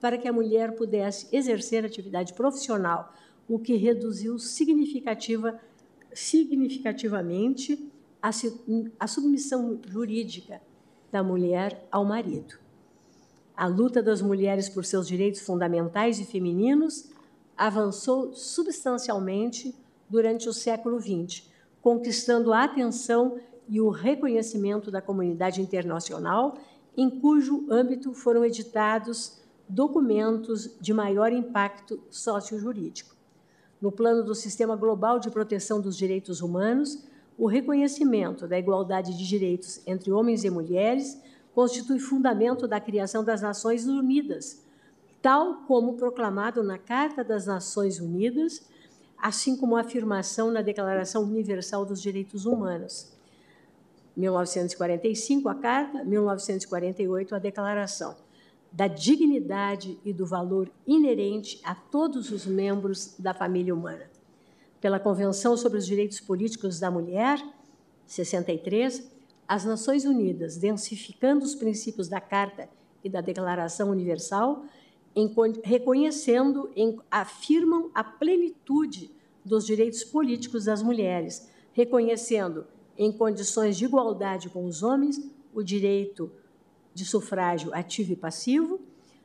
para 0.01 0.17
que 0.17 0.29
a 0.29 0.33
mulher 0.33 0.73
pudesse 0.77 1.27
exercer 1.35 1.85
atividade 1.85 2.35
profissional, 2.35 3.13
o 3.49 3.59
que 3.59 3.75
reduziu 3.75 4.39
significativa, 4.39 5.61
significativamente 6.13 7.91
a, 8.23 9.07
submissão 9.07 9.81
jurídica 9.87 10.61
da 11.11 11.23
mulher 11.23 11.87
ao 11.91 12.05
marido. 12.05 12.59
A 13.57 13.67
luta 13.67 14.03
das 14.03 14.23
mulheres 14.23 14.69
por 14.69 14.85
seus 14.85 15.07
direitos 15.07 15.41
fundamentais 15.41 16.21
e 16.21 16.25
femininos 16.25 17.09
avançou 17.57 18.33
substancialmente 18.33 19.75
durante 20.09 20.49
o 20.49 20.53
século 20.53 21.01
XX, 21.01 21.49
conquistando 21.83 22.53
a 22.53 22.65
atenção 22.65 23.39
e 23.69 23.81
o 23.81 23.91
reconhecimento 23.91 24.91
da 24.91 25.03
comunidade 25.03 25.61
internacional, 25.61 26.57
em 26.97 27.11
cujo 27.11 27.67
âmbito 27.71 28.15
foram 28.15 28.45
editados 28.45 29.39
documentos 29.69 30.77
de 30.81 30.95
maior 30.95 31.33
impacto 31.33 32.01
sociojurídico. 32.11 33.15
No 33.81 33.93
plano 33.93 34.25
do 34.25 34.35
Sistema 34.35 34.75
Global 34.75 35.21
de 35.21 35.31
Proteção 35.31 35.81
dos 35.81 35.97
Direitos 35.97 36.41
Humanos, 36.41 37.05
o 37.39 37.47
reconhecimento 37.47 38.49
da 38.49 38.59
igualdade 38.59 39.17
de 39.17 39.27
direitos 39.27 39.81
entre 39.87 40.11
homens 40.11 40.43
e 40.43 40.51
mulheres 40.51 41.23
constitui 41.55 42.01
fundamento 42.01 42.67
da 42.67 42.81
criação 42.81 43.23
das 43.23 43.41
Nações 43.41 43.87
Unidas, 43.87 44.65
tal 45.23 45.63
como 45.63 45.95
proclamado 45.95 46.63
na 46.65 46.79
Carta 46.79 47.23
das 47.23 47.47
Nações 47.47 48.01
Unidas, 48.01 48.69
assim 49.17 49.57
como 49.57 49.77
a 49.77 49.81
afirmação 49.81 50.51
na 50.51 50.63
Declaração 50.63 51.23
Universal 51.23 51.87
dos 51.87 52.03
Direitos 52.03 52.45
Humanos. 52.45 53.17
1945, 54.17 55.49
a 55.49 55.55
Carta, 55.55 56.05
1948, 56.05 57.35
a 57.37 57.39
Declaração 57.39 58.17
da 58.71 58.87
dignidade 58.87 59.99
e 60.05 60.13
do 60.13 60.27
valor 60.27 60.71
inerente 60.87 61.61
a 61.65 61.75
todos 61.75 62.31
os 62.31 62.47
membros 62.47 63.15
da 63.19 63.33
família 63.33 63.75
humana. 63.75 64.18
Pela 64.81 65.01
Convenção 65.01 65.57
sobre 65.57 65.79
os 65.79 65.87
Direitos 65.87 66.21
Políticos 66.21 66.79
da 66.79 66.91
Mulher, 66.91 67.43
63, 68.07 69.11
as 69.47 69.65
Nações 69.65 70.05
Unidas, 70.05 70.57
densificando 70.57 71.45
os 71.45 71.55
princípios 71.55 72.07
da 72.07 72.21
Carta 72.21 72.69
e 73.03 73.09
da 73.09 73.21
Declaração 73.21 73.91
Universal, 73.91 74.65
reconhecendo, 75.65 76.71
afirmam 77.11 77.91
a 77.93 78.05
plenitude 78.05 79.11
dos 79.45 79.67
direitos 79.67 80.05
políticos 80.05 80.67
das 80.67 80.83
mulheres, 80.83 81.49
reconhecendo, 81.73 82.67
em 82.97 83.11
condições 83.11 83.77
de 83.77 83.85
igualdade 83.85 84.49
com 84.49 84.65
os 84.65 84.83
homens, 84.83 85.21
o 85.55 85.63
direito 85.63 86.31
de 86.95 87.05
sufrágio 87.05 87.73
ativo 87.75 88.13
e 88.13 88.17
passivo 88.17 88.81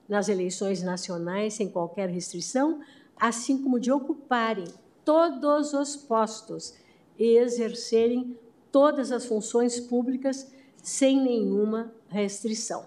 nas 0.07 0.30
eleições 0.30 0.81
nacionais 0.84 1.55
sem 1.55 1.69
qualquer 1.69 2.09
restrição, 2.09 2.81
assim 3.15 3.61
como 3.61 3.80
de 3.80 3.91
ocuparem 3.91 4.65
todos 5.05 5.73
os 5.73 5.95
postos 5.95 6.73
e 7.17 7.38
exercerem 7.38 8.38
todas 8.71 9.11
as 9.11 9.25
funções 9.25 9.80
públicas 9.80 10.51
sem 10.81 11.21
nenhuma 11.21 11.93
restrição. 12.09 12.85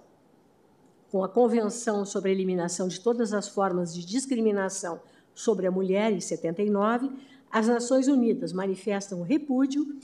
Com 1.11 1.23
a 1.23 1.29
Convenção 1.29 2.05
sobre 2.05 2.31
a 2.31 2.35
Eliminação 2.35 2.89
de 2.89 3.01
Todas 3.01 3.33
as 3.33 3.49
Formas 3.49 3.95
de 3.95 4.05
Discriminação 4.05 5.01
sobre 5.35 5.67
a 5.67 5.71
Mulher, 5.71 6.13
em 6.13 6.21
79, 6.21 7.11
as 7.51 7.69
Nações 7.69 8.09
Unidas 8.09 8.53
manifestam 8.53 9.23
repúdio 9.23 9.97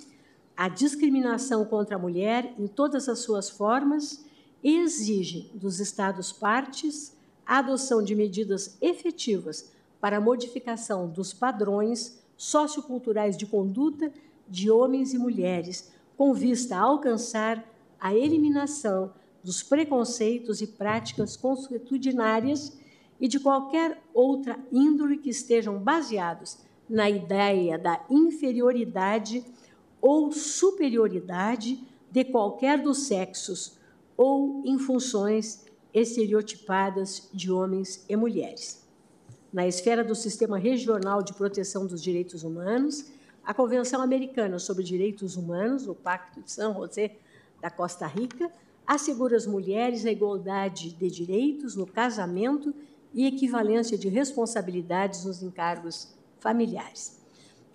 à 0.56 0.68
discriminação 0.68 1.64
contra 1.64 1.96
a 1.96 1.98
mulher 1.98 2.54
em 2.58 2.66
todas 2.66 3.08
as 3.08 3.18
suas 3.18 3.50
formas 3.50 4.24
e 4.62 4.78
exige 4.78 5.50
dos 5.54 5.80
Estados-partes 5.80 7.16
a 7.44 7.58
adoção 7.58 8.02
de 8.02 8.14
medidas 8.14 8.78
efetivas 8.80 9.72
para 10.02 10.16
a 10.16 10.20
modificação 10.20 11.08
dos 11.08 11.32
padrões 11.32 12.20
socioculturais 12.36 13.36
de 13.36 13.46
conduta 13.46 14.12
de 14.48 14.68
homens 14.68 15.14
e 15.14 15.18
mulheres, 15.18 15.92
com 16.16 16.34
vista 16.34 16.74
a 16.74 16.80
alcançar 16.80 17.64
a 18.00 18.12
eliminação 18.12 19.12
dos 19.44 19.62
preconceitos 19.62 20.60
e 20.60 20.66
práticas 20.66 21.36
consuetudinárias 21.36 22.76
e 23.20 23.28
de 23.28 23.38
qualquer 23.38 24.02
outra 24.12 24.58
índole 24.72 25.18
que 25.18 25.30
estejam 25.30 25.78
baseados 25.78 26.58
na 26.88 27.08
ideia 27.08 27.78
da 27.78 28.04
inferioridade 28.10 29.44
ou 30.00 30.32
superioridade 30.32 31.80
de 32.10 32.24
qualquer 32.24 32.82
dos 32.82 33.06
sexos 33.06 33.78
ou 34.16 34.62
em 34.64 34.80
funções 34.80 35.64
estereotipadas 35.94 37.30
de 37.32 37.52
homens 37.52 38.04
e 38.08 38.16
mulheres. 38.16 38.81
Na 39.52 39.66
esfera 39.66 40.02
do 40.02 40.14
Sistema 40.14 40.56
Regional 40.56 41.22
de 41.22 41.34
Proteção 41.34 41.86
dos 41.86 42.02
Direitos 42.02 42.42
Humanos, 42.42 43.12
a 43.44 43.52
Convenção 43.52 44.00
Americana 44.00 44.58
sobre 44.58 44.82
Direitos 44.82 45.36
Humanos, 45.36 45.86
o 45.86 45.94
Pacto 45.94 46.40
de 46.40 46.50
San 46.50 46.72
José 46.72 47.16
da 47.60 47.68
Costa 47.68 48.06
Rica, 48.06 48.50
assegura 48.86 49.36
às 49.36 49.46
mulheres 49.46 50.06
a 50.06 50.10
igualdade 50.10 50.94
de 50.94 51.10
direitos 51.10 51.76
no 51.76 51.86
casamento 51.86 52.74
e 53.12 53.26
equivalência 53.26 53.98
de 53.98 54.08
responsabilidades 54.08 55.26
nos 55.26 55.42
encargos 55.42 56.16
familiares. 56.40 57.20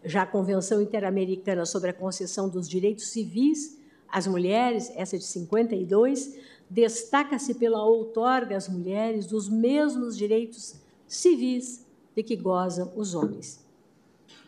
Já 0.04 0.24
a 0.24 0.28
Convenção 0.28 0.82
Interamericana 0.82 1.64
sobre 1.64 1.92
a 1.92 1.94
Concessão 1.94 2.50
dos 2.50 2.68
Direitos 2.68 3.10
Civis 3.10 3.78
às 4.10 4.26
mulheres, 4.26 4.92
essa 4.96 5.16
de 5.16 5.26
52, 5.26 6.40
destaca-se 6.68 7.54
pela 7.54 7.86
outorga 7.86 8.58
às 8.58 8.68
mulheres 8.68 9.28
dos 9.28 9.48
mesmos 9.48 10.18
direitos 10.18 10.87
civis 11.08 11.84
de 12.16 12.22
que 12.24 12.36
gozam 12.36 12.92
os 12.96 13.16
homens. 13.16 13.66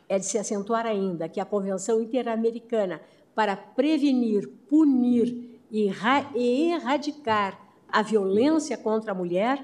É 0.08 0.20
de 0.20 0.26
se 0.26 0.38
acentuar 0.38 0.86
ainda 0.86 1.30
que 1.30 1.40
a 1.40 1.46
Convenção 1.46 2.02
Interamericana 2.02 3.02
para 3.36 3.56
prevenir, 3.56 4.50
punir 4.68 5.62
e 5.72 5.90
erradicar 6.44 7.58
a 7.88 8.02
violência 8.02 8.76
contra 8.78 9.12
a 9.12 9.16
mulher, 9.16 9.64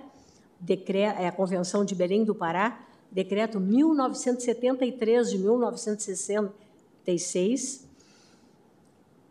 é 1.17 1.27
a 1.27 1.31
Convenção 1.31 1.83
de 1.83 1.95
Belém 1.95 2.23
do 2.23 2.33
Pará, 2.33 2.79
decreto 3.11 3.59
1973 3.59 5.31
de 5.31 5.37
1966, 5.37 7.85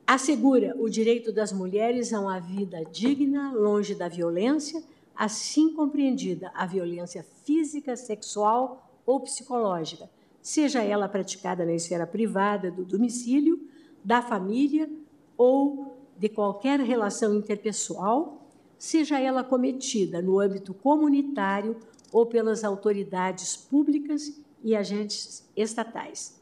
assegura 0.07 0.77
o 0.79 0.89
direito 0.89 1.33
das 1.33 1.53
mulheres 1.53 2.13
a 2.13 2.21
uma 2.21 2.39
vida 2.39 2.85
digna, 2.85 3.53
longe 3.53 3.95
da 3.95 4.09
violência, 4.09 4.83
assim 5.15 5.73
compreendida 5.73 6.51
a 6.55 6.67
violência 6.67 7.25
física, 7.45 7.97
sexual 7.97 8.91
ou 9.07 9.21
psicológica, 9.21 10.09
seja 10.41 10.83
ela 10.83 11.09
praticada 11.09 11.65
na 11.65 11.73
esfera 11.73 12.07
privada 12.07 12.71
do 12.71 12.85
domicílio, 12.85 13.61
da 14.05 14.21
família 14.21 14.91
ou 15.37 15.97
de 16.19 16.29
qualquer 16.29 16.81
relação 16.81 17.35
interpessoal, 17.35 18.47
seja 18.79 19.19
ela 19.19 19.43
cometida 19.43 20.21
no 20.21 20.39
âmbito 20.39 20.75
comunitário 20.75 21.77
ou 22.13 22.27
pelas 22.27 22.65
autoridades 22.65 23.57
públicas 23.57 24.41
e 24.63 24.75
agentes 24.75 25.49
estatais. 25.57 26.41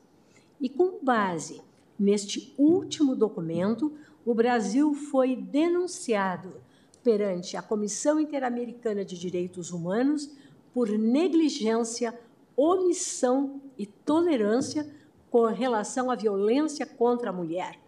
E 0.60 0.68
com 0.68 0.98
base 1.02 1.60
Neste 2.02 2.52
último 2.58 3.14
documento, 3.14 3.92
o 4.26 4.34
Brasil 4.34 4.92
foi 4.92 5.36
denunciado 5.36 6.54
perante 7.00 7.56
a 7.56 7.62
Comissão 7.62 8.18
Interamericana 8.18 9.04
de 9.04 9.16
Direitos 9.16 9.70
Humanos 9.70 10.28
por 10.72 10.88
negligência, 10.88 12.18
omissão 12.56 13.60
e 13.78 13.86
tolerância 13.86 14.86
com 15.30 15.44
relação 15.46 16.10
à 16.10 16.14
violência 16.14 16.84
contra 16.84 17.30
a 17.30 17.32
mulher, 17.32 17.78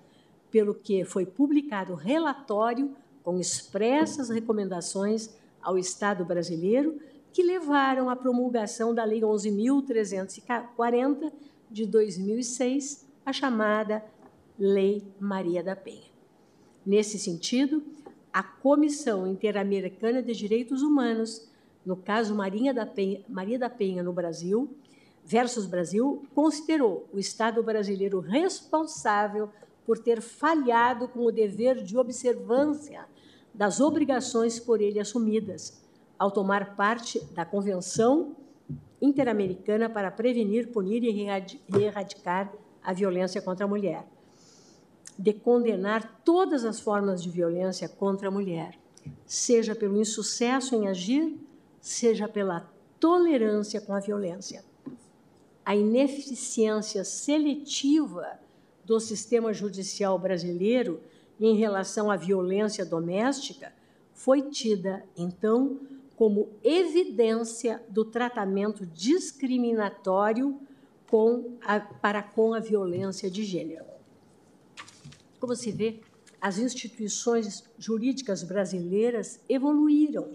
pelo 0.51 0.74
que 0.74 1.05
foi 1.05 1.27
publicado 1.27 1.94
relatório 1.94 2.97
com 3.23 3.39
expressas 3.39 4.28
recomendações 4.28 5.31
ao 5.62 5.78
Estado 5.78 6.24
brasileiro 6.24 7.01
que 7.32 7.43
levaram 7.43 8.09
à 8.09 8.15
promulgação 8.15 8.94
da 8.94 9.05
Lei 9.05 9.23
11.340 9.23 11.32
de 11.70 11.86
2006, 11.86 13.09
a 13.27 13.32
chamada 13.32 14.05
Lei 14.59 15.02
Maria 15.19 15.62
da 15.62 15.74
Penha. 15.74 16.12
Nesse 16.86 17.19
sentido, 17.19 17.82
a 18.32 18.43
Comissão 18.43 19.27
Interamericana 19.27 20.23
de 20.23 20.32
Direitos 20.32 20.82
Humanos, 20.82 21.48
no 21.85 21.97
caso 21.97 22.35
Maria 22.35 22.73
da 22.73 22.86
Penha, 22.86 23.20
Maria 23.28 23.59
da 23.59 23.69
Penha 23.69 24.02
no 24.02 24.12
Brasil 24.12 24.74
versus 25.24 25.66
Brasil, 25.66 26.23
considerou 26.35 27.09
o 27.12 27.19
Estado 27.19 27.62
brasileiro 27.62 28.20
responsável 28.20 29.48
por 29.86 29.98
ter 29.98 30.20
falhado 30.20 31.09
com 31.09 31.20
o 31.20 31.32
dever 31.32 31.82
de 31.82 31.97
observância 31.97 33.06
das 33.52 33.81
obrigações 33.81 34.59
por 34.59 34.81
ele 34.81 34.98
assumidas, 34.98 35.82
ao 36.19 36.31
tomar 36.31 36.74
parte 36.77 37.23
da 37.32 37.44
Convenção 37.44 38.35
Interamericana 39.01 39.89
para 39.90 40.11
prevenir, 40.11 40.69
punir 40.69 41.02
e 41.05 41.82
erradicar 41.82 42.52
a 42.82 42.93
violência 42.93 43.43
contra 43.43 43.65
a 43.65 43.69
mulher. 43.69 44.06
de 45.19 45.32
condenar 45.32 46.20
todas 46.24 46.65
as 46.65 46.81
formas 46.81 47.23
de 47.23 47.31
violência 47.31 47.89
contra 47.89 48.28
a 48.28 48.31
mulher, 48.31 48.78
seja 49.24 49.74
pelo 49.74 50.01
insucesso 50.01 50.74
em 50.74 50.89
agir, 50.89 51.36
seja 51.85 52.27
pela 52.27 52.66
tolerância 52.98 53.78
com 53.78 53.93
a 53.93 54.01
violência. 54.01 54.65
A 55.62 55.77
ineficiência 55.77 57.05
seletiva 57.05 58.40
do 58.86 58.98
sistema 58.98 59.52
judicial 59.52 60.19
brasileiro 60.19 61.02
em 61.39 61.55
relação 61.56 62.11
à 62.11 62.16
violência 62.16 62.86
doméstica 62.86 63.70
foi 64.15 64.48
tida, 64.51 65.05
então, 65.15 65.78
como 66.16 66.48
evidência 66.62 67.82
do 67.90 68.02
tratamento 68.02 68.86
discriminatório 68.86 70.59
com 71.06 71.59
a, 71.61 71.81
para 71.81 72.23
com 72.23 72.55
a 72.55 72.61
violência 72.61 73.31
de 73.31 73.44
gênero. 73.44 73.85
Como 75.39 75.55
se 75.55 75.70
vê, 75.70 76.01
as 76.40 76.56
instituições 76.56 77.62
jurídicas 77.78 78.43
brasileiras 78.43 79.39
evoluíram 79.47 80.31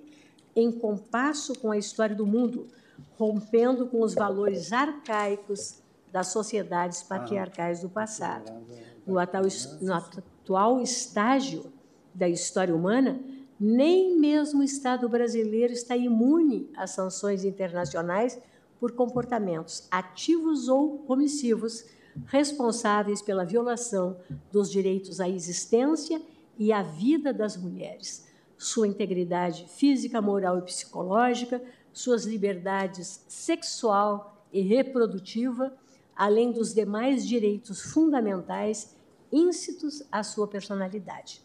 em 0.56 0.72
compasso 0.72 1.58
com 1.60 1.72
a 1.72 1.78
história 1.78 2.16
do 2.16 2.26
mundo, 2.26 2.68
rompendo 3.18 3.88
com 3.88 4.02
os 4.02 4.14
valores 4.14 4.74
arcaicos 4.74 5.82
das 6.12 6.28
sociedades 6.28 7.04
patriarcais 7.04 7.82
do 7.82 7.90
passado. 7.90 8.52
No 9.06 9.18
atual, 9.20 9.44
no 9.82 9.94
atual 9.94 10.82
estágio 10.82 11.72
da 12.14 12.28
história 12.28 12.76
humana, 12.76 13.20
nem 13.60 14.18
mesmo 14.18 14.62
o 14.62 14.64
Estado 14.64 15.08
brasileiro 15.10 15.74
está 15.74 15.96
imune 15.96 16.70
às 16.76 16.92
sanções 16.92 17.44
internacionais 17.44 18.40
por 18.80 18.94
comportamentos 18.94 19.88
ativos 19.92 20.70
ou 20.70 21.04
omissivos 21.08 21.86
responsáveis 22.26 23.22
pela 23.22 23.46
violação 23.46 24.18
dos 24.52 24.72
direitos 24.72 25.20
à 25.20 25.28
existência 25.28 26.22
e 26.58 26.72
à 26.72 26.82
vida 26.82 27.34
das 27.34 27.58
mulheres, 27.58 28.28
sua 28.60 28.90
integridade 28.90 29.66
física, 29.70 30.22
moral 30.22 30.60
e 30.60 30.64
psicológica, 30.64 31.64
suas 31.94 32.26
liberdades 32.26 33.24
sexual 33.26 34.46
e 34.52 34.62
reprodutiva, 34.62 35.74
além 36.14 36.52
dos 36.52 36.74
demais 36.74 37.26
direitos 37.26 37.82
fundamentais 37.82 38.94
íncitos 39.32 40.04
à 40.12 40.24
sua 40.24 40.46
personalidade. 40.46 41.42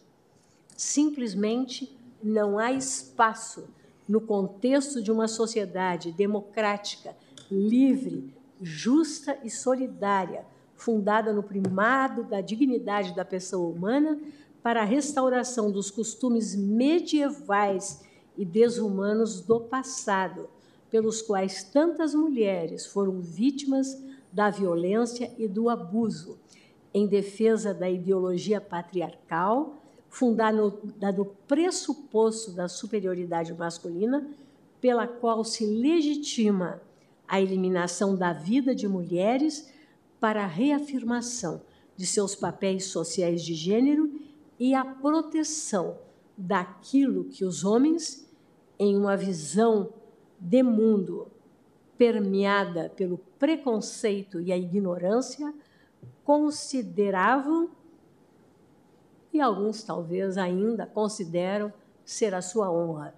Simplesmente 0.75 1.97
não 2.21 2.59
há 2.59 2.73
espaço 2.73 3.69
no 4.07 4.19
contexto 4.19 5.01
de 5.01 5.09
uma 5.09 5.29
sociedade 5.29 6.11
democrática, 6.11 7.15
livre, 7.49 8.33
justa 8.61 9.39
e 9.41 9.49
solidária, 9.49 10.45
fundada 10.75 11.31
no 11.31 11.41
primado 11.41 12.25
da 12.25 12.41
dignidade 12.41 13.15
da 13.15 13.23
pessoa 13.23 13.73
humana 13.73 14.19
para 14.65 14.81
a 14.81 14.83
restauração 14.83 15.69
dos 15.69 15.91
costumes 15.91 16.55
medievais 16.55 18.03
e 18.35 18.43
desumanos 18.43 19.39
do 19.39 19.59
passado, 19.59 20.49
pelos 20.89 21.21
quais 21.21 21.63
tantas 21.63 22.15
mulheres 22.15 22.83
foram 22.87 23.21
vítimas 23.21 23.95
da 24.33 24.49
violência 24.49 25.31
e 25.37 25.47
do 25.47 25.69
abuso, 25.69 26.39
em 26.91 27.05
defesa 27.05 27.75
da 27.75 27.87
ideologia 27.87 28.59
patriarcal 28.59 29.83
fundada 30.09 30.57
no, 30.57 31.25
pressuposto 31.47 32.49
da 32.49 32.67
superioridade 32.67 33.53
masculina, 33.53 34.27
pela 34.81 35.05
qual 35.05 35.43
se 35.43 35.63
legitima 35.63 36.81
a 37.27 37.39
eliminação 37.39 38.15
da 38.15 38.33
vida 38.33 38.73
de 38.73 38.87
mulheres 38.87 39.71
para 40.19 40.43
a 40.43 40.47
reafirmação 40.47 41.61
de 41.95 42.07
seus 42.07 42.33
papéis 42.33 42.85
sociais 42.85 43.43
de 43.43 43.53
gênero 43.53 44.24
e 44.59 44.73
a 44.73 44.85
proteção 44.85 45.97
daquilo 46.37 47.25
que 47.25 47.45
os 47.45 47.63
homens, 47.63 48.29
em 48.77 48.97
uma 48.97 49.15
visão 49.15 49.93
de 50.39 50.61
mundo 50.63 51.31
permeada 51.97 52.89
pelo 52.89 53.17
preconceito 53.39 54.41
e 54.41 54.51
a 54.51 54.57
ignorância, 54.57 55.53
consideravam 56.23 57.69
e 59.31 59.41
alguns 59.41 59.83
talvez 59.83 60.37
ainda 60.37 60.85
consideram 60.85 61.71
ser 62.05 62.33
a 62.33 62.41
sua 62.41 62.71
honra. 62.71 63.13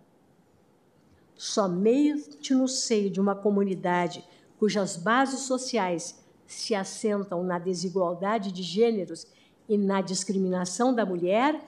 Somente 1.35 2.55
no 2.55 2.67
seio 2.67 3.11
de 3.11 3.21
uma 3.21 3.35
comunidade 3.35 4.27
cujas 4.57 4.97
bases 4.97 5.41
sociais 5.41 6.23
se 6.47 6.73
assentam 6.73 7.43
na 7.43 7.59
desigualdade 7.59 8.51
de 8.51 8.63
gêneros 8.63 9.27
e 9.67 9.77
na 9.77 10.01
discriminação 10.01 10.93
da 10.93 11.05
mulher, 11.05 11.61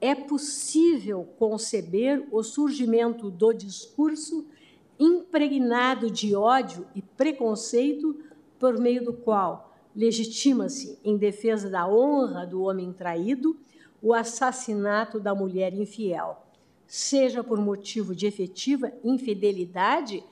é 0.00 0.14
possível 0.14 1.28
conceber 1.38 2.26
o 2.30 2.42
surgimento 2.42 3.30
do 3.30 3.52
discurso 3.52 4.46
impregnado 4.98 6.10
de 6.10 6.34
ódio 6.34 6.86
e 6.94 7.02
preconceito 7.02 8.18
por 8.58 8.78
meio 8.78 9.04
do 9.04 9.12
qual 9.12 9.70
legitima-se, 9.94 10.98
em 11.04 11.16
defesa 11.16 11.68
da 11.68 11.88
honra 11.88 12.46
do 12.46 12.62
homem 12.62 12.92
traído, 12.92 13.56
o 14.02 14.14
assassinato 14.14 15.18
da 15.18 15.34
mulher 15.34 15.74
infiel, 15.74 16.46
seja 16.86 17.42
por 17.42 17.58
motivo 17.58 18.14
de 18.14 18.26
efetiva 18.26 18.92
infidelidade 19.04 20.24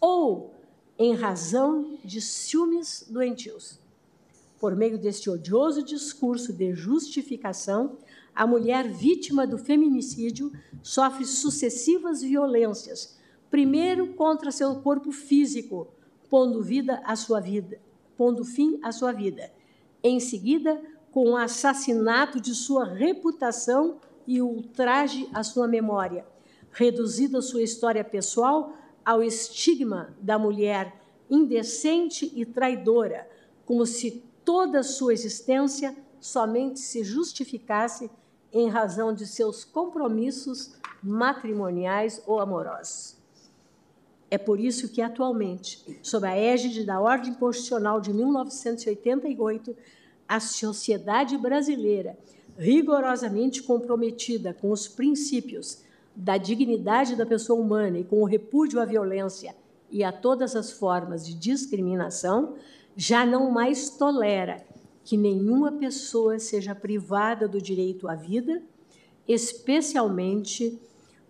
ou 0.00 0.54
em 0.98 1.14
razão 1.14 1.98
de 2.04 2.20
ciúmes 2.20 3.06
doentios. 3.08 3.81
Por 4.62 4.76
meio 4.76 4.96
deste 4.96 5.28
odioso 5.28 5.82
discurso 5.82 6.52
de 6.52 6.72
justificação, 6.72 7.98
a 8.32 8.46
mulher 8.46 8.86
vítima 8.86 9.44
do 9.44 9.58
feminicídio 9.58 10.52
sofre 10.80 11.26
sucessivas 11.26 12.22
violências, 12.22 13.18
primeiro 13.50 14.14
contra 14.14 14.52
seu 14.52 14.76
corpo 14.76 15.10
físico, 15.10 15.88
pondo 16.30 16.62
vida 16.62 17.02
à 17.04 17.16
sua 17.16 17.40
vida, 17.40 17.80
pondo 18.16 18.44
fim 18.44 18.78
à 18.84 18.92
sua 18.92 19.10
vida. 19.10 19.50
Em 20.00 20.20
seguida, 20.20 20.80
com 21.10 21.30
o 21.30 21.36
assassinato 21.36 22.40
de 22.40 22.54
sua 22.54 22.84
reputação 22.84 23.98
e 24.28 24.40
ultraje 24.40 25.28
à 25.34 25.42
sua 25.42 25.66
memória, 25.66 26.24
reduzida 26.70 27.42
sua 27.42 27.62
história 27.62 28.04
pessoal 28.04 28.76
ao 29.04 29.24
estigma 29.24 30.16
da 30.20 30.38
mulher 30.38 31.02
indecente 31.28 32.32
e 32.36 32.46
traidora, 32.46 33.28
como 33.66 33.84
se 33.84 34.30
toda 34.52 34.80
a 34.80 34.82
sua 34.82 35.14
existência 35.14 35.96
somente 36.20 36.78
se 36.78 37.02
justificasse 37.02 38.10
em 38.52 38.68
razão 38.68 39.14
de 39.14 39.26
seus 39.26 39.64
compromissos 39.64 40.74
matrimoniais 41.02 42.22
ou 42.26 42.38
amorosos. 42.38 43.16
É 44.30 44.36
por 44.36 44.60
isso 44.60 44.90
que, 44.90 45.00
atualmente, 45.00 45.98
sob 46.02 46.26
a 46.26 46.36
égide 46.36 46.84
da 46.84 47.00
Ordem 47.00 47.32
Constitucional 47.32 47.98
de 47.98 48.12
1988, 48.12 49.74
a 50.28 50.38
sociedade 50.38 51.38
brasileira, 51.38 52.18
rigorosamente 52.58 53.62
comprometida 53.62 54.52
com 54.52 54.70
os 54.70 54.86
princípios 54.86 55.78
da 56.14 56.36
dignidade 56.36 57.16
da 57.16 57.24
pessoa 57.24 57.58
humana 57.58 57.98
e 57.98 58.04
com 58.04 58.20
o 58.20 58.26
repúdio 58.26 58.82
à 58.82 58.84
violência 58.84 59.56
e 59.90 60.04
a 60.04 60.12
todas 60.12 60.54
as 60.54 60.72
formas 60.72 61.26
de 61.26 61.32
discriminação, 61.32 62.56
já 62.96 63.24
não 63.24 63.50
mais 63.50 63.90
tolera 63.90 64.64
que 65.04 65.16
nenhuma 65.16 65.72
pessoa 65.72 66.38
seja 66.38 66.74
privada 66.74 67.48
do 67.48 67.60
direito 67.60 68.08
à 68.08 68.14
vida, 68.14 68.62
especialmente 69.26 70.78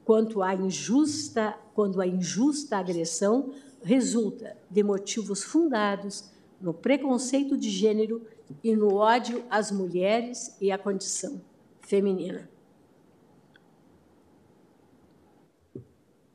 quanto 0.05 0.43
à 0.43 0.55
injusta, 0.55 1.57
quando 1.75 2.01
a 2.01 2.07
injusta 2.07 2.77
agressão 2.77 3.53
resulta 3.83 4.57
de 4.71 4.83
motivos 4.83 5.43
fundados 5.43 6.31
no 6.61 6.75
preconceito 6.75 7.57
de 7.57 7.71
gênero 7.71 8.23
e 8.63 8.77
no 8.77 8.95
ódio 8.95 9.45
às 9.51 9.71
mulheres 9.71 10.57
e 10.61 10.71
à 10.71 10.79
condição 10.79 11.41
feminina. 11.81 12.49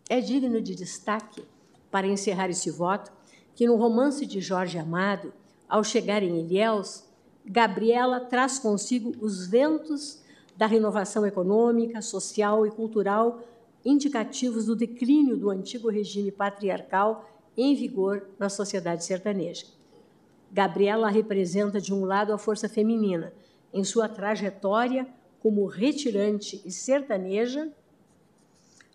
É 0.09 0.21
digno 0.21 0.61
de 0.61 0.73
destaque, 0.73 1.43
para 1.91 2.07
encerrar 2.07 2.49
esse 2.49 2.69
voto, 2.69 3.11
que 3.57 3.65
no 3.65 3.75
romance 3.75 4.23
de 4.23 4.39
Jorge 4.39 4.77
Amado, 4.77 5.33
ao 5.67 5.83
chegar 5.83 6.21
em 6.21 6.41
Ilhéus, 6.41 7.03
Gabriela 7.43 8.19
traz 8.19 8.59
consigo 8.59 9.15
os 9.19 9.47
ventos 9.47 10.21
da 10.55 10.67
renovação 10.67 11.25
econômica, 11.25 11.99
social 11.99 12.67
e 12.67 12.71
cultural 12.71 13.41
indicativos 13.83 14.67
do 14.67 14.75
declínio 14.75 15.35
do 15.35 15.49
antigo 15.49 15.89
regime 15.89 16.31
patriarcal 16.31 17.27
em 17.57 17.73
vigor 17.73 18.29
na 18.37 18.47
sociedade 18.47 19.03
sertaneja. 19.03 19.65
Gabriela 20.51 21.09
representa, 21.09 21.81
de 21.81 21.91
um 21.91 22.05
lado, 22.05 22.31
a 22.31 22.37
força 22.37 22.69
feminina, 22.69 23.33
em 23.73 23.83
sua 23.83 24.07
trajetória 24.07 25.07
como 25.39 25.65
retirante 25.65 26.61
e 26.63 26.71
sertaneja, 26.71 27.71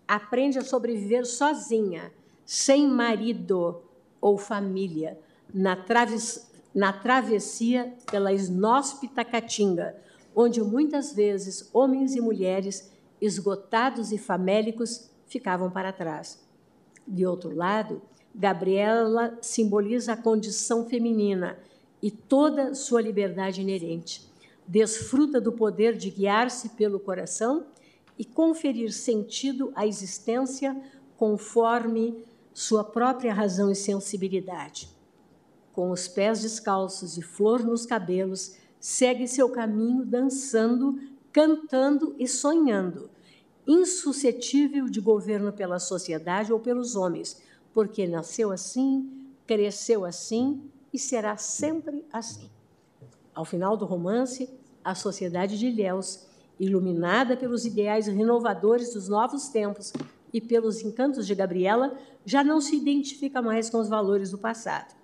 aprende 0.07 0.57
a 0.57 0.63
sobreviver 0.63 1.25
sozinha, 1.25 2.13
sem 2.45 2.87
marido 2.87 3.83
ou 4.23 4.37
família, 4.37 5.19
na, 5.53 5.75
traves, 5.75 6.49
na 6.73 6.93
travessia 6.93 7.93
pela 8.09 8.31
inóspita 8.31 9.25
Caatinga, 9.25 9.97
onde 10.33 10.61
muitas 10.61 11.11
vezes 11.11 11.69
homens 11.73 12.15
e 12.15 12.21
mulheres 12.21 12.89
esgotados 13.19 14.13
e 14.13 14.17
famélicos 14.17 15.09
ficavam 15.27 15.69
para 15.69 15.91
trás. 15.91 16.41
De 17.05 17.25
outro 17.25 17.53
lado, 17.53 18.01
Gabriela 18.33 19.37
simboliza 19.41 20.13
a 20.13 20.17
condição 20.17 20.85
feminina 20.85 21.59
e 22.01 22.09
toda 22.09 22.73
sua 22.73 23.01
liberdade 23.01 23.61
inerente. 23.61 24.25
Desfruta 24.65 25.41
do 25.41 25.51
poder 25.51 25.97
de 25.97 26.09
guiar-se 26.09 26.69
pelo 26.69 26.97
coração 26.97 27.65
e 28.17 28.23
conferir 28.23 28.93
sentido 28.93 29.73
à 29.75 29.85
existência 29.85 30.81
conforme 31.17 32.23
sua 32.53 32.83
própria 32.83 33.33
razão 33.33 33.71
e 33.71 33.75
sensibilidade. 33.75 34.89
Com 35.71 35.89
os 35.89 36.07
pés 36.07 36.41
descalços 36.41 37.17
e 37.17 37.21
flor 37.21 37.63
nos 37.63 37.85
cabelos, 37.85 38.55
segue 38.79 39.27
seu 39.27 39.49
caminho 39.49 40.05
dançando, 40.05 40.99
cantando 41.31 42.15
e 42.19 42.27
sonhando, 42.27 43.09
insuscetível 43.65 44.85
de 44.87 45.01
governo 45.01 45.51
pela 45.51 45.79
sociedade 45.79 46.53
ou 46.53 46.59
pelos 46.59 46.95
homens, 46.95 47.41
porque 47.73 48.07
nasceu 48.07 48.51
assim, 48.51 49.09
cresceu 49.47 50.05
assim 50.05 50.69
e 50.93 50.99
será 50.99 51.37
sempre 51.37 52.05
assim. 52.13 52.49
Ao 53.33 53.43
final 53.43 53.75
do 53.75 53.85
romance, 53.85 54.47
a 54.83 54.93
sociedade 54.93 55.57
de 55.57 55.67
Ilhéus, 55.67 56.27
iluminada 56.59 57.35
pelos 57.35 57.65
ideais 57.65 58.05
renovadores 58.05 58.93
dos 58.93 59.09
novos 59.09 59.47
tempos 59.47 59.91
e 60.33 60.41
pelos 60.41 60.81
encantos 60.81 61.27
de 61.27 61.35
Gabriela, 61.35 61.95
já 62.25 62.43
não 62.43 62.59
se 62.59 62.75
identifica 62.75 63.41
mais 63.41 63.69
com 63.69 63.77
os 63.77 63.87
valores 63.87 64.31
do 64.31 64.37
passado. 64.37 64.95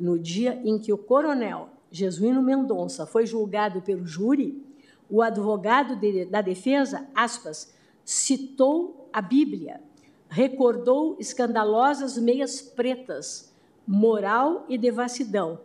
No 0.00 0.18
dia 0.18 0.60
em 0.64 0.78
que 0.78 0.92
o 0.92 0.98
coronel 0.98 1.68
Jesuíno 1.90 2.42
Mendonça 2.42 3.06
foi 3.06 3.26
julgado 3.26 3.80
pelo 3.82 4.06
júri, 4.06 4.64
o 5.08 5.22
advogado 5.22 5.94
de, 5.94 6.24
da 6.24 6.40
defesa, 6.40 7.06
aspas, 7.14 7.72
citou 8.04 9.08
a 9.12 9.22
Bíblia, 9.22 9.80
recordou 10.28 11.16
escandalosas 11.20 12.18
meias 12.18 12.60
pretas, 12.60 13.52
moral 13.86 14.64
e 14.68 14.76
devassidão. 14.76 15.60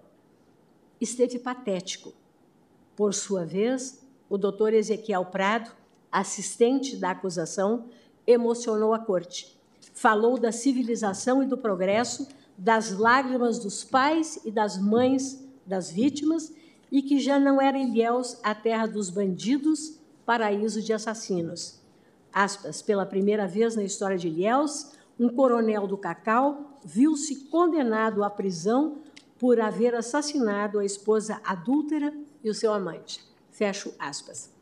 Esteve 1.02 1.40
patético. 1.40 2.14
Por 2.96 3.14
sua 3.14 3.46
vez, 3.46 4.06
o 4.30 4.38
doutor 4.38 4.74
Ezequiel 4.74 5.26
Prado, 5.26 5.72
assistente 6.12 6.96
da 6.98 7.12
acusação, 7.12 7.86
emocionou 8.32 8.94
a 8.94 9.00
corte. 9.00 9.58
Falou 9.94 10.38
da 10.38 10.52
civilização 10.52 11.42
e 11.42 11.46
do 11.46 11.58
progresso, 11.58 12.28
das 12.58 12.92
lágrimas 12.92 13.60
dos 13.60 13.84
pais 13.84 14.40
e 14.46 14.52
das 14.52 14.78
mães 14.78 15.44
das 15.66 15.92
vítimas 15.92 16.54
e 16.92 17.02
que 17.02 17.20
já 17.20 17.40
não 17.40 17.62
era 17.62 17.78
Ilhéus 17.78 18.38
a 18.44 18.56
terra 18.56 18.88
dos 18.88 19.10
bandidos, 19.10 20.00
paraíso 20.26 20.82
de 20.82 20.92
assassinos. 20.92 21.80
Aspas, 22.34 22.82
pela 22.82 23.06
primeira 23.06 23.48
vez 23.48 23.76
na 23.76 23.84
história 23.84 24.18
de 24.18 24.28
Ilhéus, 24.28 24.92
um 25.20 25.30
coronel 25.30 25.88
do 25.88 25.98
Cacau 25.98 26.78
viu-se 26.84 27.46
condenado 27.46 28.24
à 28.24 28.30
prisão 28.30 29.00
por 29.38 29.60
haver 29.60 29.96
assassinado 29.96 30.80
a 30.80 30.86
esposa 30.86 31.40
adúltera 31.44 32.14
e 32.44 32.50
o 32.50 32.54
seu 32.54 32.74
amante. 32.74 33.24
Fecho 33.52 33.94
aspas. 34.00 34.59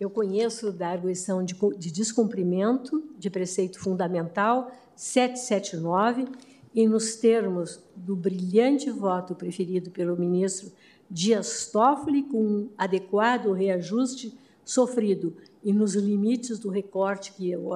Eu 0.00 0.08
conheço 0.08 0.72
da 0.72 0.88
arguição 0.88 1.44
de, 1.44 1.56
de 1.76 1.90
descumprimento 1.90 3.02
de 3.18 3.28
preceito 3.28 3.80
fundamental 3.80 4.70
779 4.94 6.26
e 6.74 6.86
nos 6.86 7.16
termos 7.16 7.82
do 7.96 8.14
brilhante 8.14 8.90
voto 8.90 9.34
preferido 9.34 9.90
pelo 9.90 10.16
ministro 10.16 10.70
Dias 11.10 11.66
Toffoli, 11.72 12.22
com 12.22 12.42
um 12.42 12.70
adequado 12.76 13.52
reajuste 13.52 14.38
sofrido 14.64 15.34
e 15.64 15.72
nos 15.72 15.94
limites 15.94 16.58
do 16.58 16.68
recorte 16.68 17.32
que, 17.32 17.50
eu, 17.50 17.70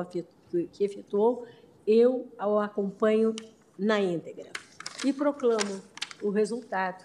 que 0.70 0.84
efetuou, 0.84 1.46
eu 1.86 2.28
o 2.38 2.58
acompanho 2.58 3.34
na 3.78 3.98
íntegra. 3.98 4.50
E 5.04 5.12
proclamo 5.12 5.80
o 6.22 6.30
resultado. 6.30 7.04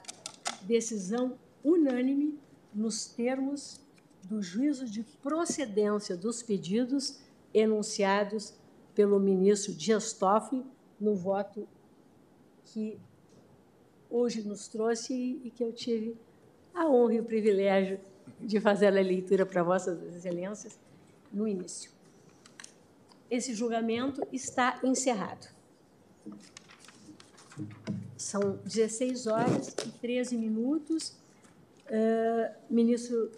Decisão 0.64 1.36
unânime 1.64 2.38
nos 2.74 3.08
termos 3.08 3.80
do 4.28 4.42
juízo 4.42 4.86
de 4.86 5.04
procedência 5.24 6.16
dos 6.16 6.44
pedidos 6.44 7.20
enunciados 7.54 8.54
pelo 8.94 9.20
ministro 9.20 9.74
Dias 9.74 10.14
Toffoli 10.14 10.66
no 11.00 11.16
voto 11.16 11.68
que 12.66 13.00
hoje 14.10 14.42
nos 14.42 14.68
trouxe 14.68 15.14
e 15.44 15.52
que 15.52 15.64
eu 15.64 15.72
tive 15.72 16.18
a 16.74 16.88
honra 16.88 17.16
e 17.16 17.20
o 17.20 17.24
privilégio 17.24 18.00
de 18.40 18.60
fazer 18.60 18.88
a 18.88 18.92
leitura 18.92 19.46
para 19.46 19.64
Vossas 19.64 20.02
Excelências 20.16 20.78
no 21.32 21.48
início. 21.48 21.92
Esse 23.30 23.54
julgamento 23.54 24.26
está 24.32 24.80
encerrado. 24.84 25.48
São 28.16 28.58
16 28.64 29.28
horas 29.28 29.76
e 29.86 29.92
13 30.00 30.38
minutos. 30.38 31.16
Uh, 31.88 32.54
ministro, 32.70 33.32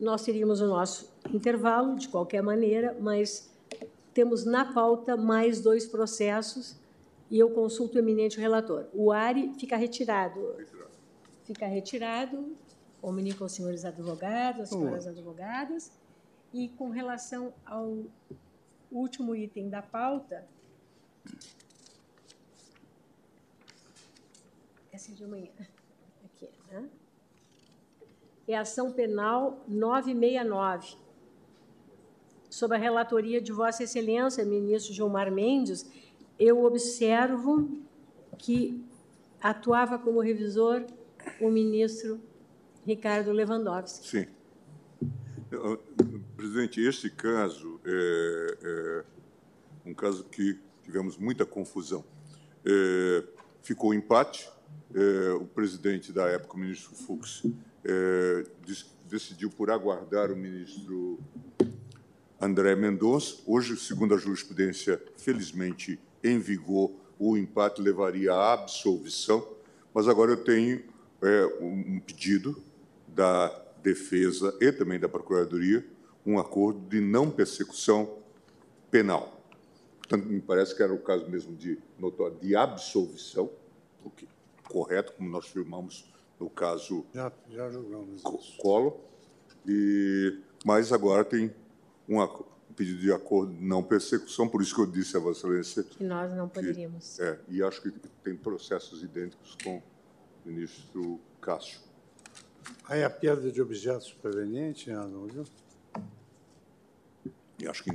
nós 0.00 0.22
teríamos 0.22 0.60
o 0.60 0.66
nosso 0.66 1.12
intervalo, 1.32 1.96
de 1.96 2.08
qualquer 2.08 2.42
maneira, 2.42 2.96
mas 2.98 3.50
temos 4.14 4.44
na 4.44 4.72
pauta 4.72 5.16
mais 5.16 5.60
dois 5.60 5.86
processos 5.86 6.76
e 7.30 7.38
eu 7.38 7.50
consulto 7.50 7.96
o 7.96 7.98
eminente 7.98 8.40
relator. 8.40 8.86
O 8.92 9.12
ARI 9.12 9.52
fica 9.58 9.76
retirado. 9.76 10.40
Fica 11.44 11.66
retirado, 11.66 12.56
comunico 13.00 13.42
aos 13.42 13.52
senhores 13.52 13.84
advogados, 13.84 14.62
às 14.62 14.68
senhoras 14.70 15.06
advogadas, 15.06 15.92
e 16.52 16.68
com 16.70 16.90
relação 16.90 17.52
ao 17.64 18.04
último 18.90 19.34
item 19.34 19.68
da 19.68 19.82
pauta, 19.82 20.46
essa 24.92 25.12
é 25.12 25.14
de 25.14 25.24
amanhã, 25.24 25.50
aqui, 26.24 26.48
né? 26.70 26.88
É 28.50 28.56
a 28.56 28.62
ação 28.62 28.90
penal 28.92 29.64
969, 29.68 30.96
sob 32.48 32.74
a 32.74 32.78
relatoria 32.78 33.40
de 33.40 33.52
Vossa 33.52 33.84
Excelência, 33.84 34.44
ministro 34.44 34.92
Gilmar 34.92 35.30
Mendes, 35.30 35.88
eu 36.38 36.64
observo 36.64 37.68
que 38.36 38.82
atuava 39.40 39.98
como 39.98 40.20
revisor 40.20 40.84
o 41.40 41.48
ministro 41.48 42.20
Ricardo 42.84 43.30
Lewandowski. 43.30 44.08
Sim. 44.08 44.26
Presidente, 46.36 46.80
este 46.80 47.08
caso 47.08 47.80
é, 47.84 48.58
é 48.62 49.04
um 49.86 49.94
caso 49.94 50.24
que 50.24 50.58
tivemos 50.82 51.16
muita 51.16 51.46
confusão. 51.46 52.04
É, 52.64 53.22
ficou 53.62 53.94
empate. 53.94 54.50
É, 54.92 55.32
o 55.34 55.46
presidente 55.46 56.12
da 56.12 56.26
época, 56.28 56.56
o 56.56 56.58
ministro 56.58 56.96
Fux, 56.96 57.44
é, 57.84 58.44
decidiu 59.04 59.50
por 59.50 59.70
aguardar 59.70 60.30
o 60.30 60.36
ministro 60.36 61.18
André 62.40 62.74
Mendonça. 62.74 63.38
Hoje, 63.46 63.76
segundo 63.76 64.14
a 64.14 64.18
jurisprudência, 64.18 65.02
felizmente 65.16 66.00
em 66.22 66.38
vigor, 66.38 66.92
o 67.18 67.36
empate 67.36 67.82
levaria 67.82 68.32
à 68.32 68.52
absolvição, 68.54 69.46
mas 69.92 70.08
agora 70.08 70.32
eu 70.32 70.36
tenho 70.38 70.82
é, 71.22 71.46
um 71.60 72.00
pedido 72.00 72.62
da 73.08 73.48
defesa 73.82 74.56
e 74.60 74.72
também 74.72 74.98
da 74.98 75.08
Procuradoria, 75.08 75.86
um 76.24 76.38
acordo 76.38 76.80
de 76.88 77.00
não 77.00 77.30
persecução 77.30 78.18
penal. 78.90 79.40
Portanto, 79.98 80.26
me 80.26 80.40
parece 80.40 80.74
que 80.74 80.82
era 80.82 80.92
o 80.92 80.98
caso 80.98 81.28
mesmo 81.28 81.54
de, 81.54 81.78
de 82.40 82.56
absolvição, 82.56 83.50
o 84.04 84.10
que 84.10 84.28
correto, 84.68 85.12
como 85.12 85.28
nós 85.28 85.46
firmamos 85.46 86.10
no 86.40 86.48
caso 86.48 87.04
já, 87.14 87.30
já 87.50 87.70
julgamos 87.70 88.22
Colo, 88.58 88.98
e, 89.66 90.38
mas 90.64 90.90
agora 90.92 91.22
tem 91.22 91.54
um 92.08 92.26
pedido 92.74 92.98
de 92.98 93.12
acordo 93.12 93.52
de 93.52 93.62
não 93.62 93.82
persecução, 93.82 94.48
por 94.48 94.62
isso 94.62 94.74
que 94.74 94.80
eu 94.80 94.86
disse 94.86 95.16
a 95.16 95.20
Vossa 95.20 95.46
Excelência. 95.46 95.84
Que 95.84 96.02
nós 96.02 96.34
não 96.34 96.48
poderíamos. 96.48 97.16
Que, 97.16 97.22
é, 97.22 97.40
e 97.48 97.62
acho 97.62 97.82
que 97.82 97.90
tem 98.24 98.34
processos 98.34 99.02
idênticos 99.02 99.54
com 99.62 99.76
o 99.76 99.82
ministro 100.46 101.20
Cássio. 101.42 101.80
Aí 102.88 103.04
a 103.04 103.10
perda 103.10 103.52
de 103.52 103.60
objetos 103.60 104.12
provenientes, 104.14 104.86
não 104.86 105.26
viu? 105.26 105.44
E 107.58 107.68
acho 107.68 107.84
que. 107.84 107.90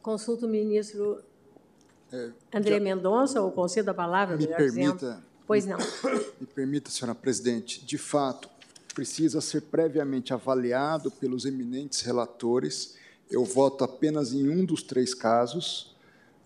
Consulta 0.00 0.46
o 0.46 0.48
ministro 0.48 1.22
é, 2.12 2.30
André 2.52 2.74
já, 2.74 2.80
Mendonça, 2.80 3.40
ou 3.40 3.50
concedo 3.50 3.90
a 3.90 3.94
palavra, 3.94 4.36
me 4.36 4.46
permita, 4.46 4.92
dizendo. 4.92 5.31
Pois 5.52 5.66
não. 5.66 5.78
Me 6.40 6.46
permita, 6.46 6.90
senhora 6.90 7.14
presidente, 7.14 7.84
de 7.84 7.98
fato, 7.98 8.48
precisa 8.94 9.40
ser 9.40 9.62
previamente 9.62 10.32
avaliado 10.32 11.10
pelos 11.10 11.44
eminentes 11.44 12.00
relatores 12.00 12.96
eu 13.32 13.46
voto 13.46 13.82
apenas 13.82 14.34
em 14.34 14.50
um 14.50 14.62
dos 14.62 14.82
três 14.82 15.14
casos. 15.14 15.96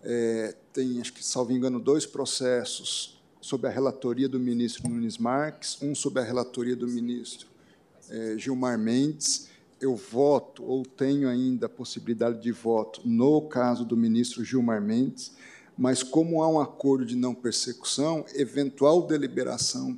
É, 0.01 0.55
tem, 0.71 1.01
acho 1.01 1.11
que, 1.11 1.23
salvo 1.23 1.51
engano, 1.51 1.81
dois 1.81 2.05
processos 2.05 3.21
sob 3.41 3.67
a 3.67 3.69
relatoria 3.69 4.29
do 4.29 4.39
ministro 4.39 4.87
Nunes 4.87 5.17
Marques, 5.17 5.77
um 5.81 5.93
sob 5.93 6.17
a 6.17 6.23
relatoria 6.23 6.77
do 6.77 6.87
ministro 6.87 7.47
eh, 8.09 8.35
Gilmar 8.37 8.77
Mendes. 8.77 9.49
Eu 9.81 9.95
voto 9.95 10.63
ou 10.63 10.85
tenho 10.85 11.27
ainda 11.27 11.65
a 11.65 11.69
possibilidade 11.69 12.41
de 12.41 12.51
voto 12.53 13.01
no 13.03 13.41
caso 13.41 13.83
do 13.83 13.95
ministro 13.97 14.43
Gilmar 14.43 14.81
Mendes, 14.81 15.33
mas 15.77 16.01
como 16.03 16.41
há 16.41 16.47
um 16.49 16.59
acordo 16.59 17.05
de 17.05 17.15
não 17.15 17.35
persecução, 17.35 18.25
eventual 18.35 19.03
deliberação, 19.05 19.97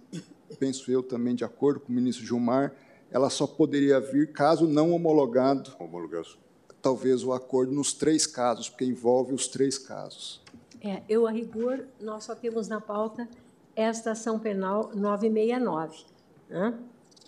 penso 0.60 0.92
eu 0.92 1.02
também 1.02 1.36
de 1.36 1.44
acordo 1.44 1.80
com 1.80 1.92
o 1.92 1.96
ministro 1.96 2.26
Gilmar, 2.26 2.74
ela 3.12 3.30
só 3.30 3.48
poderia 3.48 4.00
vir 4.00 4.32
caso 4.32 4.68
não 4.68 4.92
homologado, 4.92 5.72
Homologação. 5.80 6.38
talvez 6.82 7.24
o 7.24 7.32
acordo 7.34 7.72
nos 7.72 7.94
três 7.94 8.28
casos, 8.28 8.70
porque 8.70 8.86
envolve 8.86 9.34
os 9.34 9.48
três 9.48 9.78
casos. 9.78 10.42
É, 10.82 11.02
eu, 11.10 11.26
a 11.28 11.32
rigor, 11.32 11.86
nós 12.00 12.24
só 12.26 12.36
temos 12.36 12.68
na 12.68 12.80
pauta 12.80 13.28
esta 13.76 14.12
ação 14.12 14.38
penal 14.40 14.92
969. 14.96 16.06
Né? 16.50 16.74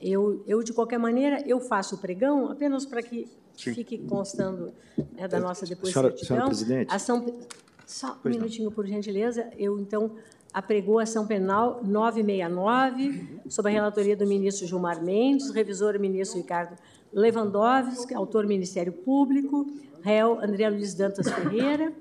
Eu, 0.01 0.43
eu, 0.47 0.63
de 0.63 0.71
qualquer 0.73 0.97
maneira, 0.99 1.41
eu 1.47 1.59
faço 1.59 1.95
o 1.95 1.97
pregão 1.97 2.49
apenas 2.51 2.85
para 2.85 3.01
que 3.03 3.27
Sim. 3.57 3.73
fique 3.73 3.97
constando 3.97 4.73
né, 5.13 5.27
da 5.27 5.39
nossa 5.39 5.65
depois 5.65 5.91
Senhora- 5.93 6.09
certidão. 6.09 6.27
senhora 6.27 6.47
presidente. 6.47 6.93
Ação, 6.93 7.39
só 7.91 8.13
um 8.13 8.15
Pois 8.21 8.35
não. 8.35 8.43
minutinho, 8.43 8.71
por 8.71 8.87
gentileza. 8.87 9.49
Eu, 9.57 9.79
então, 9.79 10.11
apregou 10.53 10.99
a 10.99 11.03
ação 11.03 11.27
penal 11.27 11.81
969, 11.83 13.41
sob 13.49 13.69
a 13.69 13.71
relatoria 13.71 14.15
do 14.15 14.25
ministro 14.25 14.65
Gilmar 14.65 15.03
Mendes, 15.03 15.51
revisor 15.51 15.99
ministro 15.99 16.39
Ricardo 16.39 16.77
Lewandowski, 17.13 18.13
autor 18.13 18.47
Ministério 18.47 18.93
Público, 18.93 19.65
réu 20.01 20.39
André 20.41 20.69
Luiz 20.69 20.93
Dantas 20.93 21.29
Ferreira, 21.29 21.93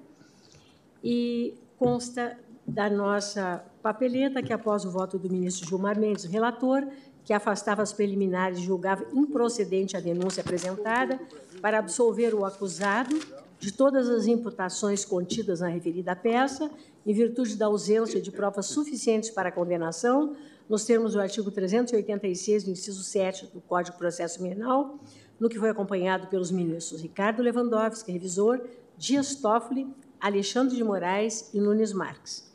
e 1.03 1.55
consta 1.77 2.39
da 2.65 2.89
nossa 2.89 3.65
papeleta 3.83 4.43
que, 4.43 4.53
após 4.53 4.85
o 4.85 4.91
voto 4.91 5.19
do 5.19 5.29
ministro 5.29 5.69
Gilmar 5.69 5.99
Mendes, 5.99 6.25
relator, 6.25 6.87
que 7.25 7.33
afastava 7.33 7.83
as 7.83 7.93
preliminares 7.93 8.59
e 8.59 8.62
julgava 8.62 9.05
improcedente 9.12 9.97
a 9.97 10.01
denúncia 10.01 10.41
apresentada 10.41 11.21
para 11.61 11.79
absolver 11.79 12.35
o 12.35 12.45
acusado 12.45 13.19
de 13.61 13.70
todas 13.70 14.09
as 14.09 14.27
imputações 14.27 15.05
contidas 15.05 15.61
na 15.61 15.69
referida 15.69 16.16
peça, 16.16 16.70
em 17.07 17.12
virtude 17.12 17.57
da 17.57 17.66
ausência 17.66 18.20
de 18.20 18.32
provas 18.32 18.66
suficientes 18.66 19.28
para 19.28 19.51
a 19.51 19.53
condenação, 19.53 20.35
nos 20.66 20.87
termos 20.87 21.12
do 21.12 21.20
artigo 21.20 21.51
386, 21.51 22.65
do 22.65 22.70
inciso 22.70 23.03
7 23.03 23.47
do 23.53 23.61
Código 23.61 23.93
de 23.93 23.99
Processo 23.99 24.41
Penal, 24.41 24.99
no 25.39 25.49
que 25.49 25.59
foi 25.59 25.69
acompanhado 25.69 26.27
pelos 26.28 26.51
ministros 26.51 27.03
Ricardo 27.03 27.43
Lewandowski, 27.43 28.11
revisor, 28.11 28.61
Dias 28.97 29.35
Toffoli, 29.35 29.87
Alexandre 30.19 30.74
de 30.74 30.82
Moraes 30.82 31.51
e 31.53 31.61
Nunes 31.61 31.93
Marques. 31.93 32.51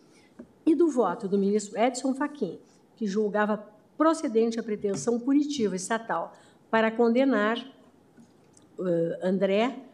E 0.65 0.73
do 0.73 0.89
voto 0.89 1.27
do 1.27 1.37
ministro 1.37 1.79
Edson 1.79 2.15
Fachin, 2.15 2.59
que 2.95 3.05
julgava 3.05 3.63
procedente 3.95 4.59
a 4.59 4.63
pretensão 4.63 5.19
punitiva 5.19 5.75
estatal 5.75 6.33
para 6.71 6.89
condenar 6.89 7.57
eh, 8.79 9.19
André 9.21 9.85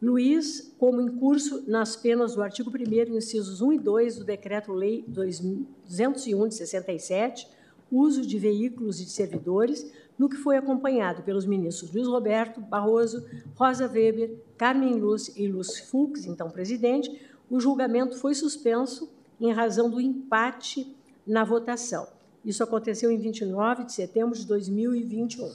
Luiz 0.00 0.72
como 0.78 1.00
incurso 1.00 1.64
nas 1.66 1.96
penas 1.96 2.34
do 2.34 2.42
artigo 2.42 2.70
1º, 2.70 3.10
incisos 3.10 3.60
1 3.60 3.72
e 3.72 3.78
2 3.78 4.18
do 4.18 4.24
Decreto-Lei 4.24 5.04
201 5.08 6.48
de 6.48 6.54
67, 6.54 7.48
uso 7.90 8.22
de 8.22 8.38
veículos 8.38 9.00
e 9.00 9.04
de 9.04 9.10
servidores, 9.10 9.90
no 10.16 10.28
que 10.28 10.36
foi 10.36 10.56
acompanhado 10.56 11.22
pelos 11.22 11.46
ministros 11.46 11.92
Luiz 11.92 12.06
Roberto 12.06 12.60
Barroso, 12.60 13.24
Rosa 13.54 13.88
Weber, 13.88 14.36
Carmen 14.56 14.94
Lúcia 14.94 15.32
e 15.36 15.48
Lúcio 15.48 15.86
Fux, 15.86 16.26
então 16.26 16.50
presidente, 16.50 17.20
o 17.50 17.58
julgamento 17.58 18.16
foi 18.18 18.34
suspenso 18.34 19.10
em 19.40 19.52
razão 19.52 19.90
do 19.90 20.00
empate 20.00 20.94
na 21.26 21.44
votação. 21.44 22.06
Isso 22.44 22.62
aconteceu 22.62 23.10
em 23.10 23.18
29 23.18 23.84
de 23.84 23.92
setembro 23.92 24.38
de 24.38 24.46
2021. 24.46 25.50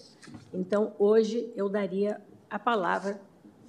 Então, 0.53 0.93
hoje, 0.99 1.51
eu 1.55 1.69
daria 1.69 2.21
a 2.49 2.59
palavra 2.59 3.21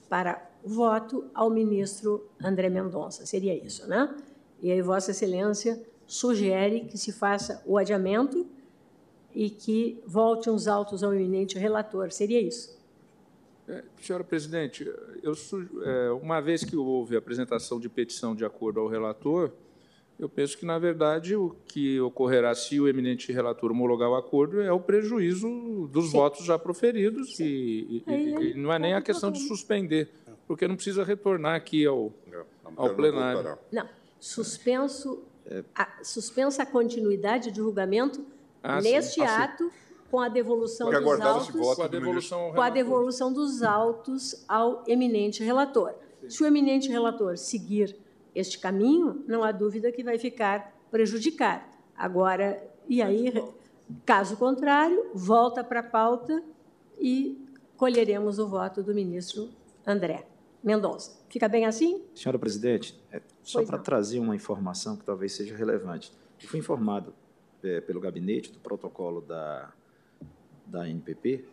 para 0.09 0.54
voto 0.65 1.24
ao 1.35 1.51
ministro 1.51 2.27
André 2.43 2.69
Mendonça. 2.69 3.27
Seria 3.27 3.55
isso, 3.55 3.86
né? 3.89 4.15
E 4.62 4.70
aí, 4.70 4.81
Vossa 4.81 5.11
Excelência 5.11 5.81
sugere 6.07 6.81
que 6.86 6.97
se 6.97 7.12
faça 7.12 7.62
o 7.66 7.77
adiamento 7.77 8.47
e 9.35 9.51
que 9.51 9.99
volte 10.07 10.49
os 10.49 10.66
autos 10.69 11.03
ao 11.03 11.12
eminente 11.15 11.59
relator. 11.59 12.11
Seria 12.12 12.41
isso? 12.41 12.78
É, 13.66 13.82
Senhora 14.01 14.23
presidente, 14.24 14.85
eu, 15.23 15.32
é, 15.82 16.11
uma 16.12 16.41
vez 16.41 16.62
que 16.65 16.77
houve 16.77 17.16
apresentação 17.16 17.81
de 17.81 17.89
petição 17.89 18.35
de 18.35 18.45
acordo 18.45 18.78
ao 18.81 18.86
relator, 18.89 19.51
eu 20.20 20.28
penso 20.28 20.57
que, 20.57 20.65
na 20.66 20.78
verdade, 20.78 21.35
o 21.35 21.57
que 21.66 21.99
ocorrerá 22.01 22.55
se 22.55 22.78
o 22.78 22.86
eminente 22.86 23.32
relator 23.32 23.70
homologar 23.73 24.09
o 24.11 24.15
acordo 24.15 24.61
é 24.61 24.70
o 24.70 24.78
prejuízo 24.78 25.89
dos 25.91 26.12
votos 26.12 26.45
já 26.45 26.57
proferidos 26.59 27.41
e- 27.41 28.05
e- 28.07 28.51
e 28.51 28.55
não 28.55 28.73
é 28.73 28.78
nem 28.78 28.95
a 28.95 29.03
questão 29.03 29.32
de 29.32 29.41
suspender, 29.41 30.11
porque 30.47 30.69
não 30.69 30.77
precisa 30.77 31.05
retornar 31.05 31.55
aqui 31.55 31.87
ao, 31.87 32.12
ao 32.77 32.95
plenário. 32.95 33.59
Não. 33.73 33.89
Suspenso, 34.21 35.23
a, 35.75 36.03
suspensa 36.03 36.62
a 36.62 36.66
continuidade 36.66 37.51
de 37.51 37.59
julgamento 37.59 38.25
Ah, 38.62 38.81
neste 38.81 39.21
Ah, 39.21 39.45
ato 39.45 39.71
com 40.11 40.21
a 40.21 40.29
devolução 40.29 40.91
Porque 40.91 41.05
dos 41.05 41.21
autos. 41.21 41.51
Com 41.51 41.83
a 41.83 41.89
devolução 41.89 42.41
ao 42.41 42.55
com 42.55 42.61
a 42.61 42.71
devolução 42.71 43.33
dos 43.33 43.62
autos 43.62 44.45
ao 44.49 44.85
eminente 44.87 45.43
relator. 45.43 45.95
Se 46.29 46.43
o 46.43 46.47
eminente 46.47 46.89
relator 46.89 47.37
seguir 47.37 47.97
este 48.35 48.59
caminho, 48.59 49.23
não 49.27 49.43
há 49.43 49.53
dúvida 49.53 49.93
que 49.93 50.03
vai 50.03 50.19
ficar 50.19 50.75
prejudicado. 50.91 51.65
Agora, 51.97 52.62
e 52.89 53.03
aí, 53.03 53.33
caso 54.07 54.37
contrário, 54.37 55.11
volta 55.15 55.62
para 55.62 55.81
a 55.81 55.83
pauta 55.83 56.43
e 56.99 57.39
colheremos 57.77 58.39
o 58.39 58.49
voto 58.49 58.83
do 58.83 58.95
ministro 58.95 59.51
André 59.87 60.27
Mendonça. 60.65 61.20
Fica 61.28 61.47
bem 61.47 61.66
assim? 61.66 62.03
Senhora 62.15 62.39
presidente, 62.39 62.99
é, 63.12 63.20
só 63.43 63.62
para 63.62 63.77
trazer 63.78 64.19
uma 64.19 64.35
informação 64.35 64.97
que 64.97 65.05
talvez 65.05 65.32
seja 65.35 65.55
relevante. 65.55 66.11
Eu 66.43 66.49
fui 66.49 66.59
informado 66.59 67.15
é, 67.62 67.82
pelo 67.82 68.01
gabinete 68.01 68.51
do 68.51 68.59
protocolo 68.59 69.20
da, 69.20 69.70
da 70.65 70.89
NPP, 70.89 71.45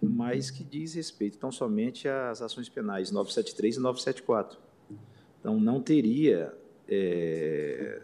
mas 0.00 0.52
que 0.52 0.62
diz 0.62 0.94
respeito 0.94 1.36
tão 1.36 1.50
somente 1.50 2.06
às 2.06 2.40
ações 2.40 2.68
penais 2.68 3.10
973 3.10 3.76
e 3.76 3.80
974. 3.80 4.58
Então, 5.40 5.58
não 5.58 5.82
teria 5.82 6.56
é, 6.88 8.02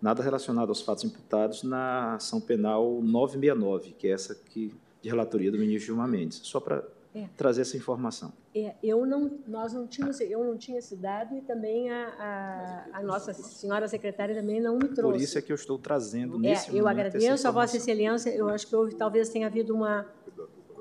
nada 0.00 0.22
relacionado 0.22 0.68
aos 0.68 0.82
fatos 0.82 1.02
imputados 1.02 1.64
na 1.64 2.14
ação 2.14 2.40
penal 2.40 3.02
969, 3.02 3.92
que 3.98 4.06
é 4.06 4.12
essa 4.12 4.36
que, 4.36 4.72
de 5.02 5.08
relatoria 5.08 5.50
do 5.50 5.58
ministro 5.58 5.86
Gilmar 5.86 6.06
Mendes. 6.06 6.40
Só 6.44 6.60
para 6.60 6.84
É. 7.16 7.28
trazer 7.34 7.62
essa 7.62 7.78
informação. 7.78 8.30
É, 8.54 8.74
eu 8.82 9.06
não, 9.06 9.38
nós 9.48 9.72
não 9.72 9.86
tínhamos, 9.86 10.20
eu 10.20 10.44
não 10.44 10.58
tinha 10.58 10.78
esse 10.78 10.94
dado 10.94 11.34
e 11.34 11.40
também 11.40 11.90
a, 11.90 12.84
a, 12.92 12.98
a 12.98 13.02
nossa 13.02 13.32
senhora 13.32 13.88
secretária 13.88 14.34
também 14.34 14.60
não 14.60 14.74
me 14.74 14.88
trouxe. 14.88 15.18
Por 15.18 15.22
isso 15.22 15.38
é 15.38 15.40
que 15.40 15.50
eu 15.50 15.54
estou 15.56 15.78
trazendo 15.78 16.36
É, 16.36 16.50
nesse 16.50 16.68
eu 16.68 16.84
momento 16.84 16.98
essa 16.98 17.16
agradeço 17.16 17.48
a 17.48 17.50
Vossa. 17.50 17.76
Excelência. 17.78 18.28
Eu 18.28 18.50
acho 18.50 18.66
que 18.66 18.76
houve, 18.76 18.94
talvez 18.94 19.30
tenha 19.30 19.46
havido 19.46 19.74
uma, 19.74 20.06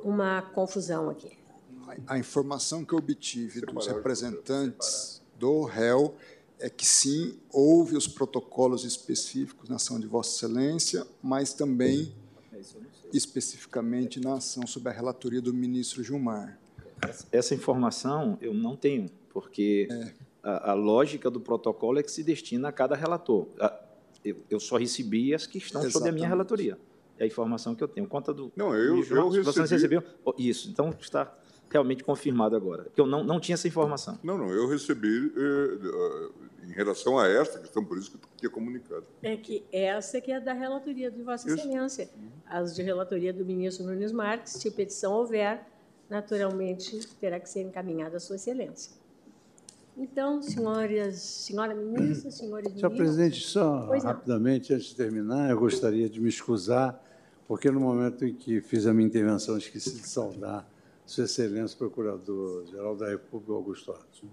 uma 0.03 0.41
confusão 0.41 1.09
aqui. 1.09 1.37
A 2.05 2.17
informação 2.17 2.83
que 2.83 2.93
eu 2.93 2.99
obtive 2.99 3.61
dos 3.61 3.87
representantes 3.87 5.21
do 5.39 5.63
réu 5.63 6.15
é 6.59 6.69
que 6.69 6.85
sim, 6.85 7.37
houve 7.51 7.95
os 7.95 8.07
protocolos 8.07 8.83
específicos 8.83 9.69
na 9.69 9.75
ação 9.75 9.99
de 9.99 10.07
Vossa 10.07 10.35
Excelência, 10.35 11.05
mas 11.21 11.53
também 11.53 12.13
especificamente 13.15 14.19
na 14.19 14.33
ação 14.35 14.65
sob 14.67 14.89
a 14.89 14.91
relatoria 14.91 15.41
do 15.41 15.53
ministro 15.53 16.03
Gilmar. 16.03 16.59
Essa 17.31 17.53
informação 17.53 18.37
eu 18.41 18.53
não 18.53 18.75
tenho, 18.75 19.09
porque 19.29 19.87
a, 20.43 20.71
a 20.71 20.73
lógica 20.73 21.29
do 21.29 21.39
protocolo 21.39 21.99
é 21.99 22.03
que 22.03 22.11
se 22.11 22.23
destina 22.23 22.69
a 22.69 22.71
cada 22.71 22.95
relator. 22.95 23.47
A- 23.59 23.79
eu, 24.23 24.37
eu 24.49 24.59
só 24.59 24.77
recebi 24.77 25.33
as 25.35 25.45
que 25.45 25.57
estão 25.59 25.81
sob 25.83 25.87
a 26.09 26.11
minha 26.11 26.25
Exatamente. 26.25 26.29
relatoria. 26.29 26.77
É 27.19 27.23
a 27.25 27.27
informação 27.27 27.75
que 27.75 27.83
eu 27.83 27.87
tenho. 27.87 28.07
Conta 28.07 28.33
do. 28.33 28.51
Não, 28.55 28.73
eu- 28.75 28.95
do 28.95 29.15
eu 29.15 29.43
Você 29.43 29.61
recebi- 29.61 29.95
recebeu? 29.95 30.03
Oh, 30.25 30.33
Isso, 30.37 30.69
então 30.69 30.93
está 30.99 31.31
realmente 31.69 32.03
confirmado 32.03 32.55
agora. 32.55 32.87
Que 32.93 32.99
eu 32.99 33.05
não, 33.05 33.23
não 33.23 33.39
tinha 33.39 33.53
essa 33.53 33.67
informação. 33.67 34.17
Não, 34.23 34.37
não, 34.37 34.49
eu 34.49 34.67
recebi 34.67 35.31
eh, 35.35 35.77
eh, 35.83 36.29
em 36.67 36.73
relação 36.73 37.17
a 37.17 37.27
esta 37.27 37.59
questão, 37.59 37.83
por 37.83 37.97
isso 37.97 38.11
que 38.11 38.17
eu 38.17 38.29
tinha 38.37 38.49
comunicado. 38.49 39.05
É 39.21 39.37
que 39.37 39.63
essa 39.71 40.19
que 40.19 40.31
é 40.31 40.39
da 40.39 40.53
relatoria 40.53 41.11
de 41.11 41.21
Vossa 41.21 41.47
Isso. 41.47 41.59
Excelência. 41.59 42.09
As 42.45 42.75
de 42.75 42.81
relatoria 42.81 43.31
do 43.31 43.45
ministro 43.45 43.85
Nunes 43.85 44.11
Marques, 44.11 44.53
se 44.53 44.71
petição 44.71 45.13
houver, 45.13 45.65
naturalmente 46.09 46.99
terá 47.19 47.39
que 47.39 47.49
ser 47.49 47.61
encaminhada 47.61 48.17
à 48.17 48.19
Sua 48.19 48.35
Excelência. 48.35 48.91
Então, 49.97 50.41
senhoras, 50.41 51.19
senhora 51.19 51.73
ministra, 51.73 52.29
senhores 52.29 52.73
Senhor 52.73 52.89
ministros. 52.89 52.97
presidente, 52.97 53.41
só 53.47 53.97
rapidamente, 53.99 54.73
antes 54.73 54.87
de 54.87 54.95
terminar, 54.95 55.49
eu 55.49 55.57
gostaria 55.57 56.09
de 56.09 56.19
me 56.19 56.27
excusar, 56.27 57.01
porque 57.47 57.71
no 57.71 57.79
momento 57.79 58.25
em 58.25 58.33
que 58.33 58.59
fiz 58.59 58.85
a 58.87 58.93
minha 58.93 59.07
intervenção, 59.07 59.57
esqueci 59.57 59.91
de 59.91 60.07
saudar 60.07 60.69
Sua 61.05 61.23
Excelência, 61.23 61.77
Procurador-Geral 61.77 62.95
da 62.97 63.07
República, 63.07 63.53
Augusto 63.53 63.91
Aras. 63.93 64.23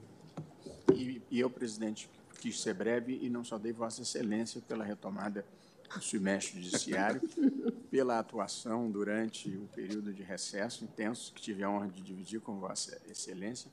E, 0.92 1.22
e 1.30 1.40
eu, 1.40 1.48
presidente, 1.48 2.10
quis 2.42 2.60
ser 2.60 2.74
breve 2.74 3.20
e 3.22 3.30
não 3.30 3.44
saudei 3.44 3.72
Vossa 3.72 4.02
Excelência 4.02 4.60
pela 4.66 4.84
retomada 4.84 5.46
do 5.94 6.02
semestre 6.02 6.60
judiciário, 6.60 7.20
pela 7.88 8.18
atuação 8.18 8.90
durante 8.90 9.48
o 9.48 9.68
período 9.68 10.12
de 10.12 10.24
recesso 10.24 10.82
intenso 10.82 11.32
que 11.32 11.40
tive 11.40 11.62
a 11.62 11.70
honra 11.70 11.88
de 11.88 12.02
dividir 12.02 12.40
com 12.40 12.58
Vossa 12.58 13.00
Excelência 13.08 13.70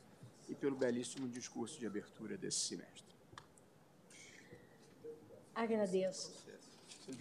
e 0.48 0.54
pelo 0.54 0.76
belíssimo 0.76 1.28
discurso 1.28 1.80
de 1.80 1.88
abertura 1.88 2.38
desse 2.38 2.60
semestre. 2.60 3.10
Agradeço 5.56 6.32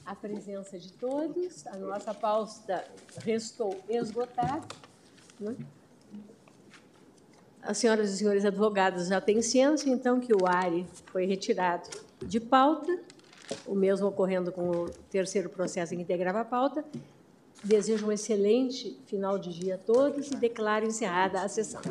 a 0.04 0.14
presença 0.14 0.78
de 0.78 0.92
todos. 0.92 1.66
A 1.68 1.78
nossa 1.78 2.12
pauta 2.12 2.86
restou 3.24 3.82
esgotada. 3.88 4.68
Né? 5.40 5.56
As 7.68 7.76
senhoras 7.76 8.10
e 8.10 8.16
senhores 8.16 8.46
advogados 8.46 9.08
já 9.08 9.20
têm 9.20 9.42
ciência, 9.42 9.90
então, 9.90 10.18
que 10.18 10.32
o 10.32 10.46
ARE 10.46 10.86
foi 11.12 11.26
retirado 11.26 11.86
de 12.24 12.40
pauta, 12.40 12.98
o 13.66 13.74
mesmo 13.74 14.06
ocorrendo 14.06 14.50
com 14.50 14.70
o 14.70 14.88
terceiro 15.10 15.50
processo 15.50 15.92
em 15.92 15.98
que 15.98 16.02
integrava 16.02 16.40
a 16.40 16.44
pauta. 16.46 16.82
Desejo 17.62 18.06
um 18.06 18.12
excelente 18.12 18.98
final 19.04 19.38
de 19.38 19.52
dia 19.52 19.74
a 19.74 19.78
todos 19.78 20.30
e 20.30 20.36
declaro 20.36 20.86
encerrada 20.86 21.42
a 21.42 21.48
sessão. 21.48 21.82